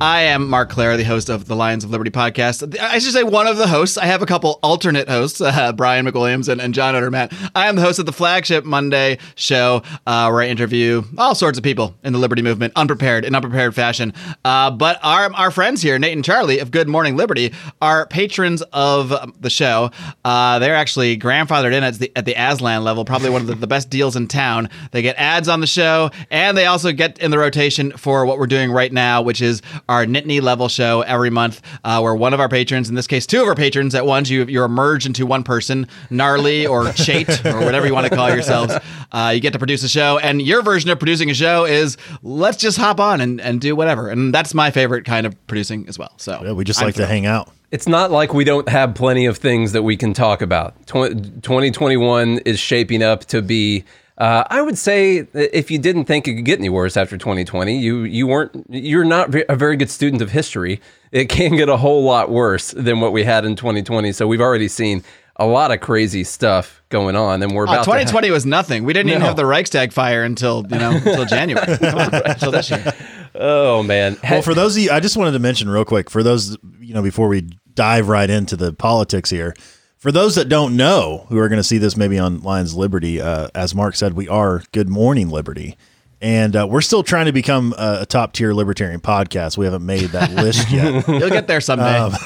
I 0.00 0.20
am 0.20 0.48
Marc 0.48 0.70
Clair, 0.70 0.96
the 0.96 1.02
host 1.02 1.28
of 1.28 1.46
the 1.46 1.56
Lions 1.56 1.82
of 1.82 1.90
Liberty 1.90 2.12
podcast. 2.12 2.78
I 2.78 3.00
should 3.00 3.12
say 3.12 3.24
one 3.24 3.48
of 3.48 3.56
the 3.56 3.66
hosts. 3.66 3.98
I 3.98 4.04
have 4.04 4.22
a 4.22 4.26
couple 4.26 4.60
alternate 4.62 5.08
hosts, 5.08 5.40
uh, 5.40 5.72
Brian 5.72 6.06
McWilliams 6.06 6.48
and, 6.48 6.60
and 6.60 6.72
John 6.72 6.94
Odermatt. 6.94 7.50
I 7.56 7.66
am 7.66 7.74
the 7.74 7.82
host 7.82 7.98
of 7.98 8.06
the 8.06 8.12
flagship 8.12 8.64
Monday 8.64 9.18
show 9.34 9.82
uh, 10.06 10.30
where 10.30 10.42
I 10.42 10.46
interview 10.46 11.02
all 11.18 11.34
sorts 11.34 11.58
of 11.58 11.64
people 11.64 11.96
in 12.04 12.12
the 12.12 12.20
Liberty 12.20 12.42
movement, 12.42 12.74
unprepared, 12.76 13.24
in 13.24 13.34
unprepared 13.34 13.74
fashion. 13.74 14.12
Uh, 14.44 14.70
but 14.70 15.00
our, 15.02 15.32
our 15.34 15.50
friends 15.50 15.82
here, 15.82 15.98
Nate 15.98 16.12
and 16.12 16.24
Charlie 16.24 16.60
of 16.60 16.70
Good 16.70 16.86
Morning 16.86 17.16
Liberty, 17.16 17.52
are 17.82 18.06
patrons 18.06 18.62
of 18.72 19.12
the 19.40 19.50
show. 19.50 19.90
Uh, 20.24 20.60
they're 20.60 20.76
actually 20.76 21.18
grandfathered 21.18 21.72
in 21.72 21.82
at 21.82 21.94
the, 21.94 22.12
at 22.14 22.24
the 22.24 22.34
Aslan 22.34 22.84
level, 22.84 23.04
probably 23.04 23.30
one 23.30 23.40
of 23.40 23.48
the, 23.48 23.56
the 23.56 23.66
best 23.66 23.90
deals 23.90 24.14
in 24.14 24.28
town. 24.28 24.70
They 24.92 25.02
get 25.02 25.16
ads 25.18 25.48
on 25.48 25.58
the 25.58 25.66
show, 25.66 26.10
and 26.30 26.56
they 26.56 26.66
also 26.66 26.92
get 26.92 27.18
in 27.18 27.32
the 27.32 27.38
rotation 27.38 27.90
for 27.90 28.24
what 28.24 28.38
we're 28.38 28.46
doing 28.46 28.70
right 28.70 28.92
now, 28.92 29.22
which 29.22 29.42
is 29.42 29.60
our 29.88 30.04
Nittany 30.04 30.40
level 30.42 30.68
show 30.68 31.02
every 31.02 31.30
month, 31.30 31.62
uh, 31.84 32.00
where 32.00 32.14
one 32.14 32.34
of 32.34 32.40
our 32.40 32.48
patrons, 32.48 32.88
in 32.88 32.94
this 32.94 33.06
case, 33.06 33.26
two 33.26 33.42
of 33.42 33.48
our 33.48 33.54
patrons 33.54 33.94
at 33.94 34.04
once, 34.06 34.28
you 34.30 34.44
you're 34.44 34.68
merged 34.68 35.06
into 35.06 35.26
one 35.26 35.42
person, 35.42 35.86
gnarly 36.10 36.66
or 36.66 36.92
chate 36.92 37.44
or 37.46 37.60
whatever 37.60 37.86
you 37.86 37.94
want 37.94 38.06
to 38.06 38.14
call 38.14 38.28
yourselves. 38.28 38.74
Uh, 39.12 39.32
you 39.34 39.40
get 39.40 39.52
to 39.52 39.58
produce 39.58 39.82
a 39.82 39.88
show, 39.88 40.18
and 40.18 40.42
your 40.42 40.62
version 40.62 40.90
of 40.90 40.98
producing 40.98 41.30
a 41.30 41.34
show 41.34 41.64
is 41.64 41.96
let's 42.22 42.56
just 42.58 42.78
hop 42.78 43.00
on 43.00 43.20
and, 43.20 43.40
and 43.40 43.60
do 43.60 43.74
whatever, 43.74 44.08
and 44.08 44.34
that's 44.34 44.54
my 44.54 44.70
favorite 44.70 45.04
kind 45.04 45.26
of 45.26 45.46
producing 45.46 45.88
as 45.88 45.98
well. 45.98 46.12
So 46.18 46.40
Yeah, 46.44 46.52
we 46.52 46.64
just 46.64 46.80
I'm 46.80 46.86
like 46.86 46.94
to 46.96 47.06
hang 47.06 47.26
out. 47.26 47.50
It's 47.70 47.86
not 47.86 48.10
like 48.10 48.32
we 48.32 48.44
don't 48.44 48.68
have 48.68 48.94
plenty 48.94 49.26
of 49.26 49.36
things 49.36 49.72
that 49.72 49.82
we 49.82 49.96
can 49.96 50.14
talk 50.14 50.40
about. 50.40 50.74
Tw- 50.86 51.12
2021 51.42 52.38
is 52.38 52.58
shaping 52.58 53.02
up 53.02 53.24
to 53.26 53.42
be. 53.42 53.84
Uh, 54.18 54.42
I 54.50 54.60
would 54.60 54.76
say 54.76 55.28
if 55.32 55.70
you 55.70 55.78
didn't 55.78 56.06
think 56.06 56.26
it 56.26 56.34
could 56.34 56.44
get 56.44 56.58
any 56.58 56.68
worse 56.68 56.96
after 56.96 57.16
2020, 57.16 57.78
you 57.78 58.02
you 58.02 58.26
weren't 58.26 58.66
you're 58.68 59.04
not 59.04 59.32
a 59.48 59.54
very 59.54 59.76
good 59.76 59.90
student 59.90 60.20
of 60.20 60.30
history. 60.32 60.80
It 61.12 61.28
can 61.28 61.54
get 61.56 61.68
a 61.68 61.76
whole 61.76 62.02
lot 62.02 62.28
worse 62.28 62.72
than 62.72 63.00
what 63.00 63.12
we 63.12 63.22
had 63.22 63.44
in 63.44 63.54
2020. 63.54 64.10
So 64.12 64.26
we've 64.26 64.40
already 64.40 64.66
seen 64.66 65.04
a 65.36 65.46
lot 65.46 65.70
of 65.70 65.78
crazy 65.80 66.24
stuff 66.24 66.82
going 66.88 67.14
on, 67.14 67.44
and 67.44 67.54
we're 67.54 67.62
Oh, 67.62 67.70
about 67.70 67.84
to 67.84 67.90
ha- 67.92 67.98
2020 67.98 68.30
was 68.32 68.44
nothing. 68.44 68.82
We 68.82 68.92
didn't 68.92 69.10
even 69.10 69.22
have 69.22 69.36
the 69.36 69.46
Reichstag 69.46 69.92
fire 69.92 70.24
until 70.24 70.66
you 70.68 70.78
know 70.78 70.90
until 70.90 71.24
January. 71.24 71.64
On, 71.84 72.12
until 72.26 72.50
this 72.50 72.70
year. 72.70 72.92
oh 73.36 73.84
man, 73.84 74.16
Well, 74.28 74.42
for 74.42 74.52
those 74.52 74.76
of 74.76 74.82
you, 74.82 74.90
I 74.90 74.98
just 74.98 75.16
wanted 75.16 75.30
to 75.32 75.38
mention 75.38 75.68
real 75.68 75.84
quick 75.84 76.10
for 76.10 76.24
those, 76.24 76.56
you 76.80 76.92
know, 76.92 77.02
before 77.02 77.28
we 77.28 77.42
dive 77.74 78.08
right 78.08 78.28
into 78.28 78.56
the 78.56 78.72
politics 78.72 79.30
here, 79.30 79.54
for 79.98 80.12
those 80.12 80.34
that 80.36 80.48
don't 80.48 80.76
know 80.76 81.26
who 81.28 81.38
are 81.38 81.48
going 81.48 81.58
to 81.60 81.64
see 81.64 81.78
this 81.78 81.96
maybe 81.96 82.18
on 82.18 82.40
Lions 82.42 82.74
Liberty, 82.76 83.20
uh, 83.20 83.48
as 83.54 83.74
Marc 83.74 83.96
said, 83.96 84.14
we 84.14 84.28
are 84.28 84.62
Good 84.72 84.88
Morning 84.88 85.28
Liberty. 85.28 85.76
And 86.20 86.56
uh, 86.56 86.66
we're 86.68 86.80
still 86.80 87.04
trying 87.04 87.26
to 87.26 87.32
become 87.32 87.72
a, 87.78 87.98
a 88.00 88.06
top 88.06 88.32
tier 88.32 88.52
libertarian 88.52 89.00
podcast. 89.00 89.56
We 89.56 89.66
haven't 89.66 89.86
made 89.86 90.06
that 90.10 90.32
list 90.32 90.68
yet. 90.72 91.06
You'll 91.06 91.30
get 91.30 91.46
there 91.46 91.60
someday. 91.60 91.96
Um, 91.96 92.10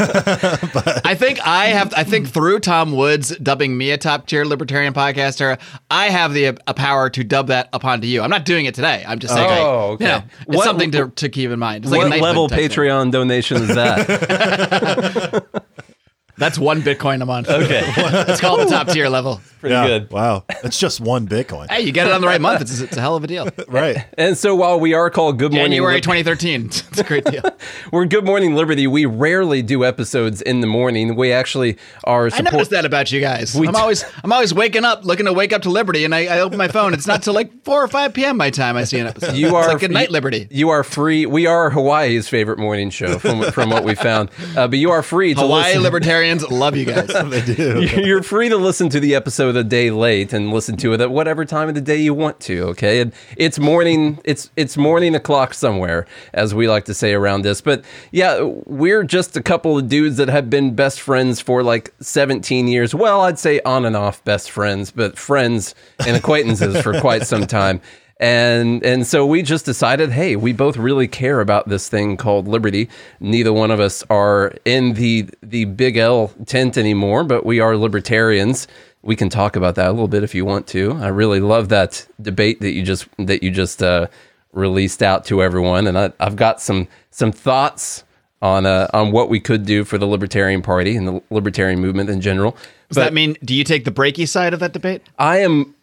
I 1.05 1.15
think 1.15 1.47
I 1.47 1.67
have. 1.67 1.93
I 1.95 2.03
think 2.03 2.27
through 2.31 2.61
Tom 2.61 2.93
Woods 2.93 3.37
dubbing 3.37 3.77
me 3.77 3.91
a 3.91 3.99
top 3.99 4.27
tier 4.29 4.47
libertarian 4.47 4.95
podcaster, 4.95 5.61
I 5.91 6.07
have 6.09 6.33
the 6.33 6.59
a 6.67 6.73
power 6.73 7.11
to 7.11 7.23
dub 7.23 7.49
that 7.49 7.69
upon 7.75 8.01
to 8.01 8.07
you. 8.07 8.23
I'm 8.23 8.31
not 8.31 8.47
doing 8.47 8.65
it 8.65 8.75
today. 8.75 9.05
I'm 9.07 9.19
just 9.19 9.35
saying. 9.35 9.47
I- 9.51 9.59
Oh, 9.61 9.91
okay. 9.93 10.05
You 10.07 10.11
know, 10.11 10.23
it's 10.49 10.57
What- 10.57 10.65
something 10.65 10.91
to, 10.93 11.09
to 11.11 11.29
keep 11.29 11.51
in 11.51 11.59
mind. 11.59 11.85
It's 11.85 11.93
like 11.93 11.99
what 11.99 12.09
knighthood 12.09 12.23
level 12.23 12.49
type 12.49 12.61
thing. 12.61 12.71
Patreon 12.71 13.11
donation 13.13 13.59
is 13.59 13.75
that? 13.75 15.45
That's 16.39 16.59
one 16.59 16.83
Bitcoin 16.83 17.23
a 17.23 17.27
month. 17.27 17.49
okay, 17.49 17.83
it's 18.29 18.41
called 18.41 18.61
the 18.61 18.65
top 18.67 18.89
tier 18.89 19.09
level. 19.09 19.41
pretty 19.61 19.75
Yeah, 19.75 19.87
good. 19.87 20.11
Wow. 20.11 20.45
It's 20.65 20.79
just 20.79 21.01
one 21.01 21.29
Bitcoin. 21.29 21.71
Hey, 21.71 21.83
you 21.83 21.93
get 21.93 22.07
it 22.07 22.13
on 22.13 22.21
the 22.21 22.27
right 22.27 22.41
month. 22.41 22.63
It's, 22.63 22.81
it's 22.81 22.97
a 22.97 23.01
hell 23.01 23.17
of 23.17 23.25
a 23.25 23.27
deal. 23.27 23.49
Right. 23.69 24.05
And 24.19 24.37
so 24.37 24.55
while 24.55 24.79
we 24.81 24.93
are 24.93 25.09
called 25.09 25.39
Good 25.39 25.53
Morning 25.53 25.71
January 25.73 25.95
Lib- 25.95 26.03
2013. 26.03 26.67
It's 26.93 26.99
a 26.99 27.05
great 27.05 27.25
deal. 27.25 27.43
We're 27.91 28.05
Good 28.07 28.25
Morning 28.25 28.55
Liberty. 28.55 28.87
We 28.87 29.07
rarely 29.07 29.63
do 29.63 29.85
episodes 29.85 30.43
in 30.43 30.61
the 30.61 30.67
morning. 30.67 31.17
We 31.17 31.33
actually 31.33 31.79
are 32.05 32.27
I 32.27 32.29
support. 32.31 32.53
noticed 32.55 32.71
that 32.73 32.85
about 32.85 33.13
you 33.13 33.21
guys. 33.21 33.55
We 33.55 33.67
I'm 33.69 33.75
d- 33.75 33.81
always 33.81 34.05
I'm 34.25 34.33
always 34.33 34.53
waking 34.53 34.85
up 34.85 35.05
looking 35.05 35.27
to 35.27 35.33
wake 35.33 35.53
up 35.53 35.63
to 35.63 35.71
Liberty, 35.71 36.05
and 36.05 36.15
I, 36.15 36.27
I 36.27 36.41
open 36.41 36.59
my 36.59 36.69
phone. 36.69 36.93
It's 36.93 37.07
not 37.07 37.23
till 37.23 37.33
like 37.35 37.65
four 37.65 37.83
or 37.83 37.89
five 37.89 38.13
p.m. 38.15 38.37
my 38.37 38.51
time 38.51 38.77
I 38.77 38.85
see 38.85 38.99
an 38.99 39.07
episode. 39.07 39.37
You 39.37 39.47
It's 39.47 39.55
are 39.55 39.69
like 39.69 39.81
Good 39.81 39.91
Night 39.91 40.11
Liberty. 40.11 40.49
You 40.51 40.71
are 40.71 40.83
free. 40.85 41.25
We 41.25 41.47
are 41.47 41.71
Hawaii's 41.71 42.29
favorite 42.29 42.59
morning 42.59 42.91
show 42.91 43.19
from 43.19 43.43
from 43.53 43.71
what 43.71 43.85
we 43.85 43.95
found. 43.95 44.31
Uh, 44.57 44.69
but 44.69 44.79
you 44.79 44.91
are 44.91 45.03
free 45.03 45.35
to 45.35 45.41
Hawaii 45.41 45.69
listen. 45.69 45.83
Libertarians 46.23 46.51
love 46.51 46.77
you 46.77 46.85
guys. 46.85 47.09
they 47.31 47.55
do. 47.55 47.83
You're 48.05 48.23
free 48.23 48.49
to 48.49 48.57
listen 48.57 48.89
to 48.91 49.01
the 49.01 49.15
episode 49.15 49.57
a 49.57 49.65
day 49.65 49.91
late 49.91 50.33
and 50.33 50.53
listen 50.53 50.77
to 50.79 50.93
it 50.93 51.01
at 51.01 51.11
whatever 51.11 51.45
time 51.45 51.69
of 51.69 51.75
the 51.75 51.81
day 51.81 51.97
you 51.97 52.15
want 52.15 52.41
to. 52.41 52.63
Okay, 52.69 53.01
and 53.01 53.13
it's 53.37 53.59
morning. 53.59 54.21
It's 54.25 54.51
it's 54.57 54.77
morning 54.77 55.15
o'clock 55.15 55.55
somewhere, 55.55 56.07
as 56.33 56.55
we 56.55 56.69
like 56.69 56.85
to 56.87 56.95
say 56.95 57.13
around 57.13 57.43
this. 57.43 57.61
But 57.61 57.85
yeah, 58.11 58.43
we're 58.67 59.05
just 59.05 59.37
a 59.37 59.43
couple 59.43 59.79
of 59.79 59.89
dudes 59.89 60.17
that 60.17 60.29
have 60.29 60.49
been 60.49 60.75
best 60.75 61.01
friends 61.01 61.41
for 61.41 61.63
like 61.63 61.93
17 62.01 62.69
years. 62.69 62.95
Well, 62.95 63.23
I'd 63.23 63.39
say 63.39 63.61
on 63.61 63.85
and 63.85 63.97
off 63.97 64.25
best 64.25 64.51
friends, 64.51 64.91
but 64.91 65.19
friends 65.19 65.75
and 66.07 66.17
acquaintances 66.17 66.81
for 66.83 67.01
quite 67.01 67.27
some 67.27 67.47
time. 67.47 67.81
And 68.23 68.85
and 68.85 69.05
so 69.05 69.27
we 69.27 69.43
just 69.43 69.65
decided, 69.65 70.13
hey, 70.13 70.37
we 70.37 70.53
both 70.53 70.77
really 70.77 71.09
care 71.09 71.41
about 71.41 71.69
this 71.69 71.89
thing 71.89 72.17
called 72.17 72.47
liberty. 72.47 72.89
Neither 73.19 73.53
one 73.53 73.73
of 73.73 73.81
us 73.81 74.05
are 74.11 74.53
in 74.65 74.93
the 74.93 75.29
the 75.43 75.65
big 75.65 75.97
L 75.97 76.29
tent 76.47 76.79
anymore, 76.79 77.25
but 77.25 77.45
we 77.45 77.59
are 77.59 77.77
libertarians. 77.77 78.69
We 79.03 79.17
can 79.17 79.29
talk 79.29 79.57
about 79.57 79.75
that 79.75 79.89
a 79.89 79.91
little 79.91 80.07
bit 80.07 80.23
if 80.23 80.37
you 80.37 80.45
want 80.45 80.69
to. 80.69 80.93
I 80.93 81.09
really 81.09 81.41
love 81.41 81.69
that 81.71 82.07
debate 82.21 82.61
that 82.61 82.71
you 82.71 82.85
just 82.85 83.09
that 83.19 83.43
you 83.43 83.51
just 83.51 83.83
uh, 83.83 84.07
released 84.53 85.03
out 85.03 85.25
to 85.25 85.43
everyone, 85.43 85.89
and 85.89 85.99
I, 85.99 86.13
I've 86.21 86.37
got 86.37 86.61
some 86.61 86.87
some 87.11 87.33
thoughts 87.33 88.05
on 88.41 88.67
uh, 88.67 88.87
on 88.95 89.11
what 89.11 89.31
we 89.31 89.41
could 89.41 89.67
do 89.67 89.83
for 89.83 89.99
the 89.99 90.07
Libertarian 90.07 90.63
Party 90.63 90.97
and 90.97 91.09
the 91.09 91.23
libertarian 91.31 91.81
movement 91.81 92.09
in 92.09 92.21
general. 92.21 92.57
Does 92.89 92.97
that 92.97 93.13
mean 93.13 93.37
do 93.45 93.53
you 93.53 93.65
take 93.65 93.85
the 93.85 93.91
Brakey 93.91 94.29
side 94.29 94.55
of 94.55 94.61
that 94.61 94.73
debate? 94.73 95.03
I 95.19 95.39
am. 95.39 95.75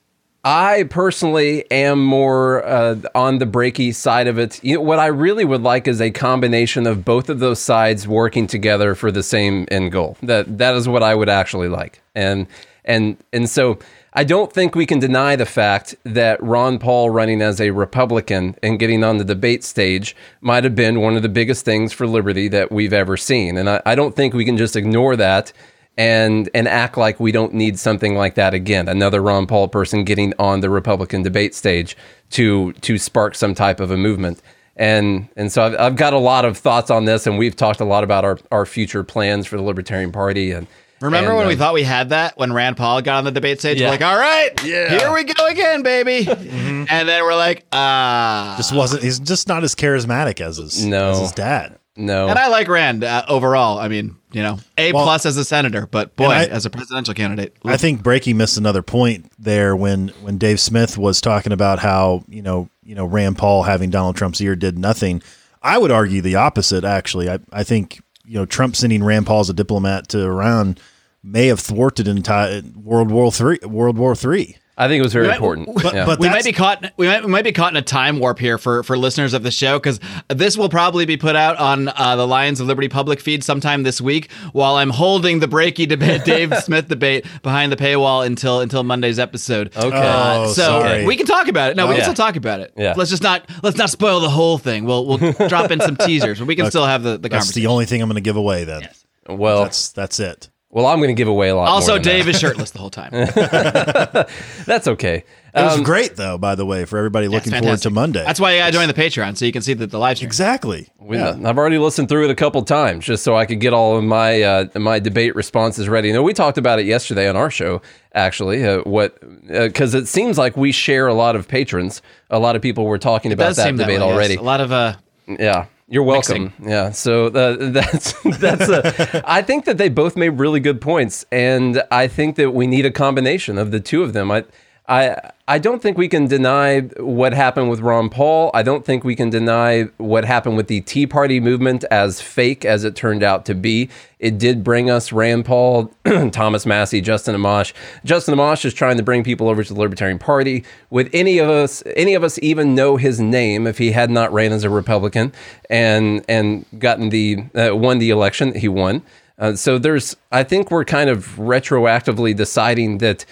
I 0.43 0.83
personally 0.83 1.69
am 1.69 2.03
more 2.03 2.65
uh, 2.65 2.95
on 3.13 3.39
the 3.39 3.45
Brakey 3.45 3.93
side 3.93 4.27
of 4.27 4.39
it. 4.39 4.63
You 4.63 4.75
know, 4.75 4.81
what 4.81 4.99
I 4.99 5.07
really 5.07 5.43
would 5.43 5.63
like 5.63 5.87
is 5.87 5.99
a 5.99 6.11
combination 6.11 6.87
of 6.87 7.03
both 7.03 7.29
of 7.29 7.39
those 7.39 7.59
sides 7.59 8.07
working 8.07 8.47
together 8.47 8.95
for 8.95 9.11
the 9.11 9.23
same 9.23 9.67
end 9.69 9.91
goal. 9.91 10.17
That 10.23 10.57
that 10.57 10.75
is 10.75 10.87
what 10.87 11.03
I 11.03 11.13
would 11.13 11.29
actually 11.29 11.67
like. 11.67 12.01
And 12.15 12.47
and 12.85 13.17
and 13.33 13.49
so 13.49 13.79
I 14.13 14.23
don't 14.23 14.51
think 14.51 14.75
we 14.75 14.85
can 14.85 14.99
deny 14.99 15.35
the 15.35 15.45
fact 15.45 15.95
that 16.03 16.41
Ron 16.41 16.79
Paul 16.79 17.09
running 17.09 17.41
as 17.41 17.59
a 17.59 17.71
Republican 17.71 18.55
and 18.63 18.79
getting 18.79 19.03
on 19.03 19.17
the 19.17 19.25
debate 19.25 19.63
stage 19.65 20.15
might 20.41 20.63
have 20.63 20.75
been 20.75 21.01
one 21.01 21.15
of 21.15 21.21
the 21.21 21.29
biggest 21.29 21.65
things 21.65 21.91
for 21.91 22.07
liberty 22.07 22.47
that 22.47 22.71
we've 22.71 22.93
ever 22.93 23.17
seen. 23.17 23.57
And 23.57 23.69
I, 23.69 23.81
I 23.85 23.95
don't 23.95 24.15
think 24.15 24.33
we 24.33 24.45
can 24.45 24.57
just 24.57 24.77
ignore 24.77 25.15
that 25.17 25.51
and 25.99 26.49
and 26.53 26.65
act 26.67 26.97
like 26.97 27.19
we 27.19 27.33
don't 27.33 27.53
need 27.53 27.77
something 27.77 28.15
like 28.15 28.35
that 28.35 28.53
again. 28.53 28.87
Another 28.87 29.21
Ron 29.21 29.45
Paul 29.45 29.67
person 29.67 30.05
getting 30.05 30.33
on 30.39 30.61
the 30.61 30.69
Republican 30.69 31.21
debate 31.23 31.53
stage 31.53 31.97
to 32.31 32.71
to 32.73 32.97
spark 32.97 33.35
some 33.35 33.53
type 33.53 33.81
of 33.81 33.91
a 33.91 33.97
movement. 33.97 34.41
And 34.77 35.27
and 35.35 35.51
so 35.51 35.61
I've, 35.61 35.75
I've 35.77 35.95
got 35.97 36.13
a 36.13 36.17
lot 36.17 36.45
of 36.45 36.57
thoughts 36.57 36.89
on 36.89 37.03
this, 37.03 37.27
and 37.27 37.37
we've 37.37 37.55
talked 37.55 37.81
a 37.81 37.85
lot 37.85 38.05
about 38.05 38.23
our, 38.23 38.39
our 38.49 38.65
future 38.65 39.03
plans 39.03 39.45
for 39.45 39.57
the 39.57 39.61
Libertarian 39.61 40.13
Party. 40.13 40.51
And 40.51 40.67
Remember 41.01 41.31
and, 41.31 41.37
when 41.37 41.47
we 41.47 41.53
um, 41.53 41.59
thought 41.59 41.73
we 41.73 41.83
had 41.83 42.09
that 42.09 42.37
when 42.37 42.53
Rand 42.53 42.77
Paul 42.77 43.01
got 43.01 43.17
on 43.17 43.23
the 43.25 43.31
debate 43.31 43.59
stage? 43.59 43.79
Yeah. 43.79 43.87
We're 43.87 43.91
like, 43.91 44.01
all 44.01 44.17
right, 44.17 44.51
Yeah. 44.63 44.99
here 44.99 45.13
we 45.13 45.23
go 45.25 45.47
again, 45.47 45.83
baby. 45.83 46.27
And 46.91 47.07
then 47.07 47.23
we're 47.23 47.35
like, 47.35 47.65
ah. 47.71 48.55
Just 48.57 48.73
wasn't, 48.73 49.03
he's 49.03 49.19
just 49.19 49.47
not 49.47 49.63
as 49.63 49.75
charismatic 49.75 50.41
as 50.41 50.57
his, 50.57 50.83
No. 50.83 51.11
as 51.11 51.19
his 51.19 51.31
dad. 51.33 51.78
No? 51.99 52.27
and 52.29 52.39
I 52.39 52.47
like 52.47 52.67
Rand 52.67 53.03
uh, 53.03 53.25
overall. 53.27 53.77
I 53.77 53.87
mean, 53.89 54.15
you 54.31 54.41
know, 54.41 54.59
A 54.77 54.91
Well- 54.93 55.03
plus 55.03 55.25
as 55.25 55.35
a 55.37 55.43
senator, 55.45 55.85
but 55.85 56.15
boy, 56.15 56.27
I- 56.29 56.45
as 56.45 56.65
a 56.65 56.69
presidential 56.69 57.13
candidate, 57.13 57.55
I 57.65 57.77
think 57.77 58.01
Brakey 58.03 58.33
missed 58.33 58.57
another 58.57 58.81
point 58.81 59.31
there 59.37 59.75
when 59.75 60.07
when 60.21 60.37
Dave 60.37 60.59
Smith 60.59 60.97
was 60.97 61.19
talking 61.21 61.51
about 61.51 61.79
how 61.79 62.23
you 62.29 62.41
know 62.41 62.69
you 62.83 62.95
know 62.95 63.05
Rand 63.05 63.37
Paul 63.37 63.63
having 63.63 63.89
Donald 63.89 64.15
Trump's 64.15 64.39
ear 64.41 64.55
did 64.55 64.77
nothing. 64.79 65.21
I 65.61 65.77
would 65.77 65.91
argue 65.91 66.21
the 66.21 66.35
opposite. 66.35 66.83
Actually, 66.85 67.29
I 67.29 67.39
I 67.51 67.63
think 67.63 68.01
you 68.25 68.35
know 68.35 68.45
Trump 68.45 68.75
sending 68.75 69.03
Rand 69.03 69.25
Paul 69.27 69.41
as 69.41 69.49
a 69.49 69.53
diplomat 69.53 70.07
to 70.09 70.21
Iran 70.23 70.77
may 71.21 71.47
have 71.47 71.59
thwarted 71.59 72.07
entire 72.07 72.61
World 72.75 73.11
War 73.11 73.29
three. 73.31 73.59
World 73.63 73.97
War 73.97 74.15
three. 74.15 74.55
I 74.79 74.87
think 74.87 74.99
it 74.99 75.03
was 75.03 75.11
very 75.13 75.27
might- 75.27 75.35
important. 75.35 75.75
But, 75.83 75.93
Yeah. 75.93 76.05
but 76.05 76.19
we 76.19 76.29
might 76.29 76.45
be 76.45 76.53
caught. 76.53 76.93
We 76.95 77.05
might, 77.05 77.23
we 77.25 77.29
might 77.29 77.43
be 77.43 77.51
caught 77.51 77.73
in 77.73 77.77
a 77.77 77.81
time 77.81 78.17
warp 78.19 78.39
here 78.39 78.57
for 78.57 78.81
for 78.83 78.97
listeners 78.97 79.33
of 79.33 79.43
the 79.43 79.51
show 79.51 79.77
because 79.77 79.99
this 80.29 80.57
will 80.57 80.69
probably 80.69 81.05
be 81.05 81.17
put 81.17 81.35
out 81.35 81.57
on 81.57 81.89
uh, 81.89 82.15
the 82.15 82.25
Lions 82.25 82.59
of 82.61 82.67
Liberty 82.67 82.87
public 82.87 83.19
feed 83.19 83.43
sometime 83.43 83.83
this 83.83 83.99
week. 83.99 84.31
While 84.53 84.75
I'm 84.75 84.89
holding 84.89 85.39
the 85.39 85.47
Brakey 85.47 85.85
debate, 85.87 86.23
Dave 86.23 86.55
Smith 86.63 86.87
debate 86.87 87.25
behind 87.43 87.71
the 87.71 87.75
paywall 87.75 88.25
until 88.25 88.61
until 88.61 88.83
Monday's 88.83 89.19
episode. 89.19 89.75
Okay. 89.75 89.95
Uh, 89.95 90.39
Oh, 90.39 90.47
so 90.53 90.61
sorry. 90.81 91.05
we 91.05 91.17
can 91.17 91.25
talk 91.25 91.47
about 91.49 91.71
it. 91.71 91.75
No, 91.77 91.85
we 91.87 91.91
yeah. 91.95 92.05
can 92.05 92.13
still 92.15 92.25
talk 92.25 92.37
about 92.37 92.61
it. 92.61 92.71
Yeah. 92.77 92.93
Let's 92.95 93.09
just 93.09 93.21
not 93.23 93.49
let's 93.63 93.77
not 93.77 93.89
spoil 93.89 94.21
the 94.21 94.29
whole 94.29 94.57
thing. 94.57 94.85
We'll 94.85 95.05
we'll 95.05 95.33
drop 95.49 95.71
in 95.71 95.81
some 95.81 95.97
teasers, 96.05 96.39
but 96.39 96.47
we 96.47 96.55
can 96.55 96.69
still 96.69 96.85
have 96.85 97.03
the 97.03 97.17
the 97.17 97.27
that's 97.27 97.31
conversation. 97.45 97.61
the 97.63 97.67
only 97.67 97.85
thing 97.85 98.01
I'm 98.01 98.07
going 98.07 98.15
to 98.15 98.21
give 98.21 98.37
away. 98.37 98.63
Then 98.63 98.87
well, 99.27 99.63
that's 99.63 99.89
that's 99.89 100.19
it. 100.21 100.49
Well, 100.71 100.85
I'm 100.85 100.99
going 100.99 101.07
to 101.09 101.15
give 101.15 101.27
away 101.27 101.49
a 101.49 101.55
lot. 101.55 101.67
Also, 101.67 101.93
more 101.93 101.97
than 101.97 102.03
Dave 102.03 102.27
is 102.27 102.39
shirtless 102.39 102.69
the 102.71 102.79
whole 102.79 102.91
time. 102.91 103.09
That's 104.65 104.87
okay. 104.87 105.23
It 105.55 105.63
was 105.63 105.77
Um, 105.77 105.83
great 105.83 106.15
though, 106.15 106.37
by 106.37 106.53
the 106.53 106.65
way, 106.65 106.85
for 106.85 106.97
everybody 106.99 107.27
looking 107.27 107.51
forward 107.51 107.79
to. 107.79 107.89
Monday. 107.89 108.23
That's 108.23 108.39
why 108.39 108.53
you 108.53 108.59
gotta 108.59 108.71
join 108.71 108.87
the 108.87 108.93
Patreon 108.93 109.35
so 109.35 109.45
you 109.45 109.51
can 109.51 109.63
see 109.63 109.73
the, 109.73 109.87
the 109.87 109.97
live 109.97 110.17
stream. 110.17 110.27
exactly. 110.27 110.87
Yeah, 111.09 111.35
I've 111.43 111.57
already 111.57 111.79
listened 111.79 112.07
through 112.07 112.25
it 112.25 112.29
a 112.29 112.35
couple 112.35 112.61
times 112.61 113.03
just 113.03 113.23
so 113.23 113.35
I 113.35 113.47
could 113.47 113.59
get 113.59 113.73
all 113.73 113.97
of 113.97 114.03
my 114.03 114.43
uh, 114.43 114.65
my 114.75 114.99
debate 114.99 115.35
responses 115.35 115.89
ready. 115.89 116.09
You 116.09 116.13
know, 116.13 116.21
we 116.21 116.33
talked 116.33 116.59
about 116.59 116.77
it 116.77 116.85
yesterday 116.85 117.27
on 117.27 117.35
our 117.35 117.49
show, 117.49 117.81
actually. 118.13 118.63
Uh, 118.63 118.81
what 118.81 119.17
because 119.47 119.95
it 119.95 120.07
seems 120.07 120.37
like 120.37 120.55
we 120.55 120.71
share 120.71 121.07
a 121.07 121.15
lot 121.15 121.35
of 121.35 121.47
patrons. 121.47 122.03
A 122.29 122.37
lot 122.37 122.55
of 122.55 122.61
people 122.61 122.85
were 122.85 122.99
talking 122.99 123.31
about 123.31 123.55
that 123.55 123.63
seem 123.63 123.77
that 123.77 123.85
debate 123.85 124.01
way, 124.01 124.05
yes. 124.05 124.13
already. 124.13 124.35
A 124.35 124.41
lot 124.43 124.61
of 124.61 124.71
uh, 124.71 124.93
Yeah, 125.27 125.65
you're 125.89 126.03
welcome. 126.03 126.53
Yeah, 126.61 126.91
so 126.91 127.27
uh, 127.27 127.55
that's 127.71 128.13
that's. 128.37 128.69
A, 128.69 129.23
I 129.29 129.41
think 129.41 129.65
that 129.65 129.77
they 129.77 129.89
both 129.89 130.15
made 130.15 130.29
really 130.29 130.59
good 130.59 130.79
points, 130.81 131.25
and 131.31 131.81
I 131.91 132.07
think 132.07 132.35
that 132.35 132.51
we 132.51 132.67
need 132.67 132.85
a 132.85 132.91
combination 132.91 133.57
of 133.57 133.71
the 133.71 133.79
two 133.79 134.03
of 134.03 134.13
them. 134.13 134.31
I. 134.31 134.45
I 134.89 135.31
I 135.47 135.59
don't 135.59 135.81
think 135.81 135.97
we 135.97 136.07
can 136.07 136.27
deny 136.27 136.81
what 136.97 137.33
happened 137.33 137.69
with 137.69 137.79
Ron 137.79 138.09
Paul. 138.09 138.49
I 138.53 138.63
don't 138.63 138.83
think 138.83 139.03
we 139.03 139.15
can 139.15 139.29
deny 139.29 139.83
what 139.97 140.25
happened 140.25 140.57
with 140.57 140.67
the 140.67 140.81
Tea 140.81 141.05
Party 141.05 141.39
movement 141.39 141.85
as 141.91 142.21
fake 142.21 142.65
as 142.65 142.83
it 142.83 142.95
turned 142.95 143.23
out 143.23 143.45
to 143.45 143.55
be. 143.55 143.89
It 144.17 144.39
did 144.39 144.63
bring 144.63 144.89
us 144.89 145.11
Rand 145.11 145.45
Paul, 145.45 145.93
Thomas 146.31 146.65
Massie, 146.65 147.01
Justin 147.01 147.35
Amash. 147.35 147.73
Justin 148.03 148.35
Amash 148.35 148.65
is 148.65 148.73
trying 148.73 148.97
to 148.97 149.03
bring 149.03 149.23
people 149.23 149.47
over 149.47 149.63
to 149.63 149.73
the 149.73 149.79
Libertarian 149.79 150.19
Party. 150.19 150.63
Would 150.89 151.09
any 151.13 151.37
of 151.37 151.49
us 151.49 151.83
any 151.95 152.15
of 152.15 152.23
us 152.23 152.39
even 152.41 152.73
know 152.73 152.97
his 152.97 153.19
name 153.19 153.67
if 153.67 153.77
he 153.77 153.91
had 153.91 154.09
not 154.09 154.33
ran 154.33 154.51
as 154.51 154.63
a 154.63 154.71
Republican 154.71 155.33
and 155.69 156.25
and 156.27 156.65
gotten 156.79 157.09
the 157.09 157.43
uh, 157.53 157.75
won 157.75 157.99
the 157.99 158.09
election 158.09 158.53
that 158.53 158.59
he 158.59 158.67
won? 158.67 159.03
Uh, 159.37 159.55
so 159.55 159.77
there's 159.77 160.17
I 160.31 160.43
think 160.43 160.71
we're 160.71 160.85
kind 160.85 161.11
of 161.11 161.35
retroactively 161.37 162.35
deciding 162.35 162.97
that 162.97 163.25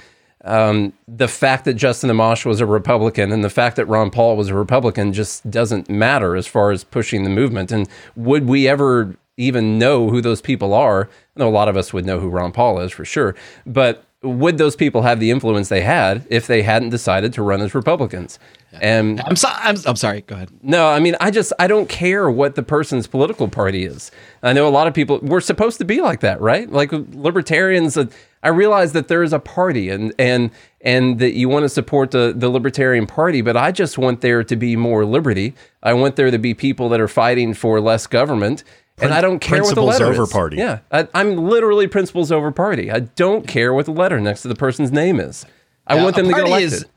um, 0.43 0.93
the 1.07 1.27
fact 1.27 1.65
that 1.65 1.73
Justin 1.73 2.09
Amash 2.09 2.45
was 2.45 2.61
a 2.61 2.65
Republican 2.65 3.31
and 3.31 3.43
the 3.43 3.49
fact 3.49 3.75
that 3.75 3.85
Ron 3.85 4.09
Paul 4.09 4.37
was 4.37 4.49
a 4.49 4.55
Republican 4.55 5.13
just 5.13 5.49
doesn't 5.49 5.89
matter 5.89 6.35
as 6.35 6.47
far 6.47 6.71
as 6.71 6.83
pushing 6.83 7.23
the 7.23 7.29
movement. 7.29 7.71
And 7.71 7.89
would 8.15 8.47
we 8.47 8.67
ever 8.67 9.15
even 9.37 9.77
know 9.77 10.09
who 10.09 10.21
those 10.21 10.41
people 10.41 10.73
are? 10.73 11.09
I 11.35 11.39
know 11.39 11.47
a 11.47 11.51
lot 11.51 11.67
of 11.67 11.77
us 11.77 11.93
would 11.93 12.05
know 12.05 12.19
who 12.19 12.29
Ron 12.29 12.51
Paul 12.51 12.79
is 12.79 12.91
for 12.91 13.05
sure, 13.05 13.35
but 13.65 14.03
would 14.23 14.57
those 14.57 14.75
people 14.75 15.03
have 15.03 15.19
the 15.19 15.29
influence 15.29 15.69
they 15.69 15.81
had 15.81 16.25
if 16.29 16.47
they 16.47 16.63
hadn't 16.63 16.89
decided 16.89 17.33
to 17.33 17.43
run 17.43 17.61
as 17.61 17.75
Republicans? 17.75 18.39
And 18.81 19.21
I'm, 19.25 19.35
so, 19.35 19.47
I'm 19.51 19.77
I'm 19.85 19.95
sorry. 19.95 20.21
Go 20.21 20.35
ahead. 20.35 20.49
no, 20.61 20.87
I 20.87 20.99
mean, 20.99 21.15
I 21.19 21.31
just 21.31 21.53
I 21.59 21.67
don't 21.67 21.87
care 21.87 22.29
what 22.29 22.55
the 22.55 22.63
person's 22.63 23.07
political 23.07 23.47
party 23.47 23.85
is. 23.85 24.11
I 24.43 24.53
know 24.53 24.67
a 24.67 24.69
lot 24.69 24.87
of 24.87 24.93
people 24.93 25.19
we're 25.21 25.41
supposed 25.41 25.77
to 25.79 25.85
be 25.85 26.01
like 26.01 26.19
that, 26.21 26.41
right? 26.41 26.69
Like 26.69 26.91
libertarians. 26.91 27.97
I 28.43 28.49
realize 28.49 28.93
that 28.93 29.07
there 29.07 29.23
is 29.23 29.33
a 29.33 29.39
party 29.39 29.89
and 29.89 30.13
and 30.19 30.51
and 30.81 31.19
that 31.19 31.33
you 31.33 31.49
want 31.49 31.63
to 31.63 31.69
support 31.69 32.11
the 32.11 32.33
the 32.35 32.49
Libertarian 32.49 33.07
Party, 33.07 33.41
but 33.41 33.57
I 33.57 33.71
just 33.71 33.97
want 33.97 34.21
there 34.21 34.43
to 34.43 34.55
be 34.55 34.75
more 34.75 35.05
liberty. 35.05 35.53
I 35.83 35.93
want 35.93 36.15
there 36.15 36.31
to 36.31 36.37
be 36.37 36.53
people 36.53 36.89
that 36.89 36.99
are 37.01 37.07
fighting 37.07 37.53
for 37.53 37.79
less 37.81 38.07
government. 38.07 38.63
And 38.99 39.13
I 39.13 39.21
don't 39.21 39.37
care 39.39 39.61
what 39.61 39.75
the 39.75 39.75
principles 39.75 39.99
letter 39.99 40.05
over 40.11 40.23
is. 40.23 40.29
party. 40.31 40.57
Yeah, 40.57 40.79
I, 40.91 41.07
I'm 41.13 41.37
literally 41.37 41.87
principles 41.87 42.31
over 42.31 42.51
party. 42.51 42.89
I 42.91 43.01
don't 43.01 43.47
care 43.47 43.71
what 43.71 43.85
the 43.85 43.91
letter 43.91 44.19
next 44.19 44.41
to 44.41 44.47
the 44.47 44.55
person's 44.55 44.91
name 44.91 45.19
is. 45.19 45.45
I 45.85 45.97
Yeah, 45.97 46.03
want 46.03 46.15
them 46.15 46.25
to 46.25 46.31
get 46.31 46.37
party 46.39 46.49
elected. 46.51 46.73
is- 46.73 46.81
it- 46.83 46.89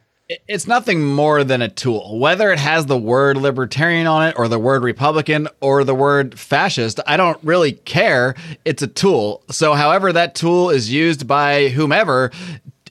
it's 0.47 0.67
nothing 0.67 1.05
more 1.05 1.43
than 1.43 1.63
a 1.63 1.69
tool. 1.69 2.19
Whether 2.19 2.53
it 2.53 2.59
has 2.59 2.87
the 2.87 2.99
word 2.99 3.37
libertarian 3.37 4.07
on 4.07 4.29
it, 4.29 4.39
or 4.39 4.49
the 4.49 4.59
word 4.59 4.83
Republican, 4.83 5.49
or 5.61 5.83
the 5.85 5.95
word 5.95 6.39
fascist, 6.39 7.01
I 7.07 7.17
don't 7.17 7.39
really 7.43 7.73
care. 7.73 8.35
It's 8.65 8.83
a 8.83 8.87
tool. 8.87 9.43
So, 9.51 9.75
however 9.75 10.13
that 10.13 10.35
tool 10.35 10.71
is 10.71 10.93
used 10.93 11.27
by 11.27 11.69
whomever, 11.69 12.31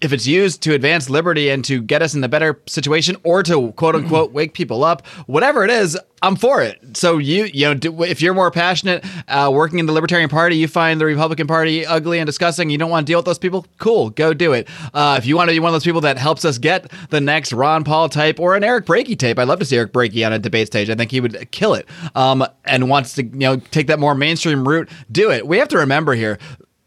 if 0.02 0.14
it's 0.14 0.26
used 0.26 0.62
to 0.64 0.74
advance 0.74 1.10
liberty 1.10 1.50
and 1.50 1.64
to 1.66 1.82
get 1.82 2.02
us 2.02 2.14
in 2.14 2.22
the 2.22 2.30
better 2.30 2.62
situation, 2.68 3.18
or 3.24 3.44
to 3.44 3.72
quote 3.74 3.96
unquote 3.96 4.32
wake 4.32 4.54
people 4.54 4.84
up, 4.84 5.06
whatever 5.28 5.64
it 5.64 5.70
is, 5.70 5.98
I'm 6.22 6.36
for 6.36 6.62
it. 6.62 6.98
So 6.98 7.18
you 7.18 7.46
you 7.46 7.66
know 7.66 7.74
do, 7.74 8.04
if 8.04 8.22
you're 8.22 8.34
more 8.34 8.52
passionate 8.52 9.06
uh, 9.28 9.50
working 9.54 9.80
in 9.80 9.86
the 9.86 9.94
Libertarian 9.94 10.30
Party, 10.30 10.58
you 10.58 10.68
find 10.68 11.00
the 11.00 11.06
Republican 11.06 11.48
Party 11.48 11.86
ugly 11.86 12.20
and 12.20 12.26
disgusting. 12.26 12.70
You 12.70 12.78
don't 12.78 12.90
want 12.90 13.08
to 13.08 13.12
deal 13.12 13.20
with 13.20 13.26
those 13.26 13.40
people. 13.40 13.66
Cool, 13.78 14.10
go 14.12 14.34
do 14.34 14.54
it. 14.54 14.68
Uh, 14.94 15.16
if 15.18 15.26
you 15.26 15.36
want 15.36 15.50
to 15.50 15.54
be 15.54 15.60
one 15.60 15.70
of 15.70 15.74
those 15.74 15.84
people 15.84 16.02
that 16.02 16.18
helps 16.18 16.46
us 16.46 16.58
get 16.58 16.92
the 17.10 17.22
next 17.22 17.54
Ron 17.54 17.84
Paul 17.84 18.10
type 18.10 18.40
or 18.40 18.56
an 18.56 18.64
Eric 18.64 18.86
Brakey 18.86 19.18
type, 19.18 19.40
I'd 19.40 19.48
love 19.48 19.60
to 19.60 19.66
see 19.66 19.78
Eric 19.78 19.94
Brakey 19.94 20.26
on 20.26 20.34
a 20.34 20.40
debate 20.40 20.68
stage. 20.68 20.90
I 20.90 20.96
think 20.96 21.12
he 21.12 21.22
would 21.22 21.52
kill 21.52 21.74
it. 21.74 21.88
Um, 22.16 22.46
and 22.66 22.90
wants 22.90 23.14
to 23.16 23.24
you 23.24 23.40
know 23.40 23.58
take 23.58 23.88
that 23.88 24.00
more 24.00 24.16
mainstream 24.16 24.68
route, 24.68 24.90
do 25.12 25.32
it. 25.32 25.48
We 25.48 25.58
have 25.58 25.68
to 25.70 25.78
remember 25.78 26.14
here 26.14 26.38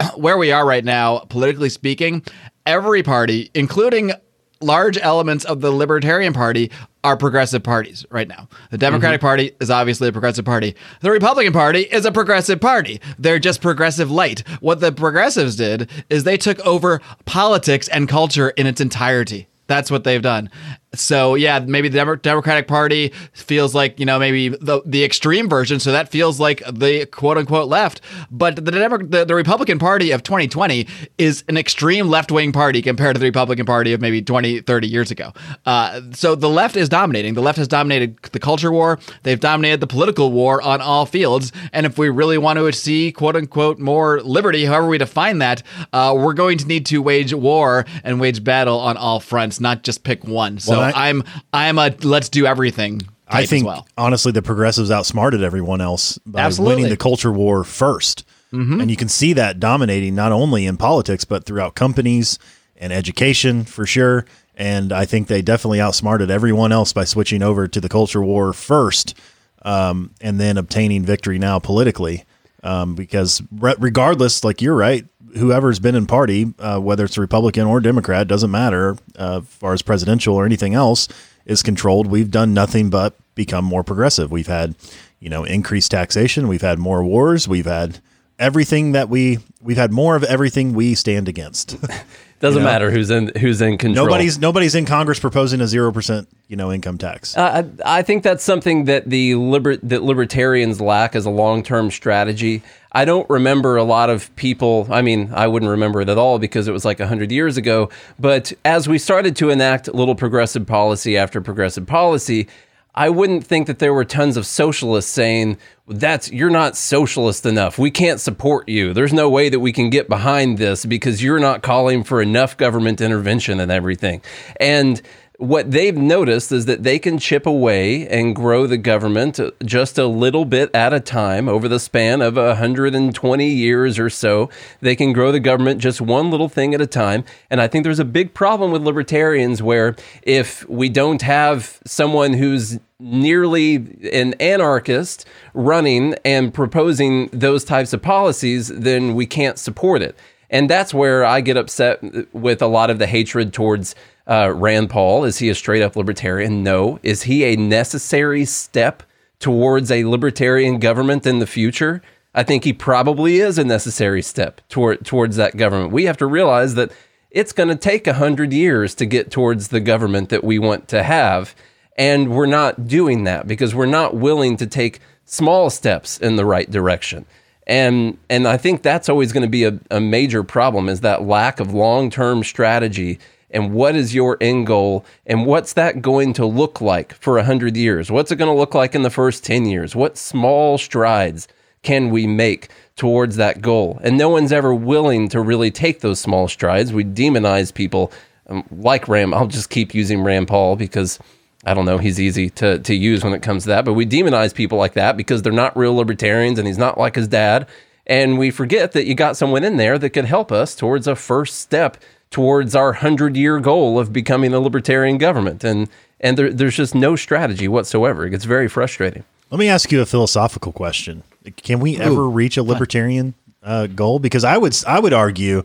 where 0.17 0.38
we 0.38 0.53
are 0.53 0.67
right 0.67 0.85
now, 0.85 1.20
politically 1.20 1.69
speaking. 1.69 2.23
Every 2.67 3.03
party, 3.03 3.50
including 3.55 4.12
large 4.61 4.97
elements 4.99 5.44
of 5.44 5.61
the 5.61 5.70
Libertarian 5.70 6.32
Party 6.32 6.70
are 7.05 7.17
progressive 7.17 7.62
parties 7.62 8.06
right 8.11 8.29
now. 8.29 8.49
The 8.70 8.79
Democratic 8.79 9.19
mm-hmm. 9.19 9.26
Party 9.26 9.50
is 9.61 9.70
obviously 9.70 10.09
a 10.09 10.12
progressive 10.12 10.44
party. 10.44 10.76
The 11.00 11.11
Republican 11.11 11.53
Party 11.53 11.81
is 11.81 12.05
a 12.05 12.12
progressive 12.12 12.61
party. 12.61 13.00
They're 13.19 13.41
just 13.41 13.61
progressive 13.61 14.11
light. 14.11 14.47
What 14.61 14.81
the 14.81 14.93
progressives 14.93 15.56
did 15.56 15.91
is 16.09 16.23
they 16.25 16.37
took 16.37 16.61
over 16.61 17.00
politics 17.25 17.88
and 17.88 18.09
culture 18.09 18.50
in 18.50 18.67
its 18.67 18.81
entirety. 18.81 19.49
That's 19.67 19.91
what 19.91 20.05
they've 20.05 20.23
done. 20.23 20.50
So 20.94 21.34
yeah, 21.34 21.58
maybe 21.60 21.88
the 21.88 21.96
Demo- 21.98 22.16
Democratic 22.16 22.68
Party 22.68 23.12
feels 23.32 23.74
like 23.74 23.98
you 23.98 24.06
know 24.06 24.18
maybe 24.18 24.48
the 24.48 24.82
the 24.84 25.04
extreme 25.04 25.48
version. 25.48 25.80
So 25.80 25.92
that 25.92 26.10
feels 26.10 26.38
like 26.38 26.62
the 26.70 27.06
quote 27.06 27.38
unquote 27.38 27.68
left. 27.68 28.00
But 28.30 28.56
the 28.56 28.70
Demo- 28.70 28.98
the, 28.98 29.24
the 29.24 29.34
Republican 29.34 29.78
Party 29.78 30.10
of 30.10 30.22
2020 30.22 30.86
is 31.18 31.44
an 31.48 31.56
extreme 31.56 32.08
left 32.08 32.30
wing 32.30 32.52
party 32.52 32.82
compared 32.82 33.14
to 33.16 33.20
the 33.20 33.26
Republican 33.26 33.64
Party 33.66 33.92
of 33.92 34.00
maybe 34.00 34.20
20, 34.22 34.60
30 34.60 34.86
years 34.86 35.10
ago. 35.10 35.32
Uh, 35.64 36.00
so 36.12 36.34
the 36.34 36.48
left 36.48 36.76
is 36.76 36.88
dominating. 36.88 37.34
The 37.34 37.42
left 37.42 37.58
has 37.58 37.68
dominated 37.68 38.18
the 38.32 38.38
culture 38.38 38.70
war. 38.70 38.98
They've 39.22 39.40
dominated 39.40 39.80
the 39.80 39.86
political 39.86 40.30
war 40.30 40.60
on 40.62 40.80
all 40.80 41.06
fields. 41.06 41.52
And 41.72 41.86
if 41.86 41.98
we 41.98 42.08
really 42.10 42.38
want 42.38 42.58
to 42.58 42.72
see 42.72 43.12
quote 43.12 43.36
unquote 43.36 43.78
more 43.78 44.20
liberty, 44.20 44.64
however 44.66 44.88
we 44.88 44.98
define 44.98 45.38
that, 45.38 45.62
uh, 45.92 46.14
we're 46.16 46.34
going 46.34 46.58
to 46.58 46.66
need 46.66 46.86
to 46.86 47.00
wage 47.00 47.32
war 47.32 47.86
and 48.04 48.20
wage 48.20 48.44
battle 48.44 48.78
on 48.78 48.96
all 48.96 49.20
fronts, 49.20 49.60
not 49.60 49.82
just 49.82 50.04
pick 50.04 50.24
one. 50.24 50.58
So 50.58 50.72
Well, 50.72 50.81
I- 50.82 51.08
I'm 51.08 51.23
I'm 51.52 51.79
a 51.79 51.94
let's 52.02 52.29
do 52.29 52.46
everything. 52.46 53.00
I 53.29 53.46
think 53.46 53.62
as 53.62 53.67
well. 53.67 53.88
honestly, 53.96 54.31
the 54.32 54.43
progressives 54.43 54.90
outsmarted 54.90 55.43
everyone 55.43 55.81
else 55.81 56.19
by 56.26 56.40
Absolutely. 56.43 56.75
winning 56.76 56.90
the 56.90 56.96
culture 56.99 57.32
war 57.32 57.62
1st 57.62 58.25
Mm-hmm. 58.52 58.82
and 58.82 58.90
you 58.90 58.99
can 58.99 59.08
see 59.08 59.32
that 59.32 59.58
dominating 59.61 60.14
not 60.14 60.31
only 60.31 60.67
in 60.67 60.76
politics 60.76 61.25
but 61.25 61.44
throughout 61.46 61.75
companies 61.75 62.38
and 62.76 62.93
education 62.93 63.64
for 63.64 63.87
sure. 63.87 64.26
And 64.55 64.93
I 64.93 65.06
think 65.06 65.29
they 65.29 65.40
definitely 65.40 65.81
outsmarted 65.81 66.31
everyone 66.31 66.70
else 66.70 66.93
by 66.93 67.05
switching 67.05 67.43
over 67.43 67.67
to 67.67 67.81
the 67.81 67.88
culture 67.88 68.20
war 68.20 68.52
first, 68.52 69.14
um, 69.62 70.11
and 70.20 70.38
then 70.38 70.58
obtaining 70.58 71.02
victory 71.02 71.38
now 71.38 71.59
politically. 71.61 72.25
Um, 72.62 72.95
because 72.95 73.42
re- 73.50 73.75
regardless, 73.78 74.45
like 74.45 74.62
you're 74.62 74.76
right, 74.76 75.04
whoever's 75.37 75.78
been 75.78 75.95
in 75.95 76.07
party, 76.07 76.52
uh, 76.59 76.78
whether 76.78 77.04
it's 77.04 77.19
Republican 77.19 77.66
or 77.66 77.81
Democrat, 77.81 78.28
doesn't 78.28 78.50
matter 78.50 78.97
uh, 79.19 79.40
as 79.42 79.49
far 79.49 79.73
as 79.73 79.83
presidential 79.83 80.35
or 80.35 80.47
anything 80.47 80.75
else 80.75 81.09
is 81.45 81.62
controlled. 81.62 82.07
We've 82.07 82.31
done 82.31 82.54
nothing 82.54 82.90
but 82.90 83.16
become 83.35 83.64
more 83.64 83.83
progressive. 83.83 84.31
We've 84.31 84.47
had, 84.47 84.76
you 85.21 85.28
know, 85.28 85.45
increased 85.45 85.90
taxation. 85.90 86.49
We've 86.49 86.62
had 86.62 86.78
more 86.78 87.02
wars. 87.02 87.49
We've 87.49 87.66
had 87.66 88.00
everything 88.38 88.92
that 88.92 89.09
we 89.09 89.38
we've 89.61 89.76
had 89.76 89.92
more 89.92 90.16
of 90.16 90.25
everything 90.25 90.73
we 90.73 90.95
stand 90.95 91.28
against. 91.28 91.76
Doesn't 92.42 92.64
know? 92.64 92.68
matter 92.68 92.90
who's 92.90 93.08
in 93.08 93.30
who's 93.38 93.62
in 93.62 93.78
control. 93.78 94.06
nobody's 94.06 94.37
nobody's 94.37 94.75
in 94.75 94.84
Congress 94.84 95.20
proposing 95.20 95.61
a 95.61 95.68
zero 95.68 95.92
percent, 95.92 96.28
you 96.49 96.56
know, 96.56 96.72
income 96.72 96.99
tax. 96.99 97.37
Uh, 97.37 97.62
I, 97.84 97.99
I 97.99 98.02
think 98.02 98.25
that's 98.25 98.42
something 98.42 98.87
that 98.87 99.08
the 99.08 99.37
liber- 99.37 99.76
that 99.76 100.02
libertarians 100.02 100.80
lack 100.80 101.14
as 101.14 101.25
a 101.25 101.30
long 101.30 101.62
term 101.62 101.92
strategy. 101.92 102.64
I 102.90 103.04
don't 103.04 103.30
remember 103.30 103.76
a 103.76 103.84
lot 103.84 104.11
of 104.11 104.34
people. 104.34 104.88
I 104.90 105.02
mean, 105.02 105.30
I 105.32 105.46
wouldn't 105.46 105.70
remember 105.70 106.00
it 106.00 106.08
at 106.08 106.18
all 106.18 106.40
because 106.40 106.66
it 106.66 106.72
was 106.72 106.84
like 106.84 106.99
hundred 106.99 107.30
years 107.30 107.56
ago. 107.56 107.90
But 108.18 108.52
as 108.64 108.88
we 108.88 108.99
started 108.99 109.37
to 109.37 109.50
enact 109.50 109.94
little 109.94 110.16
progressive 110.16 110.66
policy 110.66 111.16
after 111.16 111.40
progressive 111.40 111.87
policy, 111.87 112.49
I 112.92 113.08
wouldn't 113.08 113.46
think 113.46 113.68
that 113.68 113.78
there 113.78 113.94
were 113.94 114.04
tons 114.04 114.37
of 114.37 114.46
socialists 114.46 115.12
saying 115.12 115.58
that's 115.92 116.30
you're 116.30 116.50
not 116.50 116.76
socialist 116.76 117.46
enough. 117.46 117.78
We 117.78 117.90
can't 117.90 118.20
support 118.20 118.68
you. 118.68 118.92
There's 118.92 119.12
no 119.12 119.28
way 119.30 119.49
that 119.49 119.61
we 119.61 119.72
can 119.72 119.90
get 119.90 120.08
behind 120.08 120.58
this 120.58 120.84
because 120.84 121.22
you're 121.22 121.38
not 121.38 121.62
calling 121.62 122.04
for 122.04 122.20
enough 122.20 122.56
government 122.56 123.00
intervention 123.00 123.61
and 123.61 123.70
everything. 123.70 124.22
And 124.58 125.00
what 125.42 125.72
they've 125.72 125.96
noticed 125.96 126.52
is 126.52 126.66
that 126.66 126.84
they 126.84 127.00
can 127.00 127.18
chip 127.18 127.46
away 127.46 128.06
and 128.06 128.37
grow 128.37 128.64
the 128.68 128.76
government 128.76 129.40
just 129.64 129.99
a 129.99 130.06
little 130.06 130.44
bit 130.44 130.70
at 130.72 130.92
a 130.92 131.00
time 131.00 131.49
over 131.49 131.66
the 131.66 131.80
span 131.80 132.22
of 132.22 132.37
120 132.37 133.49
years 133.49 133.99
or 133.99 134.08
so. 134.08 134.49
They 134.80 134.94
can 134.94 135.12
grow 135.12 135.32
the 135.32 135.40
government 135.40 135.80
just 135.80 136.00
one 136.00 136.30
little 136.30 136.49
thing 136.49 136.75
at 136.75 136.80
a 136.80 136.87
time. 136.87 137.25
And 137.50 137.61
I 137.61 137.66
think 137.66 137.82
there's 137.82 137.99
a 137.99 138.04
big 138.04 138.34
problem 138.34 138.70
with 138.70 138.82
libertarians 138.82 139.61
where 139.61 139.96
if 140.22 140.64
we 140.68 140.88
don't 140.88 141.22
have 141.22 141.80
someone 141.84 142.34
who's 142.34 142.78
nearly 143.00 143.76
an 144.12 144.34
anarchist 144.34 145.26
running 145.54 146.14
and 146.25 146.54
proposing 146.54 147.26
those 147.32 147.64
types 147.64 147.92
of 147.92 148.00
policies, 148.00 148.68
then 148.68 149.16
we 149.16 149.26
can't 149.26 149.58
support 149.58 150.02
it. 150.02 150.16
And 150.50 150.68
that's 150.70 150.92
where 150.92 151.25
I 151.25 151.40
get 151.40 151.56
upset 151.56 152.00
with 152.32 152.61
a 152.62 152.66
lot 152.66 152.90
of 152.90 152.99
the 152.99 153.06
hatred 153.06 153.52
towards 153.54 153.96
uh, 154.32 154.48
Rand 154.48 154.88
Paul. 154.88 155.24
Is 155.24 155.38
he 155.38 155.50
a 155.50 155.54
straight 155.54 155.82
up 155.82 155.94
libertarian? 155.94 156.62
No. 156.62 156.98
Is 157.02 157.24
he 157.24 157.44
a 157.44 157.56
necessary 157.56 158.46
step 158.46 159.02
towards 159.38 159.90
a 159.90 160.06
libertarian 160.06 160.78
government 160.78 161.26
in 161.26 161.38
the 161.38 161.46
future? 161.46 162.00
I 162.34 162.42
think 162.42 162.64
he 162.64 162.72
probably 162.72 163.40
is 163.40 163.58
a 163.58 163.64
necessary 163.64 164.22
step 164.22 164.62
toward, 164.70 165.04
towards 165.04 165.36
that 165.36 165.58
government. 165.58 165.92
We 165.92 166.06
have 166.06 166.16
to 166.16 166.24
realize 166.24 166.76
that 166.76 166.92
it's 167.30 167.52
going 167.52 167.68
to 167.68 167.76
take 167.76 168.06
a 168.06 168.14
hundred 168.14 168.54
years 168.54 168.94
to 168.94 169.04
get 169.04 169.30
towards 169.30 169.68
the 169.68 169.80
government 169.80 170.30
that 170.30 170.42
we 170.42 170.58
want 170.58 170.88
to 170.88 171.02
have. 171.02 171.54
And 171.98 172.34
we're 172.34 172.46
not 172.46 172.88
doing 172.88 173.24
that 173.24 173.46
because 173.46 173.74
we're 173.74 173.84
not 173.84 174.16
willing 174.16 174.56
to 174.56 174.66
take 174.66 175.00
small 175.26 175.68
steps 175.68 176.16
in 176.16 176.36
the 176.36 176.46
right 176.46 176.70
direction. 176.70 177.26
And 177.66 178.16
and 178.30 178.48
I 178.48 178.56
think 178.56 178.82
that's 178.82 179.10
always 179.10 179.30
going 179.30 179.44
to 179.44 179.48
be 179.48 179.64
a, 179.64 179.78
a 179.90 180.00
major 180.00 180.42
problem 180.42 180.88
is 180.88 181.02
that 181.02 181.22
lack 181.22 181.60
of 181.60 181.74
long 181.74 182.08
term 182.08 182.42
strategy 182.42 183.18
and 183.52 183.73
what 183.73 183.94
is 183.94 184.14
your 184.14 184.37
end 184.40 184.66
goal? 184.66 185.04
And 185.26 185.47
what's 185.47 185.75
that 185.75 186.02
going 186.02 186.32
to 186.35 186.47
look 186.47 186.80
like 186.80 187.14
for 187.14 187.35
100 187.35 187.76
years? 187.76 188.11
What's 188.11 188.32
it 188.32 188.37
going 188.37 188.52
to 188.52 188.59
look 188.59 188.75
like 188.75 188.94
in 188.94 189.02
the 189.02 189.11
first 189.11 189.44
10 189.44 189.66
years? 189.66 189.94
What 189.94 190.16
small 190.16 190.78
strides 190.78 191.49
can 191.82 192.11
we 192.11 192.26
make 192.26 192.68
towards 192.97 193.37
that 193.37 193.61
goal? 193.61 194.00
And 194.02 194.16
no 194.16 194.28
one's 194.28 194.52
ever 194.52 194.75
willing 194.75 195.28
to 195.28 195.40
really 195.40 195.71
take 195.71 196.00
those 196.00 196.21
small 196.21 196.49
strides. 196.49 196.92
We 196.92 197.04
demonize 197.04 197.73
people 197.75 198.12
um, 198.49 198.64
like 198.73 199.06
ram 199.06 199.32
i'll 199.32 199.47
just 199.47 199.71
keep 199.71 199.94
using 199.94 200.21
rand 200.21 200.49
paul 200.49 200.75
because 200.75 201.21
I 201.64 201.75
don't 201.75 201.85
know, 201.85 201.99
he's 201.99 202.21
easy 202.21 202.50
to, 202.50 202.78
to 202.80 202.94
use 202.94 203.23
when 203.23 203.35
it 203.35 203.42
comes 203.42 203.64
to 203.64 203.68
that, 203.68 203.85
but 203.85 203.92
we 203.92 204.04
demonize 204.04 204.54
people 204.54 204.78
like 204.78 204.94
that 204.94 205.16
because 205.16 205.42
they're 205.42 205.52
not 205.52 205.76
real 205.76 205.94
libertarians 205.94 206.59
and 206.59 206.66
he's 206.66 206.78
not 206.78 206.99
like 206.99 207.14
his 207.14 207.28
dad. 207.28 207.68
And 208.04 208.37
we 208.37 208.50
forget 208.50 208.92
that 208.92 209.06
you 209.06 209.14
got 209.14 209.37
someone 209.37 209.62
in 209.62 209.76
there 209.76 209.97
that 209.99 210.11
could 210.11 210.25
help 210.25 210.50
us 210.50 210.75
towards 210.75 211.06
a 211.06 211.14
first 211.14 211.61
step 211.61 211.97
towards 212.32 212.74
our 212.74 212.92
100 212.92 213.36
year 213.36 213.60
goal 213.60 213.98
of 213.98 214.12
becoming 214.12 214.52
a 214.52 214.58
libertarian 214.58 215.18
government. 215.18 215.62
And, 215.62 215.88
and 216.18 216.36
there, 216.36 216.52
there's 216.52 216.76
just 216.76 216.94
no 216.94 217.14
strategy 217.14 217.68
whatsoever. 217.68 218.26
It 218.26 218.30
gets 218.30 218.44
very 218.44 218.68
frustrating. 218.68 219.24
Let 219.50 219.58
me 219.58 219.68
ask 219.68 219.92
you 219.92 220.00
a 220.00 220.06
philosophical 220.06 220.72
question. 220.72 221.22
Can 221.58 221.78
we 221.78 221.98
ever 221.98 222.28
reach 222.28 222.56
a 222.56 222.62
libertarian 222.62 223.34
uh, 223.62 223.86
goal? 223.86 224.18
Because 224.18 224.44
I 224.44 224.56
would 224.56 224.74
I 224.86 224.98
would 224.98 225.12
argue 225.12 225.62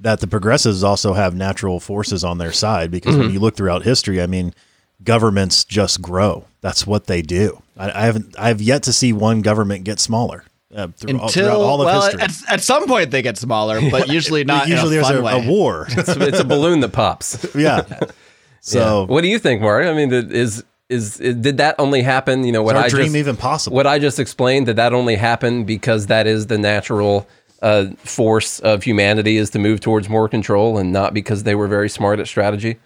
that 0.00 0.20
the 0.20 0.26
progressives 0.26 0.82
also 0.82 1.12
have 1.12 1.34
natural 1.34 1.78
forces 1.78 2.24
on 2.24 2.38
their 2.38 2.52
side. 2.52 2.90
Because 2.90 3.14
mm-hmm. 3.14 3.24
when 3.24 3.32
you 3.32 3.40
look 3.40 3.54
throughout 3.54 3.82
history, 3.82 4.22
I 4.22 4.26
mean, 4.26 4.54
governments 5.04 5.64
just 5.64 6.00
grow. 6.00 6.46
That's 6.62 6.86
what 6.86 7.08
they 7.08 7.20
do. 7.20 7.62
I, 7.76 7.90
I 7.90 8.06
haven't. 8.06 8.34
I 8.38 8.48
have 8.48 8.62
yet 8.62 8.82
to 8.84 8.92
see 8.92 9.12
one 9.12 9.42
government 9.42 9.84
get 9.84 10.00
smaller. 10.00 10.44
Uh, 10.74 10.88
through, 10.88 11.20
Until 11.20 11.62
all 11.62 11.78
well, 11.78 12.02
at, 12.02 12.32
at, 12.50 12.60
some 12.60 12.88
point 12.88 13.12
they 13.12 13.22
get 13.22 13.38
smaller, 13.38 13.80
but 13.88 14.08
usually 14.12 14.42
not. 14.42 14.66
usually 14.66 14.98
a 14.98 15.02
there's 15.02 15.10
a, 15.10 15.22
a, 15.22 15.48
war. 15.48 15.86
it's, 15.90 16.08
it's, 16.08 16.40
a 16.40 16.44
balloon 16.44 16.80
that 16.80 16.88
pops. 16.88 17.46
yeah. 17.54 17.84
So, 18.60 19.02
yeah. 19.02 19.06
what 19.06 19.22
do 19.22 19.28
you 19.28 19.38
think, 19.38 19.62
Marc? 19.62 19.86
I 19.86 19.94
mean, 19.94 20.12
is, 20.12 20.24
is 20.32 20.64
is 20.88 21.18
did 21.18 21.58
that 21.58 21.76
only 21.78 22.02
happen? 22.02 22.42
You 22.42 22.50
know, 22.50 22.64
what 22.64 22.76
I 22.76 22.88
dream 22.88 23.06
just, 23.06 23.16
even 23.16 23.36
possible? 23.36 23.76
What 23.76 23.86
I 23.86 24.00
just 24.00 24.18
explained 24.18 24.66
did 24.66 24.76
that 24.76 24.92
only 24.92 25.14
happen 25.14 25.64
because 25.64 26.06
that 26.06 26.26
is 26.26 26.48
the 26.48 26.58
natural 26.58 27.28
uh, 27.62 27.86
force 27.98 28.58
of 28.60 28.82
humanity 28.82 29.36
is 29.36 29.50
to 29.50 29.60
move 29.60 29.78
towards 29.78 30.08
more 30.08 30.28
control, 30.28 30.78
and 30.78 30.92
not 30.92 31.14
because 31.14 31.44
they 31.44 31.54
were 31.54 31.68
very 31.68 31.88
smart 31.88 32.18
at 32.18 32.26
strategy. 32.26 32.76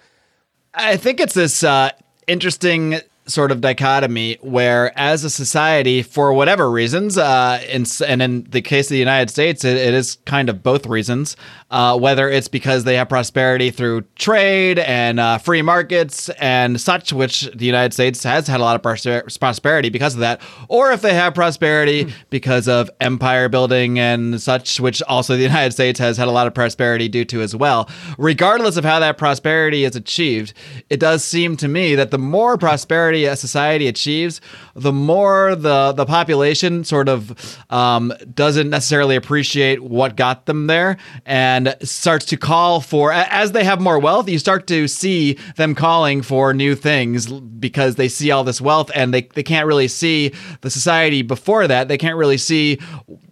I 0.74 0.98
think 0.98 1.18
it's 1.18 1.34
this 1.34 1.64
uh, 1.64 1.92
interesting 2.26 3.00
sort 3.30 3.52
of 3.52 3.60
dichotomy 3.60 4.38
where, 4.42 4.96
as 4.98 5.24
a 5.24 5.30
society, 5.30 6.02
for 6.02 6.32
whatever 6.32 6.70
reasons, 6.70 7.16
uh, 7.16 7.62
in, 7.68 7.84
and 8.06 8.22
in 8.22 8.44
the 8.50 8.60
case 8.60 8.86
of 8.86 8.90
the 8.90 8.98
United 8.98 9.30
States, 9.30 9.64
it, 9.64 9.76
it 9.76 9.94
is 9.94 10.16
kind 10.26 10.48
of 10.48 10.62
both 10.62 10.86
reasons, 10.86 11.36
uh, 11.70 11.98
whether 11.98 12.28
it's 12.28 12.48
because 12.48 12.84
they 12.84 12.96
have 12.96 13.08
prosperity 13.08 13.70
through 13.70 14.02
trade 14.16 14.78
and 14.78 15.20
uh, 15.20 15.38
free 15.38 15.62
markets 15.62 16.28
and 16.40 16.80
such, 16.80 17.12
which 17.12 17.42
the 17.54 17.64
United 17.64 17.92
States 17.92 18.22
has 18.24 18.46
had 18.46 18.60
a 18.60 18.64
lot 18.64 18.76
of 18.76 18.82
prosperity 18.82 19.88
because 19.88 20.14
of 20.14 20.20
that, 20.20 20.40
or 20.68 20.90
if 20.90 21.02
they 21.02 21.14
have 21.14 21.34
prosperity 21.34 22.04
mm. 22.04 22.12
because 22.30 22.68
of 22.68 22.90
empire 23.00 23.48
building 23.48 23.98
and 23.98 24.40
such, 24.40 24.80
which 24.80 25.02
also 25.02 25.36
the 25.36 25.42
United 25.50 25.72
States 25.72 25.98
has 25.98 26.16
had 26.16 26.28
a 26.28 26.32
lot 26.32 26.46
of 26.46 26.54
prosperity 26.54 27.08
due 27.08 27.24
to 27.24 27.40
as 27.40 27.54
well. 27.54 27.88
Regardless 28.18 28.76
of 28.76 28.84
how 28.84 28.98
that 28.98 29.18
prosperity 29.18 29.84
is 29.84 29.96
achieved, 29.96 30.52
it 30.88 31.00
does 31.00 31.24
seem 31.24 31.56
to 31.56 31.68
me 31.68 31.94
that 31.94 32.10
the 32.10 32.18
more 32.18 32.56
prosperity 32.56 33.19
a 33.26 33.36
society 33.36 33.88
achieves, 33.88 34.40
the 34.74 34.92
more 34.92 35.54
the 35.54 35.92
the 35.92 36.06
population 36.06 36.84
sort 36.84 37.08
of 37.08 37.58
um, 37.70 38.12
doesn't 38.34 38.70
necessarily 38.70 39.16
appreciate 39.16 39.82
what 39.82 40.16
got 40.16 40.46
them 40.46 40.66
there 40.66 40.96
and 41.26 41.76
starts 41.82 42.26
to 42.26 42.36
call 42.36 42.80
for 42.80 43.12
as 43.12 43.52
they 43.52 43.64
have 43.64 43.80
more 43.80 43.98
wealth. 43.98 44.28
You 44.28 44.38
start 44.38 44.66
to 44.68 44.88
see 44.88 45.38
them 45.56 45.74
calling 45.74 46.22
for 46.22 46.54
new 46.54 46.74
things 46.74 47.30
because 47.30 47.96
they 47.96 48.08
see 48.08 48.30
all 48.30 48.44
this 48.44 48.60
wealth 48.60 48.90
and 48.94 49.12
they 49.12 49.22
they 49.22 49.42
can't 49.42 49.66
really 49.66 49.88
see 49.88 50.32
the 50.60 50.70
society 50.70 51.22
before 51.22 51.66
that. 51.66 51.88
They 51.88 51.98
can't 51.98 52.16
really 52.16 52.38
see 52.38 52.78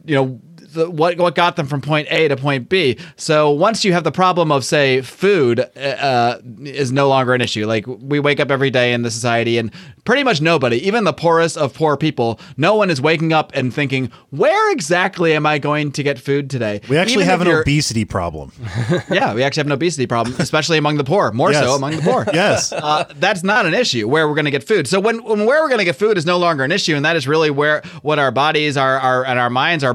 you 0.04 0.14
know 0.14 0.40
the, 0.72 0.90
what 0.90 1.18
what 1.18 1.34
got 1.34 1.56
them 1.56 1.66
from 1.66 1.80
point 1.80 2.08
A 2.10 2.28
to 2.28 2.36
point 2.36 2.68
B. 2.68 2.98
So 3.16 3.50
once 3.50 3.84
you 3.84 3.92
have 3.92 4.04
the 4.04 4.12
problem 4.12 4.52
of 4.52 4.64
say 4.64 5.02
food 5.02 5.60
uh, 5.60 5.78
uh, 5.78 6.40
is 6.62 6.92
no 6.92 7.08
longer 7.08 7.34
an 7.34 7.40
issue. 7.40 7.66
Like 7.66 7.86
we 7.86 8.20
wake 8.20 8.40
up 8.40 8.50
every 8.50 8.70
day 8.70 8.92
in 8.92 9.02
the 9.02 9.10
society, 9.10 9.58
and 9.58 9.72
pretty 10.04 10.24
much 10.24 10.40
nobody, 10.40 10.78
even 10.86 11.04
the 11.04 11.12
poorest 11.12 11.58
of 11.58 11.74
poor 11.74 11.96
people, 11.96 12.40
no 12.56 12.74
one 12.74 12.88
is 12.88 12.98
waking 12.98 13.32
up 13.32 13.52
and 13.54 13.74
thinking, 13.74 14.10
where 14.30 14.72
exactly 14.72 15.34
am 15.34 15.44
I 15.44 15.58
going 15.58 15.92
to 15.92 16.02
get 16.02 16.18
food 16.18 16.48
today? 16.48 16.80
We 16.88 16.96
actually 16.96 17.24
even 17.24 17.26
have 17.26 17.40
an 17.42 17.48
obesity 17.48 18.06
problem. 18.06 18.52
yeah, 19.10 19.34
we 19.34 19.42
actually 19.42 19.60
have 19.60 19.66
an 19.66 19.72
obesity 19.72 20.06
problem, 20.06 20.34
especially 20.38 20.78
among 20.78 20.96
the 20.96 21.04
poor. 21.04 21.30
More 21.32 21.52
yes. 21.52 21.62
so 21.62 21.74
among 21.74 21.96
the 21.96 22.02
poor. 22.02 22.24
yes, 22.32 22.72
uh, 22.72 23.04
that's 23.16 23.42
not 23.42 23.66
an 23.66 23.74
issue 23.74 24.08
where 24.08 24.26
we're 24.26 24.34
going 24.34 24.46
to 24.46 24.50
get 24.50 24.64
food. 24.64 24.86
So 24.86 24.98
when, 24.98 25.22
when 25.22 25.44
where 25.44 25.62
we're 25.62 25.68
going 25.68 25.80
to 25.80 25.84
get 25.84 25.96
food 25.96 26.16
is 26.16 26.24
no 26.24 26.38
longer 26.38 26.64
an 26.64 26.72
issue, 26.72 26.96
and 26.96 27.04
that 27.04 27.16
is 27.16 27.28
really 27.28 27.50
where 27.50 27.82
what 28.00 28.18
our 28.18 28.30
bodies 28.30 28.78
are, 28.78 28.98
are 28.98 29.26
and 29.26 29.38
our 29.38 29.50
minds 29.50 29.84
are 29.84 29.92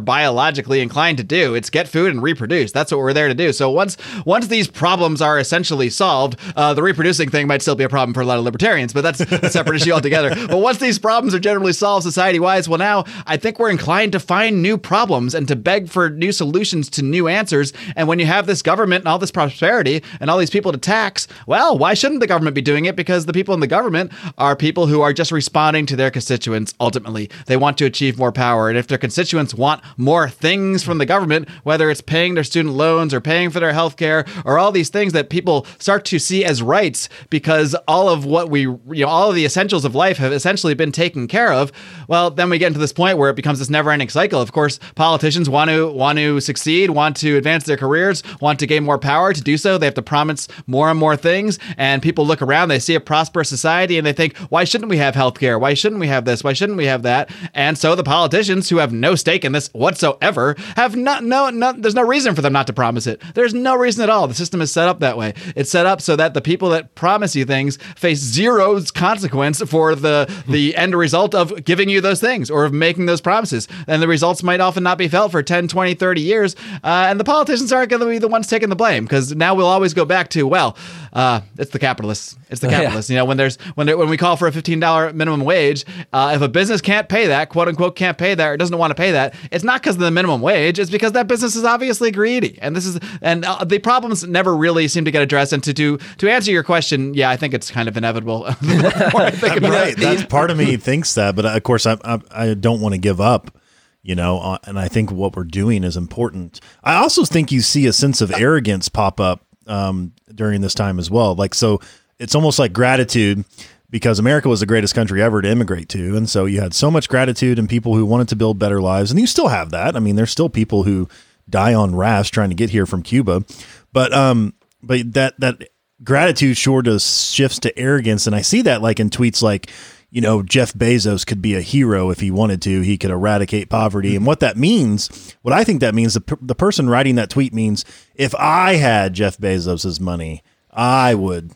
biologically 0.63 0.82
inclined 0.82 1.17
to 1.17 1.24
do. 1.24 1.55
It's 1.55 1.70
get 1.70 1.88
food 1.88 2.12
and 2.12 2.22
reproduce. 2.22 2.72
That's 2.72 2.91
what 2.91 3.00
we're 3.00 3.13
there 3.13 3.27
to 3.27 3.34
do. 3.34 3.53
So 3.53 3.70
once 3.70 3.98
once 4.25 4.48
these 4.48 4.67
problems 4.67 5.22
are 5.22 5.39
essentially 5.39 5.89
solved, 5.89 6.39
uh, 6.55 6.74
the 6.74 6.82
reproducing 6.82 7.29
thing 7.29 7.48
might 7.48 7.62
still 7.62 7.75
be 7.75 7.84
a 7.84 7.89
problem 7.89 8.13
for 8.13 8.22
a 8.22 8.25
lot 8.25 8.38
of 8.38 8.46
libertarians, 8.46 8.93
but 8.93 9.01
that's 9.01 9.20
a 9.20 9.50
separate 9.58 9.82
issue 9.82 9.91
altogether. 9.91 10.29
But 10.48 10.60
once 10.60 10.77
these 10.77 11.00
problems 11.00 11.34
are 11.36 11.39
generally 11.39 11.74
solved 11.74 12.03
society 12.03 12.39
wise, 12.39 12.70
well, 12.70 12.79
now 12.79 13.03
I 13.25 13.38
think 13.38 13.60
we're 13.60 13.72
inclined 13.72 14.12
to 14.13 14.20
find 14.20 14.62
new 14.62 14.77
problems 14.77 15.36
and 15.36 15.48
to 15.48 15.55
beg 15.55 15.89
for 15.89 16.10
new 16.10 16.32
solutions 16.32 16.89
to 16.91 17.01
new 17.01 17.27
answers. 17.27 17.74
And 17.96 18.08
when 18.08 18.20
you 18.20 18.25
have 18.25 18.48
this 18.48 18.62
government 18.62 19.01
and 19.01 19.08
all 19.08 19.20
this 19.20 19.32
prosperity 19.32 20.03
and 20.20 20.29
all 20.29 20.38
these 20.38 20.50
people 20.50 20.72
to 20.72 20.77
tax, 20.77 21.27
well, 21.48 21.77
why 21.77 21.93
shouldn't 21.93 22.22
the 22.22 22.27
government 22.27 22.55
be 22.55 22.62
doing 22.62 22.86
it? 22.86 22.96
Because 22.96 23.25
the 23.25 23.34
people 23.34 23.53
in 23.53 23.60
the 23.60 23.67
government 23.67 24.12
are 24.38 24.55
people 24.55 24.88
who 24.88 25.01
are 25.01 25.13
just 25.13 25.32
responding 25.32 25.86
to 25.88 25.96
their 25.96 26.12
constituents 26.12 26.74
ultimately. 26.79 27.29
They 27.48 27.58
want 27.58 27.77
to 27.79 27.86
achieve 27.86 28.17
more 28.17 28.32
power. 28.32 28.70
And 28.70 28.77
if 28.77 28.88
their 28.88 28.98
constituents 28.98 29.53
want 29.53 29.84
more 29.98 30.29
things, 30.29 30.52
things 30.53 30.83
from 30.83 31.00
the 31.00 31.05
government, 31.05 31.50
whether 31.63 31.89
it's 31.89 32.00
paying 32.00 32.36
their 32.36 32.43
student 32.43 32.75
loans 32.75 33.12
or 33.12 33.19
paying 33.19 33.50
for 33.50 33.60
their 33.60 33.74
health 33.74 33.98
care 33.98 34.24
or 34.45 34.60
all 34.60 34.72
these 34.72 34.89
things 34.89 35.12
that 35.12 35.31
people 35.31 35.65
start 35.79 36.05
to 36.05 36.19
see 36.19 36.45
as 36.45 36.62
rights 36.62 37.10
because 37.31 37.74
all 37.88 38.07
of 38.07 38.24
what 38.24 38.51
we, 38.51 38.62
you 38.62 39.03
know, 39.03 39.07
all 39.07 39.29
of 39.29 39.36
the 39.36 39.45
essentials 39.45 39.83
of 39.83 39.95
life 39.95 40.17
have 40.17 40.31
essentially 40.31 40.75
been 40.75 40.91
taken 40.91 41.27
care 41.27 41.51
of. 41.51 41.72
Well, 42.07 42.29
then 42.29 42.51
we 42.51 42.60
get 42.60 42.67
into 42.67 42.79
this 42.79 42.93
point 42.93 43.17
where 43.17 43.31
it 43.31 43.36
becomes 43.36 43.57
this 43.57 43.69
never-ending 43.72 44.10
cycle. 44.10 44.41
Of 44.41 44.51
course, 44.51 44.79
politicians 44.93 45.50
want 45.50 45.72
to 45.72 45.91
want 45.91 46.19
to 46.19 46.39
succeed, 46.39 46.91
want 46.91 47.17
to 47.17 47.36
advance 47.36 47.63
their 47.63 47.77
careers, 47.77 48.22
want 48.39 48.60
to 48.60 48.67
gain 48.67 48.83
more 48.83 49.00
power. 49.00 49.33
To 49.33 49.41
do 49.41 49.57
so, 49.57 49.79
they 49.79 49.88
have 49.88 49.95
to 49.95 50.03
promise 50.03 50.48
more 50.67 50.91
and 50.91 51.00
more 51.00 51.15
things. 51.15 51.57
And 51.77 52.00
people 52.00 52.27
look 52.27 52.43
around, 52.43 52.67
they 52.67 52.77
see 52.77 52.93
a 52.93 53.00
prosperous 53.00 53.50
society, 53.50 53.98
and 53.98 54.05
they 54.05 54.13
think, 54.13 54.38
why 54.50 54.65
shouldn't 54.65 54.91
we 54.91 54.98
have 54.98 55.15
health 55.15 55.39
care? 55.39 55.57
Why 55.57 55.74
shouldn't 55.74 56.00
we 56.00 56.10
have 56.10 56.25
this? 56.25 56.43
Why 56.43 56.53
shouldn't 56.53 56.77
we 56.77 56.86
have 56.86 57.01
that? 57.01 57.31
And 57.55 57.75
so 57.75 57.95
the 57.95 58.03
politicians 58.03 58.69
who 58.69 58.77
have 58.77 58.93
no 58.93 59.15
stake 59.15 59.43
in 59.43 59.53
this 59.53 59.69
whatsoever 59.74 60.43
have 60.76 60.96
not 60.96 61.24
no 61.24 61.50
no 61.50 61.74
there's 61.74 61.96
no 61.96 62.04
reason 62.04 62.36
for 62.36 62.42
them 62.42 62.54
not 62.54 62.68
to 62.68 62.74
promise 62.74 63.08
it. 63.08 63.22
There's 63.34 63.54
no 63.54 63.76
reason 63.76 64.04
at 64.04 64.10
all. 64.10 64.28
The 64.28 64.34
system 64.34 64.62
is 64.62 64.72
set 64.72 64.88
up 64.88 65.00
that 65.00 65.18
way. 65.18 65.34
It's 65.56 65.70
set 65.70 65.86
up 65.86 66.02
so 66.02 66.16
that 66.16 66.34
the 66.34 66.42
people 66.42 66.70
that 66.70 66.96
promise 66.96 67.36
you 67.36 67.46
things 67.46 67.78
face 67.96 68.20
zero 68.20 68.80
consequence 68.94 69.62
for 69.62 69.96
the 69.96 70.32
the 70.48 70.76
end 70.76 70.96
result 70.96 71.34
of 71.34 71.64
giving 71.66 71.90
you 71.90 72.02
those 72.02 72.20
things 72.20 72.50
or 72.50 72.66
of 72.66 72.74
making 72.74 73.06
those 73.06 73.22
promises. 73.22 73.68
And 73.88 74.02
the 74.02 74.08
results 74.08 74.44
might 74.44 74.60
often 74.60 74.84
not 74.84 74.98
be 74.98 75.08
felt 75.08 75.32
for 75.32 75.44
10, 75.44 75.68
20, 75.68 75.94
30 75.94 76.22
years. 76.22 76.56
Uh, 76.84 77.08
and 77.10 77.20
the 77.20 77.24
politicians 77.24 77.72
aren't 77.72 77.90
going 77.90 78.02
to 78.02 78.06
be 78.08 78.18
the 78.18 78.28
ones 78.28 78.48
taking 78.48 78.70
the 78.70 78.76
blame 78.76 79.06
because 79.06 79.36
now 79.36 79.56
we'll 79.56 79.68
always 79.68 79.94
go 79.94 80.06
back 80.06 80.30
to 80.30 80.48
well, 80.48 80.78
uh, 81.14 81.42
it's 81.58 81.72
the 81.72 81.80
capitalists. 81.80 82.36
It's 82.50 82.62
the 82.62 82.68
capitalists. 82.70 83.10
Yeah. 83.10 83.16
You 83.16 83.18
know, 83.20 83.26
when 83.26 83.38
there's 83.38 83.58
when 83.76 83.88
when 83.98 84.10
we 84.10 84.18
call 84.18 84.36
for 84.36 84.48
a 84.48 84.52
fifteen 84.52 84.80
dollar 84.80 85.14
minimum 85.14 85.42
wage, 85.42 85.86
uh, 86.12 86.34
if 86.36 86.42
a 86.42 86.50
business 86.50 86.82
can't 86.82 87.08
pay 87.08 87.28
that, 87.28 87.50
quote 87.50 87.68
unquote, 87.68 87.96
can't 87.96 88.18
pay 88.18 88.34
that 88.34 88.48
or 88.48 88.58
doesn't 88.58 88.78
want 88.78 88.92
to 88.92 88.96
pay 88.96 89.12
that, 89.12 89.36
it's 89.52 89.64
not 89.64 89.82
because 89.82 89.96
of 89.96 90.02
the 90.02 90.12
minimum 90.12 90.33
wage. 90.42 90.80
is 90.80 90.90
because 90.90 91.13
that 91.13 91.28
business 91.28 91.56
is 91.56 91.63
obviously 91.63 92.12
greedy. 92.12 92.58
And 92.62 92.75
this 92.75 92.86
is 92.86 93.00
and 93.22 93.46
uh, 93.46 93.63
the 93.63 93.80
problems 93.80 94.24
never 94.24 94.56
really 94.56 94.88
seem 94.88 95.06
to 95.06 95.12
get 95.12 95.22
addressed. 95.22 95.54
And 95.54 95.63
to 95.63 95.74
do 95.74 95.98
to 96.18 96.30
answer 96.30 96.52
your 96.52 96.63
question, 96.63 97.13
yeah, 97.13 97.30
I 97.30 97.38
think 97.38 97.54
it's 97.54 97.72
kind 97.72 97.88
of 97.88 97.98
inevitable. 97.98 98.44
right. 98.63 99.96
That's 99.98 100.25
part 100.25 100.52
of 100.52 100.58
me 100.58 100.78
thinks 100.78 101.16
that, 101.16 101.36
but 101.36 101.46
uh, 101.46 101.50
of 101.50 101.63
course, 101.63 101.86
I 101.86 101.98
I, 102.04 102.20
I 102.32 102.54
don't 102.54 102.82
want 102.82 102.94
to 102.94 103.00
give 103.00 103.22
up 103.22 103.58
you 104.04 104.16
know, 104.16 104.40
uh, 104.40 104.58
and 104.66 104.78
I 104.78 104.90
think 104.90 105.12
what 105.12 105.36
we're 105.36 105.46
doing 105.46 105.86
is 105.86 105.96
important. 105.96 106.60
I 106.84 106.96
also 106.96 107.24
think 107.24 107.54
you 107.54 107.62
see 107.62 107.86
a 107.88 107.94
sense 107.94 108.20
of 108.20 108.32
arrogance 108.34 108.90
pop 108.90 109.22
up 109.22 109.46
um, 109.66 110.12
during 110.36 110.60
this 110.60 110.74
time 110.74 111.00
as 111.00 111.10
well. 111.10 111.36
Like, 111.36 111.56
so 111.56 111.80
it's 112.20 112.36
almost 112.36 112.60
like 112.60 112.74
gratitude 112.74 113.46
because 113.94 114.18
America 114.18 114.50
was 114.50 114.60
the 114.60 114.66
greatest 114.66 114.96
country 114.96 115.22
ever 115.22 115.40
to 115.40 115.48
immigrate 115.48 115.88
to. 115.88 116.18
And 116.18 116.28
so 116.28 116.46
you 116.46 116.60
had 116.60 116.74
so 116.74 116.90
much 116.90 117.08
gratitude 117.08 117.60
and 117.60 117.70
people 117.70 117.94
who 117.96 118.08
wanted 118.08 118.28
to 118.30 118.36
build 118.36 118.58
better 118.58 118.82
lives. 118.82 119.12
And 119.12 119.20
you 119.20 119.28
still 119.28 119.50
have 119.50 119.70
that. 119.70 119.96
I 119.96 120.00
mean, 120.00 120.16
there's 120.16 120.32
still 120.32 120.50
people 120.50 120.82
who 120.82 121.08
die 121.48 121.76
on 121.76 121.96
rafts 121.96 122.32
trying 122.32 122.50
to 122.50 122.56
get 122.56 122.72
here 122.72 122.88
from 122.88 123.04
Cuba. 123.04 123.46
But, 123.92 124.12
um, 124.12 124.56
but 124.82 125.14
that, 125.14 125.40
that 125.42 125.70
gratitude 126.04 126.58
sure 126.58 126.82
does 126.82 127.32
shifts 127.32 127.60
to 127.60 127.80
arrogance. 127.80 128.26
And 128.26 128.36
I 128.36 128.42
see 128.42 128.64
that 128.64 128.82
like 128.82 129.00
in 129.00 129.12
tweets 129.12 129.44
like, 129.44 129.70
you 130.10 130.22
know, 130.22 130.42
Jeff 130.42 130.74
Bezos 130.74 131.24
could 131.24 131.44
be 131.44 131.54
a 131.54 131.62
hero 131.62 132.10
if 132.10 132.20
he 132.20 132.32
wanted 132.32 132.64
to. 132.64 132.82
He 132.82 132.98
could 132.98 133.12
eradicate 133.12 133.70
poverty. 133.70 134.16
And 134.16 134.26
what 134.26 134.40
that 134.40 134.58
means, 134.58 135.36
what 135.44 135.54
I 135.54 135.64
think 135.64 135.82
that 135.82 135.94
means, 135.94 136.16
the, 136.16 136.38
the 136.42 136.56
person 136.56 136.90
writing 136.90 137.14
that 137.16 137.30
tweet 137.30 137.54
means 137.54 137.86
if 138.16 138.34
I 138.34 138.78
had 138.78 139.14
Jeff 139.14 139.38
Bezos's 139.38 140.00
money, 140.00 140.42
I 140.72 141.14
would, 141.14 141.52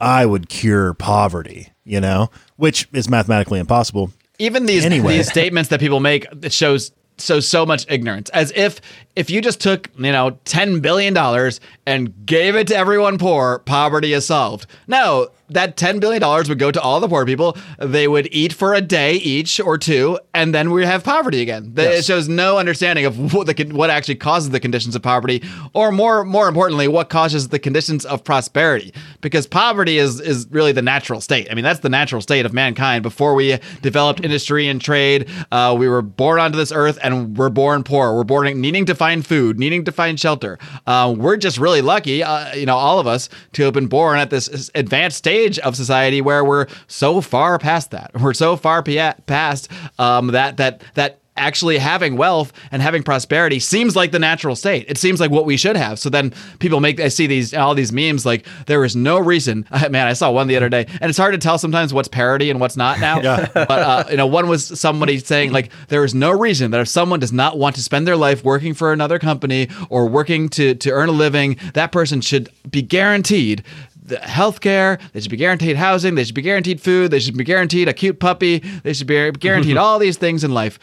I 0.00 0.26
would 0.26 0.48
cure 0.48 0.94
poverty, 0.94 1.68
you 1.84 2.00
know, 2.00 2.30
which 2.56 2.88
is 2.92 3.08
mathematically 3.08 3.58
impossible. 3.58 4.12
Even 4.38 4.66
these 4.66 4.84
Anyway. 4.84 5.16
these 5.16 5.28
statements 5.30 5.70
that 5.70 5.80
people 5.80 6.00
make 6.00 6.26
it 6.42 6.52
shows 6.52 6.92
so 7.16 7.40
so 7.40 7.66
much 7.66 7.84
ignorance. 7.88 8.30
As 8.30 8.52
if 8.54 8.80
if 9.16 9.28
you 9.28 9.40
just 9.40 9.60
took, 9.60 9.90
you 9.98 10.12
know, 10.12 10.38
10 10.44 10.80
billion 10.80 11.14
dollars 11.14 11.60
and 11.86 12.14
gave 12.26 12.54
it 12.54 12.68
to 12.68 12.76
everyone 12.76 13.18
poor, 13.18 13.58
poverty 13.60 14.12
is 14.12 14.24
solved. 14.26 14.66
No, 14.86 15.28
that 15.50 15.76
10 15.76 15.98
billion 16.00 16.20
dollars 16.20 16.48
would 16.48 16.58
go 16.58 16.70
to 16.70 16.80
all 16.80 17.00
the 17.00 17.08
poor 17.08 17.24
people. 17.24 17.56
They 17.78 18.06
would 18.08 18.28
eat 18.32 18.52
for 18.52 18.74
a 18.74 18.80
day 18.80 19.14
each 19.14 19.60
or 19.60 19.78
two 19.78 20.18
and 20.34 20.54
then 20.54 20.70
we 20.70 20.84
have 20.84 21.02
poverty 21.04 21.40
again. 21.40 21.70
The- 21.74 21.98
It 21.98 22.04
shows 22.04 22.28
no 22.28 22.58
understanding 22.58 23.04
of 23.06 23.32
what 23.34 23.46
the 23.46 23.64
what 23.74 23.90
actually 23.90 24.16
causes 24.16 24.50
the 24.50 24.60
conditions 24.60 24.94
of 24.96 25.02
poverty 25.02 25.42
or 25.74 25.90
more 25.92 26.24
more 26.24 26.48
importantly 26.48 26.88
what 26.88 27.08
causes 27.08 27.48
the 27.48 27.58
conditions 27.58 28.04
of 28.04 28.22
prosperity 28.24 28.92
because 29.20 29.46
poverty 29.46 29.98
is 29.98 30.20
is 30.20 30.46
really 30.50 30.72
the 30.72 30.82
natural 30.82 31.20
state. 31.20 31.48
I 31.50 31.54
mean, 31.54 31.64
that's 31.64 31.80
the 31.80 31.88
natural 31.88 32.20
state 32.20 32.44
of 32.44 32.52
mankind 32.52 33.02
before 33.02 33.34
we 33.34 33.58
developed 33.82 34.24
industry 34.24 34.68
and 34.68 34.80
trade. 34.80 35.28
Uh, 35.52 35.74
we 35.78 35.88
were 35.88 36.02
born 36.02 36.40
onto 36.40 36.56
this 36.58 36.72
earth 36.72 36.98
and 37.02 37.36
we're 37.38 37.48
born 37.48 37.82
poor. 37.84 38.14
We're 38.14 38.24
born 38.24 38.60
needing 38.60 38.84
to 38.86 38.94
find 38.94 39.26
food, 39.26 39.58
needing 39.58 39.84
to 39.84 39.92
find 39.92 40.18
shelter. 40.18 40.58
Uh, 40.86 41.14
we're 41.16 41.36
just 41.36 41.58
really 41.58 41.80
lucky, 41.82 42.22
uh, 42.22 42.54
you 42.54 42.66
know, 42.66 42.76
all 42.76 42.98
of 42.98 43.06
us 43.06 43.28
to 43.52 43.62
have 43.64 43.74
been 43.74 43.86
born 43.86 44.18
at 44.18 44.30
this 44.30 44.70
advanced 44.74 45.16
stage 45.18 45.37
of 45.46 45.76
society 45.76 46.20
where 46.20 46.44
we're 46.44 46.66
so 46.86 47.20
far 47.20 47.58
past 47.58 47.90
that. 47.92 48.10
We're 48.20 48.34
so 48.34 48.56
far 48.56 48.82
pa- 48.82 49.14
past 49.26 49.70
um, 49.98 50.28
that 50.28 50.56
that 50.56 50.82
that 50.94 51.20
actually 51.38 51.78
having 51.78 52.16
wealth 52.16 52.52
and 52.70 52.82
having 52.82 53.02
prosperity 53.02 53.58
seems 53.58 53.96
like 53.96 54.10
the 54.10 54.18
natural 54.18 54.56
state. 54.56 54.86
It 54.88 54.98
seems 54.98 55.20
like 55.20 55.30
what 55.30 55.46
we 55.46 55.56
should 55.56 55.76
have. 55.76 55.98
So 55.98 56.10
then 56.10 56.34
people 56.58 56.80
make 56.80 57.00
I 57.00 57.08
see 57.08 57.26
these 57.26 57.54
all 57.54 57.74
these 57.74 57.92
memes 57.92 58.26
like 58.26 58.46
there 58.66 58.84
is 58.84 58.96
no 58.96 59.18
reason. 59.18 59.66
Man, 59.90 60.06
I 60.06 60.12
saw 60.12 60.30
one 60.30 60.48
the 60.48 60.56
other 60.56 60.68
day, 60.68 60.86
and 61.00 61.08
it's 61.08 61.18
hard 61.18 61.32
to 61.32 61.38
tell 61.38 61.58
sometimes 61.58 61.94
what's 61.94 62.08
parody 62.08 62.50
and 62.50 62.60
what's 62.60 62.76
not 62.76 63.00
now. 63.00 63.18
But 63.68 63.70
uh, 63.70 64.04
you 64.10 64.16
know, 64.16 64.26
one 64.26 64.48
was 64.48 64.78
somebody 64.78 65.18
saying 65.18 65.52
like 65.52 65.70
there 65.88 66.04
is 66.04 66.14
no 66.14 66.30
reason 66.30 66.70
that 66.70 66.80
if 66.80 66.88
someone 66.88 67.20
does 67.20 67.32
not 67.32 67.58
want 67.58 67.76
to 67.76 67.82
spend 67.82 68.06
their 68.06 68.16
life 68.16 68.44
working 68.44 68.74
for 68.74 68.92
another 68.92 69.18
company 69.18 69.68
or 69.90 70.08
working 70.08 70.48
to 70.50 70.74
to 70.74 70.90
earn 70.90 71.08
a 71.08 71.12
living, 71.12 71.56
that 71.74 71.92
person 71.92 72.20
should 72.20 72.48
be 72.70 72.82
guaranteed 72.82 73.62
the 74.08 74.18
health 74.18 74.60
care, 74.60 74.98
they 75.12 75.20
should 75.20 75.30
be 75.30 75.36
guaranteed 75.36 75.76
housing, 75.76 76.14
they 76.14 76.24
should 76.24 76.34
be 76.34 76.42
guaranteed 76.42 76.80
food, 76.80 77.10
they 77.10 77.20
should 77.20 77.36
be 77.36 77.44
guaranteed 77.44 77.88
a 77.88 77.92
cute 77.92 78.18
puppy, 78.18 78.58
they 78.82 78.92
should 78.92 79.06
be 79.06 79.30
guaranteed 79.32 79.76
all 79.78 79.98
these 79.98 80.16
things 80.16 80.44
in 80.44 80.52
life. 80.52 80.78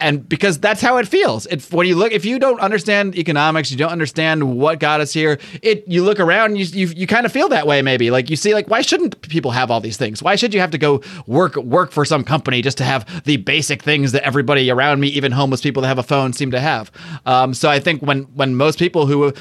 And 0.00 0.28
because 0.28 0.60
that's 0.60 0.80
how 0.80 0.98
it 0.98 1.08
feels. 1.08 1.46
If 1.46 1.72
when 1.72 1.86
you 1.88 1.96
look, 1.96 2.12
if 2.12 2.24
you 2.24 2.38
don't 2.38 2.60
understand 2.60 3.16
economics, 3.16 3.72
you 3.72 3.76
don't 3.76 3.90
understand 3.90 4.56
what 4.56 4.78
got 4.78 5.00
us 5.00 5.12
here. 5.12 5.40
It 5.60 5.82
you 5.88 6.04
look 6.04 6.20
around, 6.20 6.56
you 6.56 6.66
you, 6.66 6.86
you 6.88 7.06
kind 7.08 7.26
of 7.26 7.32
feel 7.32 7.48
that 7.48 7.66
way. 7.66 7.82
Maybe 7.82 8.12
like 8.12 8.30
you 8.30 8.36
see, 8.36 8.54
like 8.54 8.68
why 8.68 8.80
shouldn't 8.80 9.20
people 9.22 9.50
have 9.50 9.72
all 9.72 9.80
these 9.80 9.96
things? 9.96 10.22
Why 10.22 10.36
should 10.36 10.54
you 10.54 10.60
have 10.60 10.70
to 10.70 10.78
go 10.78 11.02
work 11.26 11.56
work 11.56 11.90
for 11.90 12.04
some 12.04 12.22
company 12.22 12.62
just 12.62 12.78
to 12.78 12.84
have 12.84 13.24
the 13.24 13.38
basic 13.38 13.82
things 13.82 14.12
that 14.12 14.22
everybody 14.22 14.70
around 14.70 15.00
me, 15.00 15.08
even 15.08 15.32
homeless 15.32 15.60
people 15.60 15.82
that 15.82 15.88
have 15.88 15.98
a 15.98 16.04
phone, 16.04 16.32
seem 16.32 16.52
to 16.52 16.60
have? 16.60 16.92
Um, 17.26 17.52
so 17.52 17.68
I 17.68 17.80
think 17.80 18.00
when 18.00 18.22
when 18.34 18.54
most 18.54 18.78
people 18.78 19.06
who 19.06 19.32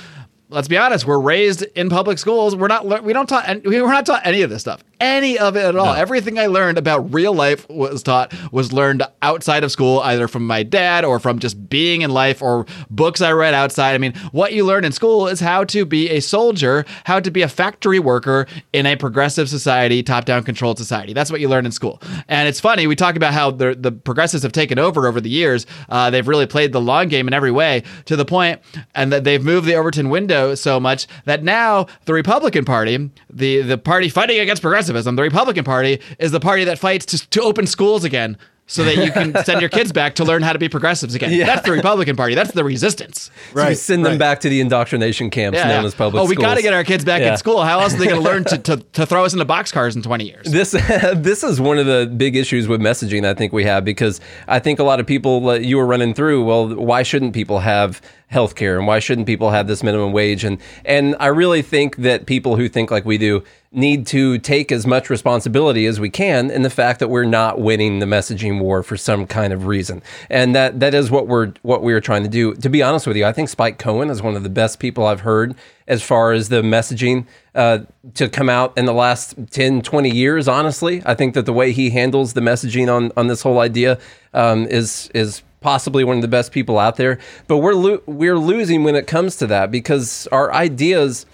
let's 0.50 0.68
be 0.68 0.78
honest, 0.78 1.06
we're 1.06 1.20
raised 1.20 1.64
in 1.76 1.90
public 1.90 2.18
schools. 2.18 2.56
We're 2.56 2.68
not, 2.68 3.04
we 3.04 3.14
don't 3.14 3.28
taught, 3.28 3.64
we're 3.66 3.88
not 3.88 4.06
taught 4.06 4.22
any 4.26 4.42
of 4.42 4.50
this 4.50 4.62
stuff, 4.62 4.84
any 5.00 5.38
of 5.38 5.56
it 5.56 5.64
at 5.64 5.76
all. 5.76 5.94
Everything 5.94 6.40
I 6.40 6.48
learned 6.48 6.78
about 6.78 7.14
real 7.14 7.34
life 7.34 7.68
was 7.70 8.04
taught, 8.04 8.34
was 8.52 8.74
learned 8.74 9.04
outside 9.22 9.64
of 9.64 9.72
school, 9.72 10.00
either 10.02 10.28
from 10.28 10.46
my 10.46 10.64
dad 10.64 11.06
or 11.06 11.20
from 11.20 11.40
just 11.40 11.70
being 11.70 12.02
in 12.02 12.12
life 12.12 12.42
or 12.42 12.66
books 12.90 13.22
I 13.22 13.32
read 13.32 13.54
outside. 13.54 13.96
I 13.96 13.98
mean, 13.98 14.14
what 14.32 14.54
you 14.54 14.66
learn 14.66 14.86
in 14.86 14.92
school 14.92 15.28
is 15.28 15.40
how 15.40 15.64
to 15.66 15.86
be 15.86 16.10
a 16.10 16.20
soldier, 16.20 16.86
how 17.06 17.20
to 17.20 17.32
be 17.32 17.42
a 17.42 17.48
factory 17.48 18.00
worker 18.00 18.48
in 18.74 18.86
a 18.86 18.96
progressive 18.96 19.50
society, 19.50 20.04
top 20.04 20.26
down 20.26 20.44
controlled 20.44 20.78
society. 20.78 21.14
That's 21.14 21.32
what 21.32 21.42
you 21.42 21.50
learn 21.50 21.66
in 21.66 21.72
school. 21.72 22.02
And 22.28 22.48
it's 22.48 22.60
funny, 22.60 22.88
we 22.88 22.96
talk 22.96 23.16
about 23.16 23.34
how 23.34 23.52
the, 23.52 23.76
the 23.76 23.92
progressives 23.92 24.44
have 24.44 24.52
taken 24.52 24.80
over 24.80 25.08
over 25.08 25.22
the 25.22 25.30
years. 25.30 25.66
Uh, 25.90 26.10
they've 26.10 26.28
really 26.28 26.48
played 26.48 26.72
the 26.72 26.82
long 26.82 27.08
game 27.08 27.28
in 27.28 27.34
every 27.34 27.52
way 27.52 27.84
to 28.06 28.16
the 28.16 28.26
point, 28.26 28.62
and 28.96 29.12
that 29.12 29.24
they've 29.24 29.44
moved 29.44 29.68
the 29.68 29.76
Overton 29.76 30.10
window 30.10 30.56
so 30.56 30.80
much 30.80 31.08
that 31.26 31.44
now 31.44 31.88
the 32.06 32.14
Republican 32.14 32.66
Party, 32.66 33.10
the, 33.30 33.62
the 33.62 33.78
party 33.78 34.10
fighting 34.10 34.40
against 34.40 34.62
progressivism, 34.88 35.15
the 35.15 35.21
Republican 35.23 35.63
Party 35.63 36.00
is 36.19 36.32
the 36.32 36.39
party 36.39 36.63
that 36.65 36.80
fights 36.80 37.06
to, 37.08 37.30
to 37.30 37.41
open 37.41 37.67
schools 37.67 38.04
again. 38.04 38.38
So 38.69 38.84
that 38.84 38.97
you 38.97 39.13
can 39.13 39.34
send 39.45 39.62
your 39.62 39.69
kids 39.69 39.93
back 39.93 40.15
to 40.15 40.26
learn 40.26 40.41
how 40.41 40.52
to 40.52 40.60
be 40.60 40.67
progressives 40.67 41.15
again. 41.15 41.39
That's 41.39 41.65
the 41.65 41.71
Republican 41.71 42.17
Party. 42.17 42.36
That's 42.36 42.52
the 42.52 42.65
resistance. 42.65 43.32
So 43.54 43.65
we 43.65 43.76
send 43.76 44.04
them 44.04 44.12
right. 44.12 44.19
back 44.19 44.41
to 44.41 44.50
the 44.50 44.60
indoctrination 44.60 45.30
camps 45.30 45.56
Yeah, 45.56 45.69
known 45.69 45.84
yeah. 45.84 45.88
as 45.88 45.95
public 45.95 46.21
oh, 46.21 46.26
we 46.26 46.36
schools. 46.36 46.45
got 46.47 46.56
to 46.56 46.62
get 46.62 46.73
our 46.73 46.84
kids 46.84 47.06
back 47.06 47.21
Yeah. 47.21 47.32
in 47.32 47.38
school. 47.38 47.63
How 47.63 47.80
else 47.80 47.93
are 47.93 47.97
they 47.97 48.08
going 48.08 48.21
to 48.21 48.30
learn 48.30 48.43
to, 48.43 48.58
to, 48.67 48.76
to 48.76 49.06
throw 49.06 49.23
us 49.23 49.32
into 49.32 49.45
boxcars 49.45 49.95
in 49.95 50.02
20 50.02 50.26
years? 50.26 50.52
This 50.52 50.71
this 51.15 51.45
is 51.45 51.62
one 51.62 51.78
of 51.78 51.86
the 51.86 52.13
big 52.17 52.36
issues 52.36 52.67
with 52.67 52.82
messaging 52.82 53.26
I 53.26 53.34
think 53.36 53.54
we 53.54 53.63
have 53.63 53.86
because 53.86 54.19
I 54.50 54.60
think 54.60 54.80
a 54.80 54.84
lot 54.84 55.00
of 55.00 55.08
people 55.08 55.47
uh, 55.47 55.54
you 55.54 55.78
were 55.78 55.86
running 55.86 56.13
through. 56.13 56.43
Well, 56.43 56.76
why 56.76 57.04
shouldn't 57.04 57.34
people 57.34 57.60
have 57.60 58.02
health 58.28 58.56
care 58.56 58.78
and 58.78 58.86
why 58.86 59.00
shouldn't 59.00 59.26
people 59.26 59.52
have 59.52 59.68
this 59.68 59.84
minimum 59.84 60.12
wage? 60.12 60.44
And 60.44 60.60
and 60.86 61.16
I 61.20 61.28
really 61.28 61.62
think 61.62 61.98
that 61.98 62.26
people 62.26 62.56
who 62.56 62.68
think 62.68 62.92
like 62.92 63.06
we 63.06 63.18
do 63.18 63.44
need 63.72 64.08
to 64.08 64.38
take 64.40 64.72
as 64.72 64.88
much 64.88 65.10
responsibility 65.10 65.86
as 65.86 66.00
we 66.00 66.10
can 66.10 66.50
in 66.50 66.62
the 66.62 66.70
fact 66.70 67.00
that 67.00 67.10
we're 67.10 67.26
not 67.26 67.60
winning 67.60 68.00
the 68.00 68.06
messaging 68.06 68.60
war 68.60 68.82
for 68.82 68.96
some 68.98 69.28
kind 69.28 69.52
of 69.54 69.68
reason. 69.68 70.02
And 70.30 70.56
that 70.56 70.80
that 70.80 70.94
is 70.94 71.12
what 71.12 71.28
we're 71.28 71.54
what 71.62 71.82
we're 71.82 72.02
trying 72.02 72.24
to 72.24 72.30
do. 72.30 72.54
To 72.56 72.70
be 72.70 72.82
honest 72.82 73.08
with 73.08 73.18
you, 73.18 73.26
I 73.26 73.34
think 73.34 73.50
Spike 73.50 73.78
Cohen 73.78 74.10
is 74.10 74.22
one 74.22 74.36
of 74.36 74.44
the 74.44 74.50
best 74.50 74.80
people 74.80 75.06
I've 75.06 75.22
heard 75.22 75.56
as 75.88 76.04
far 76.04 76.34
as 76.34 76.50
the 76.50 76.62
messaging 76.62 77.26
uh, 77.56 77.80
to 78.16 78.28
come 78.28 78.50
out 78.50 78.78
in 78.78 78.86
the 78.86 78.94
last 78.94 79.36
10, 79.52 79.82
20 79.82 80.10
years, 80.10 80.48
honestly. 80.48 81.02
I 81.06 81.16
think 81.16 81.34
that 81.34 81.46
the 81.46 81.54
way 81.54 81.72
he 81.72 81.92
handles 81.92 82.34
the 82.34 82.42
messaging 82.42 82.94
on, 82.94 83.12
on 83.16 83.28
this 83.28 83.42
whole 83.42 83.60
idea 83.60 83.98
um, 84.34 84.66
is 84.68 85.10
is 85.13 85.44
possibly 85.68 86.06
one 86.06 86.16
of 86.16 86.22
the 86.22 86.30
best 86.30 86.54
people 86.54 86.80
out 86.80 86.96
there. 86.96 87.20
But 87.50 87.58
we're 87.58 87.74
lo- 87.74 88.02
we're 88.06 88.38
losing 88.38 88.86
when 88.86 88.96
it 88.96 89.06
comes 89.06 89.36
to 89.36 89.48
that 89.48 89.70
because 89.70 90.26
our 90.32 90.54
ideas 90.54 91.26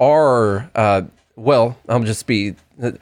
are 0.00 0.70
uh, 0.74 1.02
well, 1.36 1.76
I'll 1.90 2.02
just 2.02 2.26
be 2.26 2.54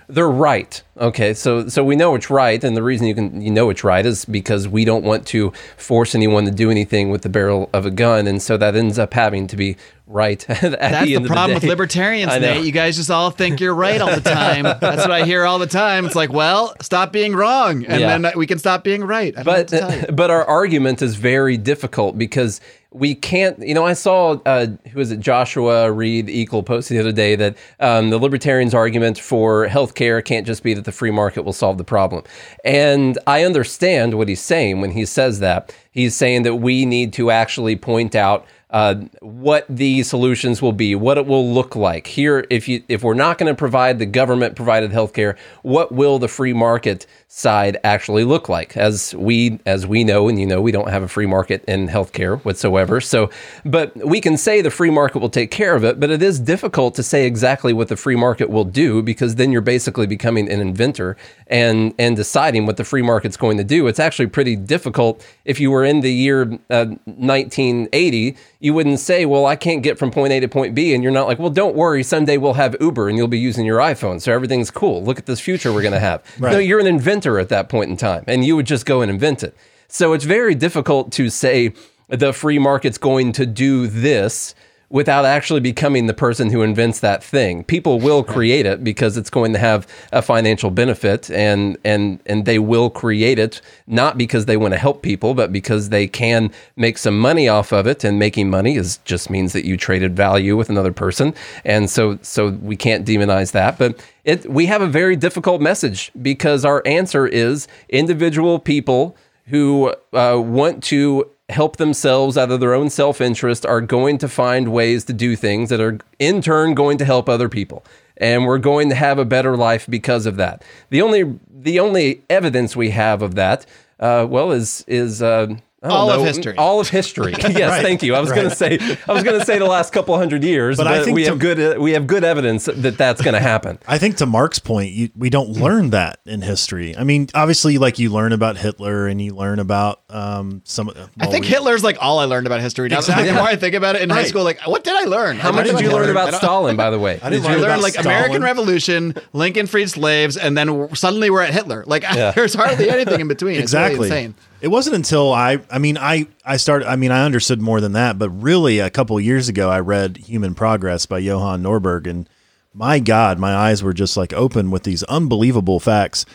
they're 0.08 0.28
right. 0.30 0.82
Okay, 0.98 1.32
so 1.34 1.68
so 1.68 1.82
we 1.82 1.96
know 1.96 2.14
it's 2.14 2.28
right, 2.30 2.62
and 2.62 2.76
the 2.76 2.82
reason 2.82 3.06
you 3.06 3.14
can 3.14 3.40
you 3.40 3.50
know 3.50 3.70
it's 3.70 3.82
right 3.82 4.04
is 4.04 4.24
because 4.24 4.68
we 4.68 4.84
don't 4.84 5.04
want 5.04 5.26
to 5.28 5.52
force 5.76 6.14
anyone 6.14 6.44
to 6.44 6.50
do 6.50 6.70
anything 6.70 7.10
with 7.10 7.22
the 7.22 7.28
barrel 7.30 7.70
of 7.72 7.86
a 7.86 7.90
gun, 7.90 8.26
and 8.26 8.42
so 8.42 8.56
that 8.58 8.76
ends 8.76 8.98
up 8.98 9.14
having 9.14 9.46
to 9.46 9.56
be 9.56 9.76
right. 10.06 10.48
at 10.50 10.60
That's 10.72 11.00
the, 11.00 11.06
the 11.06 11.14
end 11.16 11.26
problem 11.26 11.50
of 11.52 11.54
with 11.54 11.60
the 11.62 11.66
day. 11.68 11.70
libertarians. 11.70 12.32
Nate. 12.40 12.64
You 12.64 12.72
guys 12.72 12.96
just 12.96 13.10
all 13.10 13.30
think 13.30 13.60
you're 13.60 13.74
right 13.74 14.00
all 14.00 14.14
the 14.14 14.20
time. 14.20 14.64
That's 14.64 15.00
what 15.02 15.10
I 15.12 15.24
hear 15.24 15.44
all 15.46 15.58
the 15.58 15.66
time. 15.66 16.04
It's 16.04 16.16
like, 16.16 16.32
well, 16.32 16.74
stop 16.82 17.12
being 17.12 17.34
wrong, 17.34 17.84
and 17.86 18.00
Yeah. 18.00 18.18
then 18.18 18.32
we 18.36 18.46
can 18.46 18.58
stop 18.58 18.84
being 18.84 19.02
right. 19.04 19.34
But 19.42 19.68
to 19.68 19.78
tell 19.78 19.94
you. 19.96 20.06
but 20.12 20.30
our 20.30 20.44
argument 20.44 21.00
is 21.00 21.14
very 21.14 21.56
difficult 21.56 22.18
because 22.18 22.60
we 22.92 23.14
can't 23.14 23.59
you 23.61 23.72
know 23.72 23.87
i 23.87 23.92
saw 23.92 24.33
uh, 24.46 24.66
who 24.90 24.98
was 24.98 25.12
it 25.12 25.20
joshua 25.20 25.90
reed 25.92 26.26
Eakle 26.26 26.64
post 26.66 26.88
the 26.88 26.98
other 26.98 27.12
day 27.12 27.37
that 27.37 27.57
um, 27.79 28.11
the 28.11 28.18
libertarians 28.18 28.74
argument 28.74 29.18
for 29.18 29.68
healthcare 29.68 30.24
can't 30.24 30.46
just 30.46 30.62
be 30.62 30.74
that 30.74 30.85
the 30.85 30.92
free 30.92 31.11
market 31.11 31.42
will 31.42 31.53
solve 31.53 31.79
the 31.79 31.85
problem. 31.85 32.24
And 32.64 33.18
i 33.26 33.44
understand 33.44 34.14
what 34.14 34.29
he's 34.29 34.40
saying 34.40 34.81
when 34.81 34.90
he 34.90 35.05
says 35.05 35.40
that. 35.40 35.74
He's 35.92 36.14
saying 36.14 36.42
that 36.42 36.57
we 36.57 36.85
need 36.85 37.12
to 37.14 37.31
actually 37.31 37.76
point 37.76 38.14
out 38.14 38.46
uh, 38.70 38.94
what 39.20 39.66
the 39.68 40.02
solutions 40.04 40.62
will 40.62 40.72
be, 40.72 40.94
what 40.94 41.18
it 41.18 41.26
will 41.26 41.52
look 41.52 41.74
like. 41.74 42.06
Here, 42.06 42.46
if 42.50 42.68
you 42.68 42.83
if 42.88 43.02
we're 43.02 43.14
not 43.14 43.37
going 43.37 43.52
to 43.52 43.56
provide 43.56 43.98
the 43.98 44.06
government 44.06 44.54
provided 44.54 44.92
healthcare, 44.92 45.37
what 45.62 45.90
will 45.90 46.18
the 46.18 46.28
free 46.28 46.52
market 46.52 47.06
side 47.26 47.76
actually 47.83 48.22
look 48.22 48.48
like? 48.48 48.76
As 48.76 49.14
we 49.16 49.59
as 49.66 49.87
we 49.87 50.04
know, 50.04 50.28
and 50.28 50.38
you 50.38 50.46
know, 50.46 50.61
we 50.61 50.70
don't 50.70 50.88
have 50.88 51.02
a 51.02 51.09
free 51.09 51.26
market 51.26 51.64
in 51.66 51.88
healthcare 51.88 52.40
whatsoever. 52.44 53.00
So, 53.00 53.30
but 53.64 53.96
we 53.96 54.20
can 54.20 54.37
say 54.37 54.62
the 54.62 54.70
free 54.70 54.90
market 54.90 55.18
will 55.18 55.30
take 55.30 55.50
care 55.50 55.74
of 55.74 55.85
it, 55.85 55.98
but 55.98 56.11
it 56.11 56.22
is 56.22 56.38
difficult 56.38 56.94
to 56.94 57.02
say 57.02 57.26
exactly 57.26 57.72
what 57.72 57.88
the 57.88 57.96
free 57.96 58.16
market 58.16 58.50
will 58.50 58.64
do 58.64 59.02
because 59.02 59.35
then 59.35 59.50
you're 59.50 59.62
basically 59.62 60.06
becoming 60.06 60.50
an 60.50 60.61
inventor 60.61 61.16
and 61.48 61.92
and 61.98 62.14
deciding 62.14 62.66
what 62.66 62.76
the 62.76 62.85
free 62.85 63.02
market's 63.02 63.37
going 63.37 63.56
to 63.56 63.64
do. 63.64 63.88
It's 63.88 63.98
actually 63.98 64.28
pretty 64.28 64.54
difficult 64.54 65.26
if 65.44 65.59
you 65.59 65.72
were 65.72 65.85
in 65.85 66.02
the 66.02 66.12
year 66.12 66.42
uh, 66.70 66.87
1980 67.04 68.37
you 68.60 68.74
wouldn't 68.74 69.00
say, 69.00 69.24
well, 69.24 69.46
I 69.46 69.56
can't 69.56 69.82
get 69.82 69.98
from 69.98 70.10
point 70.10 70.34
A 70.34 70.40
to 70.40 70.48
point 70.48 70.74
B. 70.74 70.94
And 70.94 71.02
you're 71.02 71.12
not 71.12 71.26
like, 71.26 71.38
well, 71.38 71.50
don't 71.50 71.74
worry. 71.74 72.02
Someday 72.02 72.36
we'll 72.36 72.54
have 72.54 72.76
Uber 72.78 73.08
and 73.08 73.16
you'll 73.16 73.26
be 73.26 73.38
using 73.38 73.64
your 73.64 73.78
iPhone. 73.78 74.20
So 74.20 74.32
everything's 74.32 74.70
cool. 74.70 75.02
Look 75.02 75.18
at 75.18 75.26
this 75.26 75.40
future 75.40 75.72
we're 75.72 75.82
going 75.82 75.94
to 75.94 76.00
have. 76.00 76.22
right. 76.38 76.52
No, 76.52 76.58
you're 76.58 76.78
an 76.78 76.86
inventor 76.86 77.38
at 77.38 77.48
that 77.48 77.70
point 77.70 77.90
in 77.90 77.96
time 77.96 78.24
and 78.26 78.44
you 78.44 78.54
would 78.56 78.66
just 78.66 78.84
go 78.84 79.00
and 79.00 79.10
invent 79.10 79.42
it. 79.42 79.56
So 79.88 80.12
it's 80.12 80.24
very 80.24 80.54
difficult 80.54 81.10
to 81.12 81.30
say 81.30 81.72
the 82.08 82.32
free 82.32 82.58
market's 82.58 82.98
going 82.98 83.32
to 83.32 83.46
do 83.46 83.86
this 83.86 84.54
without 84.90 85.24
actually 85.24 85.61
becoming 85.61 86.07
the 86.07 86.14
person 86.14 86.50
who 86.50 86.62
invents 86.62 86.98
that 86.98 87.22
thing. 87.22 87.62
People 87.62 88.00
will 88.00 88.24
create 88.24 88.66
it 88.66 88.83
because 88.83 89.16
it's 89.16 89.31
going 89.31 89.53
to 89.53 89.59
have 89.59 89.87
a 90.12 90.20
financial 90.20 90.70
benefit 90.70 91.31
and 91.31 91.79
and 91.85 92.20
and 92.26 92.44
they 92.44 92.59
will 92.59 92.90
create 92.90 93.38
it 93.38 93.61
not 93.87 94.18
because 94.18 94.46
they 94.46 94.57
want 94.57 94.74
to 94.74 94.79
help 94.79 95.00
people 95.03 95.33
but 95.33 95.53
because 95.53 95.90
they 95.90 96.09
can 96.09 96.50
make 96.76 96.98
some 96.98 97.18
money 97.18 97.48
off 97.48 97.72
of 97.72 97.87
it 97.87 98.03
and 98.03 98.18
making 98.18 98.50
money 98.50 98.74
is 98.74 98.98
just 99.05 99.31
means 99.31 99.53
that 99.53 99.64
you 99.64 99.76
traded 99.76 100.16
value 100.16 100.57
with 100.57 100.68
another 100.68 100.92
person. 100.92 101.33
And 101.64 101.88
so 101.88 102.18
so 102.22 102.50
we 102.50 102.76
can't 102.76 103.07
demonize 103.07 103.53
that, 103.53 103.79
but 103.79 104.05
it 104.24 104.50
we 104.50 104.66
have 104.66 104.83
a 104.83 104.88
very 104.88 105.14
difficult 105.14 105.61
message 105.61 106.11
because 106.20 106.64
our 106.64 106.83
answer 106.85 107.29
is 107.29 107.68
individual 107.88 108.59
people 108.59 109.16
who 109.46 109.92
uh, 110.12 110.40
want 110.40 110.83
to 110.85 111.29
help 111.50 111.76
themselves 111.76 112.36
out 112.38 112.50
of 112.50 112.60
their 112.60 112.74
own 112.74 112.90
self 112.90 113.20
interest 113.20 113.66
are 113.66 113.80
going 113.80 114.18
to 114.18 114.28
find 114.28 114.72
ways 114.72 115.04
to 115.04 115.12
do 115.12 115.36
things 115.36 115.68
that 115.68 115.80
are 115.80 115.98
in 116.18 116.42
turn 116.42 116.74
going 116.74 116.98
to 116.98 117.04
help 117.04 117.28
other 117.28 117.48
people. 117.48 117.84
And 118.16 118.44
we're 118.44 118.58
going 118.58 118.88
to 118.90 118.94
have 118.94 119.18
a 119.18 119.24
better 119.24 119.56
life 119.56 119.86
because 119.88 120.26
of 120.26 120.36
that. 120.36 120.62
The 120.90 121.02
only 121.02 121.38
the 121.50 121.80
only 121.80 122.22
evidence 122.30 122.76
we 122.76 122.90
have 122.90 123.22
of 123.22 123.34
that, 123.34 123.66
uh, 123.98 124.26
well, 124.28 124.52
is 124.52 124.84
is 124.86 125.22
uh, 125.22 125.54
all 125.82 126.08
know, 126.08 126.20
of 126.20 126.26
history. 126.26 126.56
All 126.56 126.80
of 126.80 126.88
history. 126.88 127.32
yes, 127.38 127.70
right. 127.70 127.82
thank 127.82 128.02
you. 128.02 128.14
I 128.14 128.20
was 128.20 128.30
right. 128.30 128.36
going 128.36 128.50
to 128.50 128.54
say 128.54 128.78
I 129.08 129.12
was 129.12 129.22
going 129.22 129.38
to 129.38 129.46
say 129.46 129.58
the 129.58 129.66
last 129.66 129.92
couple 129.92 130.16
hundred 130.16 130.44
years, 130.44 130.76
but, 130.76 130.84
but 130.84 130.92
I 130.92 131.02
think 131.02 131.14
we 131.14 131.24
to, 131.24 131.30
have 131.30 131.38
good 131.38 131.78
we 131.78 131.92
have 131.92 132.06
good 132.06 132.22
evidence 132.22 132.66
that 132.66 132.98
that's 132.98 133.22
going 133.22 133.34
to 133.34 133.40
happen. 133.40 133.78
I 133.86 133.96
think 133.96 134.16
to 134.18 134.26
Marc's 134.26 134.58
point, 134.58 134.92
you, 134.92 135.10
we 135.16 135.30
don't 135.30 135.50
learn 135.50 135.90
that 135.90 136.20
in 136.26 136.42
history. 136.42 136.96
I 136.96 137.04
mean, 137.04 137.28
obviously, 137.34 137.78
like 137.78 137.98
you 137.98 138.10
learn 138.10 138.32
about 138.32 138.58
Hitler 138.58 139.06
and 139.06 139.22
you 139.22 139.34
learn 139.34 139.58
about 139.58 140.02
um, 140.10 140.60
some. 140.64 140.88
Well, 140.88 141.08
I 141.18 141.26
think 141.26 141.44
we, 141.44 141.50
Hitler's 141.50 141.82
like 141.82 141.96
all 142.00 142.18
I 142.18 142.24
learned 142.24 142.46
about 142.46 142.60
history. 142.60 142.88
Now, 142.88 142.98
exactly. 142.98 143.28
The 143.28 143.34
more 143.34 143.44
I 143.44 143.56
think 143.56 143.74
about 143.74 143.96
it 143.96 144.02
in 144.02 144.10
right. 144.10 144.16
high 144.16 144.24
school, 144.24 144.44
like 144.44 144.60
what 144.66 144.84
did 144.84 144.94
I 144.94 145.04
learn? 145.04 145.36
How 145.38 145.50
much 145.52 145.66
did 145.66 145.80
you 145.80 145.92
learn 145.92 146.10
about 146.10 146.34
Stalin? 146.34 146.76
By 146.76 146.90
the 146.90 146.98
way, 146.98 147.18
I 147.22 147.30
did 147.30 147.42
you 147.42 147.56
learn 147.56 147.80
like 147.80 147.94
Stalin. 147.94 148.08
American 148.08 148.42
Revolution, 148.42 149.14
Lincoln 149.32 149.66
freed 149.66 149.88
slaves, 149.88 150.36
and 150.36 150.58
then 150.58 150.94
suddenly 150.94 151.30
we're 151.30 151.42
at 151.42 151.54
Hitler. 151.54 151.84
Like 151.86 152.02
yeah. 152.02 152.32
there's 152.32 152.52
hardly 152.52 152.90
anything 152.90 153.20
in 153.20 153.28
between. 153.28 153.58
Exactly. 153.58 154.06
It's 154.06 154.10
really 154.10 154.24
insane. 154.24 154.34
It 154.60 154.68
wasn't 154.68 154.96
until 154.96 155.32
I, 155.32 155.58
I 155.70 155.78
mean, 155.78 155.96
I, 155.96 156.26
I 156.44 156.56
started, 156.58 156.88
I 156.88 156.96
mean, 156.96 157.10
I 157.10 157.24
understood 157.24 157.62
more 157.62 157.80
than 157.80 157.92
that, 157.92 158.18
but 158.18 158.28
really 158.30 158.78
a 158.78 158.90
couple 158.90 159.18
years 159.20 159.48
ago, 159.48 159.70
I 159.70 159.80
read 159.80 160.18
Human 160.18 160.54
Progress 160.54 161.06
by 161.06 161.18
Johan 161.18 161.62
Norberg, 161.62 162.06
and 162.06 162.28
my 162.74 162.98
God, 162.98 163.38
my 163.38 163.54
eyes 163.54 163.82
were 163.82 163.94
just 163.94 164.16
like 164.16 164.32
open 164.32 164.70
with 164.70 164.82
these 164.82 165.02
unbelievable 165.04 165.80
facts. 165.80 166.26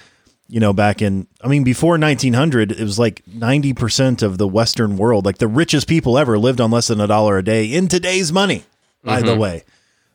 You 0.48 0.60
know, 0.60 0.74
back 0.74 1.02
in, 1.02 1.28
I 1.42 1.48
mean, 1.48 1.64
before 1.64 1.98
1900, 1.98 2.72
it 2.72 2.80
was 2.80 3.00
like 3.00 3.24
90% 3.26 4.22
of 4.22 4.38
the 4.38 4.48
Western 4.48 4.96
world, 4.96 5.26
like 5.26 5.40
the 5.40 5.48
richest 5.48 5.88
people 5.88 6.18
ever 6.18 6.38
lived 6.38 6.62
on 6.62 6.70
less 6.70 6.88
than 6.88 7.02
a 7.02 7.08
dollar 7.08 7.38
a 7.40 7.44
day 7.44 7.66
in 7.66 7.88
today's 7.88 8.32
money, 8.32 8.64
by 9.04 9.20
mm-hmm. 9.20 9.28
the 9.28 9.36
way. 9.38 9.64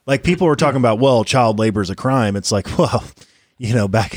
Like 0.06 0.22
people 0.22 0.46
were 0.46 0.56
talking 0.56 0.78
about, 0.78 0.98
well, 0.98 1.24
child 1.24 1.58
labor 1.58 1.80
is 1.80 1.90
a 1.90 1.96
crime. 1.96 2.36
It's 2.36 2.52
like, 2.52 2.66
well, 2.78 3.04
you 3.58 3.74
know, 3.74 3.88
back 3.88 4.16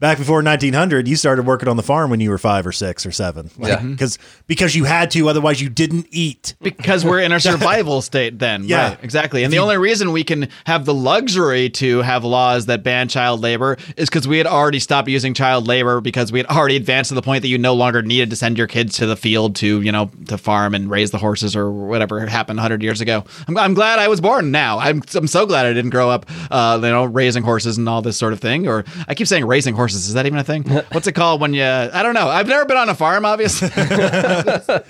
back 0.00 0.16
before 0.18 0.42
1900 0.42 1.06
you 1.06 1.14
started 1.14 1.46
working 1.46 1.68
on 1.68 1.76
the 1.76 1.82
farm 1.82 2.10
when 2.10 2.20
you 2.20 2.30
were 2.30 2.38
five 2.38 2.66
or 2.66 2.72
six 2.72 3.06
or 3.06 3.12
seven. 3.12 3.50
Like, 3.58 3.72
yeah. 3.72 3.82
Because 3.82 4.18
because 4.46 4.74
you 4.74 4.84
had 4.84 5.10
to 5.12 5.28
otherwise 5.28 5.60
you 5.60 5.68
didn't 5.68 6.06
eat. 6.10 6.54
Because 6.60 7.04
we're 7.04 7.20
in 7.20 7.32
a 7.32 7.40
survival 7.40 8.02
state 8.02 8.38
then. 8.38 8.64
Yeah. 8.64 8.90
Right, 8.90 8.98
exactly. 9.04 9.44
And 9.44 9.52
the 9.52 9.58
only 9.58 9.76
reason 9.76 10.12
we 10.12 10.24
can 10.24 10.48
have 10.64 10.86
the 10.86 10.94
luxury 10.94 11.68
to 11.70 11.98
have 11.98 12.24
laws 12.24 12.66
that 12.66 12.82
ban 12.82 13.08
child 13.08 13.40
labor 13.40 13.76
is 13.96 14.08
because 14.08 14.26
we 14.26 14.38
had 14.38 14.46
already 14.46 14.80
stopped 14.80 15.08
using 15.08 15.34
child 15.34 15.68
labor 15.68 16.00
because 16.00 16.32
we 16.32 16.38
had 16.38 16.46
already 16.46 16.76
advanced 16.76 17.10
to 17.10 17.14
the 17.14 17.22
point 17.22 17.42
that 17.42 17.48
you 17.48 17.58
no 17.58 17.74
longer 17.74 18.02
needed 18.02 18.30
to 18.30 18.36
send 18.36 18.56
your 18.56 18.66
kids 18.66 18.96
to 18.96 19.06
the 19.06 19.16
field 19.16 19.54
to 19.56 19.82
you 19.82 19.92
know 19.92 20.10
to 20.26 20.38
farm 20.38 20.74
and 20.74 20.90
raise 20.90 21.10
the 21.10 21.18
horses 21.18 21.54
or 21.54 21.70
whatever 21.70 22.24
happened 22.26 22.56
100 22.56 22.82
years 22.82 23.00
ago. 23.00 23.24
I'm, 23.46 23.56
I'm 23.58 23.74
glad 23.74 23.98
i 23.98 24.08
was 24.08 24.20
born 24.20 24.50
now. 24.50 24.78
I'm, 24.78 25.02
I'm 25.14 25.26
so 25.26 25.44
glad 25.46 25.66
i 25.66 25.72
didn't 25.74 25.90
grow 25.90 26.08
up 26.08 26.26
uh, 26.50 26.78
you 26.82 26.88
know 26.88 27.04
raising 27.04 27.42
horses 27.42 27.76
and 27.76 27.88
all 27.88 28.00
this 28.00 28.16
sort 28.16 28.32
of 28.32 28.40
thing. 28.40 28.66
Or 28.66 28.84
i 29.06 29.14
keep 29.14 29.26
saying 29.26 29.44
raising 29.44 29.74
horses 29.74 29.89
horses. 29.90 30.08
Is 30.08 30.14
that 30.14 30.26
even 30.26 30.38
a 30.38 30.44
thing? 30.44 30.62
What's 30.92 31.06
it 31.06 31.12
called 31.12 31.40
when 31.40 31.54
you? 31.54 31.64
I 31.64 32.02
don't 32.02 32.14
know. 32.14 32.28
I've 32.28 32.48
never 32.48 32.64
been 32.64 32.76
on 32.76 32.88
a 32.88 32.94
farm, 32.94 33.24
obviously. 33.24 33.70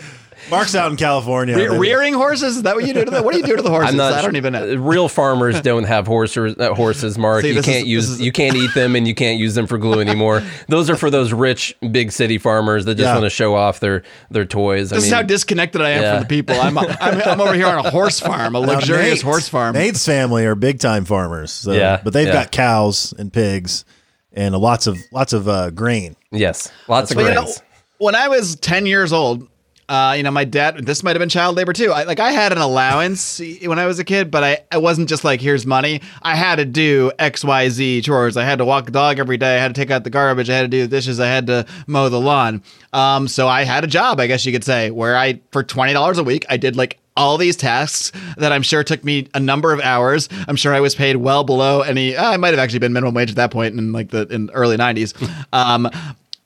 Marc's 0.48 0.74
out 0.74 0.90
in 0.90 0.96
California. 0.96 1.54
Re- 1.54 1.78
rearing 1.78 2.14
horses? 2.14 2.56
Is 2.56 2.62
that 2.62 2.74
what 2.74 2.86
you 2.86 2.94
do 2.94 3.04
to 3.04 3.10
the? 3.10 3.22
What 3.22 3.34
do 3.34 3.38
you 3.38 3.44
do 3.44 3.56
to 3.56 3.62
the 3.62 3.68
horses? 3.68 3.94
Not, 3.94 4.14
I 4.14 4.22
don't 4.22 4.36
even 4.36 4.54
know. 4.54 4.74
Real 4.78 5.06
farmers 5.06 5.60
don't 5.60 5.84
have 5.84 6.06
horses. 6.06 6.56
Uh, 6.58 6.74
horses, 6.74 7.18
Marc. 7.18 7.42
See, 7.42 7.52
you 7.52 7.62
can't 7.62 7.84
is, 7.84 7.88
use. 7.88 8.20
You 8.20 8.32
can't 8.32 8.56
eat 8.56 8.72
them, 8.74 8.96
and 8.96 9.06
you 9.06 9.14
can't 9.14 9.38
use 9.38 9.54
them 9.54 9.66
for 9.66 9.76
glue 9.76 10.00
anymore. 10.00 10.42
those 10.66 10.88
are 10.88 10.96
for 10.96 11.10
those 11.10 11.34
rich 11.34 11.76
big 11.92 12.10
city 12.10 12.38
farmers 12.38 12.86
that 12.86 12.94
just 12.94 13.06
yeah. 13.06 13.12
want 13.12 13.26
to 13.26 13.30
show 13.30 13.54
off 13.54 13.80
their 13.80 14.02
their 14.30 14.46
toys. 14.46 14.88
This 14.90 14.96
I 14.96 15.00
mean, 15.00 15.06
is 15.06 15.12
how 15.12 15.22
disconnected 15.22 15.82
I 15.82 15.90
am 15.90 16.02
yeah. 16.02 16.12
from 16.14 16.22
the 16.22 16.28
people. 16.28 16.58
I'm, 16.58 16.78
I'm, 16.78 16.88
I'm 17.00 17.40
over 17.40 17.54
here 17.54 17.66
on 17.66 17.84
a 17.84 17.90
horse 17.90 18.18
farm, 18.18 18.54
a 18.54 18.60
luxurious 18.60 19.20
horse 19.20 19.46
farm. 19.46 19.74
Nate's 19.74 20.06
family 20.06 20.46
are 20.46 20.54
big 20.54 20.80
time 20.80 21.04
farmers. 21.04 21.52
So, 21.52 21.72
yeah, 21.72 22.00
but 22.02 22.14
they've 22.14 22.26
yeah. 22.26 22.32
got 22.32 22.50
cows 22.50 23.12
and 23.18 23.30
pigs 23.30 23.84
and 24.32 24.54
lots 24.54 24.86
of 24.86 24.98
lots 25.12 25.32
of 25.32 25.48
uh, 25.48 25.70
grain. 25.70 26.16
Yes, 26.30 26.70
lots 26.88 27.10
That's 27.10 27.12
of 27.12 27.16
grains. 27.16 27.56
You 27.56 27.56
know, 27.62 27.66
when 27.98 28.14
I 28.14 28.28
was 28.28 28.56
ten 28.56 28.86
years 28.86 29.12
old, 29.12 29.48
uh, 29.90 30.14
you 30.16 30.22
know, 30.22 30.30
my 30.30 30.44
dad. 30.44 30.86
This 30.86 31.02
might 31.02 31.16
have 31.16 31.18
been 31.18 31.28
child 31.28 31.56
labor 31.56 31.72
too. 31.72 31.90
I, 31.90 32.04
like 32.04 32.20
I 32.20 32.30
had 32.30 32.52
an 32.52 32.58
allowance 32.58 33.40
when 33.64 33.80
I 33.80 33.86
was 33.86 33.98
a 33.98 34.04
kid, 34.04 34.30
but 34.30 34.44
I, 34.44 34.58
I 34.70 34.78
wasn't 34.78 35.08
just 35.08 35.24
like 35.24 35.40
here's 35.40 35.66
money. 35.66 36.00
I 36.22 36.36
had 36.36 36.56
to 36.56 36.64
do 36.64 37.10
X 37.18 37.44
Y 37.44 37.68
Z 37.70 38.02
chores. 38.02 38.36
I 38.36 38.44
had 38.44 38.58
to 38.58 38.64
walk 38.64 38.86
the 38.86 38.92
dog 38.92 39.18
every 39.18 39.36
day. 39.36 39.56
I 39.56 39.60
had 39.60 39.74
to 39.74 39.80
take 39.80 39.90
out 39.90 40.04
the 40.04 40.10
garbage. 40.10 40.48
I 40.48 40.54
had 40.54 40.62
to 40.62 40.68
do 40.68 40.82
the 40.82 40.88
dishes. 40.88 41.18
I 41.18 41.26
had 41.26 41.48
to 41.48 41.66
mow 41.88 42.08
the 42.08 42.20
lawn. 42.20 42.62
Um, 42.92 43.26
so 43.26 43.48
I 43.48 43.64
had 43.64 43.82
a 43.82 43.88
job, 43.88 44.20
I 44.20 44.28
guess 44.28 44.46
you 44.46 44.52
could 44.52 44.62
say, 44.64 44.92
where 44.92 45.16
I 45.16 45.40
for 45.50 45.64
twenty 45.64 45.92
dollars 45.92 46.18
a 46.18 46.24
week, 46.24 46.46
I 46.48 46.56
did 46.56 46.76
like 46.76 46.99
all 47.16 47.36
these 47.36 47.56
tasks 47.56 48.12
that 48.36 48.52
I'm 48.52 48.62
sure 48.62 48.84
took 48.84 49.04
me 49.04 49.28
a 49.34 49.40
number 49.40 49.72
of 49.72 49.80
hours. 49.80 50.28
I'm 50.48 50.56
sure 50.56 50.74
I 50.74 50.80
was 50.80 50.94
paid 50.94 51.16
well 51.16 51.44
below 51.44 51.82
any. 51.82 52.16
I 52.16 52.36
might 52.36 52.50
have 52.50 52.58
actually 52.58 52.78
been 52.78 52.92
minimum 52.92 53.14
wage 53.14 53.30
at 53.30 53.36
that 53.36 53.50
point 53.50 53.76
in 53.76 53.92
like 53.92 54.10
the 54.10 54.26
in 54.28 54.50
early 54.50 54.76
'90s. 54.76 55.14
Um, 55.52 55.90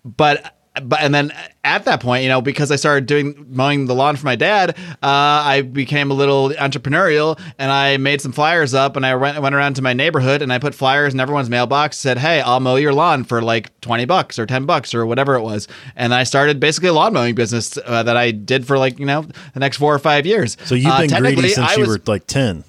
but 0.04 0.56
but 0.82 1.00
and 1.00 1.14
then 1.14 1.32
at 1.62 1.84
that 1.84 2.00
point, 2.00 2.22
you 2.24 2.28
know, 2.28 2.40
because 2.40 2.70
I 2.70 2.76
started 2.76 3.06
doing 3.06 3.46
mowing 3.48 3.86
the 3.86 3.94
lawn 3.94 4.16
for 4.16 4.26
my 4.26 4.36
dad, 4.36 4.70
uh, 4.70 4.96
I 5.02 5.62
became 5.62 6.10
a 6.10 6.14
little 6.14 6.50
entrepreneurial, 6.50 7.40
and 7.58 7.70
I 7.70 7.96
made 7.96 8.20
some 8.20 8.32
flyers 8.32 8.74
up, 8.74 8.96
and 8.96 9.06
I 9.06 9.14
went, 9.14 9.40
went 9.40 9.54
around 9.54 9.74
to 9.74 9.82
my 9.82 9.92
neighborhood, 9.92 10.42
and 10.42 10.52
I 10.52 10.58
put 10.58 10.74
flyers 10.74 11.14
in 11.14 11.20
everyone's 11.20 11.48
mailbox, 11.48 11.96
said, 11.96 12.18
"Hey, 12.18 12.40
I'll 12.40 12.60
mow 12.60 12.76
your 12.76 12.92
lawn 12.92 13.24
for 13.24 13.40
like 13.40 13.78
twenty 13.80 14.04
bucks 14.04 14.38
or 14.38 14.46
ten 14.46 14.66
bucks 14.66 14.94
or 14.94 15.06
whatever 15.06 15.36
it 15.36 15.42
was," 15.42 15.68
and 15.94 16.12
I 16.12 16.24
started 16.24 16.58
basically 16.58 16.88
a 16.88 16.92
lawn 16.92 17.12
mowing 17.12 17.34
business 17.34 17.78
uh, 17.84 18.02
that 18.02 18.16
I 18.16 18.32
did 18.32 18.66
for 18.66 18.76
like 18.76 18.98
you 18.98 19.06
know 19.06 19.26
the 19.52 19.60
next 19.60 19.76
four 19.76 19.94
or 19.94 20.00
five 20.00 20.26
years. 20.26 20.56
So 20.64 20.74
you've 20.74 20.92
uh, 20.92 21.06
been 21.06 21.22
greedy 21.22 21.50
since 21.50 21.76
you 21.76 21.86
were 21.86 22.00
like 22.06 22.26
ten. 22.26 22.64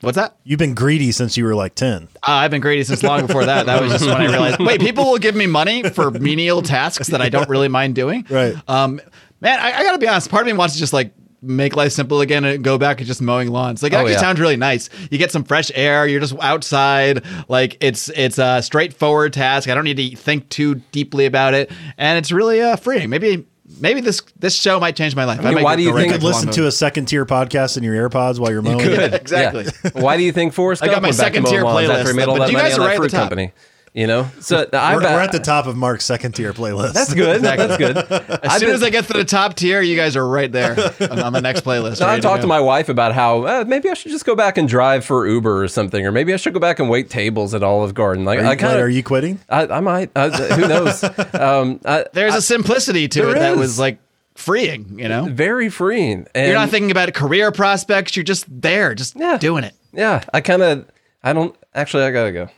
What's 0.00 0.16
that? 0.16 0.36
You've 0.44 0.58
been 0.58 0.74
greedy 0.74 1.12
since 1.12 1.36
you 1.36 1.44
were 1.44 1.54
like 1.54 1.74
10. 1.74 2.04
Uh, 2.04 2.06
I've 2.22 2.50
been 2.50 2.62
greedy 2.62 2.84
since 2.84 3.02
long 3.02 3.26
before 3.26 3.44
that. 3.44 3.66
That 3.66 3.82
was 3.82 3.92
just 3.92 4.06
when 4.06 4.16
I 4.16 4.26
realized, 4.26 4.58
wait, 4.58 4.80
people 4.80 5.04
will 5.04 5.18
give 5.18 5.34
me 5.34 5.46
money 5.46 5.82
for 5.82 6.10
menial 6.10 6.62
tasks 6.62 7.08
that 7.08 7.20
I 7.20 7.28
don't 7.28 7.48
really 7.48 7.68
mind 7.68 7.94
doing. 7.94 8.26
Right. 8.30 8.54
Um, 8.66 9.00
man, 9.40 9.60
I, 9.60 9.72
I 9.72 9.82
got 9.82 9.92
to 9.92 9.98
be 9.98 10.08
honest. 10.08 10.30
Part 10.30 10.42
of 10.42 10.46
me 10.46 10.54
wants 10.54 10.74
to 10.74 10.80
just 10.80 10.94
like 10.94 11.12
make 11.42 11.74
life 11.76 11.92
simple 11.92 12.20
again 12.20 12.44
and 12.44 12.62
go 12.62 12.78
back 12.78 12.98
to 12.98 13.04
just 13.04 13.20
mowing 13.20 13.48
lawns. 13.48 13.82
Like 13.82 13.92
it 13.92 13.96
oh, 13.96 13.98
actually 14.00 14.12
yeah. 14.12 14.20
sounds 14.20 14.40
really 14.40 14.56
nice. 14.56 14.88
You 15.10 15.18
get 15.18 15.32
some 15.32 15.44
fresh 15.44 15.70
air. 15.74 16.06
You're 16.06 16.20
just 16.20 16.34
outside. 16.40 17.24
Like 17.48 17.76
it's 17.80 18.08
it's 18.10 18.38
a 18.38 18.62
straightforward 18.62 19.32
task. 19.32 19.68
I 19.68 19.74
don't 19.74 19.84
need 19.84 19.96
to 19.96 20.16
think 20.16 20.48
too 20.48 20.76
deeply 20.92 21.26
about 21.26 21.54
it, 21.54 21.70
and 21.98 22.18
it's 22.18 22.32
really 22.32 22.60
uh, 22.60 22.76
freeing. 22.76 23.10
Maybe 23.10 23.46
maybe 23.80 24.00
this 24.00 24.22
this 24.38 24.54
show 24.54 24.78
might 24.78 24.96
change 24.96 25.16
my 25.16 25.24
life. 25.24 25.40
I 25.40 25.52
mean, 25.54 25.64
why 25.64 25.76
do 25.76 25.82
you 25.82 25.94
think 25.94 26.08
you 26.08 26.12
could 26.12 26.22
listen 26.22 26.50
to 26.50 26.66
a 26.66 26.72
second 26.72 27.06
tier 27.06 27.26
podcast 27.26 27.76
in 27.76 27.82
your 27.82 28.08
AirPods 28.08 28.38
while 28.38 28.50
you're 28.50 28.62
mowing? 28.62 28.80
You 28.80 28.86
could. 28.96 29.14
exactly. 29.14 29.66
Yeah. 29.84 30.02
Why 30.02 30.16
do 30.16 30.22
you 30.22 30.32
think 30.32 30.52
Forrest 30.52 30.82
I 30.82 30.86
got 30.86 31.02
my 31.02 31.10
second 31.10 31.46
tier 31.46 31.64
playlist. 31.64 31.90
After 31.90 32.10
he 32.10 32.16
made 32.16 32.28
all 32.28 32.38
that 32.38 32.52
money 32.52 32.72
on 32.72 32.80
that 32.80 32.96
fruit 32.96 33.10
company. 33.10 33.52
You 33.92 34.06
know, 34.06 34.28
so 34.38 34.68
I 34.72 34.94
We're, 34.94 35.02
we're 35.02 35.18
at 35.20 35.32
the 35.32 35.40
top 35.40 35.66
of 35.66 35.76
Marc's 35.76 36.04
second 36.04 36.36
tier 36.36 36.52
playlist. 36.52 36.92
That's 36.92 37.12
good. 37.12 37.42
That's 37.42 37.76
good. 37.76 37.96
As 38.44 38.60
soon 38.60 38.70
as 38.70 38.84
I 38.84 38.90
get 38.90 39.06
to 39.06 39.12
the 39.14 39.24
top 39.24 39.54
tier, 39.56 39.80
you 39.82 39.96
guys 39.96 40.14
are 40.14 40.24
right 40.24 40.50
there 40.52 40.76
on, 41.10 41.18
on 41.20 41.32
the 41.32 41.40
next 41.40 41.64
playlist. 41.64 41.96
So 41.96 42.04
I 42.06 42.10
ready 42.10 42.22
talked 42.22 42.38
go. 42.38 42.42
to 42.42 42.46
my 42.46 42.60
wife 42.60 42.88
about 42.88 43.14
how 43.16 43.42
uh, 43.42 43.64
maybe 43.66 43.90
I 43.90 43.94
should 43.94 44.12
just 44.12 44.24
go 44.24 44.36
back 44.36 44.56
and 44.58 44.68
drive 44.68 45.04
for 45.04 45.26
Uber 45.26 45.60
or 45.64 45.66
something, 45.66 46.06
or 46.06 46.12
maybe 46.12 46.32
I 46.32 46.36
should 46.36 46.54
go 46.54 46.60
back 46.60 46.78
and 46.78 46.88
wait 46.88 47.10
tables 47.10 47.52
at 47.52 47.64
Olive 47.64 47.92
Garden. 47.94 48.24
Like 48.24 48.38
Are 48.38 48.42
you, 48.42 48.48
I 48.50 48.54
kinda, 48.54 48.78
are 48.78 48.88
you 48.88 49.02
quitting? 49.02 49.40
I, 49.48 49.66
I 49.66 49.80
might. 49.80 50.12
Uh, 50.14 50.30
who 50.54 50.68
knows? 50.68 51.02
Um, 51.34 51.80
I, 51.84 52.04
There's 52.12 52.36
a 52.36 52.42
simplicity 52.42 53.08
to 53.08 53.22
There 53.22 53.30
it 53.36 53.38
that 53.40 53.52
is. 53.54 53.58
was 53.58 53.78
like 53.80 53.98
freeing, 54.36 55.00
you 55.00 55.08
know? 55.08 55.24
very 55.28 55.68
freeing. 55.68 56.26
And 56.34 56.46
You're 56.46 56.54
not 56.56 56.68
thinking 56.70 56.92
about 56.92 57.12
career 57.14 57.50
prospects. 57.50 58.14
You're 58.14 58.22
just 58.24 58.44
there, 58.48 58.94
just 58.94 59.16
Yeah. 59.16 59.36
doing 59.38 59.64
it. 59.64 59.74
Yeah, 59.92 60.22
I 60.32 60.40
kind 60.42 60.62
of. 60.62 60.86
I 61.24 61.32
don't 61.32 61.56
actually. 61.74 62.04
I 62.04 62.12
gotta 62.12 62.30
go. 62.32 62.48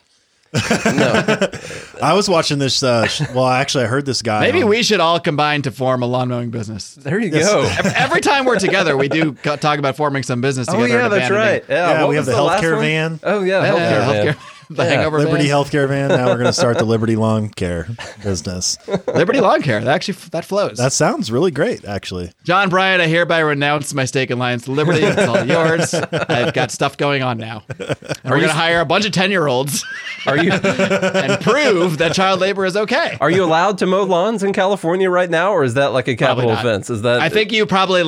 No, 0.54 1.38
I 2.02 2.12
was 2.14 2.28
watching 2.28 2.58
this. 2.58 2.82
Uh, 2.82 3.08
well, 3.34 3.46
actually, 3.46 3.84
I 3.84 3.86
heard 3.86 4.04
this 4.04 4.20
guy. 4.22 4.40
Maybe 4.40 4.62
on- 4.62 4.68
we 4.68 4.82
should 4.82 5.00
all 5.00 5.18
combine 5.18 5.62
to 5.62 5.70
form 5.70 6.02
a 6.02 6.06
lawn 6.06 6.28
mowing 6.28 6.50
business. 6.50 6.94
there 6.94 7.18
you 7.18 7.30
go. 7.30 7.62
Every 7.96 8.20
time 8.20 8.44
we're 8.44 8.58
together, 8.58 8.96
we 8.96 9.08
do 9.08 9.32
talk 9.34 9.78
about 9.78 9.96
forming 9.96 10.22
some 10.22 10.40
business 10.40 10.68
Oh 10.70 10.84
yeah, 10.84 11.08
that's 11.08 11.26
abandoning- 11.28 11.32
right. 11.38 11.64
Yeah, 11.68 11.90
Yeah, 12.00 12.06
we 12.06 12.16
have 12.16 12.26
was 12.26 12.34
the 12.34 12.42
last 12.42 12.62
healthcare 12.62 12.80
van. 12.80 13.20
Oh 13.22 13.42
yeah, 13.42 13.62
Yeah, 13.62 13.70
healthcare 13.70 14.14
yeah, 14.26 14.32
van. 14.32 14.36
Healthcare. 14.72 14.76
The 14.82 14.84
Yeah. 14.84 14.90
hangover 14.90 15.18
Liberty 15.18 15.48
van. 15.48 15.52
Healthcare 15.56 15.88
van. 15.88 16.08
Now 16.08 16.26
we're 16.26 16.34
going 16.34 16.46
to 16.46 16.52
start 16.52 16.78
the 16.78 16.84
Liberty 16.92 17.16
Lawn 17.16 17.48
Care 17.48 17.88
business. 18.22 18.78
Liberty 19.06 19.40
Lawn 19.40 19.62
Care. 19.62 19.80
That 19.80 19.94
actually 19.94 20.14
that 20.32 20.44
flows. 20.44 20.78
That 20.78 20.92
sounds 20.92 21.30
really 21.30 21.50
great, 21.50 21.84
actually. 21.84 22.32
John 22.44 22.68
Bryant, 22.68 23.00
I 23.02 23.06
hereby 23.06 23.40
renounce 23.40 23.92
my 23.94 24.04
stake 24.04 24.30
in 24.30 24.38
Lions 24.38 24.68
Liberty. 24.68 25.00
It's 25.02 25.22
all 25.28 25.44
yours. 25.46 25.94
I've 25.94 26.54
got 26.54 26.70
stuff 26.70 26.96
going 26.96 27.22
on 27.22 27.38
now. 27.38 27.62
And 27.78 27.96
we're 28.24 28.36
going 28.38 28.42
to 28.48 28.52
hire 28.52 28.80
a 28.80 28.84
bunch 28.86 29.06
of 29.06 29.12
10 29.12 29.30
year 29.30 29.46
olds 29.46 29.84
Are 30.26 30.36
you 30.36 30.52
and 30.52 31.40
prove 31.42 31.98
that 31.98 32.12
child 32.14 32.40
labor 32.40 32.64
is 32.64 32.76
okay. 32.76 33.16
are 33.20 33.30
you 33.30 33.44
allowed 33.44 33.78
to 33.78 33.86
mow 33.86 34.02
lawns 34.04 34.42
in 34.42 34.52
California 34.52 35.10
right 35.10 35.28
now, 35.30 35.52
or 35.52 35.64
is 35.64 35.74
that 35.74 35.92
like 35.92 36.08
a 36.08 36.14
capital 36.16 36.50
offense? 36.50 36.90
Is 36.90 37.02
that 37.02 37.20
I 37.20 37.28
think 37.28 37.52
you 37.52 37.66
probably, 37.66 38.02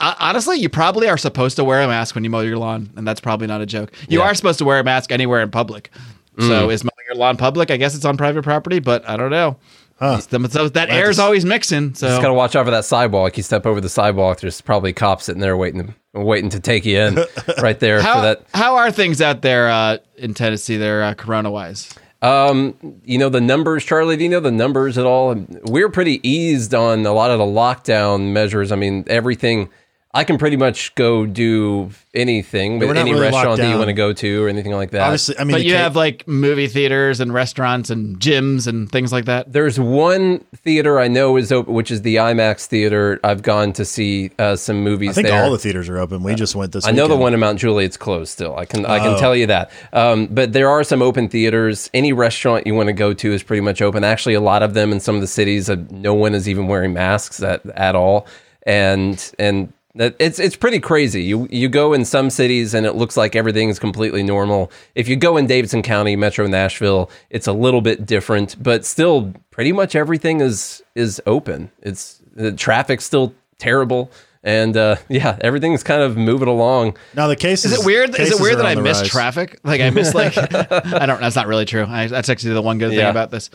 uh, 0.00 0.14
honestly, 0.20 0.56
you 0.58 0.68
probably 0.68 1.08
are 1.08 1.18
supposed 1.18 1.56
to 1.56 1.64
wear 1.64 1.82
a 1.82 1.86
mask 1.88 2.14
when 2.14 2.24
you 2.24 2.30
mow 2.30 2.40
your 2.40 2.58
lawn, 2.58 2.90
and 2.96 3.06
that's 3.06 3.20
probably 3.20 3.46
not 3.46 3.60
a 3.60 3.66
joke. 3.66 3.92
You 4.08 4.20
Yeah. 4.20 4.26
are 4.26 4.34
supposed 4.34 4.58
to 4.60 4.64
wear 4.64 4.78
a 4.78 4.84
mask 4.84 5.10
anywhere 5.12 5.42
in 5.42 5.50
public. 5.50 5.90
So 6.38 6.70
is 6.70 6.84
mowing 6.84 7.06
your 7.08 7.16
lawn 7.16 7.36
public? 7.36 7.70
I 7.70 7.76
guess 7.76 7.94
it's 7.94 8.04
on 8.04 8.16
private 8.16 8.42
property, 8.44 8.78
but 8.78 9.08
I 9.08 9.16
don't 9.16 9.30
know. 9.30 9.56
So, 10.00 10.18
so 10.20 10.68
that 10.68 10.90
air's 10.90 11.16
to- 11.16 11.22
always 11.22 11.44
mixing. 11.44 11.94
So 11.94 12.06
Just 12.06 12.22
gotta 12.22 12.34
watch 12.34 12.54
out 12.54 12.64
for 12.64 12.70
that 12.70 12.84
sidewalk. 12.84 13.36
You 13.36 13.42
step 13.42 13.66
over 13.66 13.80
the 13.80 13.88
sidewalk, 13.88 14.40
there's 14.40 14.60
probably 14.60 14.92
cops 14.92 15.24
sitting 15.24 15.40
there 15.40 15.56
waiting 15.56 15.94
to 16.14 16.20
waiting 16.20 16.50
to 16.50 16.60
take 16.60 16.84
you 16.84 16.98
in, 17.00 17.18
right 17.60 17.78
there 17.80 18.00
how, 18.00 18.14
for 18.14 18.20
that. 18.22 18.44
how 18.54 18.76
are 18.76 18.92
things 18.92 19.20
out 19.20 19.42
there 19.42 19.68
uh, 19.68 19.98
in 20.16 20.34
Tennessee? 20.34 20.76
There, 20.76 21.02
uh, 21.02 21.14
corona 21.14 21.50
wise. 21.50 21.92
Um, 22.22 22.74
you 23.04 23.18
know 23.18 23.28
the 23.28 23.40
numbers, 23.40 23.84
Charlie. 23.84 24.16
Do 24.16 24.22
you 24.24 24.28
know 24.30 24.40
the 24.40 24.50
numbers 24.52 24.98
at 24.98 25.06
all? 25.06 25.34
We're 25.64 25.88
pretty 25.88 26.26
eased 26.28 26.74
on 26.74 27.04
a 27.06 27.12
lot 27.12 27.30
of 27.30 27.38
the 27.38 27.44
lockdown 27.44 28.32
measures. 28.32 28.70
I 28.72 28.76
mean, 28.76 29.04
everything. 29.08 29.68
I 30.14 30.24
can 30.24 30.38
pretty 30.38 30.56
much 30.56 30.94
go 30.94 31.26
do 31.26 31.90
anything 32.14 32.78
we're 32.78 32.88
with 32.88 32.96
any 32.96 33.10
really 33.12 33.24
restaurant 33.30 33.58
that 33.58 33.70
you 33.70 33.76
want 33.76 33.88
to 33.88 33.92
go 33.92 34.14
to 34.14 34.42
or 34.42 34.48
anything 34.48 34.72
like 34.72 34.90
that. 34.92 35.02
Obviously, 35.02 35.38
I 35.38 35.44
mean, 35.44 35.52
But 35.54 35.64
you 35.64 35.72
ca- 35.72 35.78
have 35.78 35.96
like 35.96 36.26
movie 36.26 36.66
theaters 36.66 37.20
and 37.20 37.32
restaurants 37.32 37.90
and 37.90 38.18
gyms 38.18 38.66
and 38.66 38.90
things 38.90 39.12
like 39.12 39.26
that. 39.26 39.52
There's 39.52 39.78
one 39.78 40.38
theater 40.56 40.98
I 40.98 41.08
know 41.08 41.36
is 41.36 41.52
open, 41.52 41.74
which 41.74 41.90
is 41.90 42.02
the 42.02 42.16
IMAX 42.16 42.64
theater. 42.66 43.20
I've 43.22 43.42
gone 43.42 43.74
to 43.74 43.84
see 43.84 44.30
uh, 44.38 44.56
some 44.56 44.82
movies 44.82 45.10
I 45.10 45.12
think 45.12 45.28
there. 45.28 45.44
all 45.44 45.50
the 45.52 45.58
theaters 45.58 45.90
are 45.90 45.98
open. 45.98 46.22
We 46.22 46.34
just 46.34 46.56
went 46.56 46.72
this. 46.72 46.86
I 46.86 46.90
know 46.90 47.06
the 47.06 47.14
one 47.16 47.34
in 47.34 47.40
Mount 47.40 47.58
Juliet's 47.58 47.98
closed 47.98 48.32
still. 48.32 48.56
I 48.56 48.64
can 48.64 48.86
I 48.86 48.98
can 49.00 49.08
Oh. 49.14 49.18
tell 49.20 49.36
you 49.36 49.46
that. 49.48 49.70
Um, 49.92 50.26
but 50.28 50.54
there 50.54 50.70
are 50.70 50.82
some 50.84 51.02
open 51.02 51.28
theaters. 51.28 51.90
Any 51.92 52.14
restaurant 52.14 52.66
you 52.66 52.74
want 52.74 52.86
to 52.86 52.94
go 52.94 53.12
to 53.12 53.32
is 53.32 53.42
pretty 53.42 53.60
much 53.60 53.82
open. 53.82 54.04
Actually, 54.04 54.34
a 54.34 54.40
lot 54.40 54.62
of 54.62 54.72
them 54.72 54.90
in 54.90 55.00
some 55.00 55.14
of 55.16 55.20
the 55.20 55.26
cities, 55.26 55.68
uh, 55.68 55.76
no 55.90 56.14
one 56.14 56.34
is 56.34 56.48
even 56.48 56.66
wearing 56.66 56.94
masks 56.94 57.42
at, 57.42 57.64
at 57.76 57.94
all. 57.94 58.26
And 58.64 59.32
and 59.38 59.72
that 59.98 60.16
it's 60.18 60.38
it's 60.38 60.56
pretty 60.56 60.80
crazy. 60.80 61.22
You 61.22 61.46
you 61.50 61.68
go 61.68 61.92
in 61.92 62.04
some 62.04 62.30
cities 62.30 62.72
and 62.74 62.86
it 62.86 62.94
looks 62.94 63.16
like 63.16 63.36
everything 63.36 63.68
is 63.68 63.78
completely 63.78 64.22
normal. 64.22 64.70
If 64.94 65.08
you 65.08 65.16
go 65.16 65.36
in 65.36 65.46
Davidson 65.46 65.82
County, 65.82 66.16
Metro 66.16 66.46
Nashville, 66.46 67.10
it's 67.30 67.46
a 67.46 67.52
little 67.52 67.80
bit 67.80 68.06
different, 68.06 68.60
but 68.62 68.84
still 68.84 69.32
pretty 69.50 69.72
much 69.72 69.94
everything 69.94 70.40
is 70.40 70.82
is 70.94 71.20
open. 71.26 71.70
It's 71.82 72.22
the 72.34 72.52
traffic's 72.52 73.04
still 73.04 73.34
terrible. 73.58 74.10
And 74.44 74.76
uh, 74.76 74.96
yeah, 75.08 75.36
everything's 75.40 75.82
kind 75.82 76.00
of 76.00 76.16
moving 76.16 76.48
along. 76.48 76.96
Now 77.14 77.26
the 77.26 77.34
cases. 77.36 77.72
Is 77.72 77.80
it 77.80 77.84
weird? 77.86 78.18
Is 78.18 78.30
it 78.30 78.40
weird 78.40 78.58
that 78.58 78.66
I 78.66 78.76
the 78.76 78.82
miss 78.82 79.00
rise. 79.00 79.08
traffic? 79.10 79.58
Like 79.64 79.80
I 79.80 79.90
miss 79.90 80.14
like 80.14 80.38
I 80.72 81.06
don't. 81.06 81.20
That's 81.20 81.36
not 81.36 81.48
really 81.48 81.64
true. 81.64 81.84
I, 81.88 82.06
that's 82.06 82.28
actually 82.28 82.54
the 82.54 82.62
one 82.62 82.78
good 82.78 82.90
thing 82.90 82.98
Yeah. 83.00 83.10
about 83.10 83.30
this. 83.32 83.50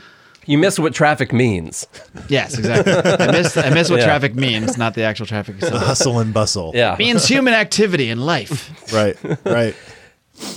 You 0.46 0.58
miss 0.58 0.78
what 0.80 0.94
traffic 0.94 1.32
means. 1.34 1.88
Yes, 2.30 2.58
exactly. 2.58 2.94
I 2.94 3.32
miss 3.32 3.56
I 3.58 3.70
miss 3.70 3.90
what 3.90 4.00
Yeah. 4.00 4.06
traffic 4.06 4.36
means, 4.36 4.78
not 4.78 4.94
the 4.94 5.04
actual 5.04 5.26
traffic 5.26 5.56
itself. 5.58 5.82
Hustle 5.84 6.20
and 6.20 6.34
bustle. 6.34 6.72
Yeah. 6.76 6.96
means 7.00 7.28
human 7.28 7.54
activity 7.54 8.10
in 8.10 8.20
life. 8.22 8.70
Right. 8.94 9.18
Right. 9.46 9.76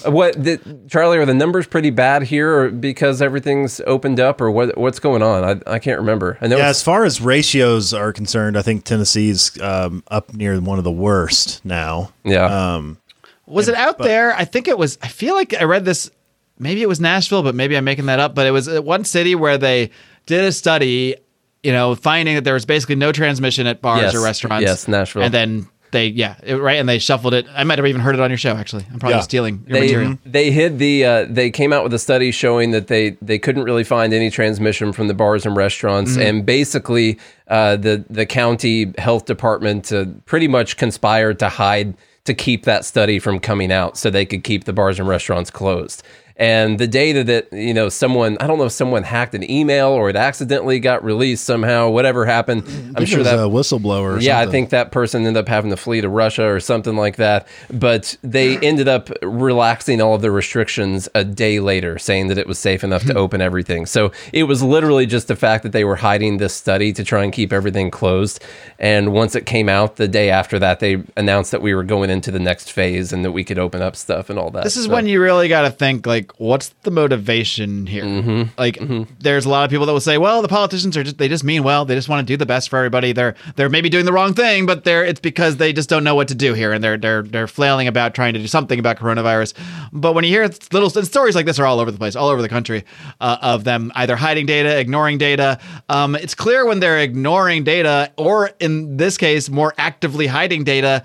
What 0.07 0.42
the, 0.42 0.59
Charlie? 0.88 1.18
Are 1.18 1.27
the 1.27 1.35
numbers 1.35 1.66
pretty 1.66 1.90
bad 1.90 2.22
here, 2.22 2.51
or 2.61 2.70
because 2.70 3.20
everything's 3.20 3.79
opened 3.87 4.18
up, 4.18 4.40
or 4.40 4.51
what? 4.51 4.77
What's 4.77 4.99
going 4.99 5.22
on? 5.22 5.44
I, 5.66 5.75
I 5.75 5.79
can't 5.79 5.99
remember. 6.01 6.38
I 6.40 6.46
know. 6.46 6.57
Yeah, 6.57 6.62
it's- 6.62 6.79
as 6.79 6.83
far 6.83 7.05
as 7.05 7.20
ratios 7.20 7.92
are 7.92 8.11
concerned, 8.12 8.57
I 8.57 8.62
think 8.62 8.85
Tennessee's 8.85 9.61
um, 9.61 10.03
up 10.09 10.33
near 10.33 10.59
one 10.61 10.79
of 10.79 10.85
the 10.85 10.90
worst 10.90 11.62
now. 11.64 12.11
yeah. 12.25 12.75
Um, 12.75 12.96
Was 13.44 13.68
it 13.68 13.75
out 13.75 13.99
there? 13.99 14.35
I 14.35 14.46
think 14.46 14.66
it 14.66 14.79
was. 14.79 14.99
I 15.03 15.09
feel 15.09 15.35
like 15.35 15.55
I 15.55 15.64
read 15.64 15.85
this. 15.85 16.11
Maybe 16.59 16.83
it 16.83 16.88
was 16.88 17.01
Nashville, 17.01 17.42
but 17.42 17.55
maybe 17.55 17.77
I'm 17.77 17.85
making 17.85 18.07
that 18.07 18.19
up. 18.21 18.35
But 18.35 18.47
it 18.47 18.51
was 18.51 18.69
uh, 18.69 18.83
one 18.83 19.05
city 19.05 19.35
where 19.35 19.59
they 19.59 19.90
did 20.27 20.45
a 20.45 20.53
study, 20.53 21.16
you 21.62 21.73
know, 21.73 21.95
finding 21.95 22.35
that 22.37 22.45
there 22.45 22.55
was 22.55 22.64
basically 22.64 22.97
no 22.97 23.12
transmission 23.12 23.66
at 23.66 23.81
bars 23.83 24.01
Yes. 24.03 24.14
or 24.14 24.23
restaurants. 24.23 24.62
Yes, 24.64 24.88
Nashville. 24.88 25.23
And 25.23 25.35
then 25.35 25.69
they, 25.92 26.09
yeah, 26.09 26.35
it, 26.42 26.57
right, 26.57 26.79
and 26.81 26.88
they 26.88 26.99
shuffled 26.99 27.33
it. 27.33 27.47
I 27.55 27.62
might 27.64 27.79
have 27.79 27.87
even 27.87 28.01
heard 28.01 28.14
it 28.16 28.21
on 28.21 28.29
your 28.31 28.37
show. 28.38 28.53
Actually, 28.57 28.85
I'm 28.92 28.99
probably 28.99 29.16
Yeah. 29.19 29.21
stealing 29.23 29.64
your 29.69 29.75
they 29.81 29.87
material. 29.87 30.19
they 30.27 30.51
hid 30.51 30.79
the 30.79 31.05
uh, 31.05 31.27
they 31.29 31.51
came 31.51 31.73
out 31.73 31.85
with 31.85 31.95
a 31.95 31.99
study 31.99 32.31
showing 32.33 32.73
that 32.73 32.88
they 32.88 33.11
they 33.23 33.38
couldn't 33.38 33.62
really 33.64 33.85
find 33.85 34.12
any 34.12 34.29
transmission 34.31 34.92
from 34.92 35.07
the 35.09 35.14
bars 35.14 35.47
and 35.47 35.57
restaurants 35.57 36.12
Mm-hmm. 36.12 36.23
and 36.23 36.47
basically 36.47 37.19
uh, 37.49 37.77
the 37.77 38.05
the 38.11 38.27
county 38.27 38.92
health 38.99 39.27
department 39.27 39.92
uh, 39.92 40.07
pretty 40.25 40.49
much 40.49 40.77
conspired 40.77 41.38
to 41.38 41.49
hide 41.49 41.95
to 42.25 42.35
keep 42.35 42.64
that 42.64 42.85
study 42.85 43.21
from 43.21 43.38
coming 43.38 43.71
out 43.71 43.97
so 43.97 44.11
they 44.11 44.27
could 44.27 44.42
keep 44.42 44.64
the 44.64 44.73
bars 44.73 44.99
and 44.99 45.09
restaurants 45.09 45.51
closed 45.51 46.03
and 46.38 46.79
the 46.79 46.87
data 46.87 47.25
that 47.25 47.53
you 47.53 47.72
know 47.72 47.88
someone 47.88 48.37
I 48.40 48.46
don't 48.46 48.59
know 48.59 48.64
if 48.64 48.72
someone 48.72 49.03
hacked 49.03 49.35
an 49.35 49.49
email 49.51 49.88
or 49.88 50.11
it 50.11 50.16
accidentally 50.16 50.81
got 50.81 51.03
released 51.03 51.44
somehow 51.44 51.88
whatever 51.90 52.27
happened 52.27 52.64
I'm 52.94 53.07
sure 53.07 53.22
that 53.22 53.35
a 53.38 53.42
whistleblower. 53.49 54.16
Or 54.16 54.20
yeah, 54.20 54.38
I 54.38 54.46
think 54.46 54.70
that 54.70 54.92
person 54.92 55.27
ended 55.27 55.40
up 55.40 55.49
having 55.49 55.70
to 55.70 55.77
flee 55.77 56.01
to 56.01 56.09
Russia 56.09 56.46
or 56.46 56.61
something 56.61 56.96
like 56.96 57.16
that. 57.16 57.46
But 57.72 58.16
they 58.22 58.59
ended 58.62 58.88
up 58.88 59.11
relaxing 59.22 60.01
all 60.01 60.14
of 60.14 60.22
the 60.22 60.31
restrictions 60.31 61.09
a 61.14 61.25
day 61.25 61.61
later, 61.61 61.99
saying 61.99 62.29
that 62.29 62.38
it 62.38 62.46
was 62.46 62.59
safe 62.59 62.85
enough 62.85 63.05
to 63.05 63.14
open 63.16 63.40
everything. 63.40 63.87
So 63.87 64.12
it 64.33 64.44
was 64.44 64.62
literally 64.62 65.07
just 65.07 65.29
the 65.29 65.37
fact 65.37 65.62
that 65.62 65.72
they 65.72 65.85
were 65.85 65.96
hiding 65.96 66.37
this 66.38 66.55
study 66.55 66.92
to 66.92 67.05
try 67.05 67.25
and 67.25 67.33
keep 67.33 67.53
everything 67.53 67.90
closed. 67.90 68.42
And 68.79 69.12
once 69.12 69.35
it 69.35 69.46
came 69.46 69.68
out 69.68 69.96
the 69.96 70.09
day 70.09 70.31
after 70.31 70.59
that, 70.59 70.81
they 70.81 71.03
announced 71.16 71.51
that 71.53 71.62
we 71.62 71.75
were 71.75 71.85
going 71.85 72.11
into 72.11 72.31
the 72.31 72.38
next 72.40 72.72
phase 72.72 73.12
and 73.12 73.25
that 73.25 73.33
we 73.33 73.44
could 73.44 73.59
open 73.59 73.83
up 73.83 73.96
stuff 73.96 74.31
and 74.31 74.38
all 74.38 74.51
that. 74.51 74.64
This 74.64 74.77
is 74.77 74.87
So- 74.87 74.92
when 74.92 75.07
you 75.07 75.20
really 75.20 75.49
got 75.49 75.62
to 75.62 75.70
think 75.70 76.07
like, 76.07 76.26
what's 76.39 76.71
the 76.83 76.91
motivation 76.91 77.87
here? 77.87 78.05
Mm-hmm. 78.05 78.59
Like, 78.59 78.79
there's 79.19 79.45
a 79.45 79.49
lot 79.49 79.65
of 79.65 79.71
people 79.71 79.87
that 79.87 79.93
will 79.93 80.01
say, 80.01 80.19
well, 80.19 80.43
the 80.43 80.49
politicians 80.49 80.97
are 80.97 81.03
just 81.03 81.19
they 81.19 81.29
just 81.29 81.45
mean 81.45 81.62
well. 81.62 81.85
They 81.85 81.95
just 81.95 82.09
want 82.09 82.27
to 82.27 82.33
do 82.33 82.37
the 82.37 82.47
best 82.47 82.69
for 82.69 82.77
everybody. 82.77 83.12
They're 83.12 83.35
they're 83.57 83.69
maybe 83.69 83.89
doing 83.89 84.05
the 84.05 84.12
wrong 84.12 84.35
thing, 84.35 84.67
but 84.67 84.85
they're 84.85 85.05
it's 85.05 85.21
because 85.21 85.57
they 85.57 85.73
just 85.73 85.89
don't 85.89 86.05
know 86.05 86.15
what 86.15 86.29
to 86.29 86.35
do 86.35 86.55
here, 86.55 86.73
and 86.73 86.83
they're 86.83 86.97
they're 86.97 87.23
they're 87.23 87.49
flailing 87.49 87.89
about 87.89 88.15
trying 88.15 88.35
to 88.35 88.41
do 88.41 88.47
something 88.47 88.79
about 88.79 88.99
coronavirus. 88.99 89.55
But 89.93 90.15
when 90.15 90.25
you 90.25 90.31
hear 90.31 90.49
little 90.73 90.91
stories 90.91 91.35
like 91.35 91.47
this 91.47 91.59
are 91.59 91.67
all 91.67 91.81
over 91.81 91.91
the 91.91 91.99
place, 91.99 92.17
all 92.17 92.29
over 92.29 92.43
the 92.43 92.49
country, 92.49 92.85
uh, 93.21 93.39
of 93.43 93.65
them 93.65 93.93
either 93.95 94.17
hiding 94.17 94.47
data, 94.47 94.79
ignoring 94.79 95.19
data. 95.19 95.59
Um, 95.89 96.15
it's 96.15 96.35
clear 96.35 96.67
when 96.67 96.81
they're 96.81 97.01
ignoring 97.01 97.65
data, 97.65 98.12
or 98.17 98.51
in 98.61 98.97
this 98.97 99.17
case, 99.17 99.49
more 99.49 99.75
actively 99.79 100.27
hiding 100.27 100.65
data. 100.65 101.05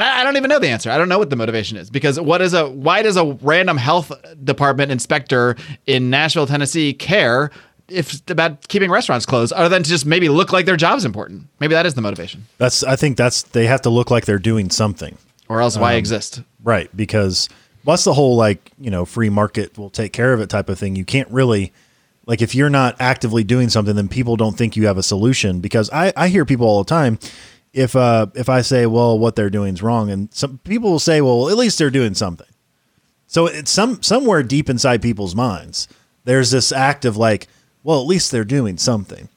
And 0.00 0.08
I, 0.08 0.20
I 0.20 0.24
don't 0.24 0.38
even 0.38 0.48
know 0.48 0.58
the 0.58 0.68
answer. 0.68 0.90
I 0.90 0.96
don't 0.96 1.10
know 1.10 1.18
what 1.18 1.28
the 1.28 1.36
motivation 1.36 1.76
is 1.76 1.90
because 1.90 2.18
what 2.18 2.40
is 2.40 2.54
a 2.54 2.70
why 2.70 3.02
does 3.02 3.18
a 3.18 3.26
random 3.42 3.76
health 3.76 4.10
department 4.42 4.90
inspector 4.90 5.56
in 5.86 6.08
Nashville, 6.08 6.46
Tennessee 6.46 6.94
care 6.94 7.50
if 7.86 8.22
about 8.30 8.66
keeping 8.68 8.90
restaurants 8.90 9.26
closed 9.26 9.52
other 9.52 9.68
than 9.68 9.82
to 9.82 9.90
just 9.90 10.06
maybe 10.06 10.30
look 10.30 10.54
like 10.54 10.64
their 10.64 10.78
job's 10.78 11.04
important? 11.04 11.48
Maybe 11.58 11.74
that 11.74 11.84
is 11.84 11.92
the 11.94 12.00
motivation. 12.00 12.46
that's. 12.56 12.82
I 12.82 12.96
think 12.96 13.18
that's. 13.18 13.42
They 13.42 13.66
have 13.66 13.82
to 13.82 13.90
look 13.90 14.10
like 14.10 14.24
they're 14.24 14.38
doing 14.38 14.70
something. 14.70 15.18
Or 15.50 15.60
else 15.60 15.76
why 15.76 15.92
um, 15.92 15.98
exist? 15.98 16.40
Right, 16.62 16.94
because 16.96 17.50
what's 17.84 18.04
the 18.04 18.14
whole 18.14 18.36
like 18.36 18.70
you 18.80 18.90
know 18.90 19.04
free 19.04 19.28
market 19.28 19.76
will 19.76 19.90
take 19.90 20.14
care 20.14 20.32
of 20.32 20.40
it 20.40 20.48
type 20.48 20.70
of 20.70 20.78
thing. 20.78 20.96
You 20.96 21.04
can't 21.04 21.28
really 21.28 21.74
like 22.24 22.40
if 22.40 22.54
you're 22.54 22.70
not 22.70 22.96
actively 23.00 23.44
doing 23.44 23.68
something, 23.68 23.96
then 23.96 24.08
people 24.08 24.36
don't 24.36 24.56
think 24.56 24.76
you 24.76 24.86
have 24.86 24.96
a 24.96 25.02
solution. 25.02 25.60
Because 25.60 25.90
I 25.90 26.14
I 26.16 26.28
hear 26.28 26.46
people 26.46 26.66
all 26.66 26.82
the 26.82 26.88
time. 26.88 27.18
If 27.72 27.94
uh 27.94 28.26
if 28.34 28.48
I 28.48 28.62
say 28.62 28.86
well 28.86 29.18
what 29.18 29.36
they're 29.36 29.50
doing 29.50 29.74
is 29.74 29.82
wrong, 29.82 30.10
and 30.10 30.32
some 30.34 30.58
people 30.58 30.90
will 30.90 30.98
say 30.98 31.20
well 31.20 31.48
at 31.48 31.56
least 31.56 31.78
they're 31.78 31.90
doing 31.90 32.14
something. 32.14 32.48
So 33.26 33.46
it's 33.46 33.70
some 33.70 34.02
somewhere 34.02 34.42
deep 34.42 34.68
inside 34.68 35.02
people's 35.02 35.34
minds 35.36 35.86
there's 36.24 36.50
this 36.50 36.72
act 36.72 37.04
of 37.04 37.16
like, 37.16 37.48
well, 37.82 38.00
at 38.00 38.06
least 38.06 38.30
they're 38.30 38.44
doing 38.44 38.76
something. 38.76 39.28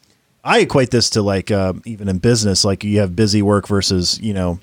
I 0.43 0.60
equate 0.60 0.91
this 0.91 1.10
to 1.12 1.22
like 1.22 1.52
uh, 1.52 1.74
even 1.86 2.10
in 2.10 2.17
business, 2.17 2.65
like 2.65 2.84
you 2.84 3.00
have 3.00 3.15
busy 3.15 3.41
work 3.41 3.67
versus 3.67 4.19
you 4.19 4.34
know 4.34 4.60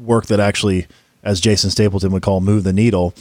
work 0.00 0.26
that 0.26 0.38
actually, 0.38 0.86
as 1.22 1.40
Jason 1.40 1.70
Stapleton 1.70 2.12
would 2.12 2.22
call, 2.22 2.40
move 2.40 2.64
the 2.64 2.72
needle. 2.72 3.14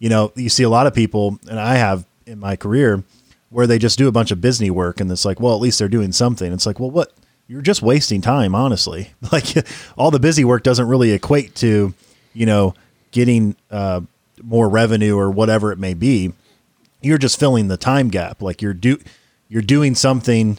You 0.00 0.08
know, 0.08 0.32
you 0.34 0.48
see 0.48 0.64
a 0.64 0.68
lot 0.68 0.86
of 0.86 0.94
people, 0.94 1.38
and 1.48 1.60
I 1.60 1.76
have 1.76 2.04
in 2.26 2.40
my 2.40 2.56
career, 2.56 3.04
where 3.50 3.66
they 3.66 3.78
just 3.78 3.98
do 3.98 4.08
a 4.08 4.12
bunch 4.12 4.32
of 4.32 4.40
busy 4.40 4.70
work, 4.70 5.00
and 5.00 5.10
it's 5.12 5.24
like, 5.24 5.38
well, 5.38 5.54
at 5.54 5.60
least 5.60 5.78
they're 5.78 5.88
doing 5.88 6.10
something. 6.10 6.52
It's 6.52 6.66
like, 6.66 6.80
well, 6.80 6.90
what? 6.90 7.12
You're 7.50 7.62
just 7.62 7.82
wasting 7.82 8.20
time, 8.20 8.54
honestly. 8.54 9.10
Like 9.32 9.66
all 9.98 10.12
the 10.12 10.20
busy 10.20 10.44
work 10.44 10.62
doesn't 10.62 10.86
really 10.86 11.10
equate 11.10 11.56
to, 11.56 11.92
you 12.32 12.46
know, 12.46 12.74
getting 13.10 13.56
uh, 13.72 14.02
more 14.40 14.68
revenue 14.68 15.16
or 15.16 15.32
whatever 15.32 15.72
it 15.72 15.78
may 15.78 15.94
be. 15.94 16.32
You're 17.02 17.18
just 17.18 17.40
filling 17.40 17.66
the 17.66 17.76
time 17.76 18.08
gap. 18.08 18.40
Like 18.40 18.62
you're 18.62 18.72
do 18.72 18.98
you're 19.48 19.62
doing 19.62 19.96
something 19.96 20.58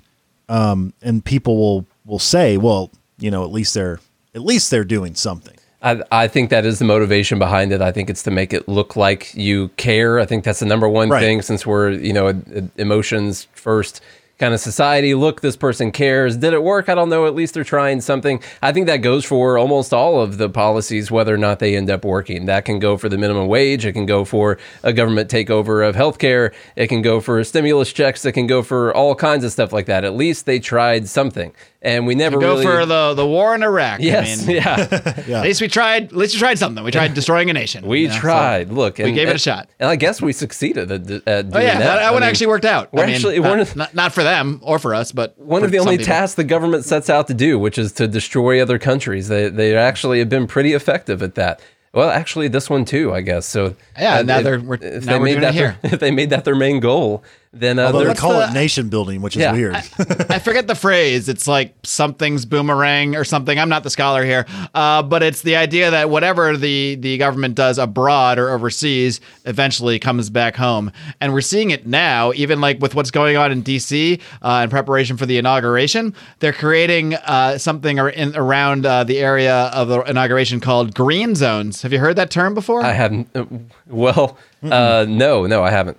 um, 0.49 0.91
and 1.01 1.23
people 1.23 1.56
will 1.58 1.86
will 2.06 2.19
say, 2.19 2.58
well, 2.58 2.91
you 3.19 3.32
know, 3.32 3.45
at 3.45 3.51
least 3.51 3.73
they're 3.73 4.01
at 4.36 4.41
least 4.41 4.69
they're 4.69 4.84
doing 4.84 5.15
something. 5.15 5.56
I, 5.82 6.04
I 6.12 6.27
think 6.27 6.49
that 6.49 6.65
is 6.65 6.80
the 6.80 6.86
motivation 6.86 7.39
behind 7.39 7.71
it. 7.71 7.82
I 7.82 7.93
think 7.93 8.10
it's 8.10 8.23
to 8.23 8.32
make 8.32 8.51
it 8.51 8.67
look 8.67 8.97
like 8.97 9.34
you 9.34 9.69
care. 9.77 10.19
I 10.19 10.25
think 10.25 10.43
that's 10.43 10.60
the 10.60 10.65
number 10.65 10.89
one 10.89 11.10
Right. 11.10 11.21
thing 11.21 11.41
since 11.41 11.65
we're, 11.65 11.91
you 11.91 12.12
know, 12.12 12.41
emotions 12.77 13.47
first 13.54 14.01
kind 14.41 14.54
of 14.54 14.60
society. 14.60 15.13
Look, 15.15 15.39
this 15.39 15.56
person 15.56 15.91
cares. 15.91 16.36
Did 16.36 16.51
it 16.54 16.63
work? 16.63 16.89
I 16.89 16.95
don't 16.95 17.08
know. 17.10 17.25
At 17.27 17.36
least 17.36 17.54
they're 17.54 17.63
trying 17.63 18.01
something. 18.01 18.41
I 18.62 18.73
think 18.73 18.88
that 18.88 18.97
goes 18.97 19.23
for 19.23 19.58
almost 19.58 19.93
all 19.93 20.19
of 20.19 20.38
the 20.38 20.49
policies, 20.49 21.10
whether 21.10 21.34
or 21.34 21.38
not 21.38 21.60
they 21.60 21.77
end 21.77 21.89
up 21.89 22.04
working. 22.04 22.47
That 22.47 22.65
can 22.65 22.80
go 22.80 22.97
for 22.97 23.08
the 23.08 23.17
minimum 23.17 23.47
wage. 23.47 23.86
It 23.86 23.93
can 23.93 24.06
go 24.06 24.25
for 24.25 24.58
a 24.84 24.91
government 24.91 25.30
takeover 25.30 25.88
of 25.88 25.95
healthcare. 25.95 26.54
It 26.75 26.88
can 26.88 27.01
go 27.01 27.21
for 27.21 27.41
stimulus 27.45 27.93
checks. 27.93 28.25
It 28.25 28.34
can 28.34 28.47
go 28.47 28.63
for 28.63 28.93
all 28.93 29.15
kinds 29.15 29.45
of 29.45 29.51
stuff 29.54 29.71
like 29.71 29.86
that. 29.86 30.04
At 30.04 30.15
least 30.15 30.45
they 30.45 30.60
tried 30.60 31.08
something. 31.08 31.54
And 31.84 32.06
we 32.06 32.13
never 32.13 32.38
Go 32.38 32.49
really. 32.49 32.63
for 32.63 32.86
the 32.86 33.15
the 33.15 33.25
war 33.25 33.56
in 33.56 33.63
Iraq. 33.63 34.01
yes. 34.01 34.43
I 34.43 34.45
mean, 34.47 34.56
yeah. 35.27 35.38
At 35.39 35.43
least 35.43 35.62
we 35.62 35.67
tried. 35.67 36.04
At 36.06 36.15
least 36.15 36.36
we 36.36 36.39
tried 36.39 36.60
something. 36.60 36.84
We 36.84 36.91
tried 36.91 37.15
destroying 37.15 37.49
a 37.49 37.54
nation. 37.54 37.88
We 37.88 38.01
you 38.01 38.08
know, 38.10 38.13
so- 38.13 38.19
tried. 38.19 38.69
Look, 38.69 38.99
we 38.99 39.06
and- 39.06 39.15
gave 39.15 39.27
it 39.30 39.36
a 39.36 39.39
shot. 39.39 39.67
and 39.80 39.89
I 39.89 39.95
guess 39.95 40.21
we 40.21 40.32
succeeded 40.32 40.91
at, 40.91 41.01
at 41.01 41.01
doing 41.10 41.21
Oh 41.25 41.32
yeah, 41.32 41.49
that. 41.49 41.80
that, 41.80 41.95
that 41.95 42.13
one 42.13 42.21
I 42.21 42.27
mean, 42.27 42.30
actually 42.30 42.47
worked 42.47 42.65
out. 42.65 42.93
we're 42.93 43.01
I 43.01 43.06
mean, 43.08 43.15
actually 43.15 43.39
not, 43.39 43.49
one 43.49 43.60
of- 43.62 43.75
not, 43.75 43.95
not 43.95 44.13
for 44.13 44.21
them 44.32 44.60
or 44.63 44.80
for 44.80 44.94
us, 44.96 45.12
but 45.12 45.38
One 45.38 45.63
of 45.63 45.72
the 45.72 45.80
only 45.80 45.98
people. 45.98 46.13
tasks 46.13 46.36
the 46.36 46.44
government 46.44 46.86
sets 46.86 47.10
out 47.10 47.28
to 47.28 47.34
do, 47.34 47.60
which 47.60 47.78
is 47.78 47.91
to 47.94 48.08
destroy 48.08 48.62
other 48.62 48.80
countries. 48.80 49.28
They 49.28 49.50
they 49.50 49.76
actually 49.76 50.20
have 50.20 50.30
been 50.30 50.48
pretty 50.48 50.74
effective 50.74 51.22
at 51.22 51.36
that. 51.36 51.62
Well, 51.94 52.10
actually, 52.10 52.48
this 52.48 52.70
one 52.70 52.86
too, 52.86 53.13
I 53.13 53.20
guess. 53.22 53.46
So 53.46 53.76
Yeah, 54.00 54.20
uh, 54.20 54.22
now 54.24 54.38
if- 54.38 54.44
they're- 54.46 54.60
we're- 54.62 54.80
if 54.82 55.06
now 55.06 55.13
they 55.13 55.20
we're 55.20 55.26
made 55.26 55.41
that 55.44 55.54
their, 55.54 55.78
if 55.84 56.00
they 56.00 56.12
made 56.12 56.30
that 56.30 56.46
their 56.46 56.56
main 56.56 56.80
goal, 56.80 57.24
then 57.54 57.80
uh, 57.80 57.88
Although 57.88 58.06
they're- 58.06 58.16
call 58.16 58.34
the- 58.40 58.48
it 58.50 58.54
nation 58.54 58.88
building, 58.88 59.22
which 59.22 59.36
is 59.36 59.42
Yeah. 59.42 59.52
weird. 59.52 59.76
I 59.76 60.40
forget 60.40 60.68
the 60.68 60.76
phrase. 60.76 61.28
It's 61.28 61.48
like 61.48 61.76
something's 61.84 62.46
boomerang 62.46 63.16
or 63.18 63.26
something. 63.26 63.60
I'm 63.60 63.68
not 63.68 63.84
the 63.84 63.90
scholar 63.90 64.24
here, 64.24 64.46
uh, 64.74 65.04
but 65.04 65.22
it's 65.22 65.42
the 65.42 65.58
idea 65.58 65.92
that 65.92 66.10
whatever 66.10 66.56
the 66.56 66.96
the 66.96 67.18
government 67.18 67.56
does 67.56 67.78
abroad 67.78 68.40
or 68.40 68.52
overseas 68.52 69.20
eventually 69.46 70.00
comes 70.00 70.30
back 70.30 70.56
home, 70.56 70.94
and 71.20 71.34
we're 71.34 71.42
seeing 71.42 71.72
it 71.72 71.86
now. 71.86 72.32
Even 72.36 72.62
like 72.62 72.80
with 72.80 72.96
what's 72.96 73.12
going 73.12 73.36
on 73.36 73.52
in 73.52 73.62
D.C. 73.62 74.20
Uh, 74.42 74.62
in 74.64 74.70
preparation 74.70 75.18
for 75.18 75.26
the 75.26 75.38
inauguration, 75.38 76.14
they're 76.40 76.54
creating 76.54 77.16
uh, 77.16 77.58
something 77.58 78.00
ar- 78.00 78.10
in, 78.10 78.34
around 78.36 78.86
uh, 78.86 79.04
the 79.04 79.20
area 79.20 79.64
of 79.74 79.90
the 79.90 80.00
inauguration 80.04 80.62
called 80.62 80.96
green 80.96 81.36
zones. 81.36 81.82
Have 81.82 81.92
you 81.92 82.00
heard 82.00 82.16
that 82.16 82.32
term 82.32 82.54
before? 82.54 82.82
I 82.82 82.94
haven't. 82.94 83.28
uh, 83.36 83.44
Well, 83.88 84.38
uh, 84.64 85.06
no, 85.10 85.46
no, 85.48 85.64
I 85.64 85.70
haven't. 85.72 85.98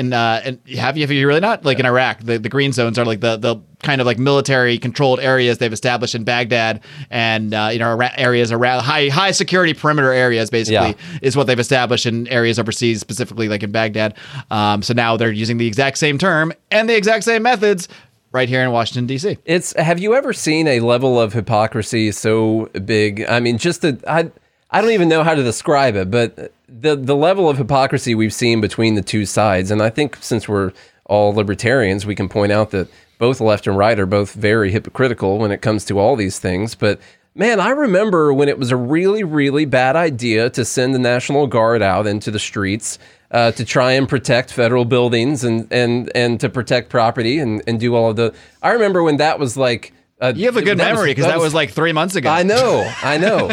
In 0.00 0.12
uh 0.12 0.40
and 0.44 0.58
have 0.76 0.96
you 0.96 1.02
have 1.04 1.10
you 1.12 1.26
really 1.28 1.40
not 1.40 1.64
like 1.64 1.78
in 1.78 1.86
Iraq 1.86 2.20
the, 2.20 2.38
the 2.38 2.48
green 2.48 2.72
zones 2.72 2.98
are 2.98 3.04
like 3.04 3.20
the 3.20 3.36
the 3.36 3.56
kind 3.82 4.00
of 4.00 4.06
like 4.06 4.18
military 4.18 4.78
controlled 4.78 5.20
areas 5.20 5.58
they've 5.58 5.72
established 5.72 6.14
in 6.14 6.24
Baghdad 6.24 6.82
and 7.10 7.54
uh, 7.54 7.68
you 7.72 7.78
know 7.78 7.90
ara- 7.90 8.12
areas 8.18 8.50
around 8.52 8.82
high 8.82 9.08
high 9.08 9.30
security 9.30 9.74
perimeter 9.74 10.12
areas 10.12 10.50
basically 10.50 10.90
Yeah. 10.90 11.18
is 11.22 11.36
what 11.36 11.46
they've 11.46 11.58
established 11.58 12.06
in 12.06 12.26
areas 12.28 12.58
overseas 12.58 13.00
specifically 13.00 13.48
like 13.48 13.62
in 13.62 13.70
Baghdad 13.72 14.14
um, 14.50 14.82
so 14.82 14.94
now 14.94 15.16
they're 15.16 15.30
using 15.32 15.58
the 15.58 15.66
exact 15.66 15.98
same 15.98 16.18
term 16.18 16.52
and 16.70 16.88
the 16.88 16.96
exact 16.96 17.24
same 17.24 17.42
methods 17.42 17.88
right 18.32 18.48
here 18.48 18.62
in 18.62 18.70
Washington 18.70 19.06
D.C. 19.06 19.38
It's 19.44 19.72
have 19.74 19.98
you 19.98 20.14
ever 20.14 20.32
seen 20.32 20.66
a 20.68 20.80
level 20.80 21.20
of 21.20 21.32
hypocrisy 21.32 22.12
so 22.12 22.66
big? 22.84 23.24
I 23.28 23.40
mean, 23.40 23.58
just 23.58 23.82
the 23.82 24.00
I 24.06 24.30
I 24.70 24.80
don't 24.80 24.92
even 24.92 25.08
know 25.08 25.24
how 25.24 25.34
to 25.34 25.42
describe 25.42 25.96
it, 25.96 26.10
but 26.10 26.52
the 26.68 26.96
the 26.96 27.16
level 27.16 27.48
of 27.48 27.58
hypocrisy 27.58 28.14
we've 28.14 28.34
seen 28.34 28.60
between 28.60 28.94
the 28.94 29.02
two 29.02 29.26
sides, 29.26 29.70
and 29.70 29.82
I 29.82 29.90
think 29.90 30.18
since 30.20 30.48
we're 30.48 30.72
all 31.06 31.32
libertarians, 31.34 32.06
we 32.06 32.14
can 32.14 32.28
point 32.28 32.52
out 32.52 32.70
that 32.70 32.88
both 33.18 33.40
left 33.40 33.66
and 33.66 33.76
right 33.76 33.98
are 33.98 34.06
both 34.06 34.32
very 34.32 34.70
hypocritical 34.70 35.38
when 35.38 35.50
it 35.50 35.60
comes 35.60 35.84
to 35.86 35.98
all 35.98 36.16
these 36.16 36.38
things, 36.38 36.74
but 36.74 37.00
Man, 37.34 37.60
I 37.60 37.70
remember 37.70 38.34
when 38.34 38.48
it 38.48 38.58
was 38.58 38.72
a 38.72 38.76
really, 38.76 39.22
really 39.22 39.64
bad 39.64 39.94
idea 39.94 40.50
to 40.50 40.64
send 40.64 40.94
the 40.94 40.98
National 40.98 41.46
Guard 41.46 41.80
out 41.80 42.08
into 42.08 42.32
the 42.32 42.40
streets 42.40 42.98
uh, 43.30 43.52
to 43.52 43.64
try 43.64 43.92
and 43.92 44.08
protect 44.08 44.52
federal 44.52 44.84
buildings 44.84 45.44
and 45.44 45.72
and 45.72 46.10
and 46.16 46.40
to 46.40 46.48
protect 46.48 46.90
property 46.90 47.38
and, 47.38 47.62
and 47.68 47.78
do 47.78 47.94
all 47.94 48.10
of 48.10 48.16
the. 48.16 48.34
I 48.62 48.70
remember 48.72 49.02
when 49.02 49.18
that 49.18 49.38
was 49.38 49.56
like. 49.56 49.92
Uh, 50.20 50.32
You 50.36 50.46
have 50.46 50.56
a 50.56 50.62
good 50.62 50.76
memory 50.76 51.10
because 51.12 51.26
that, 51.26 51.38
was 51.38 51.54
like 51.54 51.70
three 51.70 51.92
months 51.92 52.14
ago. 52.14 52.28
I 52.28 52.42
know, 52.42 52.90
I 53.02 53.16
know. 53.18 53.50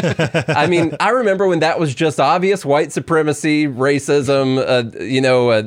I 0.48 0.66
mean, 0.66 0.94
I 1.00 1.10
remember 1.10 1.46
when 1.46 1.60
that 1.60 1.80
was 1.80 1.94
just 1.94 2.20
obvious 2.20 2.64
white 2.64 2.92
supremacy, 2.92 3.66
racism, 3.66 4.58
uh, 4.58 5.02
you 5.02 5.20
know, 5.22 5.50
uh, 5.50 5.62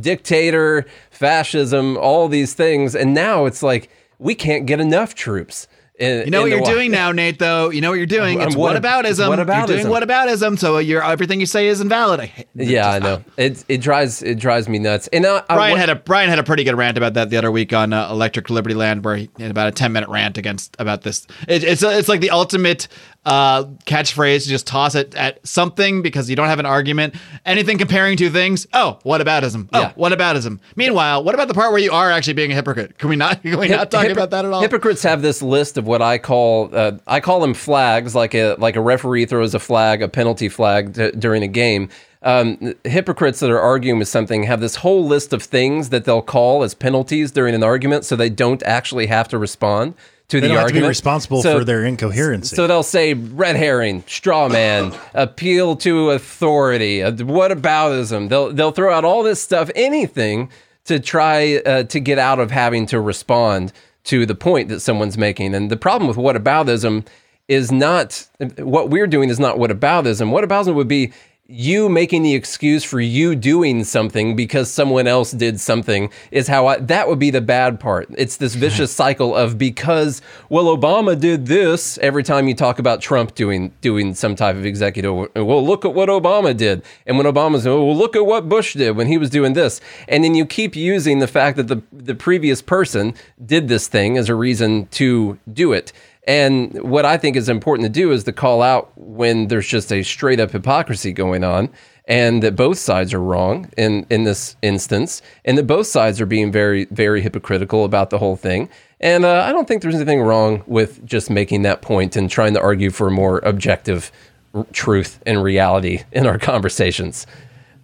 dictator, 0.00 0.86
fascism, 1.10 1.96
all 1.98 2.28
these 2.28 2.54
things, 2.54 2.94
and 2.94 3.14
now 3.14 3.44
it's 3.46 3.62
like 3.62 3.90
we 4.18 4.34
can't 4.34 4.66
get 4.66 4.80
enough 4.80 5.14
troops. 5.14 5.66
In, 5.96 6.24
You 6.24 6.30
know 6.32 6.42
what 6.42 6.50
you're 6.50 6.60
doing 6.62 6.90
now, 6.90 7.12
Nate. 7.12 7.38
Though 7.38 7.70
you 7.70 7.80
know 7.80 7.90
what 7.90 7.98
you're 7.98 8.06
doing. 8.06 8.40
It's 8.40 8.56
what- 8.56 8.74
whataboutism. 8.74 9.28
whataboutism. 9.28 9.68
You're 9.68 9.78
doing 9.78 9.86
whataboutism. 9.86 10.58
So 10.58 10.78
you're 10.78 11.04
everything 11.04 11.38
you 11.38 11.46
say 11.46 11.68
is 11.68 11.80
invalid. 11.80 12.18
I 12.18 12.44
Yeah, 12.56 12.90
I 12.90 12.98
know. 12.98 13.24
It 13.36 13.64
it 13.68 13.78
drives 13.80 14.20
it 14.20 14.40
drives 14.40 14.68
me 14.68 14.80
nuts. 14.80 15.08
And 15.12 15.24
I, 15.24 15.44
I, 15.48 15.54
Brian 15.54 15.78
had 15.78 15.90
a 15.90 15.94
Brian 15.94 16.30
had 16.30 16.40
a 16.40 16.42
pretty 16.42 16.64
good 16.64 16.74
rant 16.74 16.98
about 16.98 17.14
that 17.14 17.30
the 17.30 17.36
other 17.36 17.52
week 17.52 17.72
on 17.72 17.92
uh, 17.92 18.10
Electric 18.10 18.50
Liberty 18.50 18.74
Land, 18.74 19.04
where 19.04 19.16
he 19.16 19.30
had 19.38 19.52
about 19.52 19.68
a 19.68 19.70
ten 19.70 19.92
minute 19.92 20.08
rant 20.08 20.36
against 20.36 20.74
about 20.80 21.02
this. 21.02 21.28
It, 21.46 21.62
it's 21.62 21.84
it's 21.84 22.08
like 22.08 22.20
the 22.20 22.30
ultimate 22.30 22.88
uh, 23.24 23.64
catchphrase. 23.86 24.42
to 24.44 24.48
Just 24.48 24.66
toss 24.66 24.94
it 24.94 25.14
at 25.14 25.46
something 25.46 26.02
because 26.02 26.28
you 26.30 26.36
don't 26.36 26.48
have 26.48 26.58
an 26.58 26.66
argument. 26.66 27.14
Anything 27.46 27.78
comparing 27.78 28.16
two 28.16 28.30
things. 28.30 28.66
Oh, 28.72 28.98
what 29.02 29.20
aboutism? 29.20 29.68
Oh, 29.72 29.80
Yeah. 29.80 29.92
what 29.94 30.12
aboutism? 30.12 30.60
Meanwhile, 30.76 31.24
what 31.24 31.34
about 31.34 31.48
the 31.48 31.54
part 31.54 31.72
where 31.72 31.80
you 31.80 31.92
are 31.92 32.10
actually 32.10 32.34
being 32.34 32.52
a 32.52 32.54
hypocrite? 32.54 32.98
Can 32.98 33.08
we 33.08 33.16
not? 33.16 33.42
Can 33.42 33.58
we 33.58 33.68
not 33.68 33.90
talk 33.90 34.06
Hypocr- 34.06 34.12
about 34.12 34.30
that 34.30 34.44
at 34.44 34.52
all? 34.52 34.60
Hypocrites 34.62 35.02
have 35.02 35.22
this 35.22 35.42
list 35.42 35.76
of 35.78 35.86
what 35.86 36.02
I 36.02 36.18
call 36.18 36.70
uh, 36.72 36.92
I 37.06 37.20
call 37.20 37.40
them 37.40 37.54
flags, 37.54 38.14
like 38.14 38.34
a 38.34 38.54
like 38.58 38.76
a 38.76 38.80
referee 38.80 39.26
throws 39.26 39.54
a 39.54 39.58
flag, 39.60 40.02
a 40.02 40.08
penalty 40.08 40.48
flag 40.48 40.94
t- 40.94 41.10
during 41.12 41.42
a 41.42 41.48
game. 41.48 41.88
Um, 42.22 42.74
hypocrites 42.84 43.40
that 43.40 43.50
are 43.50 43.60
arguing 43.60 43.98
with 43.98 44.08
something 44.08 44.44
have 44.44 44.58
this 44.60 44.76
whole 44.76 45.04
list 45.06 45.34
of 45.34 45.42
things 45.42 45.90
that 45.90 46.06
they'll 46.06 46.22
call 46.22 46.62
as 46.62 46.72
penalties 46.72 47.30
during 47.30 47.54
an 47.54 47.62
argument, 47.62 48.06
so 48.06 48.16
they 48.16 48.30
don't 48.30 48.62
actually 48.62 49.08
have 49.08 49.28
to 49.28 49.36
respond 49.36 49.92
to 50.28 50.40
They 50.40 50.46
the 50.46 50.48
don't 50.48 50.56
have 50.56 50.60
to 50.62 50.64
argument. 50.72 50.84
be 50.84 50.88
responsible 50.88 51.42
So- 51.42 51.58
for 51.58 51.64
their 51.64 51.84
incoherency. 51.84 52.56
so 52.56 52.66
they'll 52.66 52.82
say 52.82 53.14
red 53.14 53.56
herring, 53.56 54.02
straw 54.06 54.48
man, 54.48 54.92
appeal 55.12 55.76
to 55.76 56.10
authority, 56.10 57.02
uh, 57.02 57.12
whataboutism. 57.12 58.28
They'll 58.28 58.52
they'll 58.52 58.72
throw 58.72 58.92
out 58.92 59.04
all 59.04 59.22
this 59.22 59.40
stuff, 59.40 59.70
anything 59.74 60.48
to 60.86 60.98
try 61.00 61.56
uh, 61.66 61.84
to 61.84 62.00
get 62.00 62.18
out 62.18 62.38
of 62.40 62.50
having 62.50 62.86
to 62.86 63.00
respond 63.00 63.72
to 64.04 64.26
the 64.26 64.34
point 64.34 64.68
that 64.68 64.80
someone's 64.80 65.16
making. 65.16 65.54
And 65.54 65.70
the 65.70 65.76
problem 65.76 66.08
with 66.08 66.16
whataboutism 66.18 67.06
is 67.48 67.70
not 67.70 68.26
what 68.58 68.90
we're 68.90 69.06
doing 69.06 69.28
is 69.30 69.38
not 69.40 69.56
whataboutism. 69.56 70.30
Whataboutism 70.30 70.74
would 70.74 70.88
be 70.88 71.12
you 71.46 71.90
making 71.90 72.22
the 72.22 72.34
excuse 72.34 72.84
for 72.84 73.00
you 73.00 73.36
doing 73.36 73.84
something 73.84 74.34
because 74.34 74.70
someone 74.70 75.06
else 75.06 75.30
did 75.30 75.60
something 75.60 76.10
is 76.30 76.48
how 76.48 76.66
I, 76.66 76.78
that 76.78 77.06
would 77.06 77.18
be 77.18 77.28
the 77.28 77.42
bad 77.42 77.78
part. 77.78 78.08
It's 78.16 78.38
this 78.38 78.54
vicious 78.54 78.90
cycle 78.92 79.36
of 79.36 79.58
because 79.58 80.22
well 80.48 80.74
Obama 80.74 81.18
did 81.20 81.44
this 81.44 81.98
every 81.98 82.22
time 82.22 82.48
you 82.48 82.54
talk 82.54 82.78
about 82.78 83.02
Trump 83.02 83.34
doing 83.34 83.72
doing 83.82 84.14
some 84.14 84.34
type 84.34 84.56
of 84.56 84.64
executive 84.64 85.14
well 85.34 85.64
look 85.64 85.84
at 85.84 85.92
what 85.92 86.08
Obama 86.08 86.56
did 86.56 86.82
and 87.06 87.18
when 87.18 87.26
Obama's 87.26 87.66
oh 87.66 87.84
well, 87.84 87.96
look 87.96 88.16
at 88.16 88.24
what 88.24 88.48
Bush 88.48 88.72
did 88.72 88.96
when 88.96 89.06
he 89.06 89.18
was 89.18 89.28
doing 89.28 89.52
this 89.52 89.82
and 90.08 90.24
then 90.24 90.34
you 90.34 90.46
keep 90.46 90.74
using 90.74 91.18
the 91.18 91.28
fact 91.28 91.58
that 91.58 91.68
the 91.68 91.82
the 91.92 92.14
previous 92.14 92.62
person 92.62 93.12
did 93.44 93.68
this 93.68 93.86
thing 93.86 94.16
as 94.16 94.30
a 94.30 94.34
reason 94.34 94.86
to 94.92 95.38
do 95.52 95.74
it. 95.74 95.92
And 96.26 96.82
what 96.82 97.04
I 97.04 97.16
think 97.18 97.36
is 97.36 97.48
important 97.48 97.86
to 97.86 97.92
do 97.92 98.12
is 98.12 98.24
to 98.24 98.32
call 98.32 98.62
out 98.62 98.92
when 98.96 99.48
there's 99.48 99.66
just 99.66 99.92
a 99.92 100.02
straight 100.02 100.40
up 100.40 100.50
hypocrisy 100.52 101.12
going 101.12 101.44
on 101.44 101.70
and 102.06 102.42
that 102.42 102.54
both 102.56 102.78
sides 102.78 103.14
are 103.14 103.20
wrong 103.20 103.70
in, 103.76 104.06
in 104.10 104.24
this 104.24 104.56
instance 104.62 105.22
and 105.44 105.56
that 105.56 105.66
both 105.66 105.86
sides 105.86 106.20
are 106.20 106.26
being 106.26 106.52
very, 106.52 106.86
very 106.86 107.22
hypocritical 107.22 107.84
about 107.84 108.10
the 108.10 108.18
whole 108.18 108.36
thing. 108.36 108.68
And 109.00 109.24
uh, 109.24 109.44
I 109.46 109.52
don't 109.52 109.66
think 109.66 109.82
there's 109.82 109.94
anything 109.94 110.22
wrong 110.22 110.62
with 110.66 111.04
just 111.04 111.30
making 111.30 111.62
that 111.62 111.82
point 111.82 112.16
and 112.16 112.30
trying 112.30 112.54
to 112.54 112.60
argue 112.60 112.90
for 112.90 113.10
more 113.10 113.38
objective 113.38 114.10
r- 114.54 114.66
truth 114.72 115.20
and 115.26 115.42
reality 115.42 116.02
in 116.12 116.26
our 116.26 116.38
conversations. 116.50 117.26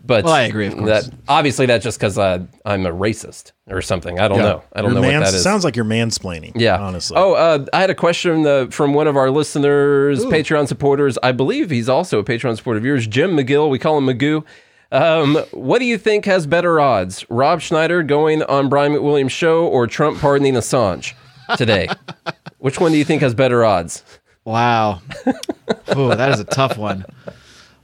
But 0.05 0.25
Well, 0.25 0.33
I 0.33 0.43
agree, 0.43 0.67
of 0.67 0.77
course. 0.77 1.07
That, 1.07 1.15
obviously, 1.29 1.67
that's 1.67 1.85
just 1.85 1.99
because 1.99 2.19
I'm 2.19 2.49
a 2.65 2.91
racist 2.91 3.53
or 3.69 3.83
something. 3.83 4.19
I 4.19 4.29
don't 4.29 4.39
know. 4.39 4.63
I 4.73 4.81
don't 4.81 4.93
You're 4.93 5.03
know 5.03 5.13
what 5.13 5.25
that 5.25 5.35
is. 5.35 5.43
Sounds 5.43 5.63
like 5.63 5.77
you're 5.77 5.85
mansplaining. 5.85 6.53
Yeah. 6.55 6.81
honestly. 6.81 7.17
Oh, 7.17 7.35
uh, 7.35 7.67
I 7.73 7.81
had 7.81 7.91
a 7.91 7.95
question 7.95 8.47
uh, 8.47 8.67
from 8.71 8.95
one 8.95 9.07
of 9.07 9.17
our 9.17 9.31
listeners, 9.31 10.25
Patreon 10.25 10.69
supporters. 10.69 11.19
I 11.23 11.33
believe 11.33 11.71
he's 11.71 11.89
also 11.89 12.19
a 12.19 12.25
Patreon 12.25 12.57
supporter 12.57 12.79
of 12.79 12.85
yours, 12.85 13.07
Jim 13.07 13.37
McGill. 13.37 13.71
We 13.71 13.79
call 13.79 13.99
him 13.99 14.07
Magoo. 14.07 14.45
Um, 14.93 15.37
what 15.53 15.79
do 15.79 15.85
you 15.85 15.99
think 15.99 16.25
has 16.25 16.47
better 16.47 16.81
odds? 16.81 17.25
Rob 17.31 17.61
Schneider 17.61 18.03
going 18.03 18.43
on 18.43 18.69
Brian 18.69 18.93
McWilliams' 18.93 19.31
show 19.31 19.67
or 19.67 19.87
Trump 19.87 20.19
pardoning 20.19 20.55
Assange 20.55 21.15
today? 21.57 21.89
Which 22.59 22.81
one 22.81 22.93
do 22.93 22.99
you 22.99 23.05
think 23.05 23.23
has 23.23 23.35
better 23.35 23.65
odds? 23.65 24.03
Wow. 24.45 25.01
Ooh, 25.97 26.09
that 26.09 26.31
is 26.31 26.41
a 26.41 26.45
tough 26.45 26.77
one. 26.77 27.05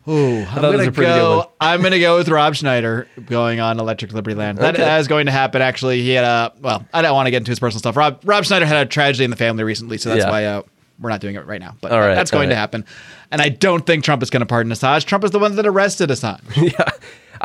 Ooh, 0.08 0.38
I'm 0.40 0.46
thought 0.46 0.64
it 0.64 0.68
was 0.68 0.76
gonna 0.78 0.88
a 0.88 0.92
pretty 0.92 1.12
good 1.12 1.18
go. 1.18 1.36
one. 1.38 1.46
I'm 1.60 1.82
gonna 1.82 1.98
go 1.98 2.16
with 2.16 2.28
Rob 2.28 2.54
Schneider 2.54 3.08
going 3.26 3.58
on 3.60 3.80
Electric 3.80 4.12
Liberty 4.12 4.36
Land. 4.36 4.58
That, 4.58 4.74
Okay. 4.74 4.84
that 4.84 5.00
is 5.00 5.08
going 5.08 5.26
to 5.26 5.32
happen. 5.32 5.60
Actually, 5.62 6.02
he 6.02 6.10
had 6.10 6.24
a. 6.24 6.52
Well, 6.60 6.86
I 6.94 7.02
don't 7.02 7.14
want 7.14 7.26
to 7.26 7.30
get 7.30 7.38
into 7.38 7.50
his 7.50 7.58
personal 7.58 7.80
stuff. 7.80 7.96
Rob 7.96 8.20
Rob 8.24 8.44
Schneider 8.44 8.66
had 8.66 8.86
a 8.86 8.88
tragedy 8.88 9.24
in 9.24 9.30
the 9.30 9.36
family 9.36 9.64
recently, 9.64 9.98
so 9.98 10.10
that's 10.10 10.24
Yeah. 10.24 10.30
why 10.30 10.44
uh, 10.44 10.62
we're 11.00 11.10
not 11.10 11.20
doing 11.20 11.34
it 11.34 11.44
right 11.46 11.60
now. 11.60 11.74
But 11.80 11.90
right, 11.92 12.14
that's 12.14 12.30
going 12.30 12.50
to 12.50 12.54
happen. 12.56 12.84
And 13.32 13.42
I 13.42 13.48
don't 13.48 13.84
think 13.84 14.04
Trump 14.04 14.22
is 14.22 14.30
going 14.30 14.40
to 14.40 14.46
pardon 14.46 14.70
Assange. 14.72 15.04
Trump 15.04 15.24
is 15.24 15.32
the 15.32 15.38
one 15.40 15.56
that 15.56 15.66
arrested 15.66 16.10
Assange. 16.10 16.40
yeah. 16.56 16.90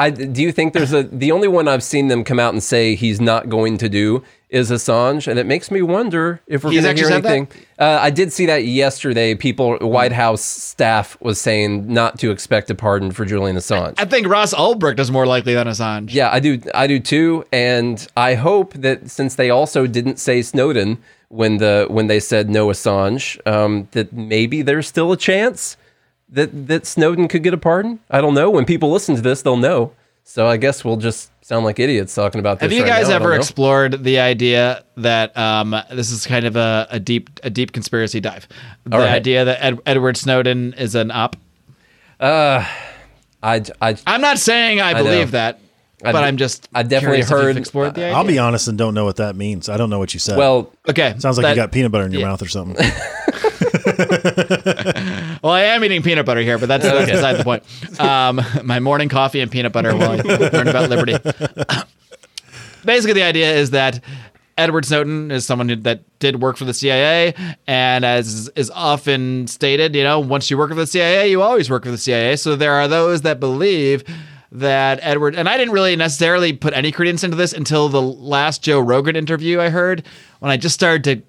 I, 0.01 0.09
do 0.09 0.41
you 0.41 0.51
think 0.51 0.73
there's 0.73 0.93
a 0.93 1.03
the 1.03 1.31
only 1.31 1.47
one 1.47 1.67
I've 1.67 1.83
seen 1.83 2.07
them 2.07 2.23
come 2.23 2.39
out 2.39 2.53
and 2.53 2.63
say 2.63 2.95
he's 2.95 3.21
not 3.21 3.49
going 3.49 3.77
to 3.77 3.87
do 3.87 4.23
is 4.49 4.71
Assange, 4.71 5.27
and 5.27 5.37
it 5.37 5.45
makes 5.45 5.69
me 5.69 5.83
wonder 5.83 6.41
if 6.47 6.63
we're 6.63 6.71
going 6.71 6.83
to 6.83 6.93
hear 6.93 7.11
anything. 7.11 7.47
Uh, 7.77 7.99
I 8.01 8.09
did 8.09 8.33
see 8.33 8.47
that 8.47 8.65
yesterday. 8.65 9.35
People, 9.35 9.77
White 9.77 10.11
House 10.11 10.41
staff 10.41 11.21
was 11.21 11.39
saying 11.39 11.93
not 11.93 12.17
to 12.19 12.31
expect 12.31 12.71
a 12.71 12.75
pardon 12.75 13.11
for 13.11 13.25
Julian 13.25 13.55
Assange. 13.55 13.93
I 13.99 14.05
think 14.05 14.27
Ross 14.27 14.55
Ulbricht 14.55 14.99
is 14.99 15.11
more 15.11 15.27
likely 15.27 15.53
than 15.53 15.67
Assange. 15.67 16.07
yeah, 16.11 16.31
I 16.31 16.39
do. 16.39 16.59
I 16.73 16.87
do 16.87 16.99
too, 16.99 17.45
and 17.51 18.05
I 18.17 18.33
hope 18.33 18.73
that 18.73 19.11
since 19.11 19.35
they 19.35 19.51
also 19.51 19.85
didn't 19.85 20.17
say 20.17 20.41
Snowden 20.41 20.97
when 21.29 21.57
the 21.57 21.85
when 21.89 22.07
they 22.07 22.19
said 22.19 22.49
no 22.49 22.67
Assange, 22.69 23.39
um, 23.45 23.87
that 23.91 24.11
maybe 24.11 24.63
there's 24.63 24.87
still 24.87 25.11
a 25.11 25.17
chance 25.17 25.77
that 26.31 26.67
that 26.67 26.85
Snowden 26.85 27.27
could 27.27 27.43
get 27.43 27.53
a 27.53 27.57
pardon. 27.57 27.99
I 28.09 28.21
don't 28.21 28.33
know. 28.33 28.49
When 28.49 28.65
people 28.65 28.91
listen 28.91 29.15
to 29.15 29.21
this, 29.21 29.41
they'll 29.41 29.57
know. 29.57 29.93
So 30.23 30.47
I 30.47 30.57
guess 30.57 30.85
we'll 30.85 30.97
just 30.97 31.31
sound 31.43 31.65
like 31.65 31.79
idiots 31.79 32.13
talking 32.15 32.39
about 32.39 32.59
this. 32.59 32.65
Have 32.69 32.71
you 32.77 32.83
right 32.83 32.89
guys 32.99 33.09
now. 33.09 33.15
Ever 33.15 33.33
explored 33.33 34.03
the 34.03 34.19
idea 34.19 34.83
that 34.97 35.35
um, 35.37 35.75
this 35.91 36.11
is 36.11 36.25
kind 36.25 36.45
of 36.45 36.55
a, 36.55 36.87
a 36.91 36.99
deep 36.99 37.29
a 37.43 37.49
deep 37.49 37.71
conspiracy 37.73 38.19
dive? 38.19 38.47
The 38.85 38.95
All 38.95 39.01
right. 39.01 39.09
idea 39.11 39.45
that 39.45 39.63
Ed, 39.63 39.79
Edward 39.85 40.17
Snowden 40.17 40.73
is 40.73 40.95
an 40.95 41.11
op. 41.11 41.35
I, 42.21 42.67
I, 43.43 43.95
I'm 44.05 44.21
not 44.21 44.37
saying 44.37 44.79
I 44.79 44.93
know. 44.93 45.03
believe 45.03 45.31
that, 45.31 45.59
I 46.05 46.11
but 46.11 46.19
d- 46.21 46.25
I'm 46.27 46.37
just 46.37 46.69
I 46.73 46.83
definitely 46.83 47.17
curious 47.17 47.25
if 47.25 47.31
you've 47.31 47.41
heard- 47.41 47.57
explored 47.57 47.95
the 47.95 48.03
idea. 48.05 48.15
I'll 48.15 48.23
be 48.23 48.37
honest 48.37 48.67
and 48.67 48.77
don't 48.77 48.93
know 48.93 49.05
what 49.05 49.15
that 49.15 49.35
means. 49.35 49.67
I 49.69 49.77
don't 49.77 49.89
know 49.89 49.97
what 49.99 50.13
you 50.13 50.19
said. 50.19 50.37
well, 50.37 50.71
okay. 50.87 51.15
sounds 51.17 51.37
like 51.37 51.43
that- 51.45 51.49
you 51.51 51.55
got 51.55 51.71
peanut 51.71 51.91
butter 51.91 52.05
in 52.05 52.11
your 52.11 52.21
yeah. 52.21 52.27
mouth 52.27 52.41
or 52.43 52.47
something. 52.47 52.75
Well, 55.41 55.53
I 55.53 55.61
am 55.61 55.83
eating 55.83 56.03
peanut 56.03 56.25
butter 56.25 56.41
here, 56.41 56.57
but 56.57 56.67
that's, 56.67 56.83
that's 56.83 57.09
beside 57.09 57.37
the 57.37 57.43
point. 57.43 57.63
Um, 57.99 58.41
my 58.63 58.79
morning 58.79 59.09
coffee 59.09 59.39
and 59.39 59.51
peanut 59.51 59.71
butter 59.71 59.95
while 59.95 60.11
I 60.11 60.15
learn 60.17 60.67
about 60.67 60.89
liberty. 60.89 61.13
Basically, 62.85 63.13
the 63.13 63.23
idea 63.23 63.53
is 63.53 63.71
that 63.71 64.03
Edward 64.57 64.85
Snowden 64.85 65.31
is 65.31 65.45
someone 65.45 65.69
who, 65.69 65.75
that 65.77 66.03
did 66.19 66.41
work 66.41 66.57
for 66.57 66.65
the 66.65 66.73
CIA, 66.73 67.33
and 67.65 68.05
as 68.05 68.49
is 68.55 68.69
often 68.69 69.47
stated, 69.47 69.95
you 69.95 70.03
know, 70.03 70.19
once 70.19 70.51
you 70.51 70.57
work 70.57 70.69
for 70.69 70.75
the 70.75 70.87
CIA, 70.87 71.31
you 71.31 71.41
always 71.41 71.69
work 71.69 71.85
for 71.85 71.91
the 71.91 71.97
CIA. 71.97 72.35
So 72.35 72.55
there 72.55 72.73
are 72.73 72.87
those 72.87 73.21
that 73.21 73.39
believe 73.39 74.03
that 74.51 74.99
Edward 75.01 75.35
and 75.35 75.47
I 75.47 75.57
didn't 75.57 75.73
really 75.73 75.95
necessarily 75.95 76.51
put 76.51 76.73
any 76.73 76.91
credence 76.91 77.23
into 77.23 77.37
this 77.37 77.53
until 77.53 77.87
the 77.87 78.01
last 78.01 78.61
Joe 78.61 78.81
Rogan 78.81 79.15
interview 79.15 79.61
I 79.61 79.69
heard 79.69 80.05
when 80.39 80.51
I 80.51 80.57
just 80.57 80.75
started 80.75 81.03
to 81.05 81.23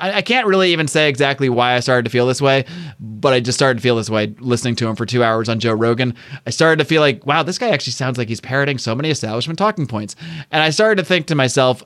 I, 0.00 0.14
I 0.14 0.22
can't 0.22 0.46
really 0.46 0.72
even 0.72 0.88
say 0.88 1.08
exactly 1.08 1.48
why 1.48 1.74
I 1.74 1.80
started 1.80 2.04
to 2.04 2.10
feel 2.10 2.26
this 2.26 2.40
way, 2.40 2.64
but 2.98 3.32
I 3.32 3.40
just 3.40 3.58
started 3.58 3.78
to 3.78 3.82
feel 3.82 3.96
this 3.96 4.10
way 4.10 4.34
listening 4.38 4.76
to 4.76 4.88
him 4.88 4.96
for 4.96 5.06
two 5.06 5.22
hours 5.22 5.48
on 5.48 5.60
Joe 5.60 5.74
Rogan. 5.74 6.14
I 6.46 6.50
started 6.50 6.78
to 6.78 6.84
feel 6.84 7.00
like, 7.00 7.24
wow, 7.26 7.42
this 7.42 7.58
guy 7.58 7.70
actually 7.70 7.92
sounds 7.92 8.18
like 8.18 8.28
he's 8.28 8.40
parroting 8.40 8.78
so 8.78 8.94
many 8.94 9.10
establishment 9.10 9.58
talking 9.58 9.86
points. 9.86 10.16
And 10.50 10.62
I 10.62 10.70
started 10.70 11.02
to 11.02 11.04
think 11.04 11.26
to 11.26 11.34
myself, 11.34 11.82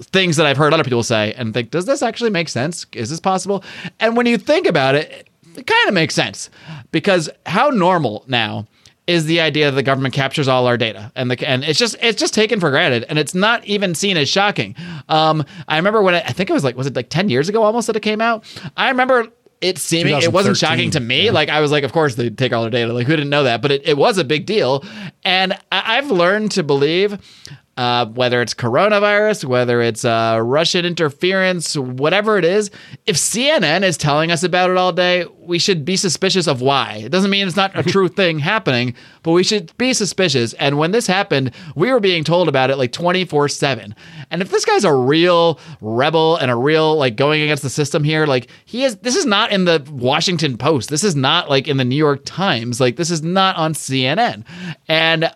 things 0.00 0.36
that 0.36 0.46
I've 0.46 0.56
heard 0.56 0.72
other 0.72 0.84
people 0.84 1.02
say 1.02 1.34
and 1.34 1.52
think, 1.52 1.70
does 1.70 1.86
this 1.86 2.02
actually 2.02 2.30
make 2.30 2.48
sense? 2.48 2.86
Is 2.92 3.10
this 3.10 3.20
possible? 3.20 3.62
And 4.00 4.16
when 4.16 4.26
you 4.26 4.38
think 4.38 4.66
about 4.66 4.94
it, 4.94 5.28
it 5.56 5.66
kind 5.66 5.88
of 5.88 5.94
makes 5.94 6.14
sense 6.14 6.48
because 6.90 7.28
how 7.44 7.70
normal 7.70 8.24
now 8.26 8.66
is 9.06 9.24
the 9.26 9.40
idea 9.40 9.70
that 9.70 9.74
the 9.74 9.82
government 9.82 10.14
captures 10.14 10.46
all 10.46 10.66
our 10.66 10.76
data 10.76 11.10
and 11.16 11.30
the 11.30 11.48
and 11.48 11.64
it's 11.64 11.78
just 11.78 11.96
it's 12.00 12.20
just 12.20 12.34
taken 12.34 12.60
for 12.60 12.70
granted 12.70 13.04
and 13.08 13.18
it's 13.18 13.34
not 13.34 13.64
even 13.64 13.94
seen 13.94 14.16
as 14.16 14.28
shocking. 14.28 14.76
Um, 15.08 15.44
I 15.66 15.76
remember 15.76 16.02
when 16.02 16.14
it, 16.14 16.24
I 16.26 16.32
think 16.32 16.50
it 16.50 16.52
was 16.52 16.64
like 16.64 16.76
was 16.76 16.86
it 16.86 16.94
like 16.94 17.08
ten 17.08 17.28
years 17.28 17.48
ago 17.48 17.62
almost 17.62 17.86
that 17.88 17.96
it 17.96 18.00
came 18.00 18.20
out. 18.20 18.44
I 18.76 18.90
remember 18.90 19.28
it 19.60 19.78
seeming 19.78 20.20
it 20.22 20.32
wasn't 20.32 20.56
shocking 20.56 20.90
to 20.92 21.00
me. 21.00 21.30
Like 21.30 21.48
I 21.48 21.60
was 21.60 21.70
like, 21.70 21.84
of 21.84 21.92
course 21.92 22.14
they 22.14 22.30
take 22.30 22.52
all 22.52 22.64
our 22.64 22.70
data. 22.70 22.92
Like 22.92 23.06
who 23.06 23.16
didn't 23.16 23.30
know 23.30 23.44
that? 23.44 23.62
But 23.62 23.72
it, 23.72 23.88
it 23.88 23.96
was 23.96 24.18
a 24.18 24.24
big 24.24 24.46
deal, 24.46 24.84
and 25.24 25.52
I, 25.70 25.98
I've 25.98 26.10
learned 26.10 26.52
to 26.52 26.62
believe 26.62 27.18
uh, 27.80 28.04
whether 28.04 28.42
it's 28.42 28.52
coronavirus, 28.52 29.46
whether 29.46 29.80
it's 29.80 30.04
uh, 30.04 30.38
Russian 30.42 30.84
interference, 30.84 31.78
whatever 31.78 32.36
it 32.36 32.44
is, 32.44 32.70
if 33.06 33.16
CNN 33.16 33.84
is 33.84 33.96
telling 33.96 34.30
us 34.30 34.42
about 34.42 34.68
it 34.68 34.76
all 34.76 34.92
day, 34.92 35.24
we 35.38 35.58
should 35.58 35.82
be 35.82 35.96
suspicious 35.96 36.46
of 36.46 36.60
why. 36.60 37.00
It 37.02 37.08
doesn't 37.08 37.30
mean 37.30 37.46
it's 37.46 37.56
not 37.56 37.74
a 37.74 37.82
true 37.82 38.08
thing 38.20 38.38
happening, 38.38 38.94
but 39.22 39.30
we 39.32 39.42
should 39.42 39.74
be 39.78 39.94
suspicious. 39.94 40.52
And 40.54 40.76
when 40.76 40.90
this 40.90 41.06
happened, 41.06 41.52
we 41.74 41.90
were 41.90 42.00
being 42.00 42.22
told 42.22 42.48
about 42.48 42.68
it 42.68 42.76
like 42.76 42.92
24 42.92 43.48
7. 43.48 43.94
And 44.30 44.42
if 44.42 44.50
this 44.50 44.66
guy's 44.66 44.84
a 44.84 44.92
real 44.92 45.58
rebel 45.80 46.36
and 46.36 46.50
a 46.50 46.56
real, 46.56 46.96
like, 46.96 47.16
going 47.16 47.40
against 47.40 47.62
the 47.62 47.70
system 47.70 48.04
here, 48.04 48.26
like, 48.26 48.50
he 48.66 48.84
is, 48.84 48.96
this 48.98 49.16
is 49.16 49.24
not 49.24 49.52
in 49.52 49.64
the 49.64 49.82
Washington 49.90 50.58
Post. 50.58 50.90
This 50.90 51.02
is 51.02 51.16
not 51.16 51.48
like 51.48 51.66
in 51.66 51.78
the 51.78 51.86
New 51.86 51.96
York 51.96 52.26
Times. 52.26 52.78
Like, 52.78 52.96
this 52.96 53.10
is 53.10 53.22
not 53.22 53.56
on 53.56 53.72
CNN. 53.72 54.44
And 54.86 55.32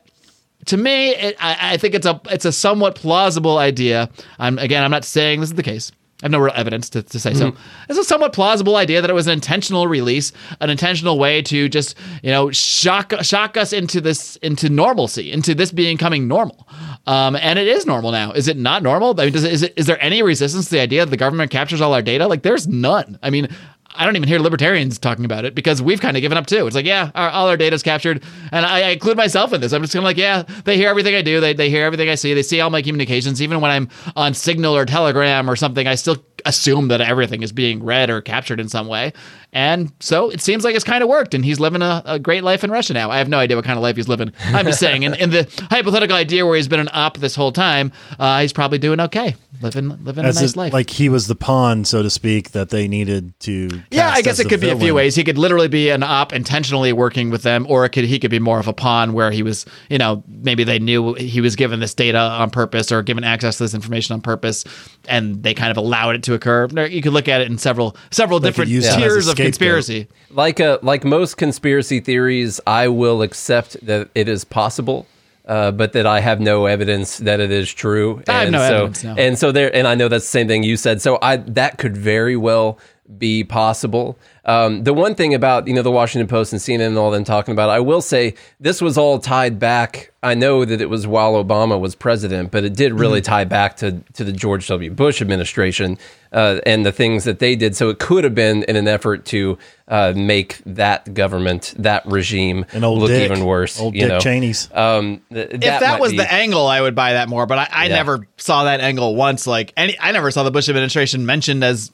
to 0.66 0.76
me, 0.76 1.10
it, 1.10 1.36
I, 1.40 1.74
I 1.74 1.76
think 1.76 1.94
it's 1.94 2.06
a 2.06 2.20
it's 2.30 2.44
a 2.44 2.52
somewhat 2.52 2.94
plausible 2.94 3.58
idea. 3.58 4.10
I'm 4.38 4.58
again, 4.58 4.84
I'm 4.84 4.90
not 4.90 5.04
saying 5.04 5.40
this 5.40 5.50
is 5.50 5.56
the 5.56 5.62
case. 5.62 5.92
I 6.22 6.26
have 6.26 6.30
no 6.32 6.38
real 6.38 6.54
evidence 6.54 6.88
to, 6.90 7.02
to 7.02 7.20
say 7.20 7.34
so. 7.34 7.54
It's 7.88 7.98
a 7.98 8.04
somewhat 8.04 8.32
plausible 8.32 8.76
idea 8.76 9.02
that 9.02 9.10
it 9.10 9.14
was 9.14 9.26
an 9.26 9.34
intentional 9.34 9.88
release, 9.88 10.32
an 10.60 10.70
intentional 10.70 11.18
way 11.18 11.42
to 11.42 11.68
just 11.68 11.98
you 12.22 12.30
know 12.30 12.50
shock 12.50 13.12
shock 13.22 13.56
us 13.56 13.72
into 13.72 14.00
this 14.00 14.36
into 14.36 14.68
normalcy, 14.70 15.32
into 15.32 15.54
this 15.54 15.70
becoming 15.72 16.26
normal. 16.28 16.66
Um, 17.06 17.36
and 17.36 17.58
it 17.58 17.66
is 17.66 17.84
normal 17.84 18.12
now. 18.12 18.32
Is 18.32 18.48
it 18.48 18.56
not 18.56 18.82
normal? 18.82 19.20
I 19.20 19.24
mean, 19.24 19.32
does 19.34 19.44
it, 19.44 19.52
is 19.52 19.62
it 19.64 19.74
is 19.76 19.86
there 19.86 20.02
any 20.02 20.22
resistance 20.22 20.66
to 20.66 20.70
the 20.70 20.80
idea 20.80 21.04
that 21.04 21.10
the 21.10 21.18
government 21.18 21.50
captures 21.50 21.80
all 21.80 21.92
our 21.92 22.00
data? 22.02 22.26
Like, 22.26 22.42
there's 22.42 22.66
none. 22.66 23.18
I 23.22 23.30
mean. 23.30 23.48
I 23.96 24.04
don't 24.04 24.16
even 24.16 24.28
hear 24.28 24.40
libertarians 24.40 24.98
talking 24.98 25.24
about 25.24 25.44
it 25.44 25.54
because 25.54 25.80
we've 25.80 26.00
kind 26.00 26.16
of 26.16 26.20
given 26.20 26.36
up 26.36 26.46
too. 26.46 26.66
It's 26.66 26.74
like, 26.74 26.86
yeah, 26.86 27.10
our, 27.14 27.30
all 27.30 27.48
our 27.48 27.56
data's 27.56 27.82
captured. 27.82 28.22
And 28.50 28.66
I, 28.66 28.88
I 28.88 28.88
include 28.90 29.16
myself 29.16 29.52
in 29.52 29.60
this. 29.60 29.72
I'm 29.72 29.82
just 29.82 29.92
kind 29.92 30.02
of 30.02 30.04
like, 30.04 30.16
yeah, 30.16 30.42
they 30.64 30.76
hear 30.76 30.88
everything 30.88 31.14
I 31.14 31.22
do. 31.22 31.40
They, 31.40 31.54
they 31.54 31.70
hear 31.70 31.84
everything 31.84 32.08
I 32.08 32.16
see. 32.16 32.34
They 32.34 32.42
see 32.42 32.60
all 32.60 32.70
my 32.70 32.82
communications. 32.82 33.40
Even 33.40 33.60
when 33.60 33.70
I'm 33.70 33.88
on 34.16 34.34
Signal 34.34 34.76
or 34.76 34.84
Telegram 34.84 35.48
or 35.48 35.54
something, 35.54 35.86
I 35.86 35.94
still 35.94 36.16
assume 36.44 36.88
that 36.88 37.00
everything 37.00 37.42
is 37.42 37.52
being 37.52 37.82
read 37.82 38.10
or 38.10 38.20
captured 38.20 38.60
in 38.60 38.68
some 38.68 38.86
way. 38.86 39.12
And 39.52 39.92
so 40.00 40.30
it 40.30 40.40
seems 40.40 40.64
like 40.64 40.74
it's 40.74 40.84
kind 40.84 41.02
of 41.02 41.08
worked. 41.08 41.32
And 41.32 41.44
he's 41.44 41.60
living 41.60 41.80
a, 41.80 42.02
a 42.04 42.18
great 42.18 42.42
life 42.42 42.64
in 42.64 42.70
Russia 42.72 42.92
now. 42.92 43.10
I 43.10 43.18
have 43.18 43.28
no 43.28 43.38
idea 43.38 43.56
what 43.56 43.64
kind 43.64 43.76
of 43.78 43.82
life 43.84 43.94
he's 43.94 44.08
living. 44.08 44.32
I'm 44.46 44.66
just 44.66 44.80
saying, 44.80 45.04
in, 45.04 45.14
in 45.14 45.30
the 45.30 45.48
hypothetical 45.70 46.16
idea 46.16 46.44
where 46.44 46.56
he's 46.56 46.66
been 46.66 46.80
an 46.80 46.88
op 46.92 47.18
this 47.18 47.36
whole 47.36 47.52
time, 47.52 47.92
uh, 48.18 48.40
he's 48.40 48.52
probably 48.52 48.78
doing 48.78 48.98
okay, 48.98 49.36
living 49.62 50.04
living 50.04 50.24
As 50.24 50.36
a 50.38 50.40
nice 50.40 50.50
it- 50.50 50.56
life. 50.56 50.72
like 50.72 50.90
he 50.90 51.08
was 51.08 51.28
the 51.28 51.36
pawn, 51.36 51.84
so 51.84 52.02
to 52.02 52.10
speak, 52.10 52.50
that 52.50 52.70
they 52.70 52.88
needed 52.88 53.38
to. 53.40 53.68
Yeah, 53.92 54.10
I 54.10 54.22
guess 54.22 54.40
it 54.40 54.48
could 54.48 54.60
be 54.60 54.70
a 54.70 54.76
few 54.78 54.92
ways. 54.92 55.14
He 55.14 55.22
could 55.22 55.38
literally 55.38 55.68
be 55.68 55.90
an 55.90 56.02
op 56.02 56.32
intentionally 56.32 56.92
working 56.92 57.30
with 57.30 57.42
them, 57.44 57.64
or 57.68 57.84
it 57.84 57.90
could 57.90 58.04
he 58.06 58.18
could 58.18 58.32
be 58.32 58.40
more 58.40 58.58
of 58.58 58.66
a 58.66 58.72
pawn 58.72 59.12
where 59.12 59.30
he 59.30 59.44
was, 59.44 59.66
you 59.88 59.98
know, 59.98 60.24
maybe 60.26 60.64
they 60.64 60.80
knew 60.80 61.14
he 61.14 61.40
was 61.40 61.54
given 61.54 61.78
this 61.78 61.94
data 61.94 62.18
on 62.18 62.50
purpose 62.50 62.90
or 62.90 63.02
given 63.02 63.22
access 63.22 63.58
to 63.58 63.62
this 63.62 63.72
information 63.74 64.14
on 64.14 64.20
purpose, 64.20 64.64
and 65.08 65.44
they 65.44 65.54
kind 65.54 65.70
of 65.70 65.76
allowed 65.76 66.16
it 66.16 66.24
to 66.24 66.33
occur. 66.34 66.66
You 66.86 67.00
could 67.02 67.12
look 67.12 67.28
at 67.28 67.40
it 67.40 67.50
in 67.50 67.58
several 67.58 67.96
several 68.10 68.40
They 68.40 68.48
different 68.48 68.70
use 68.70 68.84
him 68.86 68.90
as 68.90 68.96
a 68.96 69.00
tiers 69.00 69.28
of 69.28 69.36
conspiracy. 69.36 70.08
like 70.30 70.60
a 70.60 70.78
like 70.82 71.04
most 71.04 71.36
conspiracy 71.36 72.00
theories, 72.00 72.60
I 72.66 72.88
will 72.88 73.22
accept 73.22 73.84
that 73.86 74.10
it 74.14 74.28
is 74.28 74.44
possible. 74.44 75.06
Uh, 75.46 75.70
but 75.70 75.92
that 75.92 76.06
I 76.06 76.20
have 76.20 76.40
no 76.40 76.64
evidence 76.64 77.18
that 77.18 77.38
it 77.38 77.50
is 77.50 77.70
true. 77.70 78.22
I 78.26 78.32
have 78.32 78.42
and 78.44 78.52
no 78.52 78.58
so, 78.60 78.74
evidence, 78.76 79.04
no. 79.04 79.14
And 79.16 79.38
so 79.38 79.52
there, 79.52 79.76
and 79.76 79.86
I 79.86 79.94
know 79.94 80.08
that's 80.08 80.24
the 80.24 80.30
same 80.30 80.48
thing 80.48 80.62
you 80.62 80.78
said. 80.78 81.02
So 81.02 81.18
I 81.20 81.36
that 81.36 81.76
could 81.76 81.94
very 81.98 82.34
well 82.34 82.78
be 83.18 83.44
possible. 83.44 84.18
Um, 84.46 84.84
the 84.84 84.94
one 84.94 85.14
thing 85.14 85.34
about 85.34 85.66
you 85.68 85.74
know 85.74 85.82
the 85.82 85.90
Washington 85.90 86.26
Post 86.26 86.52
and 86.52 86.60
CNN 86.60 86.88
and 86.88 86.98
all 86.98 87.10
them 87.10 87.24
talking 87.24 87.52
about, 87.52 87.68
I 87.70 87.80
will 87.80 88.00
say 88.00 88.34
this 88.60 88.80
was 88.80 88.96
all 88.96 89.18
tied 89.18 89.58
back. 89.58 90.10
I 90.22 90.34
know 90.34 90.64
that 90.64 90.80
it 90.80 90.88
was 90.88 91.06
while 91.06 91.34
Obama 91.42 91.78
was 91.78 91.94
president, 91.94 92.50
but 92.50 92.64
it 92.64 92.74
did 92.74 92.94
really 92.94 93.20
Mm-hmm. 93.20 93.30
tie 93.32 93.44
back 93.44 93.76
to 93.78 94.00
to 94.14 94.24
the 94.24 94.32
George 94.32 94.66
W. 94.68 94.90
Bush 94.90 95.20
administration 95.20 95.98
uh, 96.32 96.60
and 96.64 96.84
the 96.86 96.92
things 96.92 97.24
that 97.24 97.40
they 97.40 97.54
did. 97.56 97.76
So 97.76 97.90
it 97.90 97.98
could 97.98 98.24
have 98.24 98.34
been 98.34 98.62
in 98.64 98.76
an 98.76 98.88
effort 98.88 99.26
to 99.26 99.58
uh, 99.86 100.14
make 100.16 100.62
that 100.64 101.12
government, 101.12 101.74
that 101.78 102.06
regime, 102.06 102.64
old 102.74 103.00
look 103.00 103.08
Dick, 103.10 103.30
even 103.30 103.44
worse. 103.44 103.78
Old 103.78 103.94
you 103.94 104.00
Dick 104.02 104.08
know? 104.08 104.18
Cheney's. 104.20 104.70
Um, 104.72 105.20
th- 105.30 105.50
if 105.52 105.60
that 105.60 105.82
might 105.82 106.00
was 106.00 106.12
be- 106.12 106.18
the 106.18 106.32
angle, 106.32 106.66
I 106.66 106.80
would 106.80 106.94
buy 106.94 107.12
that 107.14 107.28
more. 107.28 107.44
But 107.46 107.58
I, 107.58 107.68
I 107.70 107.84
Yeah. 107.88 107.96
never 107.96 108.26
saw 108.38 108.64
that 108.64 108.80
angle 108.80 109.14
once. 109.14 109.46
Like 109.46 109.74
any, 109.76 109.94
I 110.00 110.12
never 110.12 110.30
saw 110.30 110.42
the 110.42 110.50
Bush 110.50 110.68
administration 110.70 111.26
mentioned 111.26 111.62
as 111.62 111.92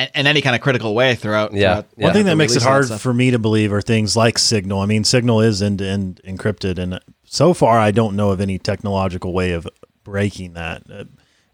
in, 0.00 0.08
in 0.14 0.26
any 0.26 0.40
kind 0.40 0.54
of 0.56 0.62
critical 0.62 0.94
way 0.94 1.14
throughout. 1.14 1.52
Yeah. 1.52 1.58
throughout 1.58 1.86
Yeah. 1.96 2.04
One 2.04 2.12
thing 2.12 2.26
that 2.26 2.36
makes 2.36 2.56
it 2.56 2.62
hard 2.62 2.88
for 2.88 3.12
me 3.14 3.30
to 3.30 3.38
believe 3.38 3.72
are 3.72 3.82
things 3.82 4.16
like 4.16 4.38
Signal. 4.38 4.80
I 4.80 4.86
mean, 4.86 5.04
Signal 5.04 5.40
is 5.40 5.62
end 5.62 5.78
to 5.78 5.86
end 5.86 6.20
encrypted, 6.26 6.78
and 6.78 7.00
so 7.24 7.54
far, 7.54 7.78
I 7.78 7.90
don't 7.90 8.16
know 8.16 8.30
of 8.30 8.40
any 8.40 8.58
technological 8.58 9.32
way 9.32 9.52
of 9.52 9.68
breaking 10.02 10.54
that, 10.54 10.82
uh, 10.92 11.04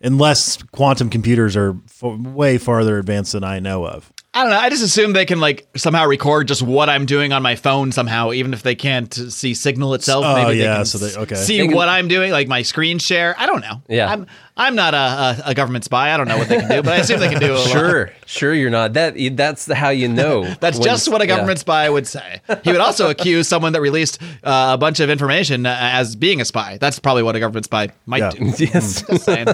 unless 0.01 0.63
quantum 0.63 1.11
computers 1.11 1.57
are 1.57 1.77
f- 1.87 2.03
way 2.03 2.59
farther 2.59 2.99
advanced 2.99 3.33
than 3.33 3.45
I 3.45 3.59
know 3.59 3.87
of. 3.87 4.13
I 4.37 4.43
don't 4.43 4.51
know. 4.51 4.59
I 4.59 4.69
just 4.69 4.83
assume 4.85 5.15
they 5.15 5.25
can 5.25 5.41
like 5.41 5.67
somehow 5.79 6.07
record 6.07 6.47
just 6.47 6.61
what 6.61 6.91
I'm 6.91 7.07
doing 7.07 7.33
on 7.33 7.43
my 7.43 7.57
phone 7.57 7.91
somehow, 7.91 8.33
even 8.33 8.53
if 8.53 8.63
they 8.63 8.75
can't 8.75 9.13
see 9.15 9.55
signal 9.55 9.95
itself. 9.95 10.27
Oh, 10.27 10.35
maybe 10.35 10.59
yeah, 10.59 10.69
they 10.73 10.77
can 10.77 10.85
so 10.85 10.99
they- 10.99 11.17
okay. 11.23 11.35
see 11.37 11.59
They 11.59 11.69
can- 11.69 11.75
what 11.77 11.89
I'm 11.89 12.07
doing, 12.07 12.33
like 12.33 12.47
my 12.47 12.61
screen 12.61 12.99
share. 12.99 13.35
I 13.39 13.47
don't 13.47 13.63
know. 13.63 13.81
Yeah. 13.89 14.11
I'm 14.13 14.27
I'm 14.59 14.75
not 14.75 14.93
a, 14.93 14.97
a, 14.97 15.43
a 15.51 15.55
government 15.55 15.85
spy. 15.85 16.13
I 16.13 16.17
don't 16.19 16.29
know 16.29 16.37
what 16.39 16.49
they 16.49 16.59
can 16.59 16.69
do, 16.69 16.83
but 16.83 16.93
I 16.93 16.97
assume 16.97 17.21
they 17.21 17.29
can 17.31 17.41
do 17.41 17.55
a 17.55 17.57
lot. 17.57 17.69
Sure, 17.69 18.11
sure, 18.27 18.55
you're 18.55 18.71
not. 18.71 18.93
That 18.95 19.15
that's 19.37 19.65
the, 19.67 19.75
how 19.75 19.89
you 19.89 20.09
know. 20.09 20.45
That's 20.61 20.79
when- 20.79 20.85
just 20.85 21.09
what 21.11 21.23
a 21.23 21.25
yeah. 21.27 21.35
government 21.35 21.59
spy 21.59 21.89
would 21.89 22.07
say. 22.07 22.41
He 22.63 22.73
would 22.73 22.81
also 22.83 23.09
accuse 23.11 23.49
someone 23.49 23.73
that 23.73 23.81
released 23.81 24.21
uh, 24.45 24.71
a 24.75 24.79
bunch 24.79 25.01
of 25.01 25.09
information 25.11 25.65
uh, 25.67 25.77
as 25.81 26.15
being 26.15 26.41
a 26.43 26.45
spy. 26.45 26.77
That's 26.79 26.99
probably 26.99 27.23
what 27.23 27.37
a 27.37 27.41
government 27.41 27.65
spy 27.65 27.89
might 28.05 28.19
Yeah. 28.19 28.31
do. 28.31 28.45
Yes. 28.59 29.03
Just 29.03 29.25
saying. 29.25 29.47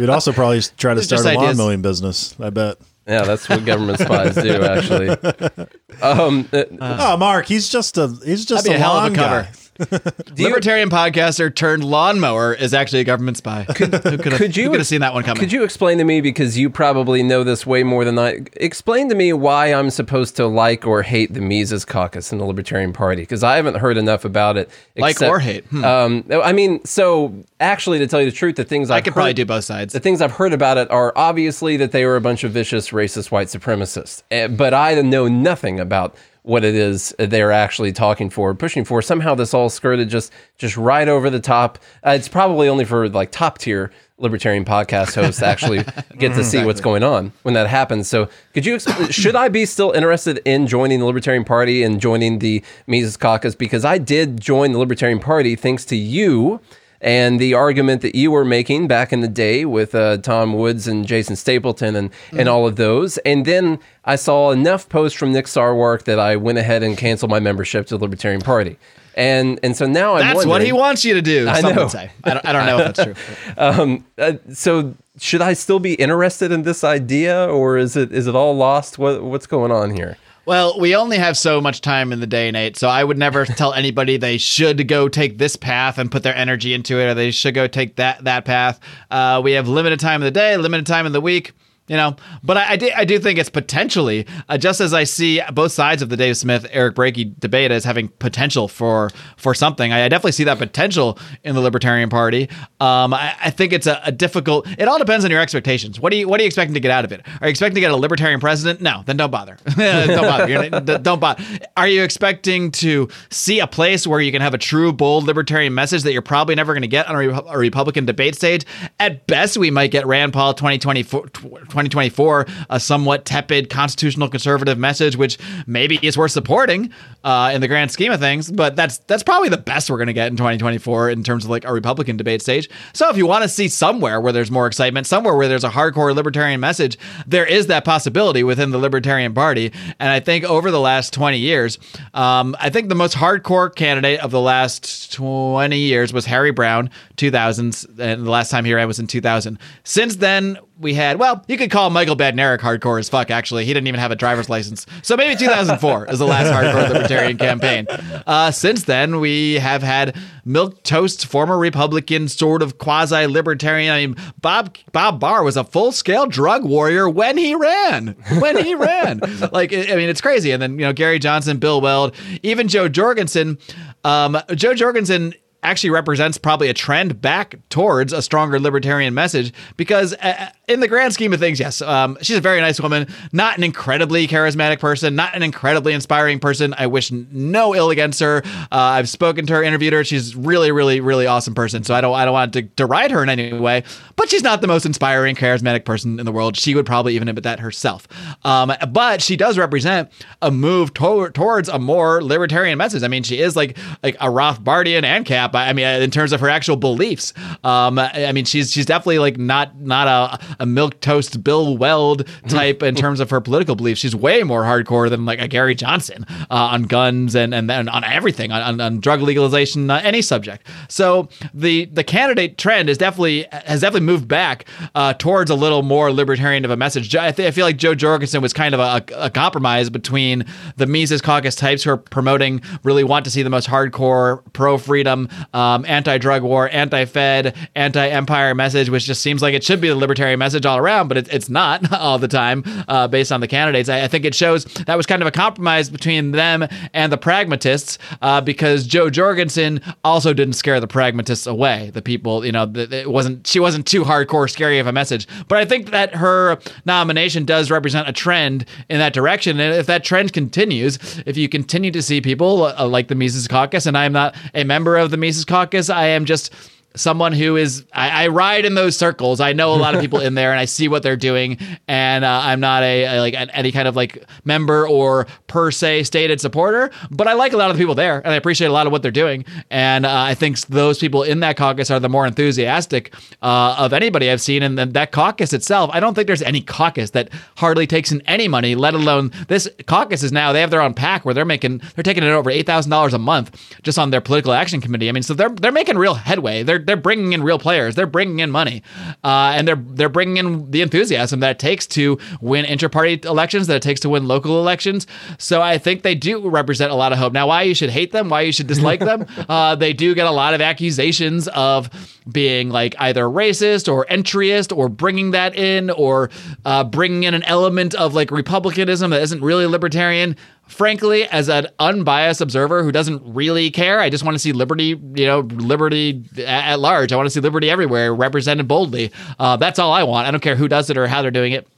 You'd 0.00 0.08
also 0.10 0.32
probably 0.32 0.60
try 0.78 0.94
to 0.94 1.00
These 1.00 1.06
start 1.08 1.20
a 1.20 1.24
just 1.24 1.34
lawn 1.36 1.44
ideas. 1.44 1.58
mowing 1.58 1.82
business. 1.82 2.34
I 2.40 2.48
bet. 2.50 2.76
Yeah, 3.06 3.22
that's 3.22 3.48
what 3.48 3.64
government 3.64 3.98
spies 4.00 4.34
do, 4.34 4.62
actually. 4.64 5.16
Um, 6.02 6.48
uh, 6.52 6.64
oh, 6.80 7.16
Marc, 7.16 7.46
he's 7.46 7.68
just 7.68 7.96
a 7.98 8.08
he's 8.24 8.44
just 8.44 8.64
That'd 8.64 8.80
a 8.80 8.82
hell 8.82 8.96
of 8.96 9.04
a 9.04 9.06
lawn 9.06 9.14
cover. 9.14 9.42
guy. 9.42 9.48
You- 9.78 9.88
Libertarian 10.48 10.90
podcaster 10.90 11.54
turned 11.54 11.84
lawnmower 11.84 12.54
is 12.54 12.74
actually 12.74 13.00
a 13.00 13.04
government 13.04 13.36
spy. 13.36 13.64
Could, 13.64 13.94
who 13.94 14.18
could 14.18 14.32
have, 14.32 14.56
you 14.56 14.70
could 14.70 14.80
have 14.80 14.86
seen 14.86 15.00
that 15.00 15.14
one 15.14 15.24
coming? 15.24 15.40
Could 15.40 15.52
you 15.52 15.64
explain 15.64 15.98
to 15.98 16.04
me 16.04 16.20
because 16.20 16.56
you 16.58 16.70
probably 16.70 17.22
know 17.22 17.44
this 17.44 17.66
way 17.66 17.82
more 17.82 18.04
than 18.04 18.18
I? 18.18 18.40
Explain 18.54 19.08
to 19.08 19.14
me 19.14 19.32
why 19.32 19.72
I'm 19.72 19.90
supposed 19.90 20.36
to 20.36 20.46
like 20.46 20.86
or 20.86 21.02
hate 21.02 21.34
the 21.34 21.40
Mises 21.40 21.84
Caucus 21.84 22.32
in 22.32 22.38
the 22.38 22.44
Libertarian 22.44 22.92
Party 22.92 23.22
because 23.22 23.42
I 23.42 23.56
haven't 23.56 23.76
heard 23.76 23.96
enough 23.96 24.24
about 24.24 24.56
it. 24.56 24.70
Like 24.96 25.20
or 25.22 25.38
hate? 25.40 25.64
Hmm. 25.66 25.84
Um, 25.84 26.24
I 26.30 26.52
mean, 26.52 26.84
so 26.84 27.34
actually, 27.60 27.98
to 27.98 28.06
tell 28.06 28.20
you 28.20 28.30
the 28.30 28.36
truth, 28.36 28.56
the 28.56 28.64
things 28.64 28.90
I 28.90 28.96
I've 28.98 29.04
could 29.04 29.12
heard, 29.12 29.14
probably 29.20 29.34
do 29.34 29.44
both 29.44 29.64
sides. 29.64 29.92
The 29.92 30.00
things 30.00 30.20
I've 30.20 30.32
heard 30.32 30.52
about 30.52 30.78
it 30.78 30.90
are 30.90 31.12
obviously 31.16 31.76
that 31.78 31.92
they 31.92 32.04
were 32.04 32.16
a 32.16 32.20
bunch 32.20 32.44
of 32.44 32.52
vicious, 32.52 32.90
racist 32.90 33.30
white 33.30 33.48
supremacists. 33.48 34.22
Eh, 34.30 34.46
But 34.48 34.74
I 34.74 35.00
know 35.00 35.28
nothing 35.28 35.80
about 35.80 36.14
what 36.44 36.62
it 36.62 36.74
is 36.74 37.14
they're 37.18 37.50
actually 37.50 37.90
talking 37.90 38.28
for, 38.28 38.54
pushing 38.54 38.84
for. 38.84 39.00
Somehow 39.00 39.34
this 39.34 39.54
all 39.54 39.70
skirted 39.70 40.10
just 40.10 40.30
just 40.58 40.76
right 40.76 41.08
over 41.08 41.30
the 41.30 41.40
top. 41.40 41.78
Uh, 42.06 42.10
it's 42.10 42.28
probably 42.28 42.68
only 42.68 42.84
for 42.84 43.08
like 43.08 43.32
top 43.32 43.58
tier 43.58 43.90
libertarian 44.18 44.64
podcast 44.64 45.14
hosts 45.14 45.40
to 45.40 45.46
actually 45.46 45.82
get 46.18 46.34
to 46.34 46.44
see 46.44 46.64
what's 46.64 46.80
going 46.82 47.02
on 47.02 47.32
when 47.42 47.54
that 47.54 47.66
happens. 47.66 48.08
So, 48.08 48.28
could 48.52 48.66
you 48.66 48.76
exp- 48.76 49.10
should 49.22 49.34
I 49.34 49.48
be 49.48 49.64
still 49.64 49.92
interested 49.92 50.40
in 50.44 50.66
joining 50.66 51.00
the 51.00 51.06
Libertarian 51.06 51.44
Party 51.44 51.82
and 51.82 51.98
joining 51.98 52.38
the 52.38 52.62
Mises 52.86 53.16
Caucus 53.16 53.54
because 53.54 53.84
I 53.84 53.96
did 53.96 54.38
join 54.38 54.72
the 54.72 54.78
Libertarian 54.78 55.20
Party 55.20 55.56
thanks 55.56 55.86
to 55.86 55.96
you 55.96 56.60
and 57.04 57.38
the 57.38 57.52
argument 57.52 58.00
that 58.00 58.14
you 58.14 58.30
were 58.30 58.46
making 58.46 58.88
back 58.88 59.12
in 59.12 59.20
the 59.20 59.28
day 59.28 59.66
with 59.66 59.94
uh, 59.94 60.16
Tom 60.16 60.54
Woods 60.54 60.88
and 60.88 61.06
Jason 61.06 61.36
Stapleton 61.36 61.94
and, 61.94 62.10
and 62.32 62.48
all 62.48 62.66
of 62.66 62.76
those. 62.76 63.18
And 63.18 63.44
then 63.44 63.78
I 64.06 64.16
saw 64.16 64.52
enough 64.52 64.88
posts 64.88 65.16
from 65.16 65.30
Nick 65.30 65.44
Sarwark 65.44 66.04
that 66.04 66.18
I 66.18 66.36
went 66.36 66.56
ahead 66.56 66.82
and 66.82 66.96
canceled 66.96 67.30
my 67.30 67.40
membership 67.40 67.86
to 67.88 67.98
the 67.98 68.02
Libertarian 68.02 68.40
Party. 68.40 68.78
And 69.16 69.60
and 69.62 69.76
so 69.76 69.86
now 69.86 70.14
I'm 70.14 70.20
That's 70.20 70.46
what 70.46 70.62
he 70.62 70.72
wants 70.72 71.04
you 71.04 71.14
to 71.14 71.22
do. 71.22 71.46
I 71.46 71.60
know. 71.60 71.88
I 72.24 72.30
don't, 72.30 72.46
I 72.46 72.52
don't 72.52 72.66
know 72.66 72.78
if 72.78 72.96
that's 72.96 73.04
true. 73.04 73.14
Um, 73.56 74.04
uh, 74.18 74.32
so 74.52 74.94
should 75.20 75.40
I 75.42 75.52
still 75.52 75.78
be 75.78 75.94
interested 75.94 76.50
in 76.50 76.62
this 76.62 76.82
idea, 76.82 77.46
or 77.46 77.78
is 77.78 77.96
it 77.96 78.12
is 78.12 78.26
it 78.26 78.34
all 78.34 78.56
lost? 78.56 78.98
What 78.98 79.22
what's 79.22 79.46
going 79.46 79.70
on 79.70 79.94
here? 79.94 80.16
Well, 80.46 80.78
we 80.78 80.94
only 80.94 81.16
have 81.16 81.38
so 81.38 81.60
much 81.60 81.80
time 81.80 82.12
in 82.12 82.20
the 82.20 82.26
day, 82.26 82.50
Nate. 82.50 82.76
So 82.76 82.88
I 82.88 83.02
would 83.02 83.16
never 83.16 83.44
tell 83.46 83.72
anybody 83.72 84.16
they 84.16 84.36
should 84.38 84.86
go 84.88 85.08
take 85.08 85.38
this 85.38 85.56
path 85.56 85.98
and 85.98 86.10
put 86.10 86.22
their 86.22 86.36
energy 86.36 86.74
into 86.74 86.98
it, 87.00 87.06
or 87.06 87.14
they 87.14 87.30
should 87.30 87.54
go 87.54 87.66
take 87.66 87.96
that 87.96 88.24
that 88.24 88.44
path. 88.44 88.80
Uh, 89.10 89.40
we 89.42 89.52
have 89.52 89.68
limited 89.68 90.00
time 90.00 90.20
in 90.20 90.24
the 90.26 90.30
day, 90.30 90.56
limited 90.56 90.86
time 90.86 91.06
in 91.06 91.12
the 91.12 91.20
week. 91.20 91.52
You 91.86 91.96
know, 91.96 92.16
but 92.42 92.56
I, 92.56 92.70
I, 92.70 92.76
do, 92.76 92.90
I 92.96 93.04
do 93.04 93.18
think 93.18 93.38
it's 93.38 93.50
potentially, 93.50 94.26
uh, 94.48 94.56
just 94.56 94.80
as 94.80 94.94
I 94.94 95.04
see 95.04 95.42
both 95.52 95.70
sides 95.70 96.00
of 96.00 96.08
the 96.08 96.16
Dave 96.16 96.38
Smith 96.38 96.66
Eric 96.70 96.94
Brakey 96.94 97.38
debate 97.38 97.70
as 97.70 97.84
having 97.84 98.08
potential 98.08 98.68
for 98.68 99.10
for 99.36 99.54
something. 99.54 99.92
I, 99.92 100.06
I 100.06 100.08
definitely 100.08 100.32
see 100.32 100.44
that 100.44 100.56
potential 100.56 101.18
in 101.42 101.54
the 101.54 101.60
Libertarian 101.60 102.08
Party. 102.08 102.48
Um, 102.80 103.12
I, 103.12 103.34
I 103.38 103.50
think 103.50 103.74
it's 103.74 103.86
a, 103.86 104.00
a 104.02 104.12
difficult. 104.12 104.66
It 104.78 104.88
all 104.88 104.98
depends 104.98 105.26
on 105.26 105.30
your 105.30 105.40
expectations. 105.40 106.00
What 106.00 106.10
do 106.10 106.16
you 106.16 106.26
What 106.26 106.40
are 106.40 106.42
you 106.42 106.46
expecting 106.46 106.72
to 106.72 106.80
get 106.80 106.90
out 106.90 107.04
of 107.04 107.12
it? 107.12 107.20
Are 107.42 107.48
you 107.48 107.50
expecting 107.50 107.74
to 107.74 107.80
get 107.82 107.90
a 107.90 107.96
Libertarian 107.96 108.40
president? 108.40 108.80
No, 108.80 109.02
then 109.04 109.18
don't 109.18 109.30
bother. 109.30 109.58
don't 109.76 110.80
bother. 110.80 110.98
Don't 110.98 111.20
bother. 111.20 111.44
Are 111.76 111.88
you 111.88 112.02
expecting 112.02 112.70
to 112.72 113.08
see 113.30 113.60
a 113.60 113.66
place 113.66 114.06
where 114.06 114.22
you 114.22 114.32
can 114.32 114.40
have 114.40 114.54
a 114.54 114.58
true, 114.58 114.90
bold 114.90 115.24
Libertarian 115.24 115.74
message 115.74 116.02
that 116.04 116.14
you're 116.14 116.22
probably 116.22 116.54
never 116.54 116.72
going 116.72 116.80
to 116.80 116.88
get 116.88 117.06
on 117.08 117.16
a, 117.16 117.42
a 117.42 117.58
Republican 117.58 118.06
debate 118.06 118.34
stage? 118.36 118.64
At 118.98 119.26
best, 119.26 119.58
we 119.58 119.70
might 119.70 119.90
get 119.90 120.06
Rand 120.06 120.32
Paul 120.32 120.54
2024, 120.54 121.28
2024 121.74 122.46
a 122.70 122.78
somewhat 122.80 123.24
tepid 123.24 123.68
constitutional 123.68 124.28
conservative 124.28 124.78
message, 124.78 125.16
which 125.16 125.38
maybe 125.66 125.98
is 126.02 126.16
worth 126.16 126.30
supporting 126.30 126.90
uh, 127.24 127.50
in 127.52 127.60
the 127.60 127.68
grand 127.68 127.90
scheme 127.90 128.12
of 128.12 128.20
things. 128.20 128.50
But 128.50 128.76
that's 128.76 128.98
that's 128.98 129.22
probably 129.22 129.48
the 129.48 129.56
best 129.56 129.90
we're 129.90 129.96
going 129.96 130.08
to 130.08 130.12
get 130.12 130.28
in 130.28 130.36
2024 130.36 131.10
in 131.10 131.24
terms 131.24 131.44
of 131.44 131.50
like 131.50 131.64
a 131.64 131.72
Republican 131.72 132.16
debate 132.16 132.42
stage. 132.42 132.68
So 132.92 133.08
if 133.08 133.16
you 133.16 133.26
want 133.26 133.42
to 133.42 133.48
see 133.48 133.66
somewhere 133.66 134.20
where 134.20 134.32
there's 134.32 134.50
more 134.50 134.66
excitement, 134.66 135.06
somewhere 135.06 135.34
where 135.34 135.48
there's 135.48 135.64
a 135.64 135.70
hardcore 135.70 136.14
libertarian 136.14 136.60
message, 136.60 136.98
there 137.26 137.46
is 137.46 137.66
that 137.68 137.84
possibility 137.84 138.44
within 138.44 138.70
the 138.70 138.78
Libertarian 138.78 139.34
Party. 139.34 139.72
And 139.98 140.10
I 140.10 140.20
think 140.20 140.44
over 140.44 140.70
the 140.70 140.80
last 140.80 141.12
20 141.14 141.38
years, 141.38 141.78
um, 142.12 142.54
I 142.60 142.70
think 142.70 142.88
the 142.88 142.94
most 142.94 143.16
hardcore 143.16 143.74
candidate 143.74 144.20
of 144.20 144.30
the 144.30 144.40
last 144.40 145.12
20 145.14 145.78
years 145.78 146.12
was 146.12 146.26
Harry 146.26 146.50
Browne, 146.50 146.90
2000s, 147.16 147.98
and 147.98 148.26
the 148.26 148.30
last 148.30 148.50
time 148.50 148.64
he 148.64 148.74
ran 148.74 148.86
was 148.86 148.98
in 148.98 149.06
2000. 149.06 149.58
Since 149.84 150.16
then, 150.16 150.58
we 150.78 150.92
had, 150.92 151.18
well, 151.18 151.44
you 151.46 151.56
could 151.56 151.70
call 151.70 151.88
Michael 151.90 152.16
Badnarik 152.16 152.58
hardcore 152.58 152.98
as 152.98 153.08
fuck, 153.08 153.30
actually. 153.30 153.64
He 153.64 153.72
didn't 153.72 153.86
even 153.86 154.00
have 154.00 154.10
a 154.10 154.16
driver's 154.16 154.48
license. 154.48 154.86
So 155.02 155.16
maybe 155.16 155.36
2004 155.36 156.10
is 156.10 156.18
the 156.18 156.26
last 156.26 156.52
hardcore 156.52 156.88
libertarian 156.92 157.13
campaign. 157.38 157.86
Uh, 158.26 158.50
since 158.50 158.84
then, 158.84 159.20
we 159.20 159.54
have 159.54 159.82
had 159.82 160.16
milk 160.44 160.82
toast, 160.82 161.26
former 161.26 161.58
Republican, 161.58 162.28
sort 162.28 162.62
of 162.62 162.78
quasi 162.78 163.26
libertarian. 163.26 163.92
I 163.92 164.06
mean, 164.06 164.16
Bob 164.40 164.76
Bob 164.92 165.20
Barr 165.20 165.42
was 165.42 165.56
a 165.56 165.64
full 165.64 165.92
scale 165.92 166.26
drug 166.26 166.64
warrior 166.64 167.08
when 167.08 167.36
he 167.36 167.54
ran. 167.54 168.16
When 168.38 168.62
he 168.62 168.74
ran. 168.74 169.20
Like, 169.52 169.72
I 169.72 169.92
I 169.92 169.96
mean, 169.96 170.08
it's 170.08 170.20
crazy. 170.20 170.50
And 170.50 170.60
then, 170.60 170.72
you 170.78 170.84
know, 170.84 170.92
Gary 170.92 171.18
Johnson, 171.18 171.58
Bill 171.58 171.80
Weld, 171.80 172.14
even 172.42 172.66
Jo 172.66 172.88
Jorgensen. 172.88 173.58
Um, 174.02 174.38
Jo 174.54 174.74
Jorgensen 174.74 175.34
actually 175.64 175.90
represents 175.90 176.38
probably 176.38 176.68
a 176.68 176.74
trend 176.74 177.20
back 177.20 177.56
towards 177.70 178.12
a 178.12 178.22
stronger 178.22 178.60
libertarian 178.60 179.14
message 179.14 179.52
because 179.76 180.12
uh, 180.14 180.50
in 180.68 180.80
the 180.80 180.88
grand 180.88 181.12
scheme 181.12 181.32
of 181.32 181.40
things 181.40 181.60
yes 181.60 181.82
um, 181.82 182.16
she's 182.22 182.36
a 182.36 182.40
very 182.40 182.60
nice 182.60 182.80
woman 182.80 183.06
not 183.32 183.56
an 183.56 183.64
incredibly 183.64 184.26
charismatic 184.26 184.78
person 184.78 185.14
not 185.14 185.34
an 185.34 185.42
incredibly 185.42 185.92
inspiring 185.92 186.38
person. 186.38 186.74
I 186.76 186.86
wish 186.86 187.10
no 187.12 187.74
ill 187.74 187.90
against 187.90 188.20
her. 188.20 188.42
Uh, 188.44 188.58
i've 188.70 189.08
spoken 189.08 189.46
to 189.46 189.54
her 189.54 189.62
interviewed 189.62 189.92
her. 189.92 190.04
She's 190.04 190.34
really 190.34 190.72
really 190.72 191.00
really 191.00 191.26
awesome 191.26 191.54
person. 191.54 191.84
So 191.84 191.94
i 191.94 192.00
don't 192.00 192.14
i 192.14 192.24
don't 192.24 192.32
want 192.34 192.52
to 192.54 192.62
deride 192.62 193.10
her 193.10 193.22
in 193.22 193.28
any 193.28 193.52
way 193.52 193.82
but 194.16 194.30
she's 194.30 194.42
not 194.42 194.60
the 194.60 194.66
most 194.68 194.86
inspiring 194.86 195.34
charismatic 195.34 195.84
person 195.84 196.18
in 196.20 196.24
the 196.26 196.32
world. 196.32 196.56
She 196.56 196.74
would 196.74 196.86
probably 196.86 197.14
even 197.16 197.28
admit 197.28 197.42
that 197.44 197.58
herself. 197.58 198.06
Um, 198.44 198.72
but 198.90 199.20
she 199.20 199.36
does 199.36 199.58
represent 199.58 200.10
a 200.40 200.50
move 200.50 200.94
to- 200.94 201.30
towards 201.30 201.68
a 201.68 201.78
more 201.78 202.22
libertarian 202.22 202.78
message. 202.78 203.02
I 203.02 203.08
mean 203.08 203.22
she 203.22 203.40
is 203.40 203.56
like 203.56 203.76
like 204.02 204.14
a 204.16 204.26
rothbardian 204.26 205.02
and 205.04 205.24
cap. 205.24 205.54
I 205.54 205.72
mean, 205.72 205.86
in 205.86 206.10
terms 206.10 206.32
of 206.32 206.40
her 206.40 206.48
actual 206.48 206.76
beliefs, 206.76 207.32
um, 207.62 207.98
I 207.98 208.32
mean, 208.32 208.44
she's 208.44 208.70
she's 208.70 208.86
definitely 208.86 209.18
like 209.18 209.38
not 209.38 209.80
not 209.80 210.06
a, 210.06 210.53
a 210.58 210.66
milk 210.66 211.00
toast 211.00 211.42
Bill 211.42 211.76
Weld 211.76 212.26
type 212.48 212.82
in 212.82 212.94
terms 212.94 213.20
of 213.20 213.30
her 213.30 213.40
political 213.40 213.76
beliefs. 213.76 214.00
She's 214.00 214.16
way 214.16 214.42
more 214.42 214.62
hardcore 214.62 215.10
than 215.10 215.24
like 215.24 215.40
a 215.40 215.48
Gary 215.48 215.74
Johnson 215.74 216.26
uh, 216.50 216.54
on 216.72 216.84
guns 216.84 217.34
and 217.34 217.54
and, 217.54 217.70
and 217.70 217.88
on 217.88 218.04
everything 218.04 218.52
on, 218.52 218.62
on, 218.62 218.80
on 218.80 219.00
drug 219.00 219.20
legalization, 219.20 219.90
uh, 219.90 220.00
any 220.02 220.22
subject. 220.22 220.66
So 220.88 221.28
the 221.52 221.86
the 221.86 222.04
candidate 222.04 222.58
trend 222.58 222.88
is 222.88 222.98
definitely 222.98 223.46
has 223.50 223.80
definitely 223.80 224.06
moved 224.06 224.28
back 224.28 224.66
uh, 224.94 225.14
towards 225.14 225.50
a 225.50 225.54
little 225.54 225.82
more 225.82 226.12
libertarian 226.12 226.64
of 226.64 226.70
a 226.70 226.76
message. 226.76 227.14
I, 227.14 227.30
th- 227.30 227.46
I 227.46 227.50
feel 227.50 227.66
like 227.66 227.76
Jo 227.76 227.94
Jorgensen 227.94 228.42
was 228.42 228.52
kind 228.52 228.74
of 228.74 228.80
a, 228.80 229.04
a 229.16 229.30
compromise 229.30 229.90
between 229.90 230.44
the 230.76 230.86
Mises 230.86 231.20
Caucus 231.20 231.54
types 231.54 231.82
who 231.84 231.90
are 231.90 231.96
promoting 231.96 232.62
really 232.82 233.04
want 233.04 233.24
to 233.24 233.30
see 233.30 233.42
the 233.42 233.50
most 233.50 233.68
hardcore 233.68 234.42
pro 234.52 234.78
freedom, 234.78 235.28
um, 235.52 235.84
anti 235.86 236.18
drug 236.18 236.42
war, 236.42 236.68
anti 236.70 237.04
Fed, 237.04 237.56
anti 237.74 238.08
empire 238.08 238.54
message, 238.54 238.90
which 238.90 239.04
just 239.04 239.22
seems 239.22 239.42
like 239.42 239.54
it 239.54 239.64
should 239.64 239.80
be 239.80 239.88
the 239.88 239.96
libertarian 239.96 240.38
message 240.44 240.66
all 240.66 240.76
around, 240.76 241.08
but 241.08 241.16
it, 241.16 241.32
it's 241.32 241.48
not 241.48 241.90
all 241.98 242.18
the 242.18 242.28
time 242.28 242.62
uh, 242.86 243.08
based 243.08 243.32
on 243.32 243.40
the 243.40 243.48
candidates. 243.48 243.88
I, 243.88 244.02
I, 244.02 244.08
think 244.08 244.26
it 244.26 244.34
shows 244.34 244.64
that 244.86 244.94
was 244.94 245.06
kind 245.06 245.22
of 245.22 245.26
a 245.26 245.30
compromise 245.30 245.88
between 245.88 246.32
them 246.32 246.68
and 246.92 247.10
the 247.10 247.16
pragmatists 247.16 247.96
uh, 248.20 248.42
because 248.42 248.86
Jo 248.86 249.08
Jorgensen 249.08 249.80
also 250.04 250.34
didn't 250.34 250.52
scare 250.52 250.80
the 250.80 250.86
pragmatists 250.86 251.46
away. 251.46 251.90
The 251.94 252.02
people, 252.02 252.44
you 252.44 252.52
know, 252.52 252.70
it 252.74 253.10
wasn't 253.10 253.46
she 253.46 253.58
wasn't 253.58 253.86
too 253.86 254.04
hardcore 254.04 254.50
scary 254.50 254.78
of 254.78 254.86
a 254.86 254.92
message. 254.92 255.26
But 255.48 255.58
I 255.58 255.64
think 255.64 255.90
that 255.92 256.14
her 256.14 256.58
nomination 256.84 257.46
does 257.46 257.70
represent 257.70 258.06
a 258.06 258.12
trend 258.12 258.66
in 258.90 258.98
that 258.98 259.14
direction. 259.14 259.58
And 259.58 259.74
if 259.74 259.86
that 259.86 260.04
trend 260.04 260.34
continues, 260.34 260.98
if 261.24 261.38
you 261.38 261.48
continue 261.48 261.90
to 261.90 262.02
see 262.02 262.20
people 262.20 262.64
uh, 262.64 262.86
like 262.86 263.08
the 263.08 263.14
Mises 263.14 263.48
Caucus, 263.48 263.86
and 263.86 263.96
I'm 263.96 264.12
not 264.12 264.36
a 264.52 264.64
member 264.64 264.98
of 264.98 265.10
the 265.10 265.16
Mises 265.16 265.46
Caucus, 265.46 265.88
I 265.88 266.08
am 266.08 266.26
just 266.26 266.52
someone 266.96 267.32
who 267.32 267.56
is 267.56 267.84
I, 267.92 268.24
I, 268.24 268.28
ride 268.28 268.64
in 268.64 268.74
those 268.74 268.96
circles. 268.96 269.40
I 269.40 269.52
know 269.52 269.74
a 269.74 269.76
lot 269.76 269.94
of 269.94 270.00
people 270.00 270.20
in 270.20 270.34
there, 270.34 270.52
and 270.52 270.60
I 270.60 270.64
see 270.64 270.88
what 270.88 271.02
they're 271.02 271.16
doing. 271.16 271.58
And 271.88 272.24
uh, 272.24 272.40
I'm 272.44 272.60
not 272.60 272.82
a, 272.82 273.04
a 273.04 273.20
like 273.20 273.34
any 273.36 273.72
kind 273.72 273.88
of 273.88 273.96
like 273.96 274.24
member 274.44 274.86
or 274.86 275.26
per 275.46 275.70
se 275.70 276.04
stated 276.04 276.40
supporter, 276.40 276.90
but 277.10 277.26
I 277.26 277.32
like 277.32 277.52
a 277.52 277.56
lot 277.56 277.70
of 277.70 277.76
the 277.76 277.82
people 277.82 277.94
there, 277.94 278.18
and 278.18 278.28
I 278.28 278.36
appreciate 278.36 278.68
a 278.68 278.72
lot 278.72 278.86
of 278.86 278.92
what 278.92 279.02
they're 279.02 279.10
doing. 279.10 279.44
And 279.70 280.06
uh, 280.06 280.12
I 280.12 280.34
think 280.34 280.60
those 280.60 280.98
people 280.98 281.22
in 281.22 281.40
that 281.40 281.56
caucus 281.56 281.90
are 281.90 282.00
the 282.00 282.08
more 282.08 282.26
enthusiastic 282.26 283.14
uh, 283.42 283.76
of 283.78 283.92
anybody 283.92 284.30
I've 284.30 284.40
seen. 284.40 284.62
And 284.62 284.78
that 284.78 285.12
caucus 285.12 285.52
itself, 285.52 285.90
I 285.92 286.00
don't 286.00 286.14
think 286.14 286.26
there's 286.26 286.42
any 286.42 286.60
caucus 286.60 287.10
that 287.10 287.30
hardly 287.56 287.86
takes 287.86 288.12
in 288.12 288.20
any 288.22 288.48
money, 288.48 288.74
let 288.74 288.94
alone 288.94 289.32
this 289.48 289.68
caucus 289.86 290.22
is 290.22 290.32
now 290.32 290.52
they 290.52 290.60
have 290.60 290.70
their 290.70 290.80
own 290.80 290.94
pack 290.94 291.24
where 291.24 291.34
they're 291.34 291.44
making 291.44 291.80
they're 291.94 292.02
taking 292.02 292.22
it 292.22 292.28
over 292.28 292.50
eight 292.50 292.66
thousand 292.66 292.90
dollars 292.90 293.14
a 293.14 293.18
month 293.18 293.74
just 293.82 293.98
on 293.98 294.10
their 294.10 294.20
political 294.20 294.52
action 294.52 294.80
committee. 294.80 295.08
I 295.08 295.12
mean, 295.12 295.22
so 295.22 295.34
they're 295.34 295.48
they're 295.48 295.72
making 295.72 295.98
real 295.98 296.14
headway. 296.14 296.62
They're 296.62 296.83
they're 296.84 296.96
bringing 296.96 297.32
in 297.32 297.42
real 297.42 297.58
players. 297.58 297.94
They're 297.94 298.06
bringing 298.06 298.40
in 298.40 298.50
money, 298.50 298.82
uh, 299.22 299.52
and 299.54 299.66
they're 299.66 299.76
they're 299.76 300.08
bringing 300.08 300.36
in 300.36 300.70
the 300.70 300.82
enthusiasm 300.82 301.40
that 301.40 301.52
it 301.52 301.58
takes 301.58 301.86
to 301.88 302.18
win 302.40 302.64
inter-party 302.64 303.20
elections, 303.24 303.66
that 303.66 303.76
it 303.76 303.82
takes 303.82 304.00
to 304.00 304.08
win 304.08 304.26
local 304.26 304.58
elections. 304.58 305.06
So 305.38 305.62
I 305.62 305.78
think 305.78 306.02
they 306.02 306.14
do 306.14 306.48
represent 306.48 306.92
a 306.92 306.94
lot 306.94 307.12
of 307.12 307.18
hope. 307.18 307.32
Now, 307.32 307.48
why 307.48 307.62
you 307.62 307.74
should 307.74 307.90
hate 307.90 308.12
them, 308.12 308.28
why 308.28 308.42
you 308.42 308.52
should 308.52 308.66
dislike 308.66 309.00
them, 309.00 309.26
uh, 309.48 309.74
they 309.74 309.92
do 309.92 310.14
get 310.14 310.26
a 310.26 310.30
lot 310.30 310.54
of 310.54 310.60
accusations 310.60 311.48
of 311.48 311.90
being 312.30 312.70
like 312.70 312.94
either 312.98 313.24
racist 313.24 313.92
or 313.92 314.06
entryist 314.06 314.76
or 314.76 314.88
bringing 314.88 315.32
that 315.32 315.54
in 315.56 315.90
or 315.90 316.30
uh, 316.64 316.84
bringing 316.84 317.24
in 317.24 317.34
an 317.34 317.42
element 317.44 317.94
of 317.94 318.14
like 318.14 318.30
republicanism 318.30 319.10
that 319.10 319.22
isn't 319.22 319.42
really 319.42 319.66
libertarian 319.66 320.36
frankly, 320.66 321.24
as 321.24 321.48
an 321.48 321.68
unbiased 321.78 322.40
observer 322.40 322.82
who 322.82 322.92
doesn't 322.92 323.22
really 323.24 323.70
care, 323.70 324.00
I 324.00 324.10
just 324.10 324.24
want 324.24 324.34
to 324.34 324.38
see 324.38 324.52
liberty, 324.52 325.00
you 325.14 325.26
know, 325.26 325.40
liberty 325.40 326.24
at 326.44 326.76
large. 326.80 327.12
I 327.12 327.16
want 327.16 327.26
to 327.26 327.30
see 327.30 327.40
liberty 327.40 327.70
everywhere 327.70 328.14
represented 328.14 328.68
boldly. 328.68 329.12
Uh, 329.38 329.56
that's 329.56 329.78
all 329.78 329.92
I 329.92 330.02
want. 330.02 330.26
I 330.26 330.30
don't 330.30 330.40
care 330.40 330.56
who 330.56 330.68
does 330.68 330.90
it 330.90 330.96
or 330.96 331.06
how 331.06 331.22
they're 331.22 331.30
doing 331.30 331.52
it 331.52 331.68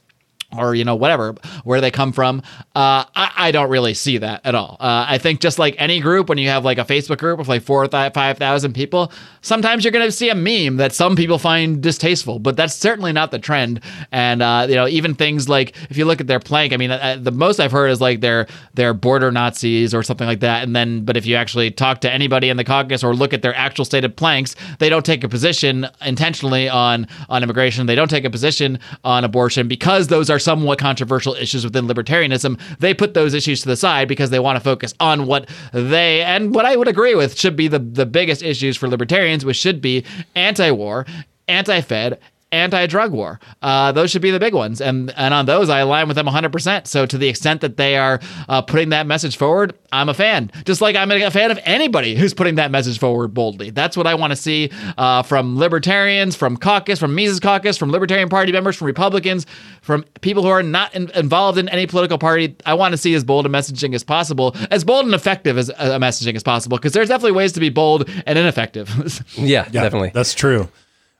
or 0.55 0.75
you 0.75 0.83
know 0.83 0.95
whatever 0.95 1.35
where 1.63 1.81
they 1.81 1.91
come 1.91 2.11
from 2.11 2.39
uh, 2.75 3.03
I, 3.15 3.31
I, 3.37 3.51
don't 3.51 3.69
really 3.69 3.93
see 3.93 4.17
that 4.19 4.45
at 4.45 4.55
all. 4.55 4.77
Uh, 4.79 5.05
i 5.09 5.17
think 5.17 5.39
just 5.39 5.59
like 5.59 5.75
any 5.77 5.99
group 5.99 6.29
when 6.29 6.37
you 6.37 6.47
have 6.49 6.63
like 6.63 6.77
a 6.77 6.85
facebook 6.85 7.17
group 7.17 7.39
of 7.39 7.47
like 7.47 7.63
four 7.63 7.83
or 7.83 7.87
five 7.87 8.37
thousand 8.37 8.73
people 8.73 9.11
sometimes 9.41 9.83
you're 9.83 9.91
going 9.91 10.05
to 10.05 10.11
see 10.11 10.29
a 10.29 10.35
meme 10.35 10.77
that 10.77 10.93
some 10.93 11.15
people 11.15 11.37
find 11.37 11.81
distasteful 11.81 12.39
but 12.39 12.55
that's 12.55 12.73
certainly 12.73 13.11
not 13.11 13.31
the 13.31 13.39
trend. 13.39 13.81
And 14.11 14.41
uh, 14.41 14.67
you 14.69 14.75
know 14.75 14.87
even 14.87 15.15
things 15.15 15.49
like 15.49 15.75
if 15.89 15.97
you 15.97 16.05
look 16.05 16.21
at 16.21 16.27
their 16.27 16.39
plank 16.39 16.73
i 16.73 16.77
mean 16.77 16.91
uh, 16.91 17.17
the 17.19 17.31
most 17.31 17.59
i've 17.59 17.71
heard 17.71 17.89
is 17.89 17.99
like 17.99 18.21
they're 18.21 18.47
they're 18.73 18.93
border 18.93 19.31
nazis 19.31 19.93
or 19.93 20.03
something 20.03 20.27
like 20.27 20.39
that. 20.41 20.63
And 20.63 20.75
then 20.75 21.03
but 21.03 21.17
if 21.17 21.25
you 21.25 21.35
actually 21.35 21.71
talk 21.71 22.01
to 22.01 22.11
anybody 22.11 22.49
in 22.49 22.57
the 22.57 22.63
caucus 22.63 23.03
or 23.03 23.13
look 23.13 23.33
at 23.33 23.41
their 23.41 23.55
actual 23.55 23.85
stated 23.85 24.15
planks 24.15 24.55
they 24.79 24.89
don't 24.89 25.05
take 25.05 25.23
a 25.23 25.29
position 25.29 25.87
intentionally 26.01 26.69
on 26.69 27.07
on 27.29 27.43
immigration. 27.43 27.85
They 27.85 27.95
don't 27.95 28.09
take 28.09 28.25
a 28.25 28.29
position 28.29 28.79
on 29.03 29.23
abortion 29.23 29.67
because 29.67 30.07
those 30.07 30.29
are 30.29 30.36
are 30.37 30.39
somewhat 30.39 30.79
controversial 30.79 31.33
issues 31.33 31.63
within 31.63 31.87
libertarianism, 31.87 32.59
they 32.79 32.93
put 32.93 33.13
those 33.13 33.33
issues 33.33 33.61
to 33.61 33.67
the 33.67 33.75
side 33.75 34.07
because 34.07 34.29
they 34.29 34.39
want 34.39 34.55
to 34.55 34.63
focus 34.63 34.93
on 34.99 35.25
what 35.25 35.49
they 35.73 36.21
and 36.21 36.53
what 36.53 36.65
I 36.65 36.75
would 36.75 36.87
agree 36.87 37.15
with 37.15 37.37
should 37.37 37.55
be 37.55 37.67
the, 37.67 37.79
the 37.79 38.05
biggest 38.05 38.43
issues 38.43 38.77
for 38.77 38.87
libertarians, 38.87 39.43
which 39.43 39.57
should 39.57 39.81
be 39.81 40.05
anti 40.35 40.71
war, 40.71 41.05
anti 41.47 41.81
Fed, 41.81 42.19
anti-drug 42.51 43.11
war. 43.11 43.39
Uh, 43.61 43.91
those 43.91 44.09
should 44.09 44.21
be 44.21 44.31
the 44.31 44.39
big 44.39 44.53
ones, 44.53 44.79
and 44.79 45.11
and 45.17 45.33
on 45.33 45.45
those 45.45 45.69
I 45.69 45.79
align 45.79 46.07
with 46.07 46.15
them 46.15 46.27
100%. 46.27 46.87
So 46.87 47.05
to 47.05 47.17
the 47.17 47.27
extent 47.27 47.61
that 47.61 47.77
they 47.77 47.97
are 47.97 48.19
uh, 48.47 48.61
putting 48.61 48.89
that 48.89 49.07
message 49.07 49.37
forward, 49.37 49.73
I'm 49.91 50.09
a 50.09 50.13
fan. 50.13 50.51
Just 50.65 50.81
like 50.81 50.95
I'm 50.95 51.11
a 51.11 51.31
fan 51.31 51.51
of 51.51 51.59
anybody 51.63 52.15
who's 52.15 52.33
putting 52.33 52.55
that 52.55 52.71
message 52.71 52.99
forward 52.99 53.33
boldly. 53.33 53.69
That's 53.69 53.97
what 53.97 54.07
I 54.07 54.15
want 54.15 54.31
to 54.31 54.35
see 54.35 54.71
uh, 54.97 55.23
from 55.23 55.57
libertarians, 55.57 56.35
from 56.35 56.57
caucus, 56.57 56.99
from 56.99 57.15
Mises 57.15 57.39
Caucus, 57.39 57.77
from 57.77 57.91
Libertarian 57.91 58.29
Party 58.29 58.51
members, 58.51 58.75
from 58.75 58.87
Republicans, 58.87 59.45
from 59.81 60.03
people 60.21 60.43
who 60.43 60.49
are 60.49 60.63
not 60.63 60.93
in, 60.95 61.09
involved 61.11 61.57
in 61.57 61.69
any 61.69 61.87
political 61.87 62.17
party. 62.17 62.55
I 62.65 62.73
want 62.73 62.93
to 62.93 62.97
see 62.97 63.13
as 63.13 63.23
bold 63.23 63.45
a 63.45 63.49
messaging 63.49 63.93
as 63.93 64.03
possible, 64.03 64.55
as 64.71 64.83
bold 64.83 65.05
and 65.05 65.13
effective 65.13 65.57
as 65.57 65.69
a 65.69 65.99
messaging 65.99 66.35
as 66.35 66.43
possible, 66.43 66.77
because 66.77 66.93
there's 66.93 67.09
definitely 67.09 67.33
ways 67.33 67.51
to 67.53 67.59
be 67.59 67.69
bold 67.69 68.09
and 68.25 68.39
ineffective. 68.39 69.23
yeah, 69.35 69.67
yeah, 69.71 69.83
definitely. 69.83 70.11
That's 70.13 70.33
true. 70.33 70.69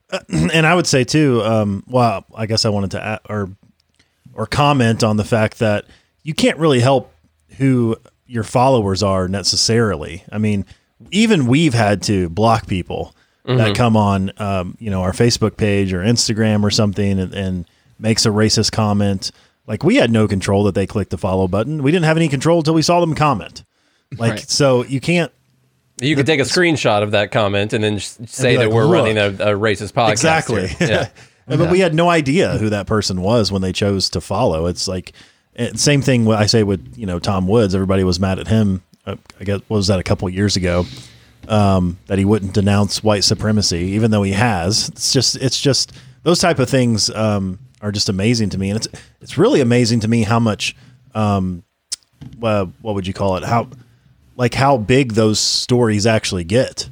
and 0.30 0.66
I 0.66 0.74
would 0.76 0.88
say 0.88 1.04
too. 1.04 1.42
Um, 1.44 1.84
well, 1.88 2.26
I 2.36 2.46
guess 2.46 2.66
I 2.66 2.70
wanted 2.70 2.92
to 2.92 3.04
add, 3.04 3.20
or 3.30 3.50
or 4.34 4.46
comment 4.46 5.04
on 5.04 5.18
the 5.18 5.24
fact 5.24 5.60
that 5.60 5.86
you 6.24 6.34
can't 6.34 6.58
really 6.58 6.80
help 6.80 7.14
who 7.58 7.98
your 8.28 8.44
followers 8.44 9.02
are 9.04 9.28
necessarily. 9.28 10.24
I 10.32 10.38
mean, 10.38 10.66
even 11.12 11.48
we've 11.48 11.74
had 11.74 12.04
to 12.04 12.30
block 12.30 12.68
people 12.68 13.16
mm-hmm. 13.46 13.58
that 13.58 13.76
come 13.76 13.98
on, 13.98 14.32
um, 14.38 14.78
you 14.80 14.90
know, 14.90 15.02
our 15.02 15.14
Facebook 15.14 15.58
page 15.58 15.94
or 15.94 16.00
Instagram 16.00 16.64
or 16.64 16.72
something, 16.72 17.20
and, 17.20 17.34
and 17.34 17.66
makes 18.00 18.26
a 18.26 18.30
racist 18.30 18.72
comment. 18.72 19.32
Like 19.66 19.84
we 19.84 19.96
had 19.96 20.12
no 20.12 20.28
control 20.28 20.64
that 20.66 20.76
they 20.76 20.88
clicked 20.88 21.12
the 21.12 21.18
follow 21.18 21.48
button. 21.48 21.84
We 21.84 21.92
didn't 21.92 22.06
have 22.06 22.18
any 22.18 22.28
control 22.28 22.60
until 22.60 22.74
we 22.74 22.82
saw 22.82 23.00
them 23.02 23.16
comment. 23.16 23.64
Like 24.18 24.32
right. 24.32 24.50
so, 24.50 24.86
you 24.86 25.02
can't 25.02 25.32
you 26.00 26.16
could 26.16 26.26
take 26.26 26.40
a 26.40 26.44
screenshot 26.44 27.04
of 27.04 27.12
that 27.12 27.32
comment 27.32 27.74
and 27.74 27.84
then 27.84 28.00
say 28.00 28.58
that 28.58 28.72
we're 28.72 28.88
running 28.88 29.18
a, 29.18 29.28
a, 29.28 29.58
racist 29.58 29.94
podcast. 29.94 30.12
Exactly. 30.12 30.68
Yeah. 30.80 31.10
but 31.48 31.60
yeah. 31.60 31.72
we 31.72 31.80
had 31.80 31.94
no 31.94 32.10
idea 32.10 32.58
who 32.58 32.70
that 32.70 32.88
person 32.88 33.22
was 33.22 33.52
when 33.52 33.62
they 33.62 33.74
chose 33.74 34.10
to 34.12 34.22
follow. 34.22 34.68
It's 34.68 34.88
like 34.88 35.14
eh, 35.56 35.72
same 35.76 36.02
thing. 36.02 36.32
I 36.32 36.46
say 36.46 36.64
with 36.64 36.98
you 36.98 37.06
know 37.06 37.20
Tom 37.20 37.48
Woods. 37.48 37.74
Everybody 37.74 38.04
was 38.04 38.20
mad 38.20 38.40
at 38.40 38.48
him. 38.48 38.84
Uh, 39.06 39.16
I 39.40 39.44
guess 39.44 39.62
what 39.68 39.78
was 39.78 39.88
that 39.88 40.00
a 40.00 40.04
couple 40.04 40.30
years 40.30 40.56
ago 40.56 40.86
um, 41.48 41.98
that 42.08 42.18
he 42.18 42.26
wouldn't 42.26 42.54
denounce 42.54 43.04
white 43.04 43.24
supremacy, 43.24 43.80
even 43.80 44.12
though 44.12 44.24
he 44.24 44.34
has. 44.34 44.90
It's 44.90 45.14
just 45.14 45.36
it's 45.38 45.60
just 45.60 45.94
those 46.24 46.40
type 46.40 46.60
of 46.60 46.70
things 46.70 47.10
um, 47.12 47.60
are 47.82 47.92
just 47.92 48.10
amazing 48.10 48.50
to 48.50 48.58
me, 48.58 48.70
and 48.70 48.78
it's 48.78 48.88
it's 49.22 49.38
really 49.38 49.62
amazing 49.62 50.02
to 50.02 50.08
me 50.08 50.24
how 50.24 50.40
much 50.40 50.76
um, 51.16 51.64
uh, 52.42 52.66
what 52.82 52.96
would 52.96 53.08
you 53.08 53.14
call 53.14 53.38
it 53.38 53.44
how 53.44 53.70
like 54.38 54.54
how 54.54 54.78
big 54.78 55.14
those 55.14 55.40
stories 55.40 56.06
actually 56.06 56.46
get. 56.46 56.90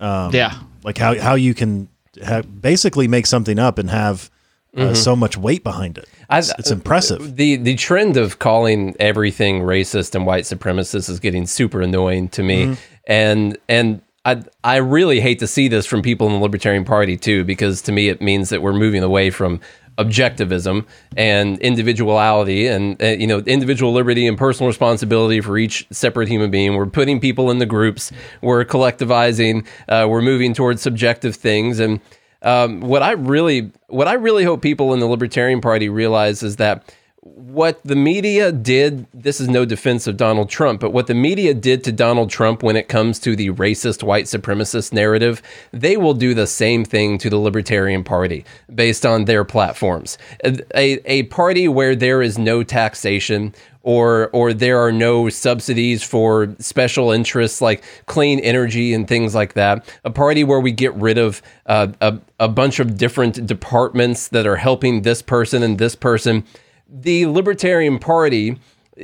Um, 0.00 0.34
yeah, 0.34 0.58
like 0.82 0.98
how 0.98 1.16
how 1.18 1.34
you 1.34 1.54
can 1.54 1.88
have, 2.22 2.60
basically 2.60 3.06
make 3.06 3.26
something 3.26 3.58
up 3.58 3.78
and 3.78 3.88
have 3.90 4.30
uh, 4.76 4.80
mm-hmm. 4.80 4.94
so 4.94 5.14
much 5.14 5.36
weight 5.36 5.62
behind 5.62 5.98
it. 5.98 6.08
It's, 6.30 6.52
it's, 6.58 6.70
impressive. 6.70 7.36
The 7.36 7.56
the 7.56 7.76
trend 7.76 8.16
of 8.16 8.40
calling 8.40 8.96
everything 8.98 9.60
racist 9.60 10.14
and 10.14 10.26
white 10.26 10.44
supremacist 10.44 11.08
is 11.08 11.20
getting 11.20 11.46
super 11.46 11.80
annoying 11.80 12.28
to 12.30 12.42
me, 12.42 12.64
mm-hmm. 12.64 12.74
and 13.06 13.56
and 13.68 14.02
I 14.24 14.42
I 14.64 14.76
really 14.76 15.20
hate 15.20 15.38
to 15.38 15.46
see 15.46 15.68
this 15.68 15.86
from 15.86 16.02
people 16.02 16.26
in 16.26 16.34
the 16.34 16.40
Libertarian 16.40 16.84
Party 16.84 17.16
too, 17.16 17.44
because 17.44 17.80
to 17.82 17.92
me 17.92 18.08
it 18.08 18.20
means 18.20 18.48
that 18.48 18.60
we're 18.60 18.72
moving 18.72 19.02
away 19.02 19.30
from 19.30 19.60
objectivism 19.98 20.84
and 21.16 21.58
individuality 21.60 22.66
and 22.66 23.00
uh, 23.02 23.06
you 23.06 23.26
know 23.26 23.38
individual 23.40 23.92
liberty 23.92 24.26
and 24.26 24.36
personal 24.36 24.68
responsibility 24.68 25.40
for 25.40 25.56
each 25.56 25.86
separate 25.90 26.28
human 26.28 26.50
being. 26.50 26.74
We're 26.74 26.86
putting 26.86 27.20
people 27.20 27.50
in 27.50 27.58
the 27.58 27.66
groups. 27.66 28.12
We're 28.42 28.64
collectivizing. 28.64 29.66
Uh, 29.88 30.06
we're 30.08 30.22
moving 30.22 30.54
towards 30.54 30.82
subjective 30.82 31.36
things. 31.36 31.80
And 31.80 32.00
um, 32.42 32.80
what 32.80 33.02
i 33.02 33.12
really 33.12 33.72
what 33.88 34.08
i 34.08 34.12
really 34.12 34.44
hope 34.44 34.62
people 34.62 34.92
in 34.92 35.00
the 35.00 35.06
libertarian 35.06 35.60
party 35.60 35.88
realize 35.88 36.42
is 36.42 36.56
that 36.56 36.94
what 37.34 37.80
the 37.84 37.96
media 37.96 38.52
did, 38.52 39.06
this 39.12 39.40
is 39.40 39.48
no 39.48 39.64
defense 39.64 40.06
of 40.06 40.16
Donald 40.16 40.48
Trump, 40.48 40.80
but 40.80 40.92
what 40.92 41.06
the 41.06 41.14
media 41.14 41.54
did 41.54 41.82
to 41.84 41.92
Donald 41.92 42.30
Trump 42.30 42.62
when 42.62 42.76
it 42.76 42.88
comes 42.88 43.18
to 43.20 43.34
the 43.34 43.50
racist 43.50 44.02
white 44.02 44.26
supremacist 44.26 44.92
narrative, 44.92 45.42
they 45.72 45.96
will 45.96 46.14
do 46.14 46.34
the 46.34 46.46
same 46.46 46.84
thing 46.84 47.18
to 47.18 47.30
the 47.30 47.38
Libertarian 47.38 48.04
Party 48.04 48.44
based 48.74 49.04
on 49.04 49.24
their 49.24 49.44
platforms. 49.44 50.18
A, 50.44 51.00
a 51.10 51.24
party 51.24 51.66
where 51.66 51.96
there 51.96 52.22
is 52.22 52.38
no 52.38 52.62
taxation, 52.62 53.54
or 53.82 54.30
or 54.32 54.52
there 54.52 54.80
are 54.80 54.90
no 54.90 55.28
subsidies 55.28 56.02
for 56.02 56.54
special 56.58 57.12
interests 57.12 57.60
like 57.60 57.84
clean 58.06 58.40
energy 58.40 58.92
and 58.92 59.06
things 59.06 59.32
like 59.32 59.54
that. 59.54 59.88
A 60.04 60.10
party 60.10 60.42
where 60.42 60.58
we 60.58 60.72
get 60.72 60.92
rid 60.94 61.18
of 61.18 61.40
uh, 61.66 61.86
a, 62.00 62.18
a 62.40 62.48
bunch 62.48 62.80
of 62.80 62.98
different 62.98 63.46
departments 63.46 64.26
that 64.28 64.44
are 64.44 64.56
helping 64.56 65.02
this 65.02 65.22
person 65.22 65.62
and 65.62 65.78
this 65.78 65.94
person 65.94 66.44
the 66.88 67.26
Libertarian 67.26 67.98
Party, 67.98 68.58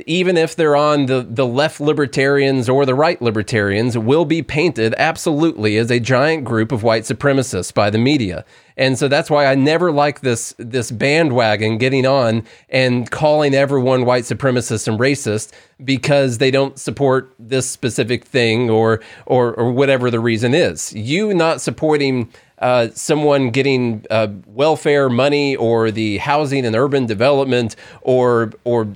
even 0.05 0.37
if 0.37 0.55
they're 0.55 0.75
on 0.75 1.05
the, 1.05 1.21
the 1.21 1.45
left 1.45 1.79
libertarians 1.79 2.67
or 2.67 2.85
the 2.85 2.95
right 2.95 3.21
libertarians, 3.21 3.97
will 3.97 4.25
be 4.25 4.41
painted 4.41 4.95
absolutely 4.97 5.77
as 5.77 5.91
a 5.91 5.99
giant 5.99 6.45
group 6.45 6.71
of 6.71 6.81
white 6.81 7.03
supremacists 7.03 7.73
by 7.73 7.89
the 7.89 7.97
media. 7.97 8.43
And 8.75 8.97
so 8.97 9.07
that's 9.07 9.29
why 9.29 9.45
I 9.45 9.53
never 9.53 9.91
like 9.91 10.21
this 10.21 10.55
this 10.57 10.89
bandwagon 10.89 11.77
getting 11.77 12.07
on 12.07 12.43
and 12.69 13.09
calling 13.11 13.53
everyone 13.53 14.05
white 14.05 14.23
supremacist 14.23 14.87
and 14.87 14.99
racist 14.99 15.51
because 15.83 16.39
they 16.39 16.49
don't 16.49 16.79
support 16.79 17.35
this 17.37 17.69
specific 17.69 18.25
thing 18.25 18.71
or 18.71 18.99
or 19.27 19.53
or 19.53 19.71
whatever 19.71 20.09
the 20.09 20.19
reason 20.19 20.55
is. 20.55 20.91
You 20.93 21.35
not 21.35 21.61
supporting 21.61 22.31
uh, 22.63 22.89
someone 22.95 23.49
getting 23.49 24.05
uh, 24.09 24.27
welfare 24.47 25.09
money 25.09 25.53
or 25.57 25.91
the 25.91 26.17
housing 26.19 26.65
and 26.65 26.75
urban 26.75 27.05
development 27.05 27.75
or 28.01 28.53
or 28.63 28.87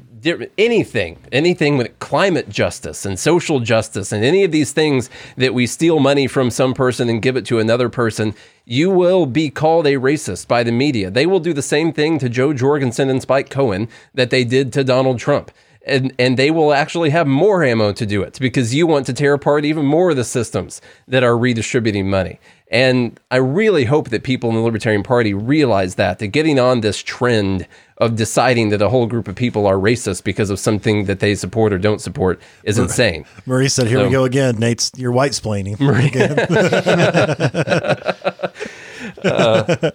anything, 0.58 1.18
anything 1.32 1.78
with 1.78 2.00
climate 2.00 2.50
justice 2.50 3.06
and 3.06 3.20
social 3.20 3.60
justice 3.60 4.12
and 4.12 4.24
any 4.24 4.44
of 4.44 4.52
these 4.52 4.72
things 4.72 5.10
that 5.36 5.54
we 5.54 5.68
steal 5.68 6.00
money 6.00 6.28
from 6.28 6.50
some 6.50 6.74
person 6.74 7.10
and 7.10 7.22
give 7.22 7.38
it 7.38 7.46
to 7.46 7.60
another 7.60 7.90
person, 7.90 8.34
you 8.66 8.90
will 8.90 9.26
be 9.26 9.50
called 9.50 9.86
a 9.86 9.94
racist 9.94 10.48
by 10.48 10.64
the 10.64 10.72
media. 10.72 11.10
They 11.10 11.26
will 11.26 11.40
do 11.40 11.54
the 11.54 11.62
same 11.62 11.92
thing 11.94 12.20
to 12.20 12.30
Jo 12.30 12.54
Jorgensen 12.54 13.10
and 13.10 13.22
Spike 13.22 13.50
Cohen 13.50 13.90
that 14.14 14.30
they 14.30 14.44
did 14.44 14.74
to 14.74 14.84
Donald 14.84 15.20
Trump 15.20 15.52
and 15.88 16.14
and 16.20 16.38
they 16.38 16.52
will 16.52 16.74
actually 16.74 17.10
have 17.10 17.26
more 17.26 17.64
ammo 17.64 17.94
to 17.94 18.06
do 18.06 18.22
it 18.22 18.38
because 18.40 18.76
you 18.76 18.86
want 18.86 19.06
to 19.08 19.14
tear 19.14 19.34
apart 19.34 19.66
even 19.66 19.86
more 19.86 20.12
of 20.12 20.18
the 20.18 20.24
systems 20.24 20.82
that 21.08 21.24
are 21.24 21.38
redistributing 21.38 22.10
money. 22.10 22.40
And 22.70 23.18
I 23.32 23.38
really 23.38 23.86
hope 23.86 24.10
that 24.10 24.24
people 24.24 24.50
in 24.50 24.56
the 24.56 24.62
Libertarian 24.62 25.04
Party 25.04 25.34
realize 25.34 25.96
that 25.96 26.20
that 26.20 26.28
getting 26.28 26.60
on 26.60 26.82
this 26.82 27.02
trend 27.02 27.66
of 28.00 28.16
deciding 28.16 28.70
that 28.70 28.82
a 28.82 28.90
whole 28.90 29.08
group 29.08 29.28
of 29.28 29.36
people 29.36 29.66
are 29.66 29.76
racist 29.76 30.24
because 30.24 30.50
of 30.50 30.60
something 30.60 31.06
that 31.06 31.20
they 31.20 31.34
support 31.34 31.72
or 31.72 31.78
don't 31.78 32.02
support 32.02 32.42
is 32.64 32.78
insane. 32.78 33.26
Marie 33.46 33.70
said, 33.70 33.88
"Here 33.88 34.00
so, 34.00 34.06
we 34.06 34.12
go 34.12 34.26
again, 34.26 34.58
Nate's 34.58 34.92
you're 34.98 35.14
white 35.14 35.32
splaining." 35.32 35.80
Marie. 35.80 36.12
uh, 39.24 39.92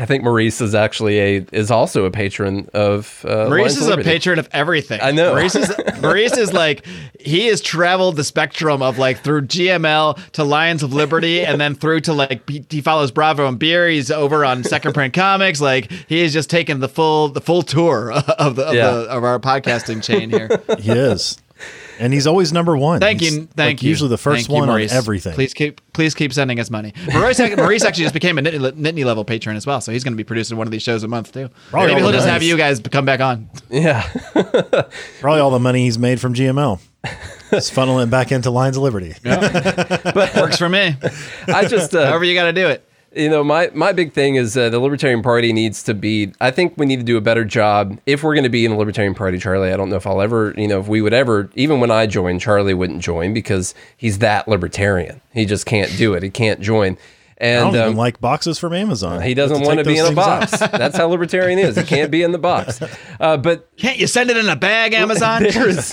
I 0.00 0.06
think 0.06 0.24
Maurice 0.24 0.62
is 0.62 0.74
actually 0.74 1.18
a 1.18 1.46
is 1.52 1.70
also 1.70 2.06
a 2.06 2.10
patron 2.10 2.70
of 2.72 3.22
uh, 3.28 3.48
Maurice 3.50 3.76
is 3.76 3.86
a 3.86 3.98
patron 3.98 4.38
of 4.38 4.48
everything. 4.50 4.98
I 5.02 5.10
know. 5.10 5.34
Maurice 5.34 5.54
is 5.54 5.70
Maurice 6.00 6.38
is 6.38 6.54
like 6.54 6.86
he 7.18 7.48
has 7.48 7.60
traveled 7.60 8.16
the 8.16 8.24
spectrum 8.24 8.80
of 8.80 8.96
like 8.96 9.22
through 9.22 9.42
GML 9.42 10.30
to 10.32 10.44
Lions 10.44 10.82
of 10.82 10.94
Liberty 10.94 11.44
and 11.44 11.60
then 11.60 11.74
through 11.74 12.00
to 12.00 12.14
like 12.14 12.48
he, 12.48 12.64
he 12.70 12.80
follows 12.80 13.10
Bravo 13.10 13.46
and 13.46 13.58
Beer. 13.58 13.88
He's 13.88 14.10
over 14.10 14.42
on 14.42 14.64
Second 14.64 14.94
Print 14.94 15.12
Comics. 15.12 15.60
Like 15.60 15.92
he 16.08 16.22
has 16.22 16.32
just 16.32 16.48
taken 16.48 16.80
the 16.80 16.88
full 16.88 17.28
the 17.28 17.42
full 17.42 17.60
tour 17.60 18.10
of 18.38 18.56
the 18.56 18.68
of, 18.68 18.74
yeah. 18.74 18.90
the, 18.90 19.00
of 19.02 19.22
our 19.22 19.38
podcasting 19.38 20.02
chain 20.02 20.30
here. 20.30 20.48
He 20.78 20.92
is 20.92 21.36
and 22.00 22.12
he's 22.12 22.26
always 22.26 22.52
number 22.52 22.76
one. 22.76 22.98
Thank 22.98 23.20
he's 23.20 23.36
you, 23.36 23.48
thank 23.54 23.78
like 23.78 23.82
you. 23.82 23.90
Usually 23.90 24.08
the 24.08 24.18
first 24.18 24.46
thank 24.46 24.58
one 24.58 24.68
you, 24.68 24.86
on 24.86 24.90
everything. 24.90 25.34
Please 25.34 25.54
keep, 25.54 25.80
please 25.92 26.14
keep 26.14 26.32
sending 26.32 26.58
us 26.58 26.70
money. 26.70 26.94
Maurice, 27.12 27.38
Maurice 27.56 27.84
actually 27.84 28.04
just 28.04 28.14
became 28.14 28.38
a 28.38 28.42
Nittany 28.42 29.04
level 29.04 29.24
patron 29.24 29.56
as 29.56 29.66
well, 29.66 29.80
so 29.80 29.92
he's 29.92 30.02
going 30.02 30.14
to 30.14 30.16
be 30.16 30.24
producing 30.24 30.56
one 30.56 30.66
of 30.66 30.70
these 30.70 30.82
shows 30.82 31.02
a 31.04 31.08
month 31.08 31.32
too. 31.32 31.50
Probably 31.70 31.88
Maybe 31.88 32.00
he'll 32.00 32.12
just 32.12 32.26
have 32.26 32.42
you 32.42 32.56
guys 32.56 32.80
come 32.80 33.04
back 33.04 33.20
on. 33.20 33.48
Yeah, 33.68 34.02
probably 35.20 35.40
all 35.40 35.50
the 35.50 35.60
money 35.60 35.84
he's 35.84 35.98
made 35.98 36.20
from 36.20 36.34
GML. 36.34 36.80
Just 37.50 37.74
funneling 37.74 38.10
back 38.10 38.30
into 38.32 38.50
Lions 38.50 38.76
of 38.76 38.82
Liberty. 38.82 39.14
Yeah. 39.24 40.12
but 40.14 40.34
works 40.36 40.58
for 40.58 40.68
me. 40.68 40.96
I 41.48 41.66
just 41.66 41.94
uh, 41.94 42.06
however 42.06 42.24
you 42.24 42.34
got 42.34 42.44
to 42.44 42.52
do 42.52 42.68
it 42.68 42.86
you 43.14 43.28
know 43.28 43.42
my 43.42 43.70
my 43.74 43.92
big 43.92 44.12
thing 44.12 44.36
is 44.36 44.56
uh, 44.56 44.68
the 44.68 44.78
libertarian 44.78 45.22
party 45.22 45.52
needs 45.52 45.82
to 45.82 45.94
be 45.94 46.32
i 46.40 46.50
think 46.50 46.74
we 46.76 46.86
need 46.86 46.98
to 46.98 47.04
do 47.04 47.16
a 47.16 47.20
better 47.20 47.44
job. 47.44 47.98
If 48.06 48.22
we're 48.22 48.34
going 48.34 48.44
to 48.44 48.50
be 48.50 48.64
in 48.64 48.70
the 48.70 48.76
libertarian 48.76 49.14
party 49.14 49.38
charlie 49.38 49.72
i 49.72 49.76
don't 49.76 49.90
know 49.90 49.96
if 49.96 50.06
i'll 50.06 50.20
ever 50.20 50.54
you 50.56 50.68
know 50.68 50.80
if 50.80 50.88
we 50.88 51.02
would 51.02 51.12
ever 51.12 51.50
even 51.54 51.80
when 51.80 51.90
i 51.90 52.06
joined 52.06 52.40
charlie 52.40 52.74
wouldn't 52.74 53.02
join 53.02 53.34
because 53.34 53.74
he's 53.96 54.18
that 54.18 54.46
libertarian. 54.48 55.20
He 55.32 55.44
just 55.44 55.66
can't 55.66 55.96
do 55.96 56.14
it. 56.14 56.22
He 56.22 56.30
can't 56.30 56.60
join 56.60 56.96
and 57.40 57.68
I 57.68 57.70
don't 57.72 57.88
um, 57.90 57.96
like 57.96 58.20
boxes 58.20 58.58
from 58.58 58.74
Amazon. 58.74 59.22
He 59.22 59.32
doesn't 59.32 59.62
want 59.62 59.78
to 59.78 59.84
be 59.84 59.96
in 59.96 60.04
a 60.04 60.12
box. 60.12 60.58
That's 60.58 60.96
how 60.96 61.06
libertarian 61.06 61.58
is. 61.58 61.74
He 61.74 61.84
can't 61.84 62.10
be 62.10 62.22
in 62.22 62.32
the 62.32 62.38
box. 62.38 62.80
Uh, 63.20 63.36
but 63.36 63.68
can't 63.76 63.98
you 63.98 64.06
send 64.06 64.30
it 64.30 64.36
in 64.38 64.48
a 64.48 64.56
bag, 64.56 64.94
Amazon? 64.94 65.42
There's 65.50 65.90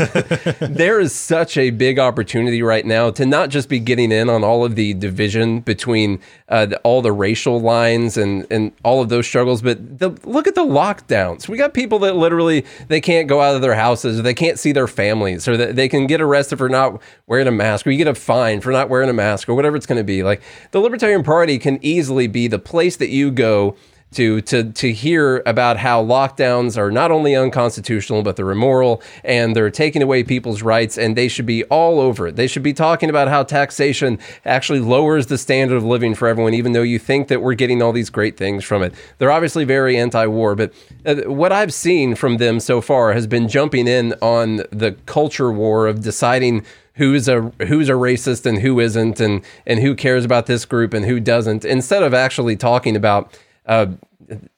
there 0.61 0.97
is 0.97 1.13
such 1.13 1.57
a 1.57 1.71
big 1.71 1.99
opportunity 1.99 2.63
right 2.63 2.85
now 2.85 3.11
to 3.11 3.25
not 3.25 3.49
just 3.49 3.67
be 3.67 3.79
getting 3.79 4.13
in 4.13 4.29
on 4.29 4.45
all 4.45 4.63
of 4.63 4.75
the 4.75 4.93
division 4.93 5.59
between 5.59 6.21
uh, 6.47 6.67
the, 6.67 6.77
all 6.79 7.01
the 7.01 7.11
racial 7.11 7.59
lines 7.59 8.15
and 8.15 8.47
and 8.49 8.71
all 8.85 9.01
of 9.01 9.09
those 9.09 9.27
struggles, 9.27 9.61
but 9.61 9.99
the, 9.99 10.09
look 10.23 10.47
at 10.47 10.55
the 10.55 10.65
lockdowns. 10.65 11.49
We 11.49 11.57
got 11.57 11.73
people 11.73 11.99
that 11.99 12.15
literally 12.15 12.65
they 12.87 13.01
can't 13.01 13.27
go 13.27 13.41
out 13.41 13.55
of 13.55 13.61
their 13.61 13.75
houses, 13.75 14.19
or 14.19 14.21
they 14.21 14.33
can't 14.33 14.57
see 14.57 14.71
their 14.71 14.87
families, 14.87 15.49
or 15.49 15.57
that 15.57 15.75
they 15.75 15.89
can 15.89 16.07
get 16.07 16.21
arrested 16.21 16.57
for 16.57 16.69
not 16.69 17.01
wearing 17.25 17.47
a 17.47 17.51
mask, 17.51 17.85
or 17.85 17.91
you 17.91 17.97
get 17.97 18.07
a 18.07 18.15
fine 18.15 18.61
for 18.61 18.71
not 18.71 18.89
wearing 18.89 19.09
a 19.09 19.13
mask, 19.13 19.49
or 19.49 19.53
whatever 19.53 19.75
it's 19.75 19.85
going 19.85 19.99
to 19.99 20.05
be. 20.05 20.23
Like 20.23 20.41
the 20.71 20.79
Libertarian 20.79 21.23
Party 21.23 21.36
party 21.37 21.59
can 21.59 21.77
easily 21.83 22.25
be 22.25 22.47
the 22.47 22.57
place 22.57 22.97
that 22.97 23.09
you 23.09 23.29
go 23.29 23.75
to 24.11 24.41
to 24.41 24.71
to 24.71 24.93
hear 24.93 25.43
about 25.45 25.77
how 25.77 26.03
lockdowns 26.03 26.77
are 26.77 26.89
not 26.89 27.11
only 27.11 27.35
unconstitutional 27.35 28.23
but 28.23 28.35
they're 28.35 28.51
immoral 28.51 29.01
and 29.23 29.55
they're 29.55 29.69
taking 29.69 30.01
away 30.01 30.23
people's 30.23 30.61
rights 30.61 30.97
and 30.97 31.15
they 31.15 31.27
should 31.27 31.45
be 31.45 31.63
all 31.65 31.99
over 31.99 32.27
it. 32.27 32.35
They 32.35 32.47
should 32.47 32.63
be 32.63 32.73
talking 32.73 33.09
about 33.09 33.27
how 33.27 33.43
taxation 33.43 34.17
actually 34.45 34.79
lowers 34.79 35.27
the 35.27 35.37
standard 35.37 35.75
of 35.75 35.83
living 35.83 36.15
for 36.15 36.27
everyone 36.27 36.53
even 36.53 36.71
though 36.71 36.83
you 36.83 36.99
think 36.99 37.27
that 37.27 37.41
we're 37.41 37.53
getting 37.53 37.81
all 37.81 37.91
these 37.91 38.09
great 38.09 38.37
things 38.37 38.63
from 38.63 38.81
it. 38.81 38.93
They're 39.17 39.31
obviously 39.31 39.65
very 39.65 39.97
anti-war, 39.97 40.55
but 40.55 40.73
uh, 41.05 41.15
what 41.25 41.51
I've 41.51 41.73
seen 41.73 42.15
from 42.15 42.37
them 42.37 42.59
so 42.59 42.79
far 42.81 43.13
has 43.13 43.27
been 43.27 43.47
jumping 43.47 43.87
in 43.87 44.13
on 44.21 44.57
the 44.71 44.95
culture 45.05 45.51
war 45.51 45.85
of 45.85 46.01
deciding 46.01 46.65
who's 46.97 47.27
a 47.27 47.41
who's 47.67 47.89
a 47.89 47.93
racist 47.93 48.45
and 48.45 48.59
who 48.59 48.79
isn't, 48.79 49.19
and 49.19 49.43
and 49.65 49.79
who 49.79 49.95
cares 49.95 50.25
about 50.25 50.47
this 50.47 50.65
group 50.65 50.93
and 50.93 51.05
who 51.05 51.19
doesn't, 51.19 51.63
instead 51.63 52.03
of 52.03 52.13
actually 52.13 52.55
talking 52.55 52.95
about 52.95 53.37
uh, 53.67 53.87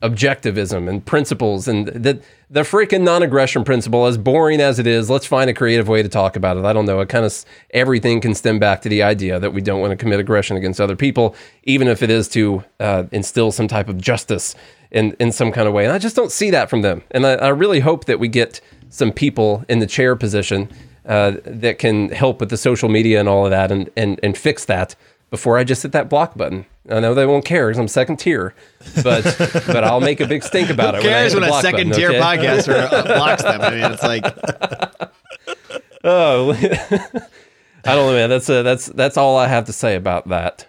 objectivism 0.02 0.90
and 0.90 1.06
principles 1.06 1.68
and 1.68 1.90
the 1.90 2.20
the 2.50 2.62
freaking 2.62 3.04
non-aggression 3.04 3.64
principle 3.64 4.08
as 4.08 4.18
boring 4.18 4.60
as 4.60 4.80
it 4.80 4.88
is 4.88 5.12
let's 5.12 5.28
find 5.28 5.48
a 5.48 5.54
creative 5.54 5.88
way 5.88 6.02
to 6.02 6.10
talk 6.10 6.36
about 6.36 6.58
it. 6.58 6.66
I 6.66 6.74
don't 6.74 6.88
know. 6.88 7.00
It 7.02 7.10
kind 7.10 7.24
of 7.24 7.46
everything 7.72 8.20
can 8.20 8.34
stem 8.34 8.58
back 8.58 8.82
to 8.82 8.90
the 8.90 9.04
idea 9.04 9.40
that 9.40 9.54
we 9.54 9.62
don't 9.62 9.80
want 9.80 9.92
to 9.92 9.96
commit 9.96 10.20
aggression 10.20 10.58
against 10.58 10.82
other 10.82 10.96
people 10.96 11.36
even 11.64 11.88
if 11.88 12.02
it 12.02 12.10
is 12.10 12.28
to 12.30 12.64
uh, 12.80 13.04
instill 13.12 13.52
some 13.52 13.68
type 13.68 13.90
of 13.90 14.00
justice 14.00 14.56
in 14.90 15.16
in 15.20 15.32
some 15.32 15.52
kind 15.52 15.68
of 15.68 15.74
way. 15.74 15.86
And 15.86 15.94
i 15.94 16.00
just 16.00 16.16
don't 16.16 16.32
see 16.32 16.50
that 16.50 16.70
from 16.70 16.82
them. 16.82 17.04
And 17.12 17.28
I, 17.28 17.34
I 17.34 17.50
really 17.50 17.82
hope 17.82 18.06
that 18.06 18.20
we 18.20 18.28
get 18.28 18.62
some 18.90 19.12
people 19.12 19.64
in 19.70 19.80
the 19.80 19.88
chair 19.88 20.16
position 20.16 20.68
uh, 21.06 21.34
that 21.46 21.78
can 21.78 22.10
help 22.10 22.40
with 22.40 22.50
the 22.50 22.58
social 22.58 22.90
media 22.90 23.20
and 23.20 23.30
all 23.30 23.46
of 23.46 23.52
that 23.52 23.72
and, 23.72 23.90
and, 23.96 24.20
and 24.24 24.36
fix 24.36 24.66
that 24.66 24.96
before 25.30 25.58
I 25.58 25.64
just 25.64 25.84
hit 25.84 25.92
that 25.92 26.10
block 26.10 26.36
button. 26.36 26.66
I 26.90 27.00
know 27.00 27.14
they 27.14 27.26
won't 27.26 27.46
care 27.46 27.68
because 27.68 27.80
I'm 27.80 27.88
second 27.88 28.18
tier, 28.18 28.56
but 29.04 29.24
but 29.68 29.84
I'll 29.84 30.02
make 30.02 30.20
a 30.20 30.28
big 30.28 30.44
stink 30.44 30.70
about 30.70 30.96
Who 30.96 31.02
it. 31.02 31.04
cares 31.04 31.34
when, 31.34 31.44
when 31.44 31.52
a 31.52 31.62
second 31.62 31.90
button, 31.90 32.02
tier 32.02 32.10
okay? 32.10 32.20
podcaster 32.20 32.92
uh, 32.92 33.04
blocks 33.04 33.44
them? 33.44 33.62
I 33.62 33.70
mean, 33.70 33.92
it's 33.92 34.04
like, 34.04 34.26
oh, 36.04 36.54
I 37.86 37.96
don't 37.96 38.08
know, 38.08 38.14
man. 38.14 38.30
That's 38.30 38.50
a, 38.50 38.64
that's 38.64 38.88
that's 38.88 39.18
all 39.18 39.38
I 39.38 39.48
have 39.48 39.66
to 39.66 39.74
say 39.74 39.96
about 39.96 40.30
that. 40.30 40.68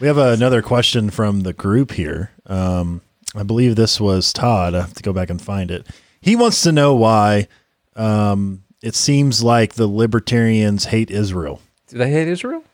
We 0.00 0.06
have 0.06 0.18
another 0.18 0.62
question 0.62 1.10
from 1.10 1.42
the 1.42 1.52
group 1.52 1.92
here. 1.92 2.32
Um, 2.46 3.02
I 3.34 3.42
believe 3.44 3.76
this 3.76 4.00
was 4.00 4.32
Todd. 4.32 4.74
I 4.74 4.80
have 4.80 4.94
to 4.94 5.02
go 5.02 5.12
back 5.12 5.30
and 5.30 5.40
find 5.40 5.70
it. 5.70 5.86
He 6.20 6.34
wants 6.34 6.62
to 6.62 6.72
know 6.72 6.94
why 6.94 7.46
um, 7.94 8.64
it 8.82 8.94
seems 8.94 9.42
like 9.42 9.74
the 9.74 9.86
libertarians 9.86 10.86
hate 10.86 11.10
Israel. 11.10 11.60
Do 11.88 11.98
they 11.98 12.10
hate 12.10 12.28
Israel? 12.28 12.64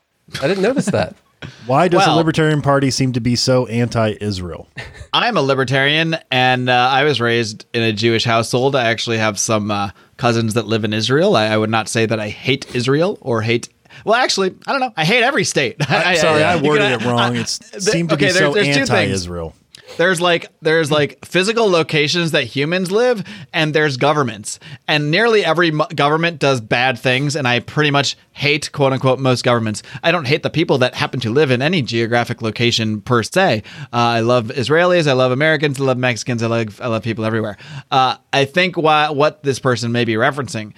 I 0.41 0.49
didn't 0.49 0.63
notice 0.63 0.87
that. 0.87 1.15
Why 1.67 1.89
does 1.89 1.99
well, 1.99 2.11
the 2.11 2.17
Libertarian 2.17 2.63
Party 2.63 2.91
seem 2.91 3.13
to 3.13 3.21
be 3.21 3.37
so 3.37 3.67
anti-Israel? 3.67 4.69
I'm 5.13 5.37
a 5.37 5.43
libertarian, 5.43 6.17
and 6.31 6.69
uh, 6.69 6.73
I 6.73 7.05
was 7.05 7.21
raised 7.21 7.67
in 7.73 7.83
a 7.83 7.93
Jewish 7.93 8.25
household. 8.25 8.75
I 8.75 8.87
actually 8.87 9.19
have 9.19 9.39
some 9.39 9.71
uh, 9.71 9.91
cousins 10.17 10.55
that 10.55 10.67
live 10.67 10.85
in 10.85 10.93
Israel. 10.93 11.37
I, 11.37 11.47
I, 11.47 11.57
would 11.57 11.71
not 11.71 11.89
say 11.89 12.07
that 12.07 12.19
I 12.19 12.29
hate 12.29 12.75
Israel 12.75 13.19
or 13.21 13.43
hate. 13.43 13.69
Well, 14.05 14.17
actually, 14.17 14.55
I 14.67 14.73
don't 14.73 14.81
know. 14.81 14.93
I 14.97 15.05
hate 15.05 15.23
every 15.23 15.45
state. 15.45 15.77
I, 15.89 16.17
sorry, 16.17 16.43
I, 16.43 16.57
worded 16.57 16.91
it 16.91 17.05
wrong. 17.05 17.37
It 17.37 17.49
seemed 17.49 18.09
to 18.11 18.17
okay, 18.17 18.27
be 18.27 18.33
so 18.33 18.57
anti-Israel. 18.57 19.55
There's 19.97 20.21
like 20.21 20.47
there's 20.61 20.91
like 20.91 21.25
physical 21.25 21.69
locations 21.71 22.33
that 22.33 22.45
humans 22.45 22.91
live, 22.91 23.25
and 23.53 23.75
there's 23.75 23.97
governments, 23.97 24.59
and 24.87 25.11
nearly 25.11 25.45
every 25.45 25.71
government 25.71 26.39
does 26.39 26.61
bad 26.61 26.99
things, 26.99 27.35
and 27.37 27.49
I 27.49 27.61
pretty 27.61 27.91
much 27.91 28.17
hate 28.33 28.71
quote 28.73 28.93
unquote 28.93 29.19
most 29.19 29.45
governments. 29.45 29.83
I 30.03 30.13
don't 30.13 30.27
hate 30.27 30.43
the 30.43 30.51
people 30.51 30.79
that 30.79 30.95
happen 30.95 31.21
to 31.21 31.31
live 31.31 31.51
in 31.51 31.63
any 31.63 31.83
geographic 31.83 32.43
location 32.43 33.01
per 33.01 33.23
se. 33.23 33.63
Uh, 33.93 33.97
I 33.97 34.21
love 34.21 34.47
Israelis, 34.47 35.09
I 35.09 35.13
love 35.13 35.33
Americans, 35.33 35.81
I 35.81 35.85
love 35.85 35.99
Mexicans, 35.99 36.43
I 36.43 36.47
love 36.47 36.81
I 36.81 36.89
love 36.89 37.03
people 37.03 37.25
everywhere. 37.25 37.57
Uh, 37.91 38.17
I 38.33 38.45
think 38.45 38.77
why, 38.77 39.11
what 39.11 39.43
this 39.43 39.59
person 39.59 39.93
may 39.93 40.05
be 40.05 40.15
referencing 40.15 40.75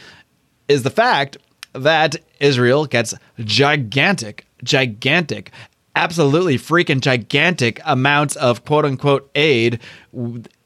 is 0.69 0.83
the 0.83 0.91
fact 0.91 1.37
that 1.73 2.17
Israel 2.41 2.87
gets 2.87 3.15
gigantic, 3.41 4.47
gigantic, 4.65 5.53
absolutely 5.97 6.57
freaking 6.57 7.01
gigantic 7.01 7.81
amounts 7.85 8.37
of 8.37 8.65
quote 8.65 8.85
unquote 8.85 9.31
aid 9.35 9.81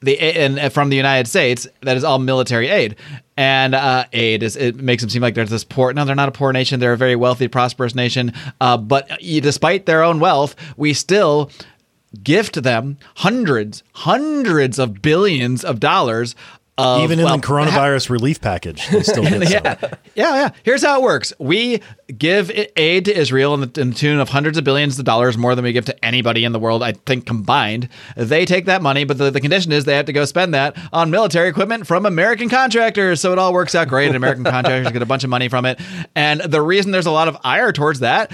the 0.00 0.18
and 0.18 0.72
from 0.72 0.90
the 0.90 0.96
United 0.96 1.28
States 1.28 1.66
that 1.82 1.96
is 1.96 2.04
all 2.04 2.18
military 2.18 2.68
aid. 2.68 2.96
And 3.36 3.74
uh, 3.74 4.04
aid 4.12 4.42
is 4.42 4.56
it 4.56 4.76
makes 4.76 5.02
them 5.02 5.10
seem 5.10 5.22
like 5.22 5.34
they're 5.34 5.44
this 5.44 5.64
poor 5.64 5.92
no 5.92 6.04
they're 6.04 6.14
not 6.14 6.28
a 6.28 6.32
poor 6.32 6.52
nation. 6.52 6.80
They're 6.80 6.92
a 6.92 6.98
very 6.98 7.16
wealthy 7.16 7.48
prosperous 7.48 7.94
nation. 7.94 8.32
Uh, 8.60 8.76
but 8.76 9.10
despite 9.20 9.86
their 9.86 10.02
own 10.02 10.20
wealth 10.20 10.54
we 10.76 10.92
still 10.92 11.50
gift 12.22 12.62
them 12.62 12.98
hundreds 13.16 13.82
hundreds 13.94 14.78
of 14.78 15.02
billions 15.02 15.64
of 15.64 15.80
dollars 15.80 16.36
of, 16.76 17.02
Even 17.02 17.20
in 17.20 17.24
well, 17.24 17.36
the 17.36 17.42
coronavirus 17.46 18.10
relief 18.10 18.40
package, 18.40 18.88
they 18.88 19.02
still 19.02 19.22
get 19.22 19.32
some. 19.48 19.52
yeah, 19.52 19.76
yeah, 19.80 20.34
yeah. 20.34 20.50
Here's 20.64 20.82
how 20.82 20.98
it 21.00 21.02
works: 21.04 21.32
we 21.38 21.80
give 22.18 22.50
aid 22.76 23.04
to 23.04 23.16
Israel 23.16 23.54
in 23.54 23.60
the, 23.60 23.80
in 23.80 23.90
the 23.90 23.94
tune 23.94 24.18
of 24.18 24.28
hundreds 24.28 24.58
of 24.58 24.64
billions 24.64 24.98
of 24.98 25.04
dollars, 25.04 25.38
more 25.38 25.54
than 25.54 25.64
we 25.64 25.72
give 25.72 25.84
to 25.84 26.04
anybody 26.04 26.44
in 26.44 26.50
the 26.50 26.58
world, 26.58 26.82
I 26.82 26.92
think 26.92 27.26
combined. 27.26 27.88
They 28.16 28.44
take 28.44 28.64
that 28.64 28.82
money, 28.82 29.04
but 29.04 29.18
the, 29.18 29.30
the 29.30 29.40
condition 29.40 29.70
is 29.70 29.84
they 29.84 29.94
have 29.94 30.06
to 30.06 30.12
go 30.12 30.24
spend 30.24 30.52
that 30.54 30.76
on 30.92 31.10
military 31.12 31.48
equipment 31.48 31.86
from 31.86 32.06
American 32.06 32.48
contractors. 32.48 33.20
So 33.20 33.30
it 33.30 33.38
all 33.38 33.52
works 33.52 33.76
out 33.76 33.86
great, 33.86 34.08
and 34.08 34.16
American 34.16 34.42
contractors 34.44 34.90
get 34.90 35.00
a 35.00 35.06
bunch 35.06 35.22
of 35.22 35.30
money 35.30 35.48
from 35.48 35.66
it. 35.66 35.80
And 36.16 36.40
the 36.40 36.60
reason 36.60 36.90
there's 36.90 37.06
a 37.06 37.12
lot 37.12 37.28
of 37.28 37.36
ire 37.44 37.70
towards 37.70 38.00
that, 38.00 38.32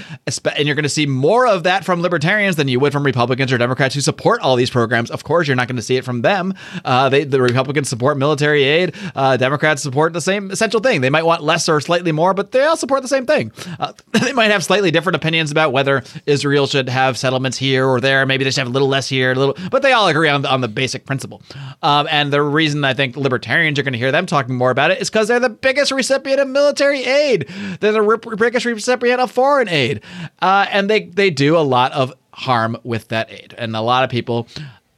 and 0.56 0.66
you're 0.66 0.76
going 0.76 0.84
to 0.84 0.88
see 0.88 1.04
more 1.04 1.46
of 1.46 1.64
that 1.64 1.84
from 1.84 2.00
libertarians 2.00 2.56
than 2.56 2.68
you 2.68 2.80
would 2.80 2.92
from 2.92 3.04
Republicans 3.04 3.52
or 3.52 3.58
Democrats 3.58 3.94
who 3.94 4.00
support 4.00 4.40
all 4.40 4.56
these 4.56 4.70
programs. 4.70 5.10
Of 5.10 5.24
course, 5.24 5.46
you're 5.46 5.56
not 5.56 5.68
going 5.68 5.76
to 5.76 5.82
see 5.82 5.96
it 5.96 6.06
from 6.06 6.22
them. 6.22 6.54
Uh, 6.86 7.10
they, 7.10 7.24
the 7.24 7.42
Republicans 7.42 7.90
support 7.90 8.16
military 8.16 8.29
aid. 8.38 8.94
Uh, 9.14 9.36
Democrats 9.36 9.82
support 9.82 10.12
the 10.12 10.20
same 10.20 10.50
essential 10.50 10.80
thing. 10.80 11.00
They 11.00 11.10
might 11.10 11.24
want 11.24 11.42
less 11.42 11.68
or 11.68 11.80
slightly 11.80 12.12
more, 12.12 12.34
but 12.34 12.52
they 12.52 12.64
all 12.64 12.76
support 12.76 13.02
the 13.02 13.08
same 13.08 13.26
thing. 13.26 13.52
Uh, 13.78 13.92
they 14.12 14.32
might 14.32 14.50
have 14.50 14.64
slightly 14.64 14.90
different 14.90 15.16
opinions 15.16 15.50
about 15.50 15.72
whether 15.72 16.02
Israel 16.26 16.66
should 16.66 16.88
have 16.88 17.16
settlements 17.18 17.58
here 17.58 17.86
or 17.86 18.00
there. 18.00 18.26
Maybe 18.26 18.44
they 18.44 18.50
should 18.50 18.60
have 18.60 18.68
a 18.68 18.72
little 18.72 18.88
less 18.88 19.08
here, 19.08 19.32
a 19.32 19.34
little, 19.34 19.56
but 19.70 19.82
they 19.82 19.92
all 19.92 20.08
agree 20.08 20.28
on, 20.28 20.44
on 20.46 20.60
the 20.60 20.68
basic 20.68 21.06
principle. 21.06 21.42
Um, 21.82 22.08
and 22.10 22.32
the 22.32 22.42
reason 22.42 22.84
I 22.84 22.94
think 22.94 23.16
libertarians 23.16 23.78
are 23.78 23.82
going 23.82 23.92
to 23.92 23.98
hear 23.98 24.12
them 24.12 24.26
talking 24.26 24.54
more 24.54 24.70
about 24.70 24.90
it 24.90 25.00
is 25.00 25.10
because 25.10 25.28
they're 25.28 25.40
the 25.40 25.48
biggest 25.48 25.92
recipient 25.92 26.40
of 26.40 26.48
military 26.48 27.04
aid. 27.04 27.48
They're 27.80 27.92
the 27.92 28.36
biggest 28.38 28.66
recipient 28.66 29.20
of 29.20 29.30
foreign 29.30 29.68
aid, 29.68 30.02
uh, 30.40 30.66
and 30.70 30.88
they 30.88 31.04
they 31.04 31.30
do 31.30 31.56
a 31.56 31.60
lot 31.60 31.92
of 31.92 32.12
harm 32.32 32.76
with 32.84 33.08
that 33.08 33.30
aid. 33.30 33.54
And 33.58 33.74
a 33.76 33.80
lot 33.80 34.04
of 34.04 34.10
people 34.10 34.48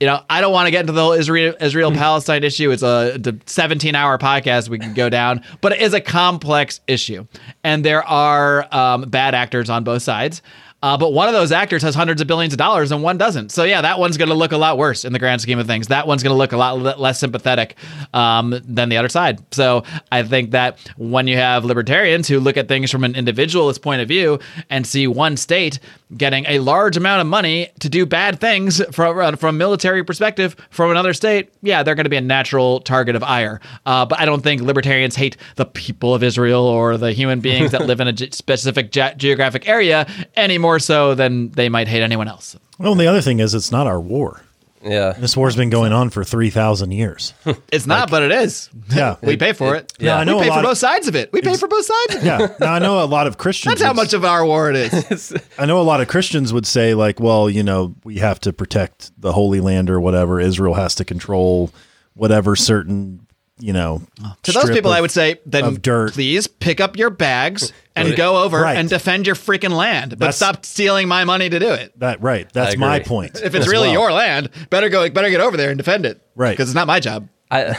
you 0.02 0.06
know, 0.06 0.20
I 0.28 0.40
don't 0.40 0.52
want 0.52 0.66
to 0.66 0.72
get 0.72 0.80
into 0.80 0.92
the 0.92 1.00
whole 1.00 1.12
Israel 1.12 1.54
Israel 1.60 1.92
Palestine 1.92 2.42
issue. 2.42 2.72
It's 2.72 2.82
a 2.82 3.20
17 3.46 3.94
hour 3.94 4.18
podcast 4.18 4.68
we 4.68 4.80
can 4.80 4.94
go 4.94 5.08
down, 5.08 5.44
but 5.60 5.70
it 5.70 5.80
is 5.80 5.94
a 5.94 6.00
complex 6.00 6.80
issue, 6.88 7.24
and 7.62 7.84
there 7.84 8.02
are 8.02 8.66
um, 8.74 9.02
bad 9.02 9.36
actors 9.36 9.70
on 9.70 9.84
both 9.84 10.02
sides. 10.02 10.42
Uh, 10.82 10.96
but 10.96 11.12
one 11.12 11.28
of 11.28 11.34
those 11.34 11.52
actors 11.52 11.82
has 11.82 11.94
hundreds 11.94 12.20
of 12.20 12.26
billions 12.26 12.52
of 12.52 12.58
dollars 12.58 12.90
and 12.90 13.02
one 13.02 13.16
doesn't. 13.16 13.50
So 13.50 13.64
yeah, 13.64 13.80
that 13.82 13.98
one's 13.98 14.16
going 14.16 14.28
to 14.28 14.34
look 14.34 14.52
a 14.52 14.56
lot 14.56 14.78
worse 14.78 15.04
in 15.04 15.12
the 15.12 15.18
grand 15.18 15.40
scheme 15.40 15.58
of 15.58 15.66
things. 15.66 15.88
That 15.88 16.06
one's 16.06 16.22
going 16.22 16.32
to 16.34 16.36
look 16.36 16.52
a 16.52 16.56
lot 16.56 16.78
le- 16.78 16.96
less 16.96 17.18
sympathetic 17.20 17.76
um, 18.12 18.60
than 18.64 18.88
the 18.88 18.96
other 18.96 19.08
side. 19.08 19.42
So 19.54 19.84
I 20.10 20.22
think 20.22 20.50
that 20.50 20.78
when 20.96 21.28
you 21.28 21.36
have 21.36 21.64
libertarians 21.64 22.26
who 22.26 22.40
look 22.40 22.56
at 22.56 22.68
things 22.68 22.90
from 22.90 23.04
an 23.04 23.14
individualist 23.14 23.82
point 23.82 24.02
of 24.02 24.08
view 24.08 24.40
and 24.70 24.86
see 24.86 25.06
one 25.06 25.36
state 25.36 25.78
getting 26.16 26.44
a 26.46 26.58
large 26.58 26.96
amount 26.96 27.20
of 27.20 27.26
money 27.26 27.70
to 27.80 27.88
do 27.88 28.04
bad 28.04 28.40
things 28.40 28.82
from 28.90 29.18
uh, 29.18 29.36
from 29.36 29.54
a 29.54 29.58
military 29.58 30.04
perspective 30.04 30.56
from 30.70 30.90
another 30.90 31.14
state, 31.14 31.52
yeah, 31.62 31.82
they're 31.82 31.94
going 31.94 32.04
to 32.04 32.10
be 32.10 32.16
a 32.16 32.20
natural 32.20 32.80
target 32.80 33.16
of 33.16 33.22
ire. 33.22 33.60
Uh, 33.86 34.04
but 34.04 34.20
I 34.20 34.24
don't 34.24 34.42
think 34.42 34.62
libertarians 34.62 35.16
hate 35.16 35.36
the 35.56 35.64
people 35.64 36.14
of 36.14 36.22
Israel 36.22 36.64
or 36.64 36.96
the 36.96 37.12
human 37.12 37.40
beings 37.40 37.70
that 37.70 37.86
live 37.86 38.00
in 38.00 38.08
a 38.08 38.12
ge- 38.12 38.32
specific 38.32 38.90
ge- 38.90 39.16
geographic 39.16 39.68
area 39.68 40.06
any 40.36 40.58
more 40.72 40.78
so 40.78 41.14
than 41.14 41.50
they 41.50 41.68
might 41.68 41.86
hate 41.86 42.02
anyone 42.02 42.28
else. 42.28 42.56
Well, 42.78 42.92
and 42.92 43.00
the 43.00 43.06
other 43.06 43.20
thing 43.20 43.40
is, 43.40 43.52
it's 43.54 43.70
not 43.70 43.86
our 43.86 44.00
war. 44.00 44.40
Yeah. 44.82 45.12
This 45.12 45.36
war's 45.36 45.54
been 45.54 45.70
going 45.70 45.92
on 45.92 46.08
for 46.10 46.24
three 46.24 46.48
thousand 46.50 46.90
years. 46.92 47.34
It's 47.70 47.86
not, 47.86 48.10
but 48.10 48.22
it 48.22 48.32
is. 48.32 48.68
Yeah. 48.94 49.16
we 49.22 49.36
pay 49.36 49.52
for 49.52 49.76
it. 49.76 49.92
Yeah, 50.00 50.16
I 50.16 50.24
know 50.24 50.36
we 50.38 50.40
a 50.40 50.44
pay 50.44 50.48
lot 50.48 50.54
for 50.56 50.60
of- 50.60 50.70
both 50.70 50.78
sides 50.78 51.08
of 51.08 51.14
it. 51.14 51.30
We 51.32 51.40
pay 51.42 51.54
for 51.56 51.68
both 51.68 51.84
sides. 51.84 52.14
Of 52.16 52.22
it. 52.22 52.26
Yeah. 52.26 52.56
Now 52.58 52.72
I 52.72 52.78
know 52.80 53.04
a 53.04 53.06
lot 53.06 53.26
of 53.26 53.36
Christians. 53.38 53.74
That's 53.74 53.82
how 53.86 53.92
much 53.92 54.12
of 54.14 54.24
our 54.24 54.44
war 54.44 54.70
it 54.70 54.76
is. 54.92 55.34
I 55.58 55.66
know 55.66 55.78
a 55.80 55.82
lot 55.92 56.00
of 56.00 56.08
Christians 56.08 56.52
would 56.54 56.66
say, 56.66 56.94
like, 56.94 57.20
well, 57.20 57.48
you 57.50 57.62
know, 57.62 57.94
we 58.02 58.16
have 58.18 58.40
to 58.40 58.52
protect 58.52 59.12
the 59.20 59.32
Holy 59.32 59.60
Land 59.60 59.88
or 59.90 60.00
whatever. 60.00 60.40
Israel 60.40 60.74
has 60.74 60.94
to 60.96 61.04
control 61.04 61.70
whatever 62.14 62.56
certain, 62.56 63.24
you 63.60 63.72
know. 63.72 64.02
To 64.42 64.52
those 64.52 64.70
people, 64.70 64.90
of- 64.90 64.96
I 64.96 65.00
would 65.00 65.12
say, 65.12 65.38
then 65.46 65.78
dirt. 65.80 66.12
please 66.14 66.46
pick 66.48 66.80
up 66.80 66.96
your 66.98 67.10
bags 67.10 67.72
and 67.94 68.08
Right. 68.08 68.16
go 68.16 68.42
over 68.42 68.60
Right. 68.60 68.76
and 68.76 68.88
defend 68.88 69.26
your 69.26 69.36
freaking 69.36 69.70
land. 69.76 70.10
But 70.10 70.18
That's- 70.20 70.36
stop 70.36 70.64
stealing 70.64 71.08
my 71.08 71.24
money 71.24 71.48
to 71.50 71.58
do 71.58 71.72
it. 71.72 71.98
that 72.00 72.22
right. 72.22 72.48
That's 72.52 72.76
my 72.76 73.00
point. 73.00 73.40
If 73.42 73.54
it's 73.54 73.68
really 73.68 73.88
well. 73.88 73.92
your 74.08 74.12
land, 74.12 74.48
better 74.70 74.88
go. 74.88 75.08
Better 75.10 75.30
get 75.30 75.40
over 75.40 75.56
there 75.56 75.70
and 75.70 75.78
defend 75.78 76.06
it. 76.06 76.20
Right. 76.34 76.50
Because 76.50 76.68
it's 76.70 76.74
not 76.74 76.86
my 76.86 77.00
job. 77.00 77.28
I 77.50 77.76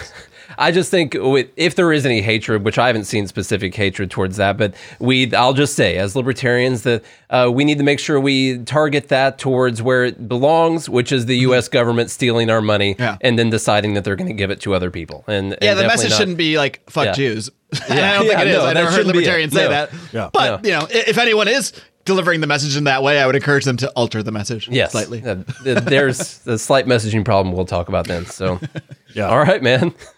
I 0.58 0.72
just 0.72 0.90
think 0.92 1.14
with, 1.20 1.48
if 1.56 1.76
there 1.76 1.92
is 1.94 2.06
any 2.06 2.22
hatred, 2.22 2.64
which 2.64 2.78
I 2.78 2.88
haven't 2.88 3.06
seen 3.06 3.28
specific 3.28 3.74
hatred 3.76 4.12
towards 4.12 4.38
that, 4.38 4.58
but 4.58 4.74
we 5.00 5.34
I'll 5.34 5.54
just 5.54 5.76
say 5.76 5.98
as 5.98 6.16
libertarians 6.16 6.84
that 6.84 7.04
uh, 7.30 7.50
we 7.54 7.64
need 7.66 7.78
to 7.78 7.84
make 7.84 8.00
sure 8.00 8.20
we 8.20 8.60
target 8.60 9.08
that 9.10 9.38
towards 9.40 9.82
where 9.82 10.06
it 10.06 10.28
belongs, 10.28 10.88
which 10.90 11.12
is 11.12 11.26
the 11.26 11.38
U.S. 11.40 11.68
government 11.68 12.10
stealing 12.12 12.50
our 12.50 12.62
money 12.62 12.96
Yeah. 13.00 13.18
and 13.22 13.38
then 13.40 13.50
deciding 13.50 13.94
that 13.96 14.04
they're 14.04 14.16
going 14.16 14.28
to 14.28 14.34
give 14.34 14.52
it 14.52 14.62
to 14.62 14.74
other 14.74 14.92
people. 14.92 15.24
And 15.28 15.58
Yeah, 15.62 15.74
the 15.74 15.84
message 15.88 16.12
not- 16.12 16.18
shouldn't 16.18 16.38
be 16.38 16.58
like 16.58 16.82
"fuck 16.90 17.06
Yeah. 17.06 17.14
Jews." 17.14 17.50
and 17.72 17.82
I 18.00 18.14
don't 18.18 18.26
Yeah, 18.28 18.30
think 18.38 18.42
it 18.42 18.48
is. 18.48 18.58
no, 18.58 18.62
I 18.62 18.66
that 18.68 18.74
never 18.76 18.86
heard 18.92 18.96
shouldn't 18.98 19.14
be 19.14 19.20
it. 19.20 19.22
libertarians 19.22 19.54
say 19.54 19.64
No. 19.64 19.70
that. 19.70 19.90
Yeah. 20.12 20.30
But 20.32 20.64
No. 20.64 20.70
you 20.70 20.80
know, 20.80 20.88
if 20.92 21.18
anyone 21.18 21.48
is 21.48 21.74
delivering 22.06 22.42
the 22.42 22.48
message 22.48 22.76
in 22.76 22.84
that 22.86 23.04
way, 23.04 23.22
I 23.22 23.26
would 23.26 23.36
encourage 23.36 23.66
them 23.66 23.78
to 23.78 23.90
alter 23.92 24.22
the 24.24 24.32
message 24.32 24.68
Yes, 24.70 24.92
slightly. 24.92 25.20
There's 25.20 26.42
a 26.48 26.58
slight 26.58 26.86
messaging 26.86 27.24
problem 27.26 27.56
we'll 27.56 27.66
talk 27.66 27.88
about 27.90 28.08
then. 28.08 28.26
So, 28.26 28.60
Yeah. 29.14 29.28
all 29.28 29.40
right, 29.40 29.62
man. 29.62 29.94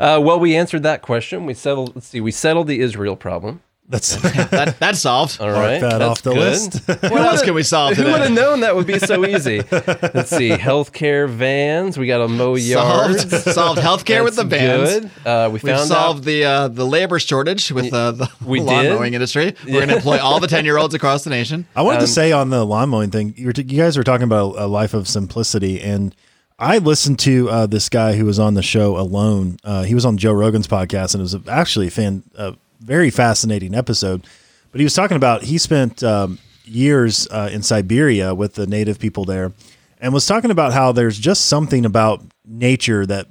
uh, 0.00 0.20
well, 0.22 0.38
we 0.38 0.54
answered 0.56 0.84
that 0.84 1.02
question. 1.02 1.46
We 1.46 1.54
settled. 1.54 1.94
Let's 1.96 2.06
see. 2.06 2.20
We 2.20 2.30
settled 2.30 2.68
the 2.68 2.80
Israel 2.80 3.16
problem. 3.16 3.60
That's 3.92 4.16
That, 4.50 4.76
that's 4.80 5.00
solved. 5.00 5.40
All 5.40 5.50
right, 5.50 5.78
that 5.80 5.98
that's 5.98 6.02
off 6.02 6.22
the 6.22 6.30
good. 6.32 6.38
list. 6.40 6.80
What 7.12 7.20
else 7.20 7.42
can 7.42 7.54
we 7.54 7.62
solve 7.62 7.94
Who 7.96 8.04
would 8.04 8.20
have 8.22 8.32
known 8.32 8.60
that 8.60 8.74
would 8.74 8.86
be 8.86 8.98
so 8.98 9.24
easy? 9.26 9.58
Let's 9.70 10.30
see. 10.30 10.48
Healthcare 10.68 11.28
vans. 11.28 11.98
We 11.98 12.06
got 12.06 12.18
to 12.18 12.28
mow 12.28 12.56
Solved, 12.56 13.32
yards. 13.32 13.52
solved 13.54 13.80
healthcare 13.80 14.24
with 14.24 14.36
the 14.36 14.44
That's 14.44 14.62
vans. 14.62 15.00
Good. 15.22 15.26
Uh, 15.26 15.48
we 15.48 15.52
We've 15.54 15.62
found 15.62 15.88
solved 15.88 16.20
out. 16.20 16.24
the 16.24 16.44
uh, 16.44 16.68
the 16.68 16.86
labor 16.86 17.18
shortage 17.18 17.70
with 17.70 17.92
uh, 17.92 18.12
the 18.12 18.30
We 18.44 18.60
lawn 18.60 18.84
did? 18.84 18.94
mowing 18.94 19.14
industry. 19.14 19.54
We're 19.66 19.72
going 19.72 19.88
to 19.88 19.96
employ 19.96 20.18
all 20.18 20.40
the 20.40 20.46
ten 20.48 20.64
year 20.64 20.78
olds 20.78 20.94
across 20.94 21.24
the 21.24 21.30
nation. 21.30 21.66
I 21.76 21.82
wanted 21.82 21.98
Um, 21.98 22.06
to 22.06 22.12
say 22.12 22.32
on 22.32 22.48
the 22.50 22.64
lawn 22.64 22.88
mowing 22.88 23.10
thing, 23.10 23.34
you, 23.36 23.46
were 23.46 23.52
t- 23.52 23.62
you 23.62 23.76
guys 23.82 23.96
were 23.98 24.04
talking 24.04 24.24
about 24.24 24.54
a 24.58 24.66
life 24.66 24.94
of 24.94 25.06
simplicity, 25.06 25.80
and 25.82 26.14
I 26.58 26.78
listened 26.78 27.18
to 27.20 27.50
uh, 27.50 27.66
this 27.66 27.88
guy 27.88 28.14
who 28.14 28.24
was 28.24 28.38
on 28.38 28.54
the 28.54 28.62
show 28.62 28.96
alone. 28.96 29.58
Uh, 29.64 29.82
he 29.82 29.94
was 29.94 30.04
on 30.06 30.16
Joe 30.16 30.32
Rogan's 30.32 30.66
podcast, 30.68 31.14
and 31.14 31.20
it 31.20 31.22
was 31.22 31.36
actually 31.48 31.88
a 31.88 31.90
fan, 31.90 32.22
a 32.36 32.54
very 32.82 33.10
fascinating 33.10 33.74
episode. 33.74 34.26
But 34.70 34.80
he 34.80 34.84
was 34.84 34.94
talking 34.94 35.16
about 35.16 35.42
he 35.42 35.58
spent 35.58 36.02
um, 36.02 36.38
years 36.64 37.28
uh, 37.30 37.50
in 37.52 37.62
Siberia 37.62 38.34
with 38.34 38.54
the 38.54 38.66
native 38.66 38.98
people 38.98 39.24
there, 39.24 39.52
and 40.00 40.12
was 40.12 40.26
talking 40.26 40.50
about 40.50 40.72
how 40.72 40.92
there's 40.92 41.18
just 41.18 41.46
something 41.46 41.84
about 41.84 42.22
nature 42.44 43.06
that 43.06 43.28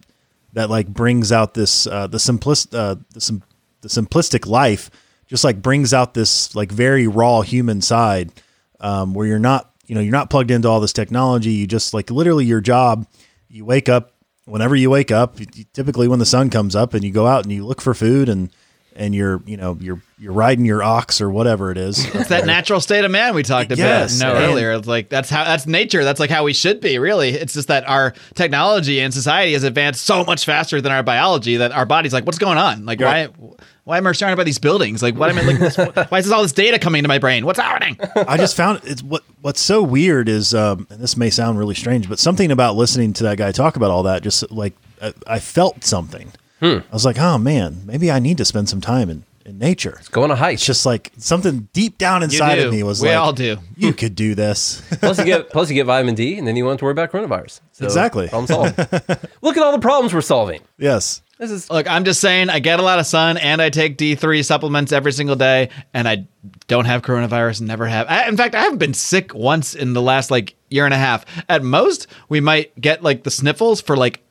that 0.53 0.69
like 0.69 0.87
brings 0.87 1.31
out 1.31 1.53
this 1.53 1.87
uh, 1.87 2.07
the 2.07 2.17
simplist 2.17 2.73
uh, 2.75 2.95
the, 3.13 3.21
sim- 3.21 3.43
the 3.81 3.89
simplistic 3.89 4.47
life 4.47 4.89
just 5.27 5.43
like 5.43 5.61
brings 5.61 5.93
out 5.93 6.13
this 6.13 6.53
like 6.55 6.71
very 6.71 7.07
raw 7.07 7.41
human 7.41 7.81
side 7.81 8.31
um, 8.79 9.13
where 9.13 9.25
you're 9.25 9.39
not 9.39 9.71
you 9.87 9.95
know 9.95 10.01
you're 10.01 10.11
not 10.11 10.29
plugged 10.29 10.51
into 10.51 10.67
all 10.67 10.79
this 10.79 10.93
technology 10.93 11.51
you 11.51 11.67
just 11.67 11.93
like 11.93 12.09
literally 12.11 12.45
your 12.45 12.61
job 12.61 13.07
you 13.49 13.63
wake 13.65 13.89
up 13.89 14.13
whenever 14.45 14.75
you 14.75 14.89
wake 14.89 15.11
up 15.11 15.37
typically 15.73 16.07
when 16.07 16.19
the 16.19 16.25
sun 16.25 16.49
comes 16.49 16.75
up 16.75 16.93
and 16.93 17.03
you 17.03 17.11
go 17.11 17.27
out 17.27 17.43
and 17.43 17.51
you 17.53 17.65
look 17.65 17.81
for 17.81 17.93
food 17.93 18.27
and 18.27 18.51
and 18.95 19.15
you're 19.15 19.41
you 19.45 19.57
know 19.57 19.77
you're 19.79 20.01
you're 20.19 20.33
riding 20.33 20.65
your 20.65 20.83
ox 20.83 21.21
or 21.21 21.29
whatever 21.29 21.71
it 21.71 21.77
is. 21.77 22.03
It's 22.13 22.29
that 22.29 22.45
natural 22.45 22.79
state 22.79 23.03
of 23.05 23.11
man 23.11 23.33
we 23.33 23.41
talked 23.43 23.67
about 23.71 23.77
Yes, 23.79 24.19
no 24.19 24.35
and- 24.35 24.45
earlier. 24.45 24.71
It's 24.73 24.87
like 24.87 25.09
that's 25.09 25.29
how 25.29 25.43
that's 25.43 25.65
nature. 25.65 26.03
That's 26.03 26.19
like 26.19 26.29
how 26.29 26.43
we 26.43 26.53
should 26.53 26.81
be. 26.81 26.99
Really, 26.99 27.29
it's 27.29 27.53
just 27.53 27.67
that 27.69 27.87
our 27.87 28.13
technology 28.35 28.99
and 28.99 29.13
society 29.13 29.53
has 29.53 29.63
advanced 29.63 30.05
so 30.05 30.23
much 30.23 30.45
faster 30.45 30.81
than 30.81 30.91
our 30.91 31.03
biology 31.03 31.57
that 31.57 31.71
our 31.71 31.85
body's 31.85 32.13
like, 32.13 32.25
what's 32.25 32.37
going 32.39 32.57
on? 32.57 32.85
Like, 32.85 32.99
Right. 33.01 33.29
why? 33.37 33.55
Why 33.83 33.97
am 33.97 34.05
I 34.05 34.11
surrounded 34.11 34.35
by 34.37 34.43
these 34.43 34.59
buildings? 34.59 35.01
Like, 35.01 35.15
what 35.15 35.31
am 35.31 35.39
I? 35.39 35.53
At 35.53 35.59
this, 35.59 35.77
why 36.11 36.19
is 36.19 36.25
this 36.25 36.31
all 36.31 36.43
this 36.43 36.53
data 36.53 36.77
coming 36.77 37.01
to 37.01 37.07
my 37.07 37.17
brain? 37.17 37.47
What's 37.47 37.59
happening? 37.59 37.97
I 38.15 38.37
just 38.37 38.55
found 38.55 38.79
it's 38.83 39.01
what 39.01 39.23
what's 39.41 39.59
so 39.59 39.81
weird 39.81 40.29
is, 40.29 40.53
um, 40.53 40.85
and 40.91 40.99
this 41.01 41.17
may 41.17 41.31
sound 41.31 41.57
really 41.57 41.73
strange, 41.73 42.07
but 42.07 42.19
something 42.19 42.51
about 42.51 42.75
listening 42.75 43.11
to 43.13 43.23
that 43.23 43.39
guy 43.39 43.51
talk 43.51 43.75
about 43.77 43.89
all 43.89 44.03
that, 44.03 44.21
just 44.21 44.49
like 44.51 44.75
I, 45.01 45.13
I 45.25 45.39
felt 45.39 45.83
something. 45.83 46.31
Hmm. 46.61 46.79
I 46.89 46.93
was 46.93 47.05
like, 47.05 47.19
oh 47.19 47.37
man, 47.37 47.81
maybe 47.85 48.11
I 48.11 48.19
need 48.19 48.37
to 48.37 48.45
spend 48.45 48.69
some 48.69 48.81
time 48.81 49.09
in, 49.09 49.23
in 49.45 49.57
nature. 49.57 49.99
Go 50.11 50.23
on 50.23 50.31
a 50.31 50.35
hike. 50.35 50.55
It's 50.55 50.65
just 50.65 50.85
like 50.85 51.11
something 51.17 51.67
deep 51.73 51.97
down 51.97 52.21
inside 52.23 52.55
do. 52.55 52.67
of 52.67 52.71
me 52.73 52.83
was 52.83 53.01
We 53.01 53.09
like, 53.09 53.17
all 53.17 53.33
do. 53.33 53.57
You 53.75 53.93
could 53.93 54.15
do 54.15 54.35
this. 54.35 54.81
plus 54.99 55.17
you 55.17 55.25
get 55.25 55.49
plus 55.49 55.69
you 55.69 55.75
get 55.75 55.85
vitamin 55.87 56.13
D, 56.15 56.37
and 56.37 56.47
then 56.47 56.55
you 56.55 56.63
won't 56.63 56.73
have 56.75 56.79
to 56.79 56.85
worry 56.85 56.91
about 56.91 57.11
coronavirus. 57.11 57.61
So, 57.71 57.85
Exactly. 57.85 58.27
Problem 58.27 58.47
solved. 58.47 58.77
Look 59.41 59.57
at 59.57 59.63
all 59.63 59.71
the 59.71 59.79
problems 59.79 60.13
we're 60.13 60.21
solving. 60.21 60.61
yes. 60.77 61.21
This 61.39 61.49
is 61.49 61.71
Look, 61.71 61.89
I'm 61.89 62.03
just 62.03 62.21
saying, 62.21 62.51
I 62.51 62.59
get 62.59 62.79
a 62.79 62.83
lot 62.83 62.99
of 62.99 63.07
sun 63.07 63.37
and 63.37 63.63
I 63.63 63.71
take 63.71 63.97
D3 63.97 64.45
supplements 64.45 64.91
every 64.91 65.11
single 65.11 65.35
day, 65.35 65.69
and 65.91 66.07
I 66.07 66.27
don't 66.67 66.85
have 66.85 67.01
coronavirus 67.01 67.61
and 67.61 67.67
never 67.67 67.87
have. 67.87 68.05
I, 68.07 68.27
in 68.27 68.37
fact, 68.37 68.53
I 68.53 68.61
haven't 68.61 68.77
been 68.77 68.93
sick 68.93 69.33
once 69.33 69.73
in 69.73 69.93
the 69.93 70.03
last 70.03 70.29
like 70.29 70.53
year 70.69 70.85
and 70.85 70.93
a 70.93 70.97
half. 70.97 71.25
At 71.49 71.63
most, 71.63 72.05
we 72.29 72.41
might 72.41 72.79
get 72.79 73.01
like 73.01 73.23
the 73.23 73.31
sniffles 73.31 73.81
for 73.81 73.97
like 73.97 74.21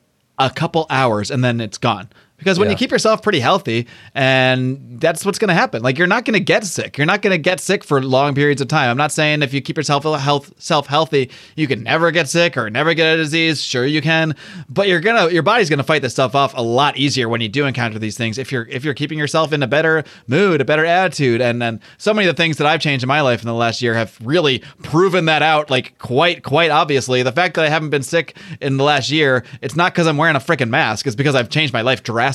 a 0.45 0.49
couple 0.49 0.85
hours 0.89 1.31
and 1.31 1.43
then 1.43 1.59
it's 1.61 1.77
gone. 1.77 2.09
Because 2.41 2.57
when 2.57 2.67
Yeah. 2.67 2.71
you 2.71 2.77
keep 2.77 2.89
yourself 2.91 3.21
pretty 3.21 3.39
healthy, 3.39 3.85
and 4.15 4.99
that's 4.99 5.25
what's 5.25 5.37
going 5.37 5.49
to 5.49 5.53
happen. 5.53 5.83
Like 5.83 5.97
you're 5.97 6.07
not 6.07 6.25
going 6.25 6.33
to 6.33 6.39
get 6.39 6.65
sick. 6.65 6.97
You're 6.97 7.05
not 7.05 7.21
going 7.21 7.31
to 7.31 7.37
get 7.37 7.59
sick 7.59 7.83
for 7.83 8.01
long 8.01 8.33
periods 8.33 8.61
of 8.61 8.67
time. 8.67 8.89
I'm 8.89 8.97
not 8.97 9.11
saying 9.11 9.43
if 9.43 9.53
you 9.53 9.61
keep 9.61 9.77
yourself 9.77 10.03
health 10.03 10.51
self 10.57 10.87
healthy, 10.87 11.29
you 11.55 11.67
can 11.67 11.83
never 11.83 12.09
get 12.09 12.27
sick 12.27 12.57
or 12.57 12.69
never 12.71 12.93
get 12.95 13.13
a 13.13 13.17
disease. 13.17 13.61
Sure 13.61 13.85
you 13.85 14.01
can, 14.01 14.35
but 14.69 14.87
you're 14.87 14.99
gonna 14.99 15.29
your 15.31 15.43
body's 15.43 15.69
gonna 15.69 15.83
fight 15.83 16.01
this 16.01 16.13
stuff 16.13 16.33
off 16.33 16.53
a 16.57 16.61
lot 16.61 16.97
easier 16.97 17.29
when 17.29 17.41
you 17.41 17.47
do 17.49 17.65
encounter 17.65 17.99
these 17.99 18.17
things. 18.17 18.37
If 18.39 18.51
you're 18.51 18.67
if 18.69 18.83
you're 18.83 18.93
keeping 18.95 19.19
yourself 19.19 19.53
in 19.53 19.61
a 19.61 19.67
better 19.67 20.03
mood, 20.27 20.61
a 20.61 20.65
better 20.65 20.83
attitude, 20.85 21.41
and 21.41 21.61
then 21.61 21.79
so 21.99 22.13
many 22.13 22.27
of 22.27 22.35
the 22.35 22.41
things 22.41 22.57
that 22.57 22.65
I've 22.65 22.79
changed 22.81 23.03
in 23.03 23.07
my 23.07 23.21
life 23.21 23.41
in 23.41 23.47
the 23.47 23.53
last 23.53 23.81
year 23.81 23.93
have 23.93 24.17
really 24.23 24.63
proven 24.81 25.25
that 25.25 25.41
out. 25.43 25.69
Like 25.69 25.97
quite 25.99 26.43
quite 26.43 26.71
obviously, 26.71 27.21
the 27.23 27.31
fact 27.31 27.55
that 27.55 27.65
I 27.65 27.69
haven't 27.69 27.89
been 27.91 28.03
sick 28.03 28.35
in 28.59 28.77
the 28.77 28.83
last 28.83 29.11
year, 29.11 29.43
it's 29.61 29.75
not 29.75 29.93
because 29.93 30.07
I'm 30.07 30.17
wearing 30.17 30.35
a 30.35 30.39
freaking 30.39 30.69
mask. 30.69 31.05
It's 31.05 31.15
because 31.15 31.35
I've 31.35 31.49
changed 31.49 31.71
my 31.73 31.81
life 31.81 32.01
drastically. 32.01 32.30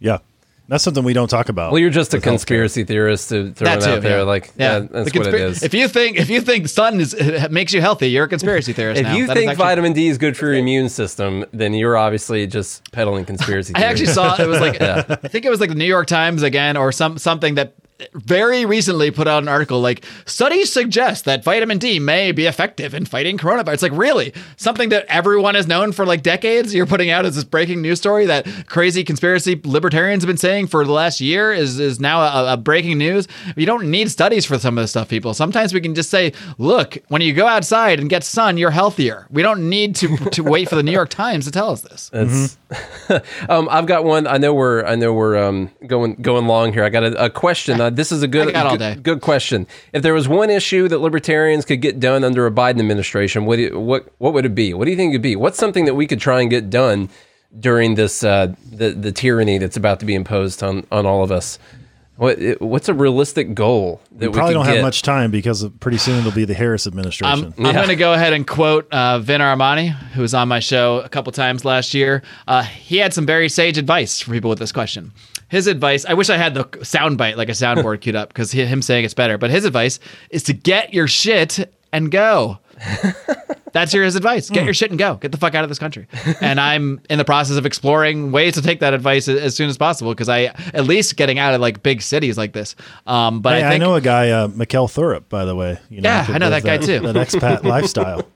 Yeah. 0.00 0.18
That's 0.68 0.82
something 0.82 1.04
we 1.04 1.12
don't 1.12 1.28
talk 1.28 1.48
about. 1.48 1.70
well, 1.70 1.78
you're 1.78 1.90
just 1.90 2.12
a 2.12 2.16
with 2.16 2.24
healthcare. 2.24 2.28
conspiracy 2.30 2.82
theorist 2.82 3.28
to 3.28 3.52
throw 3.52 3.70
it 3.70 3.84
out 3.84 4.02
there. 4.02 4.18
yeah. 4.18 4.22
Like 4.24 4.50
yeah, 4.58 4.80
that's 4.80 5.12
The 5.12 5.18
what 5.20 5.28
it 5.28 5.34
conspir- 5.34 5.38
is. 5.50 5.62
If 5.62 5.74
you 5.74 5.86
think 5.86 6.16
if 6.18 6.28
you 6.28 6.40
think 6.40 6.66
sun 6.68 6.98
is 7.00 7.14
it 7.14 7.52
makes 7.60 7.72
you 7.72 7.80
healthy, 7.80 8.10
you're 8.10 8.24
a 8.24 8.28
conspiracy 8.28 8.72
theorist. 8.78 9.00
If 9.00 9.06
now. 9.06 9.14
you 9.14 9.26
That 9.28 9.36
is 9.36 9.40
think 9.42 9.50
actually- 9.52 9.64
vitamin 9.64 9.92
D 9.92 10.08
is 10.08 10.18
good 10.18 10.36
for 10.36 10.46
your 10.46 10.54
immune 10.56 10.88
system, 10.88 11.44
then 11.52 11.72
you're 11.72 11.96
obviously 11.96 12.48
just 12.48 12.90
peddling 12.90 13.24
conspiracy. 13.24 13.74
I 13.76 13.82
actually 13.82 14.06
saw 14.06 14.34
it 14.42 14.48
was 14.48 14.58
like 14.60 14.80
I 14.80 15.02
think 15.28 15.44
it 15.44 15.50
was 15.50 15.60
like 15.60 15.68
the 15.68 15.76
New 15.76 15.84
York 15.84 16.08
Times 16.08 16.42
again 16.42 16.76
or 16.76 16.90
some 16.90 17.16
something 17.16 17.54
that 17.54 17.74
very 18.12 18.66
recently 18.66 19.10
put 19.10 19.26
out 19.26 19.42
an 19.42 19.48
article 19.48 19.80
like 19.80 20.04
studies 20.26 20.72
suggest 20.72 21.24
that 21.24 21.42
vitamin 21.42 21.78
D 21.78 21.98
may 21.98 22.32
be 22.32 22.46
effective 22.46 22.94
in 22.94 23.06
fighting 23.06 23.38
coronavirus. 23.38 23.82
Like 23.82 23.92
really 23.92 24.34
something 24.56 24.90
that 24.90 25.06
everyone 25.06 25.54
has 25.54 25.66
known 25.66 25.92
for 25.92 26.04
like 26.04 26.22
decades. 26.22 26.74
You're 26.74 26.86
putting 26.86 27.10
out 27.10 27.24
as 27.24 27.36
this 27.36 27.44
breaking 27.44 27.80
news 27.80 27.98
story 27.98 28.26
that 28.26 28.46
crazy 28.66 29.02
conspiracy 29.02 29.60
libertarians 29.64 30.22
have 30.22 30.28
been 30.28 30.36
saying 30.36 30.66
for 30.66 30.84
the 30.84 30.92
last 30.92 31.20
year 31.20 31.52
is 31.52 31.80
is 31.80 31.98
now 31.98 32.20
a, 32.20 32.54
a 32.54 32.56
breaking 32.56 32.98
news. 32.98 33.28
You 33.56 33.66
don't 33.66 33.90
need 33.90 34.10
studies 34.10 34.44
for 34.44 34.58
some 34.58 34.76
of 34.76 34.82
this 34.82 34.90
stuff, 34.90 35.08
people. 35.08 35.32
Sometimes 35.32 35.72
we 35.72 35.80
can 35.80 35.94
just 35.94 36.10
say, 36.10 36.32
look, 36.58 36.98
when 37.08 37.22
you 37.22 37.32
go 37.32 37.46
outside 37.46 37.98
and 37.98 38.10
get 38.10 38.24
sun, 38.24 38.58
you're 38.58 38.70
healthier. 38.70 39.26
We 39.30 39.42
don't 39.42 39.70
need 39.70 39.96
to 39.96 40.16
to 40.16 40.42
wait 40.42 40.68
for 40.68 40.76
the 40.76 40.82
New 40.82 40.92
York 40.92 41.08
Times 41.08 41.46
to 41.46 41.50
tell 41.50 41.70
us 41.70 41.80
this. 41.80 42.10
That's, 42.12 42.58
um, 43.48 43.68
I've 43.70 43.86
got 43.86 44.04
one. 44.04 44.26
I 44.26 44.36
know 44.36 44.52
we're 44.52 44.84
I 44.84 44.96
know 44.96 45.14
we're 45.14 45.36
um, 45.36 45.70
going 45.86 46.16
going 46.16 46.46
long 46.46 46.72
here. 46.72 46.84
I 46.84 46.90
got 46.90 47.04
a, 47.04 47.26
a 47.26 47.30
question. 47.30 47.85
Uh, 47.86 47.90
this 47.90 48.10
is 48.12 48.22
a 48.22 48.28
good 48.28 48.54
I 48.54 48.62
all 48.62 48.70
good, 48.72 48.78
day. 48.78 48.94
good 49.02 49.20
question. 49.20 49.66
If 49.92 50.02
there 50.02 50.14
was 50.14 50.26
one 50.28 50.50
issue 50.50 50.88
that 50.88 50.98
libertarians 50.98 51.64
could 51.64 51.80
get 51.80 52.00
done 52.00 52.24
under 52.24 52.46
a 52.46 52.50
Biden 52.50 52.78
administration, 52.80 53.44
what 53.46 53.58
you- 53.58 53.78
what 53.78 54.06
what 54.18 54.32
would 54.34 54.44
it 54.46 54.54
be? 54.54 54.74
What 54.74 54.84
do 54.86 54.90
you 54.90 54.96
think 54.96 55.10
it'd 55.12 55.22
be? 55.22 55.36
What's 55.36 55.58
something 55.58 55.84
that 55.86 55.94
we 55.94 56.06
could 56.06 56.20
try 56.20 56.40
and 56.40 56.50
get 56.50 56.70
done 56.70 57.08
during 57.58 57.94
this 57.94 58.22
uh, 58.24 58.54
the 58.70 58.90
the 58.90 59.12
tyranny 59.12 59.58
that's 59.58 59.76
about 59.76 60.00
to 60.00 60.06
be 60.06 60.14
imposed 60.14 60.62
on 60.62 60.84
on 60.90 61.06
all 61.06 61.22
of 61.22 61.30
us? 61.30 61.58
What 62.16 62.38
what's 62.62 62.88
a 62.88 62.94
realistic 62.94 63.54
goal 63.54 64.00
that 64.12 64.30
we, 64.30 64.34
Probably 64.34 64.54
could 64.54 64.58
don't 64.60 64.66
get? 64.66 64.74
have 64.76 64.82
much 64.82 65.02
time 65.02 65.30
because 65.30 65.68
pretty 65.80 65.98
soon 65.98 66.18
it'll 66.20 66.32
be 66.32 66.46
the 66.46 66.54
Harris 66.54 66.86
administration. 66.86 67.52
I'm, 67.58 67.66
I'm 67.66 67.74
going 67.74 67.88
to 67.88 67.94
go 67.96 68.14
ahead 68.14 68.32
and 68.32 68.46
quote 68.46 68.90
uh, 68.90 69.18
Vin 69.18 69.42
Armani, 69.42 69.90
who 70.14 70.22
was 70.22 70.32
on 70.32 70.48
my 70.48 70.58
show 70.60 71.00
a 71.00 71.10
couple 71.10 71.30
times 71.32 71.64
last 71.66 71.92
year. 71.92 72.22
Uh, 72.48 72.62
he 72.62 72.96
had 72.96 73.12
some 73.12 73.26
very 73.26 73.50
sage 73.50 73.76
advice 73.76 74.18
for 74.22 74.30
people 74.32 74.48
with 74.48 74.58
this 74.58 74.72
question. 74.72 75.12
His 75.48 75.66
advice, 75.66 76.04
I 76.04 76.14
wish 76.14 76.28
I 76.28 76.36
had 76.36 76.54
the 76.54 76.64
soundbite, 76.64 77.36
like 77.36 77.48
a 77.48 77.52
soundboard 77.52 78.00
queued 78.00 78.16
up, 78.16 78.28
because 78.28 78.52
him 78.52 78.82
saying 78.82 79.04
it's 79.04 79.14
better. 79.14 79.38
But 79.38 79.50
his 79.50 79.64
advice 79.64 79.98
is 80.30 80.42
to 80.44 80.52
get 80.52 80.92
your 80.92 81.06
shit 81.06 81.72
and 81.92 82.10
go. 82.10 82.58
That's 83.72 83.92
your 83.92 84.04
his 84.04 84.16
advice. 84.16 84.48
Get 84.48 84.64
your 84.64 84.72
shit 84.72 84.90
and 84.90 84.98
go. 84.98 85.16
Get 85.16 85.32
the 85.32 85.38
fuck 85.38 85.54
out 85.54 85.62
of 85.62 85.68
this 85.68 85.78
country. 85.78 86.06
And 86.40 86.58
I'm 86.58 87.00
in 87.10 87.18
the 87.18 87.26
process 87.26 87.58
of 87.58 87.66
exploring 87.66 88.32
ways 88.32 88.54
to 88.54 88.62
take 88.62 88.80
that 88.80 88.94
advice 88.94 89.28
as 89.28 89.54
soon 89.54 89.68
as 89.68 89.76
possible 89.76 90.12
because 90.12 90.30
I 90.30 90.44
at 90.72 90.84
least 90.84 91.16
getting 91.16 91.38
out 91.38 91.52
of 91.52 91.60
like 91.60 91.82
big 91.82 92.00
cities 92.00 92.38
like 92.38 92.54
this. 92.54 92.74
Um, 93.06 93.40
but 93.40 93.54
Hey, 93.58 93.64
I 93.64 93.74
I, 93.74 93.78
know 93.78 93.94
a 93.94 94.00
guy, 94.00 94.30
uh, 94.30 94.48
Mikkel 94.48 94.88
Thorup, 94.88 95.28
by 95.28 95.44
the 95.44 95.54
way. 95.54 95.78
You 95.90 96.00
know, 96.00 96.08
Yeah, 96.08 96.26
I 96.26 96.38
know 96.38 96.48
live 96.48 96.62
that 96.62 96.80
guy 96.80 96.86
too. 96.86 97.00
That 97.00 97.16
expat 97.16 97.64
lifestyle. 97.64 98.26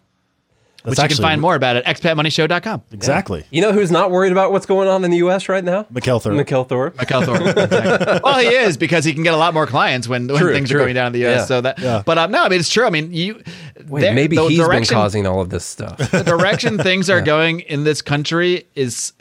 Which 0.83 0.97
That's 0.97 1.11
you 1.11 1.17
can 1.17 1.23
find 1.23 1.41
more 1.41 1.55
about 1.55 1.77
at 1.77 1.85
expatmoneyshow.com. 1.85 2.83
Exactly. 2.93 3.45
You 3.51 3.61
know 3.61 3.73
who's 3.73 3.91
not 3.91 4.11
worried 4.11 4.33
about 4.33 4.51
what's 4.53 4.67
going 4.67 4.89
on 4.89 5.05
in 5.05 5.11
the 5.11 5.19
U.S. 5.19 5.49
right 5.49 5.63
now? 5.63 5.83
Mikkel 5.93 6.23
Thorup. 6.23 6.43
Mikkel 6.45 6.67
Thor. 6.69 6.95
Michael 6.97 7.23
Thorpe. 7.23 7.41
Exactly. 7.43 8.21
well, 8.25 8.39
he 8.39 8.47
is 8.49 8.77
because 8.77 9.05
he 9.05 9.13
can 9.13 9.23
get 9.23 9.35
a 9.35 9.37
lot 9.37 9.53
more 9.53 9.67
clients 9.67 10.09
when, 10.09 10.27
when 10.29 10.39
True, 10.39 10.53
things 10.55 10.71
true. 10.71 10.81
are 10.81 10.85
going 10.85 10.95
down 10.95 11.09
in 11.09 11.13
the 11.13 11.19
U.S. 11.21 11.41
Yeah. 11.41 11.45
So 11.45 11.61
that, 11.61 11.79
Yeah. 11.79 12.03
but 12.07 12.17
um, 12.19 12.31
no, 12.31 12.43
I 12.43 12.49
mean 12.49 12.61
it's 12.61 12.71
true. 12.71 12.87
I 12.87 12.91
mean 12.91 13.13
you. 13.13 13.43
Wait, 13.87 14.01
there- 14.03 14.15
maybe 14.15 14.37
the 14.37 14.47
he's 14.49 14.67
been 14.69 14.85
causing 14.85 15.27
all 15.27 15.41
of 15.41 15.51
this 15.51 15.65
stuff. 15.65 15.99
the 16.11 16.23
direction 16.25 16.79
things 16.79 17.11
are 17.11 17.21
going 17.21 17.61
in 17.61 17.85
this 17.85 18.01
country 18.03 18.67
is 18.75 19.13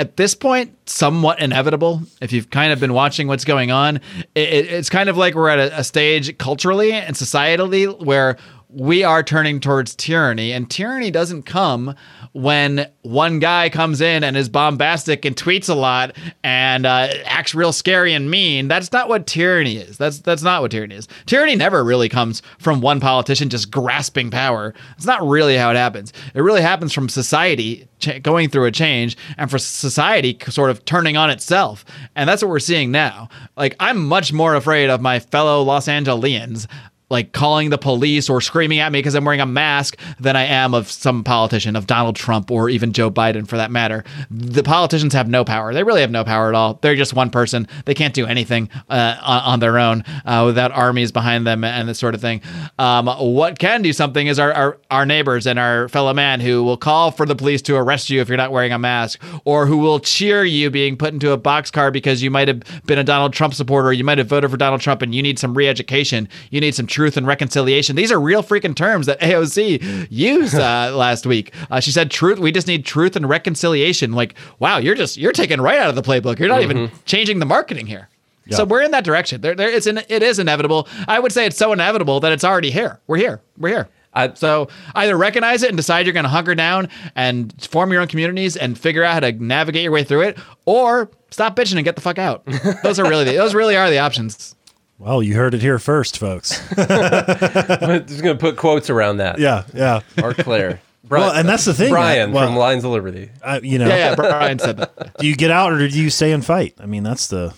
at 0.00 0.16
this 0.16 0.34
point 0.34 0.76
somewhat 0.90 1.38
inevitable 1.38 2.02
if 2.20 2.32
you've 2.32 2.50
kind 2.50 2.72
of 2.72 2.80
been 2.80 2.92
watching 2.92 3.28
what's 3.28 3.44
going 3.44 3.70
on 3.70 3.96
it, 4.34 4.48
it- 4.48 4.66
it's 4.72 4.90
kind 4.90 5.08
of 5.08 5.16
like 5.16 5.36
we're 5.36 5.48
at 5.48 5.60
a, 5.60 5.78
a 5.78 5.84
stage 5.84 6.36
culturally 6.38 6.92
and 6.92 7.14
societally 7.14 7.86
where 8.04 8.36
we 8.74 9.04
are 9.04 9.22
turning 9.22 9.60
towards 9.60 9.94
tyranny 9.94 10.52
and 10.52 10.70
tyranny 10.70 11.10
doesn't 11.10 11.44
come 11.44 11.94
when 12.32 12.90
one 13.02 13.38
guy 13.38 13.68
comes 13.68 14.00
in 14.00 14.24
and 14.24 14.36
is 14.36 14.48
bombastic 14.48 15.24
and 15.24 15.36
tweets 15.36 15.68
a 15.68 15.74
lot 15.74 16.16
and 16.42 16.84
uh, 16.84 17.08
acts 17.24 17.54
real 17.54 17.72
scary 17.72 18.12
and 18.12 18.28
mean. 18.30 18.66
That's 18.66 18.90
not 18.90 19.08
what 19.08 19.26
tyranny 19.26 19.76
is. 19.76 19.96
That's 19.96 20.18
that's 20.18 20.42
not 20.42 20.62
what 20.62 20.72
tyranny 20.72 20.96
is. 20.96 21.06
Tyranny 21.26 21.54
never 21.54 21.84
really 21.84 22.08
comes 22.08 22.42
from 22.58 22.80
one 22.80 22.98
politician 22.98 23.48
just 23.48 23.70
grasping 23.70 24.30
power. 24.30 24.74
It's 24.96 25.06
not 25.06 25.26
really 25.26 25.56
how 25.56 25.70
it 25.70 25.76
happens. 25.76 26.12
It 26.34 26.40
really 26.40 26.62
happens 26.62 26.92
from 26.92 27.08
society 27.08 27.86
going 28.22 28.48
through 28.48 28.66
a 28.66 28.72
change 28.72 29.16
and 29.38 29.50
for 29.50 29.58
society 29.58 30.36
sort 30.48 30.70
of 30.70 30.84
turning 30.84 31.16
on 31.16 31.30
itself. 31.30 31.84
And 32.16 32.28
that's 32.28 32.42
what 32.42 32.48
we're 32.48 32.58
seeing 32.58 32.90
now. 32.90 33.28
Like 33.56 33.76
i'm 33.78 34.04
much 34.04 34.32
more 34.32 34.54
afraid 34.54 34.90
of 34.90 35.00
my 35.00 35.20
fellow 35.20 35.62
los 35.62 35.86
angeleans 35.86 36.66
like 37.10 37.32
calling 37.32 37.70
the 37.70 37.78
police 37.78 38.30
or 38.30 38.40
screaming 38.40 38.78
at 38.78 38.90
me 38.90 38.98
because 38.98 39.14
I'm 39.14 39.24
wearing 39.24 39.40
a 39.40 39.46
mask 39.46 39.98
than 40.18 40.36
I 40.36 40.44
am 40.44 40.74
of 40.74 40.90
some 40.90 41.22
politician, 41.22 41.76
of 41.76 41.86
Donald 41.86 42.16
Trump 42.16 42.50
or 42.50 42.68
even 42.70 42.92
Joe 42.92 43.10
Biden 43.10 43.46
for 43.46 43.56
that 43.56 43.70
matter. 43.70 44.04
The 44.30 44.62
politicians 44.62 45.12
have 45.12 45.28
no 45.28 45.44
power. 45.44 45.74
They 45.74 45.82
really 45.82 46.00
have 46.00 46.10
no 46.10 46.24
power 46.24 46.48
at 46.48 46.54
all. 46.54 46.78
They're 46.82 46.96
just 46.96 47.14
one 47.14 47.30
person. 47.30 47.68
They 47.84 47.94
can't 47.94 48.14
do 48.14 48.26
anything 48.26 48.70
uh, 48.88 49.16
on, 49.22 49.40
on 49.42 49.60
their 49.60 49.78
own 49.78 50.04
uh, 50.24 50.44
without 50.46 50.72
armies 50.72 51.12
behind 51.12 51.46
them 51.46 51.62
and 51.62 51.88
this 51.88 51.98
sort 51.98 52.14
of 52.14 52.20
thing. 52.20 52.40
Um, 52.78 53.06
what 53.06 53.58
can 53.58 53.82
do 53.82 53.92
something 53.92 54.26
is 54.26 54.38
our, 54.38 54.52
our, 54.52 54.78
our 54.90 55.06
neighbors 55.06 55.46
and 55.46 55.58
our 55.58 55.88
fellow 55.88 56.14
man 56.14 56.40
who 56.40 56.62
will 56.62 56.76
call 56.76 57.10
for 57.10 57.26
the 57.26 57.36
police 57.36 57.60
to 57.62 57.76
arrest 57.76 58.08
you 58.08 58.20
if 58.20 58.28
you're 58.28 58.36
not 58.36 58.50
wearing 58.50 58.72
a 58.72 58.78
mask 58.78 59.22
or 59.44 59.66
who 59.66 59.76
will 59.76 60.00
cheer 60.00 60.44
you 60.44 60.70
being 60.70 60.96
put 60.96 61.12
into 61.12 61.32
a 61.32 61.38
boxcar 61.38 61.92
because 61.92 62.22
you 62.22 62.30
might 62.30 62.48
have 62.48 62.62
been 62.86 62.98
a 62.98 63.04
Donald 63.04 63.32
Trump 63.34 63.52
supporter. 63.52 63.92
You 63.92 64.04
might 64.04 64.18
have 64.18 64.26
voted 64.26 64.50
for 64.50 64.56
Donald 64.56 64.80
Trump 64.80 65.02
and 65.02 65.14
you 65.14 65.22
need 65.22 65.38
some 65.38 65.54
re 65.54 65.68
education. 65.68 66.28
You 66.50 66.60
need 66.60 66.74
some 66.74 66.86
truth 66.94 67.16
and 67.16 67.26
reconciliation. 67.26 67.96
These 67.96 68.12
are 68.12 68.20
real 68.20 68.42
freaking 68.42 68.74
terms 68.74 69.06
that 69.06 69.20
AOC 69.20 70.06
used 70.10 70.54
uh, 70.54 70.92
last 70.96 71.26
week. 71.26 71.52
Uh, 71.70 71.80
she 71.80 71.90
said, 71.90 72.10
"Truth. 72.10 72.38
We 72.38 72.52
just 72.52 72.66
need 72.68 72.86
truth 72.86 73.16
and 73.16 73.28
reconciliation." 73.28 74.12
Like, 74.12 74.34
wow, 74.60 74.78
you're 74.78 74.94
just 74.94 75.16
you're 75.16 75.32
taking 75.32 75.60
right 75.60 75.78
out 75.78 75.88
of 75.88 75.96
the 75.96 76.02
playbook. 76.02 76.38
You're 76.38 76.48
not 76.48 76.62
even 76.62 76.90
changing 77.04 77.40
the 77.40 77.46
marketing 77.46 77.86
here. 77.86 78.08
So 78.56 78.64
we're 78.64 78.82
in 78.82 78.90
that 78.92 79.04
direction. 79.04 79.40
There, 79.40 79.54
there, 79.54 79.68
it's 79.70 79.86
in, 79.86 79.98
it 80.08 80.22
is 80.22 80.38
inevitable. 80.38 80.86
I 81.08 81.18
would 81.18 81.32
say 81.32 81.46
it's 81.46 81.56
so 81.56 81.72
inevitable 81.72 82.20
that 82.20 82.30
it's 82.32 82.44
already 82.44 82.70
here. 82.70 83.00
We're 83.06 83.16
here. 83.16 83.40
We're 83.58 83.70
here. 83.70 83.88
I- 84.12 84.34
so 84.34 84.68
either 84.94 85.16
recognize 85.16 85.62
it 85.62 85.70
and 85.70 85.76
decide 85.76 86.06
you're 86.06 86.12
going 86.12 86.24
to 86.24 86.28
hunker 86.30 86.54
down 86.54 86.88
and 87.16 87.52
form 87.68 87.90
your 87.90 88.00
own 88.02 88.06
communities 88.06 88.56
and 88.56 88.78
figure 88.78 89.02
out 89.02 89.14
how 89.14 89.20
to 89.20 89.32
navigate 89.32 89.82
your 89.82 89.92
way 89.92 90.04
through 90.04 90.20
it, 90.22 90.38
or 90.66 91.10
stop 91.30 91.56
bitching 91.56 91.76
and 91.76 91.84
get 91.84 91.96
the 91.96 92.02
fuck 92.02 92.18
out. 92.18 92.44
Those 92.84 92.98
are 93.00 93.08
really 93.08 93.24
the, 93.24 93.32
those 93.32 93.54
really 93.54 93.76
are 93.76 93.90
the 93.90 93.98
options. 93.98 94.53
Well, 94.98 95.22
you 95.22 95.34
heard 95.34 95.54
it 95.54 95.60
here 95.60 95.78
first, 95.78 96.18
folks. 96.18 96.60
I'm 96.78 98.06
just 98.06 98.22
gonna 98.22 98.36
put 98.36 98.56
quotes 98.56 98.90
around 98.90 99.18
that. 99.18 99.38
yeah, 99.38 99.64
yeah. 99.74 100.00
Marc 100.16 100.36
Clair. 100.38 100.80
Brian, 101.04 101.26
Well, 101.28 101.38
and 101.38 101.48
that's 101.48 101.64
the 101.64 101.74
thing, 101.74 101.90
Brian 101.90 102.32
well- 102.32 102.46
from 102.46 102.56
Lions 102.56 102.84
of 102.84 102.90
Liberty. 102.92 103.30
I, 103.42 103.58
you 103.58 103.78
know, 103.78 103.88
Yeah, 103.88 104.10
yeah. 104.10 104.14
Brian 104.14 104.58
said 104.58 104.78
that. 104.78 105.16
do 105.18 105.26
you 105.26 105.36
get 105.36 105.50
out 105.50 105.72
or 105.72 105.78
do 105.86 106.00
you 106.00 106.10
stay 106.10 106.32
and 106.32 106.44
fight? 106.44 106.74
I 106.80 106.86
mean, 106.86 107.02
that's 107.02 107.26
the. 107.26 107.54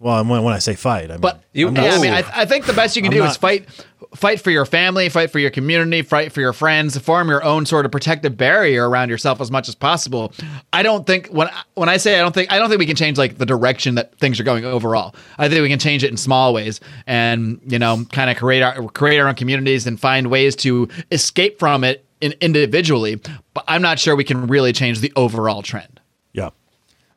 Well, 0.00 0.24
when, 0.24 0.42
when 0.44 0.54
I 0.54 0.58
say 0.60 0.74
fight, 0.74 1.06
I 1.10 1.14
mean, 1.14 1.20
But 1.20 1.42
You- 1.52 1.72
yeah, 1.72 1.94
I 1.94 1.98
mean, 2.00 2.12
I, 2.12 2.22
I 2.34 2.44
think 2.44 2.66
the 2.66 2.72
best 2.72 2.94
you 2.94 3.02
can 3.02 3.10
I'm 3.12 3.16
do 3.18 3.22
not- 3.24 3.30
is 3.32 3.36
fight, 3.36 3.66
fight 4.14 4.40
for 4.40 4.50
your 4.52 4.64
family, 4.64 5.08
fight 5.08 5.30
for 5.32 5.40
your 5.40 5.50
community, 5.50 6.02
fight 6.02 6.32
for 6.32 6.40
your 6.40 6.52
friends, 6.52 6.96
form 6.98 7.28
your 7.28 7.42
own 7.42 7.66
sort 7.66 7.84
of 7.84 7.90
protective 7.90 8.36
barrier 8.36 8.88
around 8.88 9.08
yourself 9.08 9.40
as 9.40 9.50
much 9.50 9.68
as 9.68 9.74
possible. 9.74 10.32
I 10.72 10.84
don't 10.84 11.04
think 11.06 11.26
when 11.28 11.50
when 11.74 11.88
I 11.88 11.96
say 11.96 12.16
I 12.16 12.22
don't 12.22 12.32
think 12.32 12.50
I 12.52 12.58
don't 12.58 12.68
think 12.68 12.78
we 12.78 12.86
can 12.86 12.94
change 12.96 13.18
like 13.18 13.38
the 13.38 13.44
direction 13.46 13.96
that 13.96 14.16
things 14.18 14.38
are 14.38 14.44
going 14.44 14.64
overall. 14.64 15.14
I 15.36 15.48
think 15.48 15.60
we 15.62 15.68
can 15.68 15.80
change 15.80 16.04
it 16.04 16.10
in 16.10 16.16
small 16.16 16.54
ways 16.54 16.80
and 17.08 17.60
you 17.66 17.78
know 17.80 18.04
kind 18.12 18.30
of 18.30 18.36
create 18.36 18.62
our 18.62 18.80
create 18.88 19.18
our 19.18 19.26
own 19.28 19.34
communities 19.34 19.86
and 19.86 19.98
find 19.98 20.28
ways 20.30 20.54
to 20.56 20.88
escape 21.10 21.58
from 21.58 21.82
it 21.82 22.04
in, 22.20 22.32
individually. 22.40 23.20
But 23.52 23.64
I'm 23.66 23.82
not 23.82 23.98
sure 23.98 24.14
we 24.14 24.24
can 24.24 24.46
really 24.46 24.72
change 24.72 25.00
the 25.00 25.12
overall 25.16 25.60
trend. 25.62 26.00
yeah. 26.32 26.50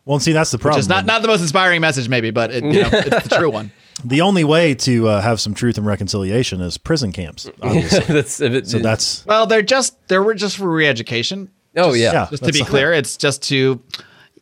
Well, 0.06 0.20
see, 0.20 0.32
that's 0.32 0.52
the 0.52 0.58
problem. 0.58 0.78
Which 0.78 0.84
is 0.84 0.89
not 0.89 1.06
not 1.06 1.22
the 1.22 1.28
most 1.28 1.41
inspiring 1.41 1.82
message, 1.82 2.10
maybe, 2.10 2.32
but 2.32 2.52
it, 2.52 2.64
you 2.64 2.82
know, 2.82 2.89
it's 2.91 3.28
the 3.28 3.36
true 3.38 3.49
one. 3.49 3.72
the 4.04 4.22
only 4.22 4.43
way 4.43 4.74
to 4.76 5.08
uh, 5.08 5.22
have 5.22 5.39
some 5.39 5.54
truth 5.54 5.78
and 5.78 5.86
reconciliation 5.86 6.60
is 6.62 6.78
prison 6.78 7.12
camps. 7.12 7.49
Obviously. 7.62 7.99
that's 8.14 8.41
if 8.41 8.54
it, 8.54 8.68
so 8.68 8.80
that's 8.80 9.26
Well, 9.26 9.45
they're 9.45 9.62
just 9.62 9.95
they're 10.08 10.34
just 10.34 10.58
for 10.58 10.70
re-education. 10.70 11.49
oh 11.78 11.93
yeah. 11.93 12.12
yeah. 12.14 12.28
Just 12.30 12.43
to 12.45 12.52
be 12.52 12.64
clear, 12.64 12.93
it's 12.93 13.16
just 13.18 13.43
to 13.49 13.80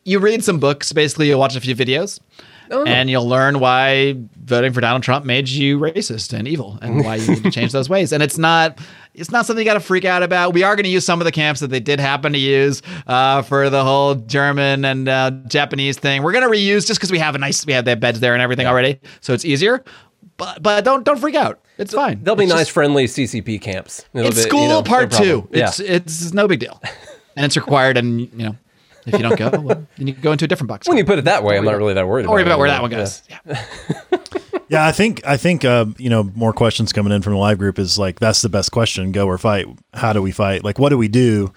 you 0.05 0.19
read 0.19 0.43
some 0.43 0.59
books. 0.59 0.93
Basically, 0.93 1.27
you 1.27 1.37
watch 1.37 1.55
a 1.55 1.61
few 1.61 1.75
videos, 1.75 2.19
Oh. 2.71 2.83
and 2.85 3.09
you'll 3.09 3.27
learn 3.27 3.59
why 3.59 4.15
voting 4.43 4.73
for 4.73 4.81
Donald 4.81 5.01
Trump 5.03 5.25
made 5.25 5.49
you 5.49 5.79
racist 5.79 6.37
and 6.37 6.47
evil, 6.47 6.77
and 6.81 7.03
why 7.03 7.15
you 7.15 7.27
need 7.35 7.43
to 7.43 7.51
change 7.51 7.71
those 7.71 7.89
ways. 7.89 8.11
And 8.11 8.21
it's 8.21 8.37
not 8.37 8.79
it's 9.15 9.31
not 9.31 9.45
something 9.45 9.65
you 9.65 9.69
got 9.69 9.73
to 9.75 9.79
freak 9.79 10.05
out 10.05 10.23
about. 10.23 10.53
We 10.53 10.63
are 10.63 10.75
going 10.75 10.83
to 10.83 10.89
use 10.89 11.03
some 11.05 11.19
of 11.19 11.25
the 11.25 11.31
camps 11.31 11.59
that 11.61 11.67
they 11.67 11.79
did 11.79 11.99
happen 11.99 12.31
to 12.33 12.39
use 12.39 12.81
uh, 13.07 13.41
for 13.41 13.69
the 13.69 13.83
whole 13.83 14.15
German 14.15 14.85
and 14.85 15.09
uh, 15.09 15.31
Japanese 15.47 15.97
thing. 15.97 16.21
We're 16.23 16.31
going 16.31 16.43
to 16.43 16.49
reuse 16.49 16.85
just 16.87 16.99
because 16.99 17.11
we 17.11 17.19
have 17.19 17.35
a 17.35 17.37
nice 17.39 17.65
we 17.65 17.73
have 17.73 17.85
their 17.85 17.95
beds 17.95 18.19
there 18.19 18.33
and 18.33 18.41
everything 18.41 18.67
already, 18.67 18.99
so 19.21 19.33
it's 19.33 19.45
easier. 19.45 19.83
But 20.37 20.61
but 20.63 20.85
don't 20.85 21.03
don't 21.03 21.19
freak 21.19 21.35
out. 21.35 21.59
It's 21.77 21.93
fine. 21.93 22.23
They'll 22.23 22.35
be 22.35 22.43
It's 22.43 22.51
nice, 22.53 22.59
just- 22.61 22.71
friendly 22.71 23.05
CCP 23.05 23.61
camps. 23.61 24.05
It'll 24.13 24.27
it's 24.27 24.35
be, 24.37 24.41
school 24.43 24.61
you 24.63 24.67
know, 24.67 24.79
no 24.79 24.83
part 24.83 25.09
problem. 25.09 25.41
two. 25.43 25.49
It's 25.51 25.79
it's 25.79 26.33
no 26.33 26.47
big 26.47 26.59
deal, 26.59 26.81
and 27.35 27.45
it's 27.45 27.55
required. 27.57 27.97
And 27.97 28.21
you 28.21 28.29
know, 28.33 28.55
if 29.13 29.19
you 29.19 29.27
don't 29.27 29.37
go, 29.37 29.49
well, 29.59 29.85
then 29.97 30.07
you 30.07 30.13
can 30.13 30.21
go 30.21 30.31
into 30.31 30.45
a 30.45 30.47
different 30.47 30.69
box. 30.69 30.87
When 30.87 30.97
you 30.97 31.05
put 31.05 31.19
it 31.19 31.25
that 31.25 31.43
way, 31.43 31.57
I'm 31.57 31.65
not 31.65 31.77
really 31.77 31.93
that 31.93 32.07
worried. 32.07 32.23
Don't 32.23 32.31
worry 32.31 32.41
about, 32.41 32.53
about 32.53 32.59
where 32.59 32.69
that 32.69 32.81
one 32.81 32.91
goes. 32.91 33.23
Yeah. 33.29 33.65
yeah. 34.69 34.85
I 34.85 34.91
think 34.91 35.25
I 35.25 35.37
think 35.37 35.65
uh, 35.65 35.85
you 35.97 36.09
know 36.09 36.23
more 36.23 36.53
questions 36.53 36.93
coming 36.93 37.11
in 37.11 37.21
from 37.21 37.33
the 37.33 37.39
live 37.39 37.57
group 37.57 37.79
is 37.79 37.97
like 37.99 38.19
that's 38.19 38.41
the 38.41 38.49
best 38.49 38.71
question. 38.71 39.11
Go 39.11 39.27
or 39.27 39.37
fight. 39.37 39.67
How 39.93 40.13
do 40.13 40.21
we 40.21 40.31
fight? 40.31 40.63
Like 40.63 40.79
what 40.79 40.89
do 40.89 40.97
we 40.97 41.07
do? 41.07 41.53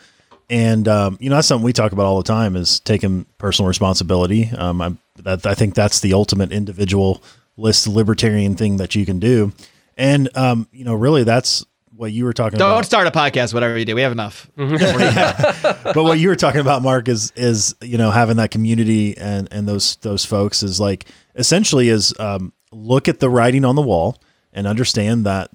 And 0.50 0.86
um, 0.88 1.16
you 1.20 1.30
know 1.30 1.36
that's 1.36 1.48
something 1.48 1.64
we 1.64 1.72
talk 1.72 1.92
about 1.92 2.06
all 2.06 2.18
the 2.18 2.28
time 2.28 2.56
is 2.56 2.80
taking 2.80 3.26
personal 3.38 3.68
responsibility. 3.68 4.50
Um, 4.56 4.82
I, 4.82 4.94
that, 5.16 5.46
I 5.46 5.54
think 5.54 5.74
that's 5.74 6.00
the 6.00 6.12
ultimate 6.14 6.52
individual 6.52 7.22
list 7.56 7.86
libertarian 7.86 8.56
thing 8.56 8.78
that 8.78 8.94
you 8.94 9.06
can 9.06 9.18
do. 9.18 9.52
And 9.96 10.34
um, 10.36 10.68
you 10.72 10.84
know 10.84 10.94
really 10.94 11.24
that's 11.24 11.64
what 11.94 12.12
you 12.12 12.24
were 12.24 12.32
talking 12.32 12.58
about. 12.58 12.74
Don't 12.74 12.84
start 12.84 13.06
a 13.06 13.10
podcast. 13.10 13.52
Whatever 13.54 13.78
you 13.78 13.84
do, 13.84 13.94
we 13.94 14.02
have 14.02 14.12
enough. 14.12 14.50
but 14.56 15.96
what 15.96 16.18
you 16.18 16.28
were 16.28 16.36
talking 16.36 16.60
about, 16.60 16.82
Marc, 16.82 17.08
is 17.08 17.32
is 17.36 17.74
you 17.80 17.98
know 17.98 18.10
having 18.10 18.36
that 18.36 18.50
community 18.50 19.16
and 19.16 19.48
and 19.52 19.68
those 19.68 19.96
those 19.96 20.24
folks 20.24 20.62
is 20.62 20.80
like 20.80 21.06
essentially 21.34 21.88
is 21.88 22.14
um, 22.18 22.52
look 22.70 23.08
at 23.08 23.20
the 23.20 23.30
writing 23.30 23.64
on 23.64 23.76
the 23.76 23.82
wall 23.82 24.18
and 24.52 24.66
understand 24.66 25.26
that 25.26 25.50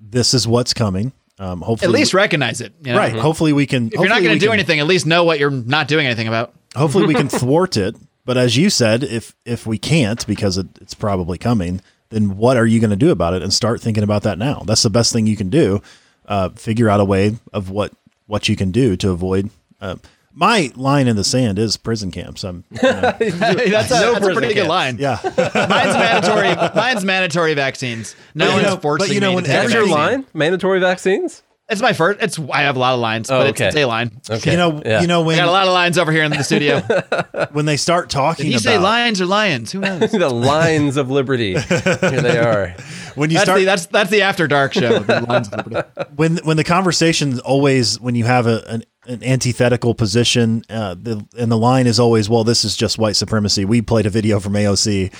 this 0.00 0.34
is 0.34 0.46
what's 0.46 0.74
coming. 0.74 1.12
Um, 1.38 1.60
hopefully, 1.60 1.88
At 1.88 1.92
least 1.92 2.14
recognize 2.14 2.60
it. 2.60 2.74
you 2.82 2.92
know? 2.92 2.98
right. 2.98 3.14
Hopefully, 3.14 3.52
we 3.52 3.66
can. 3.66 3.86
If 3.88 3.94
you're 3.94 4.08
not 4.08 4.22
going 4.22 4.38
to 4.38 4.44
do 4.44 4.52
anything, 4.52 4.78
at 4.80 4.86
least 4.86 5.06
know 5.06 5.24
what 5.24 5.38
you're 5.40 5.50
not 5.50 5.88
doing 5.88 6.06
anything 6.06 6.28
about. 6.28 6.54
hopefully, 6.76 7.06
we 7.06 7.14
can 7.14 7.28
thwart 7.30 7.76
it. 7.76 7.96
But 8.24 8.36
as 8.36 8.56
you 8.56 8.70
said, 8.70 9.02
if 9.02 9.34
if 9.44 9.66
we 9.66 9.78
can't 9.78 10.24
because 10.26 10.58
it, 10.58 10.68
it's 10.80 10.94
probably 10.94 11.38
coming, 11.38 11.80
then 12.12 12.36
what 12.36 12.56
are 12.56 12.66
you 12.66 12.78
going 12.78 12.90
to 12.90 12.96
do 12.96 13.10
about 13.10 13.34
it? 13.34 13.42
And 13.42 13.52
start 13.52 13.80
thinking 13.80 14.04
about 14.04 14.22
that 14.22 14.38
now. 14.38 14.62
That's 14.66 14.82
the 14.82 14.90
best 14.90 15.12
thing 15.12 15.26
you 15.26 15.36
can 15.36 15.50
do. 15.50 15.82
Uh, 16.26 16.50
figure 16.50 16.88
out 16.88 17.00
a 17.00 17.04
way 17.04 17.36
of 17.52 17.70
what 17.70 17.92
what 18.26 18.48
you 18.48 18.54
can 18.56 18.70
do 18.70 18.96
to 18.98 19.10
avoid. 19.10 19.50
Uh, 19.80 19.96
my 20.34 20.70
line 20.76 21.08
in 21.08 21.16
the 21.16 21.24
sand 21.24 21.58
is 21.58 21.76
prison 21.76 22.10
camps. 22.10 22.42
I'm, 22.44 22.64
you 22.70 22.78
know, 22.82 22.90
that's 23.18 23.20
a, 23.20 23.70
that's 23.70 23.90
a 23.90 24.12
prison 24.16 24.34
pretty 24.34 24.54
good 24.54 24.68
line. 24.68 24.96
yeah. 24.98 25.18
Mine's 25.24 25.94
mandatory. 25.94 26.54
Mine's 26.74 27.04
mandatory 27.04 27.54
vaccines. 27.54 28.16
No 28.34 28.46
But 28.46 28.48
you 28.48 28.54
one's 28.54 28.66
know- 28.74 28.76
forcing 28.80 29.08
but 29.08 29.14
you 29.14 29.20
know, 29.20 29.30
me 29.30 29.34
when 29.34 29.44
to 29.44 29.50
take 29.50 29.58
a 29.58 29.62
That's 29.62 29.74
your 29.74 29.82
Vaccine. 29.86 29.96
vaccine. 29.98 30.18
line. 30.20 30.26
Mandatory 30.32 30.80
vaccines. 30.80 31.42
It's 31.72 31.82
my 31.82 31.92
first. 31.92 32.20
It's 32.22 32.38
I 32.38 32.62
have 32.62 32.76
a 32.76 32.78
lot 32.78 32.94
of 32.94 33.00
lines, 33.00 33.30
Oh, 33.30 33.38
but 33.40 33.46
okay. 33.48 33.66
it's 33.68 33.76
a 33.76 33.84
line. 33.86 34.20
Okay. 34.30 34.52
You 34.52 34.56
know, 34.56 34.80
Yeah. 34.84 35.00
you 35.00 35.06
know 35.06 35.28
I 35.28 35.36
got 35.36 35.48
a 35.48 35.50
lot 35.50 35.66
of 35.66 35.72
lines 35.72 35.98
over 35.98 36.12
here 36.12 36.22
in 36.22 36.30
the 36.30 36.42
studio. 36.44 36.80
when 37.52 37.64
they 37.66 37.76
start 37.76 38.10
talking 38.10 38.44
Did 38.46 38.52
you 38.52 38.56
about 38.58 38.62
say 38.62 38.78
lions 38.78 39.20
or 39.20 39.26
lions? 39.26 39.72
Who 39.72 39.80
knows? 39.80 40.10
the 40.12 40.28
lines 40.30 40.96
of 40.96 41.10
liberty. 41.10 41.58
Here 41.58 42.20
they 42.20 42.38
are. 42.38 42.68
when 43.14 43.30
you 43.30 43.34
That's 43.38 43.46
start 43.46 43.58
the 43.60 43.64
that's 43.64 43.86
that's 43.86 44.10
the 44.10 44.22
after 44.22 44.46
dark 44.46 44.74
show. 44.74 44.98
the 45.00 45.20
Lions 45.22 45.48
of 45.48 45.66
Liberty. 45.66 45.88
when 46.14 46.36
when 46.38 46.56
the 46.56 46.64
conversation 46.64 47.40
always 47.40 47.98
when 48.00 48.14
you 48.14 48.24
have 48.24 48.46
a, 48.46 48.62
an, 48.68 48.84
an 49.06 49.22
antithetical 49.24 49.94
position, 49.94 50.62
uh, 50.70 50.94
the 50.94 51.26
and 51.38 51.50
the 51.50 51.58
line 51.58 51.86
is 51.86 51.98
always, 51.98 52.28
well, 52.30 52.44
this 52.44 52.64
is 52.64 52.76
just 52.76 52.98
white 52.98 53.16
supremacy. 53.16 53.64
We 53.64 53.82
played 53.82 54.06
a 54.06 54.10
video 54.10 54.38
from 54.40 54.52
AOC 54.54 55.12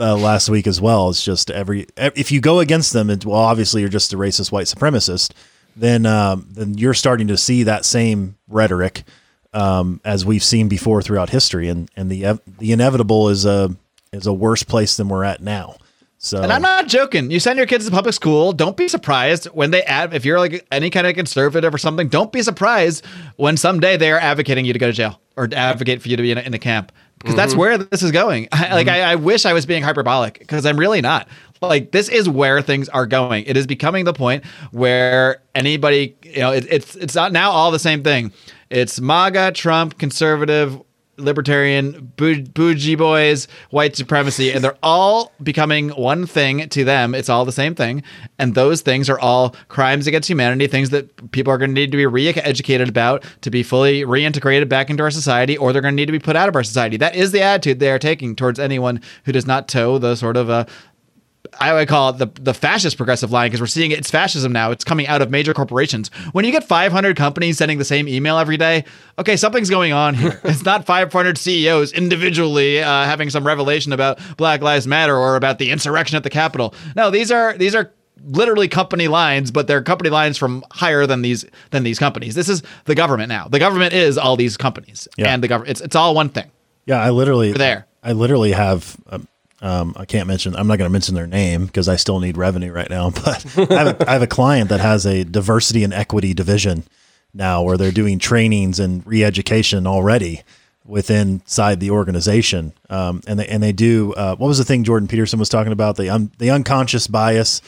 uh, 0.00 0.16
last 0.16 0.48
week 0.48 0.66
as 0.66 0.80
well. 0.80 1.08
It's 1.10 1.22
just 1.22 1.50
every 1.50 1.86
if 1.96 2.32
you 2.32 2.40
go 2.40 2.60
against 2.60 2.92
them, 2.92 3.10
it, 3.10 3.24
well, 3.24 3.38
obviously 3.38 3.80
you're 3.82 3.90
just 3.90 4.12
a 4.12 4.16
racist 4.16 4.50
white 4.52 4.66
supremacist. 4.66 5.32
Then 5.78 6.06
um, 6.06 6.48
then 6.50 6.76
you're 6.76 6.94
starting 6.94 7.28
to 7.28 7.36
see 7.36 7.62
that 7.62 7.84
same 7.84 8.36
rhetoric 8.48 9.04
um, 9.52 10.00
as 10.04 10.24
we've 10.24 10.42
seen 10.42 10.68
before 10.68 11.02
throughout 11.02 11.30
history, 11.30 11.68
and 11.68 11.90
and 11.96 12.10
the 12.10 12.24
ev- 12.24 12.40
the 12.58 12.72
inevitable 12.72 13.28
is 13.28 13.46
a 13.46 13.74
is 14.12 14.26
a 14.26 14.32
worse 14.32 14.62
place 14.62 14.96
than 14.96 15.08
we're 15.08 15.24
at 15.24 15.40
now. 15.40 15.76
So 16.20 16.42
And 16.42 16.52
I'm 16.52 16.62
not 16.62 16.88
joking. 16.88 17.30
You 17.30 17.38
send 17.38 17.58
your 17.58 17.66
kids 17.66 17.84
to 17.84 17.92
public 17.92 18.12
school. 18.12 18.52
Don't 18.52 18.76
be 18.76 18.88
surprised 18.88 19.46
when 19.46 19.70
they 19.70 19.82
add. 19.84 20.12
If 20.12 20.24
you're 20.24 20.40
like 20.40 20.66
any 20.72 20.90
kind 20.90 21.06
of 21.06 21.14
conservative 21.14 21.72
or 21.72 21.78
something, 21.78 22.08
don't 22.08 22.32
be 22.32 22.42
surprised 22.42 23.06
when 23.36 23.56
someday 23.56 23.96
they 23.96 24.10
are 24.10 24.18
advocating 24.18 24.64
you 24.64 24.72
to 24.72 24.80
go 24.80 24.88
to 24.88 24.92
jail 24.92 25.20
or 25.36 25.48
advocate 25.52 26.02
for 26.02 26.08
you 26.08 26.16
to 26.16 26.22
be 26.22 26.32
in 26.32 26.38
a, 26.38 26.40
in 26.40 26.54
a 26.54 26.58
camp 26.58 26.90
because 27.20 27.36
that's 27.36 27.54
where 27.54 27.78
this 27.78 28.02
is 28.02 28.10
going. 28.10 28.48
I, 28.52 28.74
like 28.74 28.88
I, 28.88 29.12
I 29.12 29.14
wish 29.14 29.44
I 29.44 29.52
was 29.52 29.66
being 29.66 29.82
hyperbolic 29.82 30.40
because 30.40 30.66
I'm 30.66 30.78
really 30.78 31.00
not. 31.00 31.28
Like 31.60 31.90
this 31.90 32.08
is 32.08 32.28
where 32.28 32.62
things 32.62 32.88
are 32.90 33.06
going. 33.06 33.44
It 33.44 33.56
is 33.56 33.66
becoming 33.66 34.04
the 34.04 34.12
point 34.12 34.44
where 34.70 35.42
anybody, 35.54 36.16
you 36.22 36.40
know, 36.40 36.52
it, 36.52 36.66
it's 36.70 36.94
it's 36.96 37.14
not 37.14 37.32
now 37.32 37.50
all 37.50 37.70
the 37.70 37.78
same 37.78 38.02
thing. 38.02 38.32
It's 38.70 39.00
MAGA, 39.00 39.52
Trump, 39.52 39.98
conservative, 39.98 40.80
libertarian, 41.18 42.12
bou- 42.16 42.42
bougie 42.42 42.94
boys, 42.94 43.48
white 43.70 43.96
supremacy, 43.96 44.52
and 44.52 44.62
they're 44.62 44.78
all 44.82 45.32
becoming 45.42 45.90
one 45.90 46.26
thing 46.26 46.68
to 46.68 46.84
them. 46.84 47.14
It's 47.14 47.28
all 47.28 47.44
the 47.44 47.52
same 47.52 47.74
thing. 47.74 48.02
And 48.38 48.54
those 48.54 48.80
things 48.80 49.10
are 49.10 49.18
all 49.18 49.54
crimes 49.68 50.06
against 50.06 50.28
humanity, 50.28 50.66
things 50.66 50.90
that 50.90 51.32
people 51.32 51.52
are 51.52 51.58
going 51.58 51.70
to 51.70 51.74
need 51.74 51.90
to 51.90 51.96
be 51.96 52.06
re 52.06 52.28
educated 52.28 52.88
about 52.88 53.24
to 53.42 53.50
be 53.50 53.62
fully 53.62 54.02
reintegrated 54.02 54.68
back 54.68 54.90
into 54.90 55.02
our 55.02 55.10
society, 55.10 55.56
or 55.56 55.72
they're 55.72 55.82
going 55.82 55.94
to 55.94 55.96
need 55.96 56.06
to 56.06 56.12
be 56.12 56.18
put 56.18 56.36
out 56.36 56.48
of 56.48 56.56
our 56.56 56.64
society. 56.64 56.96
That 56.96 57.14
is 57.14 57.32
the 57.32 57.42
attitude 57.42 57.80
they 57.80 57.90
are 57.90 57.98
taking 57.98 58.36
towards 58.36 58.58
anyone 58.58 59.00
who 59.24 59.32
does 59.32 59.46
not 59.46 59.68
toe 59.68 59.98
the 59.98 60.14
sort 60.14 60.36
of 60.36 60.50
uh, 60.50 60.66
I 61.58 61.72
would 61.72 61.88
call 61.88 62.10
it 62.10 62.18
the 62.18 62.26
the 62.40 62.54
fascist 62.54 62.96
progressive 62.96 63.30
line 63.32 63.48
because 63.48 63.60
we're 63.60 63.66
seeing 63.66 63.90
it, 63.90 63.98
it's 63.98 64.10
fascism 64.10 64.52
now. 64.52 64.70
It's 64.70 64.84
coming 64.84 65.06
out 65.06 65.22
of 65.22 65.30
major 65.30 65.54
corporations. 65.54 66.08
When 66.32 66.44
you 66.44 66.52
get 66.52 66.64
500 66.64 67.16
companies 67.16 67.58
sending 67.58 67.78
the 67.78 67.84
same 67.84 68.08
email 68.08 68.38
every 68.38 68.56
day, 68.56 68.84
okay, 69.18 69.36
something's 69.36 69.70
going 69.70 69.92
on 69.92 70.14
here. 70.14 70.40
it's 70.44 70.64
not 70.64 70.84
500 70.86 71.38
CEOs 71.38 71.92
individually 71.92 72.82
uh, 72.82 73.04
having 73.04 73.30
some 73.30 73.46
revelation 73.46 73.92
about 73.92 74.18
Black 74.36 74.60
Lives 74.62 74.86
Matter 74.86 75.16
or 75.16 75.36
about 75.36 75.58
the 75.58 75.70
insurrection 75.70 76.16
at 76.16 76.22
the 76.22 76.30
Capitol. 76.30 76.74
No, 76.96 77.10
these 77.10 77.30
are 77.30 77.56
these 77.56 77.74
are 77.74 77.92
literally 78.24 78.66
company 78.66 79.06
lines, 79.08 79.50
but 79.50 79.66
they're 79.68 79.82
company 79.82 80.10
lines 80.10 80.36
from 80.36 80.64
higher 80.72 81.06
than 81.06 81.22
these 81.22 81.44
than 81.70 81.84
these 81.84 81.98
companies. 81.98 82.34
This 82.34 82.48
is 82.48 82.62
the 82.84 82.94
government 82.94 83.28
now. 83.28 83.46
The 83.48 83.58
government 83.58 83.94
is 83.94 84.18
all 84.18 84.36
these 84.36 84.56
companies, 84.56 85.06
Yeah. 85.16 85.32
and 85.32 85.42
the 85.42 85.48
government. 85.48 85.70
It's 85.70 85.80
it's 85.80 85.96
all 85.96 86.14
one 86.14 86.28
thing. 86.28 86.50
Yeah, 86.86 87.00
I 87.00 87.10
literally 87.10 87.52
there. 87.52 87.86
I 88.02 88.12
literally 88.12 88.52
have. 88.52 88.96
Um, 89.10 89.28
um, 89.60 89.94
I 89.96 90.04
can't 90.04 90.26
mention. 90.28 90.54
I'm 90.56 90.66
not 90.66 90.78
going 90.78 90.88
to 90.88 90.92
mention 90.92 91.14
their 91.14 91.26
name 91.26 91.66
because 91.66 91.88
I 91.88 91.96
still 91.96 92.20
need 92.20 92.36
revenue 92.36 92.72
right 92.72 92.88
now. 92.90 93.10
But 93.24 93.44
I 93.70 93.74
have, 93.84 94.00
a, 94.00 94.10
I 94.10 94.12
have 94.12 94.22
a 94.22 94.26
client 94.28 94.68
that 94.70 94.80
has 94.80 95.04
a 95.06 95.24
diversity 95.24 95.82
and 95.84 95.92
equity 95.92 96.32
division 96.34 96.84
now, 97.34 97.62
where 97.62 97.76
they're 97.76 97.90
doing 97.92 98.18
trainings 98.18 98.78
and 98.80 99.06
re-education 99.06 99.86
already 99.86 100.42
within 100.86 101.28
inside 101.44 101.80
the 101.80 101.90
organization. 101.90 102.72
Um, 102.88 103.20
and 103.26 103.38
they 103.38 103.46
and 103.46 103.62
they 103.62 103.72
do. 103.72 104.14
Uh, 104.14 104.34
what 104.36 104.48
was 104.48 104.56
the 104.56 104.64
thing 104.64 104.84
Jordan 104.84 105.06
Peterson 105.08 105.38
was 105.38 105.50
talking 105.50 105.72
about? 105.72 105.96
The 105.96 106.08
un, 106.08 106.30
the 106.38 106.50
unconscious 106.50 107.06
bias 107.06 107.60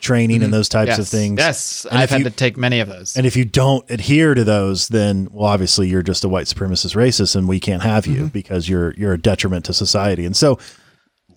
training 0.00 0.44
and 0.44 0.52
those 0.54 0.68
types 0.68 0.90
Yes. 0.90 0.98
of 1.00 1.08
things. 1.08 1.38
Yes, 1.38 1.86
And 1.90 1.98
I've 1.98 2.10
had 2.10 2.20
you- 2.20 2.24
to 2.24 2.30
take 2.30 2.56
many 2.56 2.78
of 2.78 2.88
those. 2.88 3.16
And 3.16 3.26
if 3.26 3.34
you 3.36 3.44
don't 3.44 3.88
adhere 3.90 4.34
to 4.34 4.44
those, 4.44 4.86
then 4.88 5.28
well, 5.32 5.46
obviously 5.48 5.88
you're 5.88 6.02
just 6.04 6.22
a 6.24 6.28
white 6.28 6.46
supremacist 6.46 6.94
racist, 6.94 7.34
and 7.34 7.48
we 7.48 7.58
can't 7.58 7.82
have 7.82 8.06
you 8.06 8.26
because 8.26 8.68
you're 8.68 8.94
you're 8.94 9.14
a 9.14 9.18
detriment 9.20 9.64
to 9.64 9.74
society. 9.74 10.24
And 10.24 10.36
so, 10.36 10.58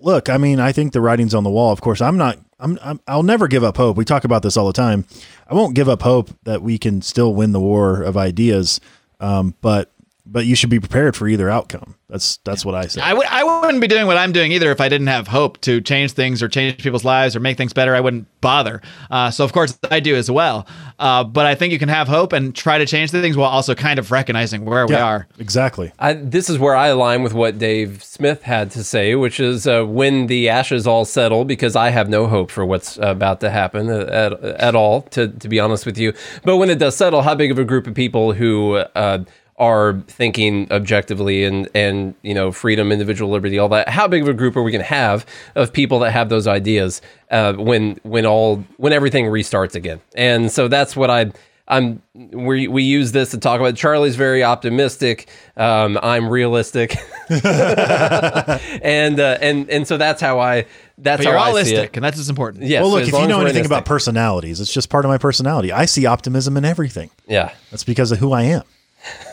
look, 0.02 0.30
I 0.30 0.38
mean, 0.38 0.60
I 0.60 0.72
think 0.72 0.94
the 0.94 1.02
writing's 1.02 1.34
on 1.34 1.44
the 1.44 1.50
wall. 1.50 1.72
Of 1.72 1.82
course, 1.82 2.02
I'm 2.02 2.18
not. 2.18 2.38
I'm, 2.60 2.78
I'm. 2.82 3.00
I'll 3.08 3.24
never 3.24 3.48
give 3.48 3.64
up 3.64 3.78
hope. 3.78 3.98
We 3.98 4.06
talk 4.06 4.24
about 4.24 4.44
this 4.44 4.58
all 4.58 4.68
the 4.68 4.74
time. 4.74 5.06
I 5.48 5.54
won't 5.54 5.76
give 5.76 5.90
up 5.90 6.02
hope 6.02 6.30
that 6.44 6.62
we 6.62 6.78
can 6.78 7.02
still 7.02 7.34
win 7.34 7.52
the 7.52 7.60
war 7.60 8.02
of 8.02 8.18
ideas. 8.18 8.80
Um, 9.20 9.56
but 9.62 9.92
but 10.32 10.46
you 10.46 10.56
should 10.56 10.70
be 10.70 10.80
prepared 10.80 11.16
for 11.16 11.28
either 11.28 11.50
outcome. 11.50 11.96
That's 12.08 12.38
that's 12.44 12.66
what 12.66 12.76
I 12.76 12.88
say. 12.88 13.02
I 13.02 13.10
w- 13.10 13.28
I 13.30 13.44
wouldn't 13.44 13.80
be 13.82 13.88
doing 13.88 14.06
what 14.06 14.18
I'm 14.18 14.32
doing 14.32 14.52
either 14.52 14.72
if 14.72 14.82
I 14.82 14.90
didn't 14.90 15.08
have 15.08 15.28
hope 15.28 15.62
to 15.62 15.80
change 15.82 16.12
things 16.12 16.42
or 16.44 16.50
change 16.50 16.82
people's 16.84 17.06
lives 17.06 17.36
or 17.36 17.40
make 17.40 17.58
things 17.58 17.72
better. 17.74 17.96
I 17.96 18.02
wouldn't 18.02 18.28
bother. 18.42 18.82
Uh, 19.10 19.32
so, 19.32 19.46
of 19.46 19.54
course, 19.54 19.78
I 19.90 20.00
do 20.02 20.16
as 20.16 20.30
well. 20.30 20.68
Uh, 21.00 21.24
but 21.24 21.46
I 21.46 21.56
think 21.56 21.72
you 21.72 21.80
can 21.80 21.90
have 21.90 22.08
hope 22.08 22.34
and 22.34 22.54
try 22.54 22.78
to 22.78 22.86
change 22.86 23.12
things 23.12 23.38
while 23.38 23.50
also 23.50 23.76
kind 23.76 23.98
of 23.98 24.12
recognizing 24.12 24.66
where 24.66 24.86
we 24.86 24.96
are. 24.96 25.28
exactly. 25.40 25.94
I, 26.00 26.14
this 26.14 26.50
is 26.50 26.60
where 26.60 26.76
I 26.76 26.88
align 26.88 27.24
with 27.24 27.34
what 27.34 27.58
Dave 27.58 28.04
Smith 28.04 28.44
had 28.44 28.72
to 28.72 28.84
say, 28.84 29.16
which 29.16 29.40
is 29.40 29.66
uh, 29.66 29.84
when 29.86 30.28
the 30.28 30.50
ashes 30.50 30.86
all 30.86 31.06
settle, 31.06 31.46
because 31.46 31.76
I 31.76 31.90
have 31.90 32.10
no 32.10 32.28
hope 32.28 32.52
for 32.52 32.66
what's 32.66 32.98
about 32.98 33.40
to 33.42 33.50
happen 33.50 33.90
at, 33.90 34.34
at 34.34 34.76
all, 34.76 35.04
to, 35.04 35.30
to 35.30 35.48
be 35.48 35.60
honest 35.60 35.86
with 35.86 35.98
you. 35.98 36.14
But 36.44 36.58
when 36.58 36.70
it 36.70 36.78
does 36.80 36.96
settle, 36.98 37.22
how 37.22 37.36
big 37.36 37.52
of 37.52 37.58
a 37.60 37.64
group 37.66 37.88
of 37.88 37.94
people 37.96 38.34
who 38.34 38.76
uh, 38.76 39.24
are 39.62 40.02
thinking 40.08 40.68
objectively 40.72 41.44
and, 41.46 41.70
and, 41.76 42.16
you 42.24 42.34
know, 42.34 42.52
freedom, 42.52 42.92
individual 42.92 43.30
liberty, 43.32 43.60
all 43.60 43.70
that, 43.70 43.88
how 43.88 44.08
big 44.08 44.24
of 44.24 44.28
a 44.28 44.34
group 44.34 44.56
are 44.58 44.64
we 44.64 44.72
going 44.72 44.84
to 44.84 44.90
have 44.90 45.24
of 45.56 45.72
people 45.72 46.00
that 46.00 46.12
have 46.12 46.30
those 46.30 46.48
ideas 46.48 47.00
uh, 47.30 47.54
when, 47.54 48.00
when 48.02 48.26
all, 48.26 48.66
when 48.78 48.92
everything 48.92 49.26
restarts 49.26 49.76
again? 49.76 50.02
And 50.16 50.52
so 50.52 50.68
that's 50.68 50.96
what 50.96 51.12
I, 51.12 51.32
I'm 51.68 52.02
we 52.14 52.68
we 52.68 52.84
use 52.84 53.14
this 53.14 53.32
to 53.32 53.38
talk 53.38 53.62
about. 53.62 53.76
Charlie's 53.76 54.18
very 54.18 54.44
optimistic. 54.44 55.30
Um, 55.56 55.98
I'm 56.04 56.28
realistic, 56.28 56.98
and 57.30 59.20
uh, 59.20 59.38
and 59.42 59.70
and 59.70 59.88
so 59.88 59.98
that's 59.98 60.22
how 60.22 60.40
I 60.40 60.66
that's 60.98 61.24
But 61.24 61.32
how 61.32 61.32
you're 61.32 61.40
I 61.60 61.64
see 61.64 61.74
holistic, 61.74 61.84
it. 61.84 61.96
and 61.96 62.04
that's 62.04 62.18
what's 62.18 62.30
important. 62.30 62.66
Yes, 62.66 62.82
well, 62.82 62.92
look, 62.92 63.04
as 63.04 63.08
if 63.10 63.14
you 63.14 63.28
know 63.28 63.40
anything 63.42 63.66
about 63.66 63.86
personalities, 63.86 64.60
it's 64.60 64.74
just 64.74 64.90
part 64.90 65.06
of 65.06 65.10
my 65.10 65.18
personality. 65.18 65.72
I 65.72 65.86
see 65.86 66.06
optimism 66.06 66.58
in 66.58 66.66
everything. 66.66 67.10
yeah, 67.28 67.54
That's 67.70 67.84
because 67.86 68.12
of 68.12 68.18
who 68.20 68.34
I 68.34 68.44
am. 68.44 68.64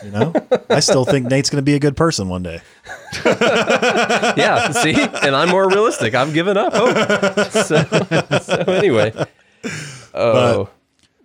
You 0.03 0.11
know, 0.11 0.33
I 0.69 0.79
still 0.79 1.05
think 1.05 1.27
Nate's 1.29 1.49
going 1.49 1.57
to 1.61 1.65
be 1.65 1.75
a 1.75 1.79
good 1.79 1.95
person 1.95 2.27
one 2.29 2.41
day. 2.43 2.61
yeah. 3.25 4.71
See, 4.71 4.93
and 4.93 5.35
I'm 5.35 5.49
more 5.49 5.67
realistic. 5.69 6.15
I've 6.15 6.33
given 6.33 6.57
up 6.57 6.73
hope. 6.73 6.95
So, 7.51 7.83
so 8.39 8.55
anyway, 8.67 9.13
oh, 10.13 10.69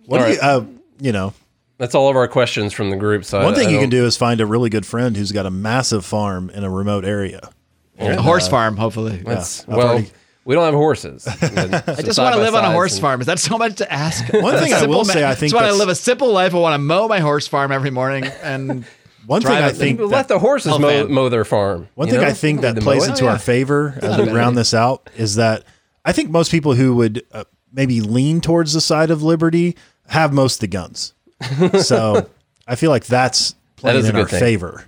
What 0.05 0.21
All 0.21 0.27
do 0.27 0.33
you, 0.33 0.39
uh, 0.41 0.65
you 0.99 1.11
know, 1.11 1.33
that's 1.77 1.95
all 1.95 2.09
of 2.09 2.15
our 2.15 2.27
questions 2.27 2.73
from 2.73 2.89
the 2.89 2.95
group. 2.97 3.25
So 3.25 3.43
one 3.43 3.53
I- 3.53 3.57
thing 3.57 3.67
I 3.69 3.71
you 3.71 3.79
can 3.79 3.89
don't- 3.89 4.05
is 4.05 4.17
find 4.17 4.39
a 4.41 4.45
really 4.45 4.69
good 4.69 4.85
friend 4.85 5.15
who's 5.17 5.31
got 5.31 5.45
a 5.45 5.51
massive 5.51 6.05
farm 6.05 6.49
in 6.49 6.63
a 6.63 6.69
remote 6.69 7.05
area. 7.05 7.49
A 7.97 8.21
horse 8.21 8.47
farm, 8.47 8.75
hopefully. 8.77 9.17
That's 9.25 9.61
I've 9.63 9.67
well. 9.75 9.87
already- 9.89 10.11
we 10.45 10.55
don't 10.55 10.63
have 10.65 10.73
horses. 10.73 11.27
I 11.41 12.01
just 12.01 12.17
want 12.19 12.35
to 12.35 12.41
live 12.41 12.55
on 12.55 12.63
a 12.63 12.71
horse 12.71 12.97
farm. 12.97 13.19
Is 13.19 13.27
that 13.27 13.39
so 13.39 13.57
much 13.57 13.75
to 13.75 13.91
ask? 13.91 14.31
One 14.31 14.57
thing 14.57 14.73
I 14.73 14.85
will 14.85 15.03
say, 15.03 15.25
I 15.25 15.35
think 15.35 15.51
just 15.51 15.61
want 15.61 15.67
to 15.71 15.77
live 15.77 15.89
a 15.89 15.95
simple 15.95 16.31
life. 16.31 16.53
I 16.53 16.57
want 16.59 16.75
to 16.75 16.77
mow 16.79 17.07
my 17.07 17.19
horse 17.19 17.47
farm 17.47 17.71
every 17.71 17.91
morning, 17.91 18.25
and 18.41 18.85
One 19.25 19.41
thing 19.41 19.51
I 19.53 19.69
it. 19.69 19.75
think 19.75 19.99
Let 19.99 20.09
that, 20.11 20.27
the 20.27 20.37
horses 20.39 20.71
Oh, 20.73 20.77
mow, 20.79 21.07
mow 21.07 21.29
their 21.29 21.45
farm. 21.45 21.89
one 21.95 22.07
thing 22.07 22.21
know? 22.21 22.27
I 22.27 22.33
think 22.33 22.61
that 22.61 22.77
plays 22.77 23.01
mow 23.01 23.05
it. 23.05 23.09
into 23.09 23.27
our 23.27 23.39
favor 23.39 23.97
as 24.01 24.17
we 24.19 24.31
round 24.31 24.55
this 24.55 24.73
out 24.75 25.09
is 25.17 25.35
that 25.35 25.63
I 26.05 26.11
think 26.11 26.29
most 26.29 26.51
people 26.51 26.75
who 26.75 26.95
would 26.97 27.25
uh, 27.31 27.43
maybe 27.73 28.01
lean 28.01 28.39
towards 28.39 28.73
the 28.73 28.81
side 28.81 29.09
of 29.09 29.23
liberty 29.23 29.75
have 30.09 30.31
most 30.31 30.57
of 30.57 30.59
the 30.61 30.67
guns. 30.67 31.15
so 31.83 32.29
I 32.67 32.75
feel 32.75 32.91
like 32.91 33.05
that's 33.07 33.55
playing 33.77 33.97
is 34.01 34.05
a 34.05 34.09
in 34.11 34.15
our 34.15 34.27
thing. 34.27 34.39
favor, 34.39 34.85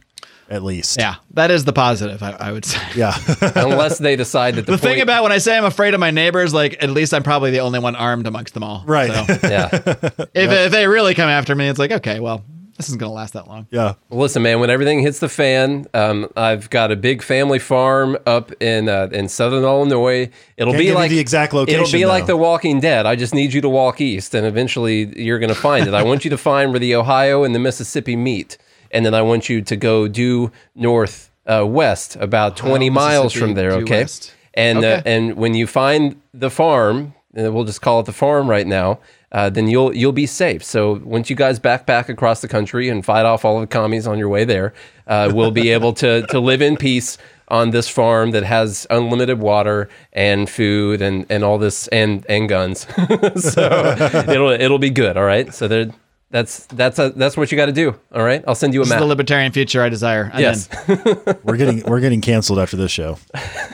at 0.50 0.64
least. 0.64 0.98
yeah, 1.00 1.16
that 1.32 1.52
is 1.52 1.66
the 1.66 1.74
positive. 1.74 2.22
I, 2.24 2.32
I 2.32 2.52
would 2.52 2.66
say. 2.66 2.82
Yeah. 2.96 3.16
unless 3.56 3.98
they 3.98 4.16
decide 4.16 4.56
that 4.56 4.66
the, 4.66 4.74
The 4.74 4.78
thing 4.78 5.02
about 5.02 5.24
when 5.24 5.32
I 5.32 5.38
say 5.40 5.58
I'm 5.58 5.66
afraid 5.66 5.94
of 5.94 6.00
my 6.00 6.12
neighbors, 6.12 6.54
like 6.54 6.82
at 6.82 6.90
least 6.90 7.14
I'm 7.14 7.24
probably 7.24 7.52
the 7.52 7.60
only 7.60 7.80
one 7.80 7.96
armed 7.96 8.28
amongst 8.28 8.54
them 8.54 8.64
all. 8.64 8.84
Right. 8.86 9.12
So 9.12 9.48
yeah. 9.48 9.70
if, 9.74 10.30
if 10.34 10.72
they 10.72 10.88
really 10.88 11.14
come 11.14 11.30
after 11.30 11.56
me, 11.56 11.68
it's 11.68 11.80
like 11.80 11.92
okay, 11.92 12.20
well, 12.20 12.44
this 12.78 12.90
isn't 12.90 13.00
gonna 13.00 13.12
last 13.12 13.34
that 13.34 13.48
long. 13.48 13.66
yeah. 13.72 13.96
Well, 14.10 14.20
listen, 14.22 14.44
man. 14.44 14.60
When 14.60 14.70
everything 14.70 15.00
hits 15.02 15.18
the 15.18 15.30
fan, 15.30 15.88
um, 15.96 16.28
I've 16.38 16.70
got 16.70 16.92
a 16.92 16.96
big 16.96 17.24
family 17.24 17.58
farm 17.58 18.18
up 18.28 18.52
in 18.62 18.88
uh, 18.88 19.10
in 19.12 19.28
southern 19.30 19.64
Illinois. 19.64 20.30
It'll 20.58 20.74
Can't 20.74 20.84
be 20.84 20.94
like 20.94 21.10
the 21.10 21.18
exact 21.20 21.54
location. 21.54 21.74
It'll 21.74 21.86
location, 21.86 22.00
be 22.00 22.06
like. 22.06 22.28
The 22.28 22.38
Walking 22.38 22.80
Dead. 22.80 23.08
I 23.08 23.16
just 23.16 23.34
need 23.34 23.52
you 23.52 23.62
to 23.62 23.70
walk 23.70 24.00
east, 24.00 24.36
and 24.36 24.46
eventually 24.46 25.20
you're 25.22 25.40
going 25.40 25.50
to 25.50 25.56
find 25.56 25.88
it. 25.88 25.96
I 25.96 26.04
want 26.04 26.24
you 26.24 26.30
to 26.30 26.38
find 26.38 26.70
where 26.70 26.80
the 26.80 26.94
Ohio 26.94 27.44
and 27.44 27.56
the 27.56 27.60
Mississippi 27.60 28.16
meet, 28.16 28.60
and 28.92 29.06
then 29.06 29.14
I 29.14 29.22
want 29.22 29.50
you 29.50 29.62
to 29.62 29.76
go 29.76 30.08
due 30.08 30.52
north 30.76 31.32
uh, 31.46 31.66
west 31.66 32.16
about 32.18 32.58
20 32.58 32.90
miles 32.90 33.34
from 33.34 33.54
there. 33.54 33.72
Okay, 33.74 34.02
west. 34.02 34.34
and 34.54 34.84
uh, 34.84 35.02
and 35.06 35.36
when 35.36 35.54
you 35.54 35.68
find 35.68 36.22
the 36.34 36.50
farm, 36.50 37.14
and 37.34 37.54
we'll 37.54 37.66
just 37.66 37.82
call 37.82 38.00
it 38.00 38.06
the 38.06 38.14
farm 38.14 38.50
right 38.50 38.68
now. 38.68 39.00
Uh, 39.30 39.50
then 39.50 39.68
you'll 39.68 39.94
you'll 39.94 40.14
be 40.14 40.26
safe. 40.26 40.64
So 40.64 41.02
once 41.04 41.30
you 41.30 41.36
guys 41.36 41.60
backpack 41.60 42.08
across 42.08 42.40
the 42.40 42.48
country 42.48 42.88
and 42.88 43.04
fight 43.04 43.26
off 43.26 43.44
all 43.44 43.56
of 43.56 43.62
the 43.62 43.68
commies 43.68 44.08
on 44.08 44.18
your 44.18 44.30
way 44.30 44.46
there, 44.46 44.74
uh, 45.06 45.30
we'll 45.34 45.52
be 45.52 45.70
able 45.72 45.92
to 45.96 46.26
to 46.30 46.40
live 46.40 46.62
in 46.62 46.78
peace 46.78 47.18
on 47.50 47.72
this 47.72 47.88
farm 47.88 48.32
that 48.32 48.44
has 48.44 48.88
unlimited 48.90 49.40
water 49.40 49.90
and 50.14 50.50
food 50.50 51.02
and, 51.02 51.26
and 51.30 51.44
all 51.44 51.58
this 51.58 51.88
and 51.90 52.26
and 52.28 52.50
guns. 52.50 52.88
so 53.36 53.96
it'll 54.30 54.50
it'll 54.50 54.80
be 54.80 54.90
good. 54.90 55.18
All 55.18 55.26
right. 55.26 55.54
So 55.54 55.68
there, 55.68 55.92
that's 56.30 56.66
that's 56.68 57.00
a, 57.00 57.12
that's 57.12 57.38
what 57.38 57.52
you 57.52 57.58
got 57.58 57.68
to 57.68 57.72
do. 57.72 57.96
All 58.14 58.24
right. 58.24 58.44
I'll 58.48 58.56
send 58.56 58.74
you 58.74 58.82
a 58.82 58.84
This 58.84 58.88
is 58.90 58.94
map. 58.96 59.00
the 59.00 59.06
libertarian 59.06 59.52
future 59.52 59.82
I 59.82 59.90
desire. 59.90 60.30
I'm 60.34 60.42
yes. 60.42 60.68
We're 61.44 61.58
getting 61.58 61.84
we're 61.84 62.02
getting 62.02 62.22
canceled 62.22 62.60
after 62.60 62.78
this 62.78 62.92
show. 62.92 63.18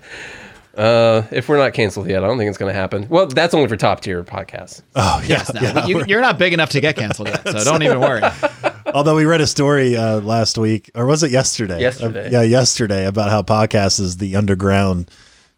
Uh, 0.79 1.27
if 1.31 1.49
we're 1.49 1.57
not 1.57 1.73
canceled 1.73 2.07
yet, 2.07 2.23
I 2.23 2.27
don't 2.27 2.37
think 2.37 2.47
it's 2.47 2.57
going 2.57 2.73
to 2.73 2.79
happen. 2.79 3.05
Well, 3.09 3.25
that's 3.25 3.53
only 3.53 3.67
for 3.67 3.75
top 3.75 3.99
tier 3.99 4.23
podcasts. 4.23 4.81
Oh 4.95 5.21
yeah. 5.25 5.43
Yes, 5.51 5.75
no, 5.75 5.85
you, 5.85 6.05
you're 6.05 6.21
not 6.21 6.37
big 6.37 6.53
enough 6.53 6.69
to 6.69 6.79
get 6.79 6.95
canceled 6.95 7.27
yet, 7.27 7.45
so 7.45 7.65
don't 7.65 7.83
even 7.83 7.99
worry. 7.99 8.21
Although 8.93 9.15
we 9.15 9.25
read 9.25 9.41
a 9.41 9.47
story 9.47 9.97
uh, 9.97 10.21
last 10.21 10.57
week, 10.57 10.89
or 10.95 11.05
was 11.05 11.21
it 11.21 11.31
yesterday? 11.31 11.81
Yesterday. 11.81 12.27
Uh, 12.27 12.31
yeah, 12.31 12.41
yesterday 12.43 13.07
about 13.07 13.29
how 13.29 13.41
podcast 13.41 13.99
is 13.99 14.17
the 14.17 14.37
underground, 14.37 15.11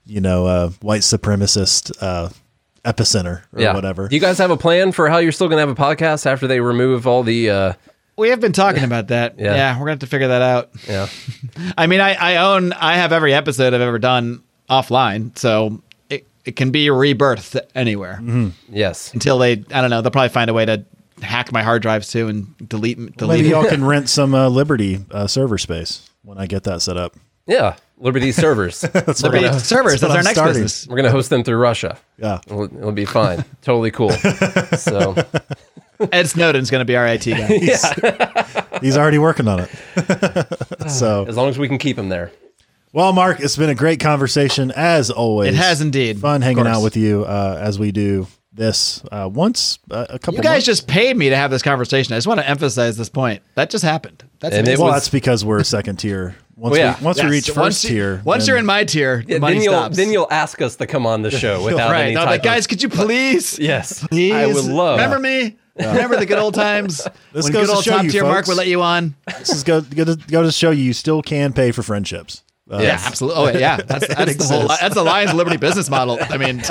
you 0.08 0.22
know, 0.22 0.48
uh, 0.48 0.70
white 0.82 1.02
supremacist 1.02 1.92
uh, 2.02 2.30
epicenter 2.86 3.44
or 3.54 3.62
yeah. 3.62 3.74
whatever. 3.74 4.08
Do 4.08 4.16
you 4.16 4.22
guys 4.22 4.38
have 4.38 4.52
a 4.52 4.58
plan 4.58 4.92
for 4.92 5.10
how 5.10 5.18
you're 5.18 5.32
still 5.32 5.48
going 5.48 5.58
to 5.58 5.68
have 5.68 5.70
a 5.70 5.76
podcast 5.82 6.26
after 6.26 6.48
they 6.48 6.60
remove 6.60 7.06
all 7.08 7.24
the? 7.24 7.50
Uh, 7.50 7.74
We 8.18 8.30
have 8.30 8.40
been 8.40 8.54
talking 8.54 8.84
about 8.84 9.08
that. 9.10 9.36
Yeah. 9.40 9.56
Yeah, 9.56 9.74
we're 9.76 9.82
gonna 9.86 9.92
have 9.92 10.00
to 10.00 10.08
figure 10.08 10.28
that 10.30 10.42
out. 10.42 10.70
yeah. 10.88 11.08
I 11.78 11.88
mean, 11.88 12.00
I, 12.02 12.14
I 12.14 12.36
own, 12.38 12.74
I 12.74 12.96
have 12.98 13.12
every 13.14 13.34
episode 13.34 13.74
I've 13.74 13.82
ever 13.82 14.00
done 14.00 14.44
offline, 14.70 15.38
so 15.38 15.82
it, 16.10 16.28
it 16.46 16.56
can 16.56 16.72
be 16.72 16.88
rebirthed 16.88 17.60
anywhere 17.76 18.20
Yes. 18.70 19.14
until 19.14 19.38
they, 19.38 19.52
I 19.54 19.82
don't 19.82 19.90
know, 19.90 20.02
they'll 20.02 20.12
probably 20.12 20.30
find 20.30 20.50
a 20.50 20.54
way 20.54 20.66
to 20.66 20.84
hack 21.22 21.52
my 21.52 21.62
hard 21.62 21.82
drives 21.84 22.10
too 22.12 22.28
and 22.30 22.56
delete 22.68 22.98
delete. 23.18 23.40
Maybe 23.40 23.50
it. 23.50 23.52
y'all 23.52 23.66
can 23.70 23.84
rent 23.94 24.10
some 24.10 24.34
uh, 24.34 24.50
Liberty 24.50 25.06
uh, 25.12 25.28
server 25.28 25.58
space 25.58 26.10
when 26.24 26.38
I 26.38 26.46
get 26.48 26.64
that 26.64 26.82
set 26.82 26.98
up. 26.98 27.16
Yeah. 27.48 27.76
Liberty 28.02 28.32
servers. 28.32 28.82
That's 28.94 29.22
Liberty 29.24 29.46
what 29.46 29.54
I- 29.54 29.58
servers. 29.60 30.02
that's 30.02 30.02
That's, 30.02 30.12
our 30.12 30.18
I'm 30.18 30.24
next 30.24 30.38
starting. 30.38 30.54
business. 30.64 30.88
We're 30.88 30.96
going 30.96 31.06
to 31.06 31.12
host 31.12 31.30
them 31.30 31.44
through 31.44 31.58
Russia. 31.58 31.98
Yeah. 32.18 32.40
It'll, 32.48 32.64
it'll 32.64 32.92
be 32.92 33.06
fine. 33.06 33.46
totally 33.62 33.92
cool. 33.92 34.10
So 34.12 35.16
Ed 36.12 36.28
Snowden's 36.28 36.70
going 36.72 36.82
to 36.82 36.86
be 36.86 36.96
our 36.96 37.08
IT 37.08 37.26
guy. 37.26 38.80
He's 38.82 38.98
already 38.98 39.20
working 39.20 39.48
on 39.48 39.60
it. 39.62 40.90
so, 40.90 41.26
as 41.28 41.38
long 41.38 41.50
as 41.50 41.60
we 41.60 41.68
can 41.68 41.78
keep 41.78 41.98
him 41.98 42.10
there. 42.10 42.32
well, 42.92 43.14
Marc, 43.14 43.40
it's 43.40 43.56
been 43.56 43.70
a 43.70 43.76
great 43.76 44.00
conversation 44.00 44.72
as 44.76 45.12
always. 45.12 45.50
It 45.50 45.56
has 45.56 45.82
indeed. 45.82 46.20
Fun 46.20 46.42
hanging 46.42 46.66
out 46.68 46.82
with 46.82 46.98
you 46.98 47.24
uh, 47.26 47.58
as 47.62 47.78
we 47.78 47.92
do 47.92 48.26
this 48.54 49.04
uh, 49.12 49.30
once 49.32 49.78
uh, 49.92 50.08
a 50.10 50.18
couple. 50.20 50.36
You 50.36 50.42
guys 50.44 50.54
months. 50.54 50.66
just 50.66 50.88
paid 50.88 51.16
me 51.16 51.30
to 51.30 51.36
have 51.36 51.52
this 51.52 51.62
conversation. 51.62 52.14
I 52.14 52.18
just 52.18 52.28
want 52.28 52.40
to 52.40 52.50
emphasize 52.50 52.98
this 52.98 53.10
point. 53.10 53.44
That 53.56 53.70
just 53.70 53.84
happened. 53.84 54.24
That's 54.40 54.56
And 54.56 54.68
it 54.68 54.72
amazing. 54.72 54.84
well, 54.84 54.94
was- 54.94 55.04
that's 55.04 55.10
because 55.10 55.46
we're 55.46 55.64
second 55.64 55.98
tier. 55.98 56.36
Once 56.62 56.74
Well, 56.74 56.80
yeah. 56.80 57.00
we 57.00 57.06
once 57.06 57.18
we 57.18 57.24
Yes, 57.24 57.32
reach 57.32 57.46
first 57.48 57.58
once 57.58 57.84
you- 57.84 57.90
tier, 57.90 58.22
Once 58.24 58.44
then- 58.46 58.48
you're 58.50 58.58
in 58.60 58.66
my 58.68 58.84
tier, 58.84 59.24
the 59.26 59.34
Yeah, 59.34 59.40
money 59.40 59.56
then 59.56 59.64
you'll 59.64 59.74
stops. 59.74 59.98
then 59.98 60.12
you'll 60.12 60.28
ask 60.30 60.62
us 60.62 60.76
to 60.76 60.86
come 60.86 61.08
on 61.08 61.24
the 61.24 61.32
show 61.32 61.64
without 61.66 61.90
right. 61.92 62.02
any 62.04 62.14
No, 62.14 62.20
type 62.22 62.30
like, 62.30 62.40
of- 62.42 62.46
guys, 62.46 62.68
could 62.68 62.84
you 62.84 62.90
please? 62.90 63.58
Yes. 63.72 64.06
Please. 64.08 64.32
I 64.34 64.46
would 64.46 64.66
love. 64.66 65.00
Remember 65.00 65.18
me? 65.20 65.56
Remember 65.80 66.18
the 66.18 66.26
good 66.28 66.38
old 66.38 66.54
times 66.54 66.98
This 67.34 67.46
when 67.46 67.54
goes 67.54 67.62
good 67.64 67.68
to 67.70 67.76
old 67.78 67.84
show 67.84 67.92
top 67.94 68.04
you, 68.04 68.12
tier 68.12 68.24
Marc 68.24 68.36
folks. 68.46 68.50
would 68.50 68.58
let 68.58 68.68
you 68.68 68.84
on. 68.84 69.16
this 69.40 69.50
is 69.50 69.64
go, 69.64 69.82
go 69.82 70.04
to 70.06 70.16
go 70.16 70.44
to 70.44 70.52
show 70.52 70.70
you 70.70 70.84
you 70.84 70.94
still 70.94 71.24
can 71.24 71.52
pay 71.52 71.72
for 71.72 71.82
friendships. 71.82 72.44
Yeah, 72.80 73.02
absolutely. 73.04 73.56
Oh, 73.56 73.58
yeah. 73.58 73.78
That's, 73.78 74.08
that's 74.16 74.36
the 74.36 74.44
whole. 74.46 74.68
That's 74.68 74.96
the 74.96 75.04
Lions 75.04 75.34
Liberty 75.34 75.58
business 75.58 75.90
model. 75.90 76.18
I 76.22 76.38
mean, 76.38 76.62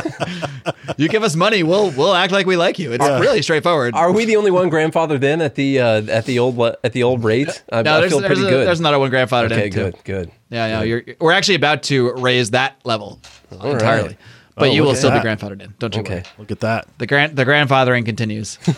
you 0.97 1.09
give 1.09 1.23
us 1.23 1.37
money, 1.37 1.63
we'll 1.63 1.91
we'll 1.91 2.15
act 2.15 2.33
like 2.33 2.47
we 2.47 2.57
like 2.57 2.79
you. 2.79 2.93
It's 2.93 3.05
really 3.05 3.43
straightforward. 3.43 3.95
Are 3.95 4.13
we 4.13 4.25
the 4.25 4.37
only 4.37 4.51
one 4.51 4.69
grandfather 4.69 5.19
then 5.19 5.41
at 5.41 5.55
the 5.55 5.81
uh, 5.81 6.03
at 6.07 6.25
the 6.27 6.39
old 6.39 6.59
at 6.61 6.93
the 6.93 7.03
old 7.03 7.25
rate? 7.25 7.63
I, 7.73 7.83
no, 7.83 7.97
I 7.97 8.01
there's, 8.01 8.13
feel 8.13 8.21
there's, 8.21 8.39
pretty 8.39 8.47
a- 8.47 8.51
good. 8.51 8.67
there's 8.67 8.81
another 8.81 8.99
one 8.99 9.11
grandfathered 9.11 9.53
okay, 9.53 9.67
in. 9.67 9.73
too. 9.73 9.79
good, 9.79 10.05
good. 10.05 10.33
Yeah, 10.51 10.79
no, 10.79 10.83
you're. 10.83 11.03
We're 11.21 11.33
actually 11.33 11.57
about 11.57 11.83
to 11.85 12.13
raise 12.15 12.51
that 12.51 12.77
level 12.85 13.21
entirely, 13.51 14.09
right. 14.09 14.17
But 14.57 14.69
Oh, 14.69 14.73
you 14.73 14.83
will 14.83 14.95
still 14.95 15.11
that. 15.11 15.23
be 15.23 15.29
grandfathered 15.29 15.63
in. 15.63 15.75
Don't 15.79 15.95
you 15.95 16.01
Okay. 16.03 16.15
worry. 16.17 16.25
Look 16.39 16.51
at 16.51 16.61
that. 16.61 16.87
The 16.99 17.07
grand 17.07 17.37
the 17.37 17.45
grandfathering 17.45 18.05
continues. 18.05 18.59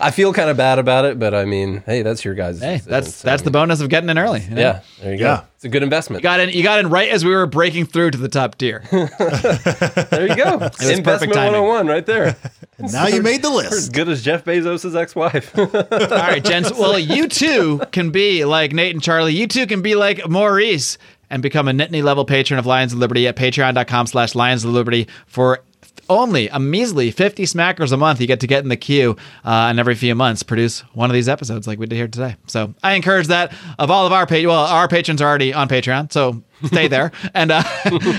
I 0.00 0.10
feel 0.10 0.32
kind 0.32 0.50
of 0.50 0.56
bad 0.56 0.78
about 0.78 1.04
it, 1.04 1.18
but 1.18 1.34
I 1.34 1.44
mean, 1.46 1.82
hey, 1.86 2.02
that's 2.02 2.24
your 2.24 2.34
guys. 2.34 2.60
hey, 2.60 2.80
that's 2.84 3.22
that's 3.22 3.42
the 3.42 3.50
bonus 3.50 3.80
of 3.80 3.88
getting 3.88 4.08
in 4.10 4.18
early. 4.18 4.40
you 4.40 4.50
know? 4.50 4.60
yeah. 4.60 4.80
There 5.00 5.12
you 5.12 5.18
go. 5.18 5.24
Yeah. 5.24 5.44
It's 5.56 5.64
a 5.64 5.68
good 5.68 5.82
investment. 5.82 6.20
You 6.20 6.22
got 6.22 6.40
in. 6.40 6.50
You 6.50 6.62
got 6.62 6.78
in 6.80 6.88
right 6.90 7.08
as 7.10 7.24
we 7.24 7.30
were 7.30 7.46
breaking 7.46 7.86
through 7.86 8.12
to 8.12 8.18
the 8.18 8.28
top 8.28 8.56
tier. 8.56 8.82
there 8.90 10.26
you 10.28 10.36
go. 10.36 10.58
perfect 10.58 10.82
investment 10.82 11.32
timing. 11.34 11.62
101 11.62 11.86
right 11.86 12.06
there. 12.06 12.36
And 12.78 12.92
now 12.92 13.06
you 13.08 13.22
made 13.22 13.42
the 13.42 13.50
list. 13.50 13.72
as 13.72 13.88
good 13.90 14.08
as 14.08 14.22
Jeff 14.22 14.44
Bezos' 14.44 14.94
ex-wife. 14.96 15.56
All 15.58 15.66
right, 15.66 16.42
gents. 16.42 16.72
Well, 16.72 16.98
you 16.98 17.28
too 17.28 17.80
can 17.92 18.10
be 18.10 18.44
like 18.46 18.72
Nate 18.72 18.94
and 18.94 19.02
Charlie. 19.02 19.34
You 19.34 19.46
too 19.46 19.66
can 19.66 19.82
be 19.82 19.94
like 19.96 20.26
Maurice 20.28 20.96
and 21.30 21.42
become 21.42 21.68
a 21.68 21.72
Nittany 21.72 22.02
level 22.02 22.24
patron 22.24 22.58
of 22.58 22.66
Lions 22.66 22.92
of 22.92 22.98
Liberty 22.98 23.26
at 23.26 23.36
patreon.com 23.36 24.06
slash 24.06 24.34
Lions 24.34 24.64
of 24.64 24.72
Liberty 24.72 25.08
for 25.26 25.62
only 26.10 26.48
a 26.48 26.58
measly 26.58 27.10
50 27.10 27.44
smackers 27.44 27.92
a 27.92 27.96
month. 27.96 28.20
You 28.20 28.26
get 28.26 28.40
to 28.40 28.46
get 28.46 28.62
in 28.62 28.68
the 28.68 28.76
queue 28.76 29.16
uh, 29.44 29.68
and 29.70 29.78
every 29.80 29.94
few 29.94 30.14
months 30.14 30.42
produce 30.42 30.80
one 30.92 31.08
of 31.08 31.14
these 31.14 31.28
episodes 31.28 31.66
like 31.66 31.78
we 31.78 31.86
did 31.86 31.96
here 31.96 32.08
today. 32.08 32.36
So 32.48 32.74
I 32.82 32.92
encourage 32.94 33.28
that 33.28 33.54
of 33.78 33.90
all 33.90 34.06
of 34.06 34.12
our 34.12 34.26
pa- 34.26 34.42
well, 34.44 34.66
our 34.66 34.88
patrons 34.88 35.22
are 35.22 35.28
already 35.28 35.54
on 35.54 35.68
Patreon. 35.68 36.12
So 36.12 36.42
stay 36.66 36.88
there 36.88 37.10
and 37.34 37.50
uh, 37.52 37.62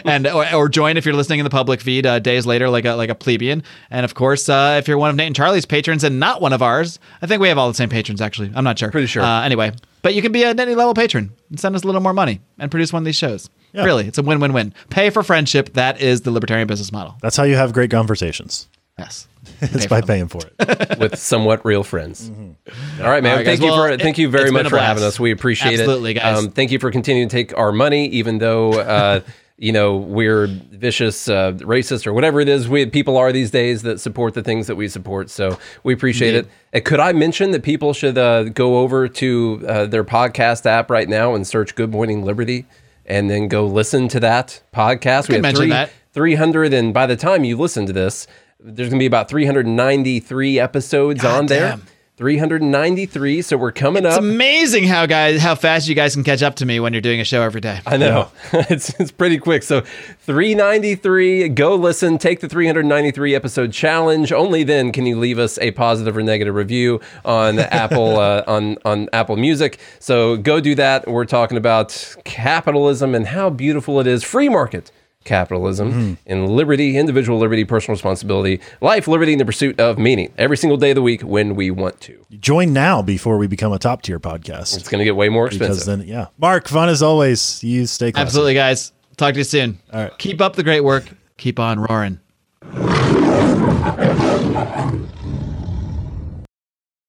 and 0.06 0.26
or, 0.26 0.52
or 0.56 0.68
join 0.70 0.98
if 0.98 1.06
you're 1.06 1.14
listening 1.14 1.40
in 1.40 1.44
the 1.44 1.50
public 1.52 1.80
feed 1.80 2.08
uh, 2.08 2.18
days 2.18 2.46
later 2.48 2.70
like 2.70 2.86
a 2.86 2.94
like 2.94 3.10
a 3.12 3.14
plebeian 3.16 3.62
and 3.92 4.04
of 4.04 4.16
course 4.16 4.50
uh, 4.50 4.78
if 4.80 4.88
you're 4.88 4.98
one 4.98 5.12
of 5.12 5.16
Nate 5.16 5.28
and 5.28 5.36
Charlie's 5.36 5.68
patrons 5.68 6.04
and 6.04 6.20
not 6.20 6.42
one 6.42 6.52
of 6.52 6.62
ours 6.64 6.98
I 7.22 7.28
think 7.28 7.40
we 7.40 7.50
have 7.50 7.60
all 7.60 7.68
the 7.68 7.76
same 7.76 7.90
patrons 7.90 8.20
actually 8.20 8.52
I'm 8.56 8.64
not 8.64 8.80
sure 8.80 8.90
Pretty 8.90 9.06
sure. 9.06 9.22
uh, 9.22 9.44
anyway 9.44 9.74
but 10.02 10.16
you 10.16 10.24
can 10.24 10.32
be 10.32 10.42
a 10.42 10.56
Nittany 10.56 10.76
level 10.76 10.96
patron 10.96 11.32
and 11.52 11.60
send 11.60 11.76
us 11.76 11.84
a 11.84 11.86
little 11.86 12.02
more 12.02 12.14
money 12.14 12.42
and 12.58 12.72
produce 12.72 12.92
one 12.92 13.04
of 13.04 13.06
these 13.06 13.16
shows 13.16 13.48
Yeah. 13.74 13.86
really 13.86 14.08
it's 14.08 14.18
a 14.18 14.24
win-win-win 14.24 14.74
pay 14.90 15.10
for 15.10 15.24
friendship 15.24 15.74
that 15.74 16.02
is 16.02 16.22
the 16.22 16.32
libertarian 16.32 16.68
business 16.68 16.92
model 16.92 17.16
That's 17.22 17.38
how 17.38 17.44
you 17.44 17.56
have 17.56 17.74
great 17.74 17.92
conversations. 17.92 18.68
yes 19.00 19.28
It's 19.62 19.86
Pay 19.86 19.88
by 19.88 20.02
for 20.02 20.08
them. 20.08 20.08
paying 20.08 20.28
for 20.28 20.42
it. 20.60 21.00
with 21.00 21.18
somewhat 21.18 21.66
real 21.66 21.84
friends. 21.84 22.30
Mm-hmm. 22.30 23.04
All 23.04 23.10
right, 23.10 23.24
man. 23.24 23.32
All 23.32 23.38
right, 23.38 23.46
guys. 23.46 23.60
thank 23.60 23.62
you 23.72 23.76
for 23.76 23.90
it- 23.90 24.02
thank 24.02 24.18
you 24.20 24.30
very 24.30 24.44
it's 24.44 24.50
been 24.52 24.54
much 24.54 24.66
a 24.68 24.70
for 24.70 24.76
blast. 24.76 24.88
having 24.88 25.04
us. 25.04 25.20
We 25.20 25.32
appreciate 25.32 25.80
Absolutely, 25.80 26.12
it. 26.12 26.14
guys. 26.16 26.38
Um, 26.38 26.52
thank 26.52 26.72
you 26.72 26.78
for 26.80 26.92
continuing 26.92 27.28
to 27.28 27.36
take 27.36 27.58
our 27.58 27.72
money, 27.72 28.08
even 28.10 28.38
though 28.38 28.74
uh, 28.74 29.22
you 29.58 29.72
know 29.72 29.98
we're 29.98 30.46
vicious, 30.48 31.28
uh, 31.28 31.54
racist, 31.54 32.06
or 32.06 32.14
whatever 32.14 32.40
it 32.40 32.50
is. 32.50 32.70
We 32.70 32.86
people 32.86 33.18
are 33.18 33.32
these 33.32 33.50
days 33.50 33.82
that 33.82 34.00
support 34.00 34.36
the 34.36 34.44
things 34.44 34.68
that 34.68 34.76
we 34.76 34.88
support. 34.88 35.30
So 35.32 35.58
we 35.84 35.94
appreciate 35.94 36.36
it. 36.36 36.48
And 36.72 36.86
could 36.86 37.00
I 37.00 37.12
mention 37.14 37.50
that 37.52 37.64
people 37.64 37.94
should 37.94 38.18
uh, 38.20 38.44
go 38.44 38.78
over 38.80 39.08
to 39.08 39.66
uh, 39.68 39.86
their 39.88 40.04
podcast 40.04 40.68
app 40.68 40.92
right 40.92 41.10
now 41.10 41.34
and 41.34 41.48
search 41.48 41.74
"Good 41.74 41.90
Morning 41.92 42.24
Liberty" 42.24 42.66
and 43.06 43.30
then 43.30 43.48
go 43.48 43.66
listen 43.66 44.08
to 44.10 44.20
that 44.20 44.62
podcast. 44.74 45.28
could 45.28 45.42
mention 45.42 45.70
that. 45.70 45.92
300 46.14 46.74
and 46.74 46.94
by 46.94 47.06
the 47.06 47.16
time 47.16 47.44
you 47.44 47.58
listen 47.58 47.86
to 47.86 47.94
this 47.94 48.28
there's 48.60 48.90
going 48.90 49.00
to 49.00 49.04
be 49.04 49.08
about 49.08 49.30
393 49.30 50.60
episodes 50.60 51.22
God 51.22 51.38
on 51.40 51.46
there 51.48 51.70
damn. 51.70 51.88
393 52.22 53.42
so 53.42 53.58
we're 53.58 53.72
coming 53.72 54.06
it's 54.06 54.16
up 54.16 54.24
It's 54.24 54.32
amazing 54.32 54.84
how 54.84 55.08
guys 55.08 55.42
how 55.42 55.56
fast 55.56 55.88
you 55.88 55.96
guys 55.96 56.14
can 56.14 56.24
catch 56.24 56.44
up 56.44 56.54
to 56.58 56.68
me 56.68 56.80
when 56.80 56.94
you're 56.94 57.02
doing 57.02 57.20
a 57.20 57.24
show 57.24 57.42
every 57.42 57.62
day 57.62 57.80
I 57.88 57.98
know 57.98 58.32
it's, 58.54 59.00
it's 59.00 59.12
pretty 59.12 59.40
quick. 59.40 59.64
So 59.64 59.82
393, 59.82 61.50
go 61.50 61.74
listen, 61.74 62.20
take 62.20 62.40
the 62.40 62.48
393 62.48 63.34
episode 63.34 63.74
challenge. 63.74 64.32
Only 64.32 64.64
then 64.64 64.92
can 64.92 65.08
you 65.08 65.18
leave 65.18 65.40
us 65.40 65.58
a 65.58 65.72
positive 65.72 66.16
or 66.16 66.22
negative 66.22 66.54
review 66.54 67.02
on 67.26 67.58
Apple 67.60 68.20
uh, 68.20 68.44
on 68.46 68.78
on 68.86 69.10
Apple 69.14 69.36
Music. 69.36 69.80
So 69.98 70.38
go 70.38 70.60
do 70.60 70.76
that. 70.76 71.08
We're 71.08 71.26
talking 71.26 71.58
about 71.58 72.16
capitalism 72.24 73.16
and 73.16 73.26
how 73.26 73.50
beautiful 73.50 74.00
it 74.00 74.06
is. 74.06 74.24
Free 74.24 74.48
market 74.48 74.92
capitalism 75.24 75.92
hmm. 75.92 76.14
and 76.26 76.50
liberty, 76.50 76.98
individual 76.98 77.40
liberty, 77.40 77.66
personal 77.66 77.96
responsibility, 77.96 78.60
life, 78.82 79.08
liberty, 79.08 79.34
and 79.34 79.42
the 79.42 79.46
pursuit 79.46 79.80
of 79.80 79.98
meaning 79.98 80.34
every 80.38 80.58
single 80.58 80.78
day 80.78 80.92
of 80.92 80.96
the 80.96 81.02
week 81.02 81.22
when 81.22 81.56
we 81.56 81.72
want 81.72 82.00
to. 82.02 82.26
Join 82.40 82.74
now 82.74 83.02
before 83.02 83.38
we 83.38 83.48
become 83.48 83.72
a 83.74 83.80
top 83.80 84.02
tier 84.02 84.20
podcast. 84.20 84.78
It's 84.78 84.90
going 84.90 85.00
to 85.00 85.06
get 85.06 85.16
way 85.16 85.30
more 85.30 85.50
Because 85.50 85.78
expensive. 85.78 86.00
then, 86.00 86.08
yeah. 86.08 86.28
Marc, 86.38 86.68
fun 86.68 86.90
as 86.90 87.02
always. 87.02 87.64
You 87.64 87.86
stay 87.86 88.12
classy. 88.12 88.26
absolutely 88.26 88.54
guys 88.54 88.94
talk 89.18 89.34
to 89.34 89.40
you 89.40 89.44
soon 89.44 89.80
All 89.94 90.04
right. 90.04 90.18
keep 90.18 90.42
up 90.42 90.56
the 90.56 90.64
great 90.64 90.82
work 90.82 91.06
keep 91.38 91.60
on 91.60 91.80
roaring 91.80 92.20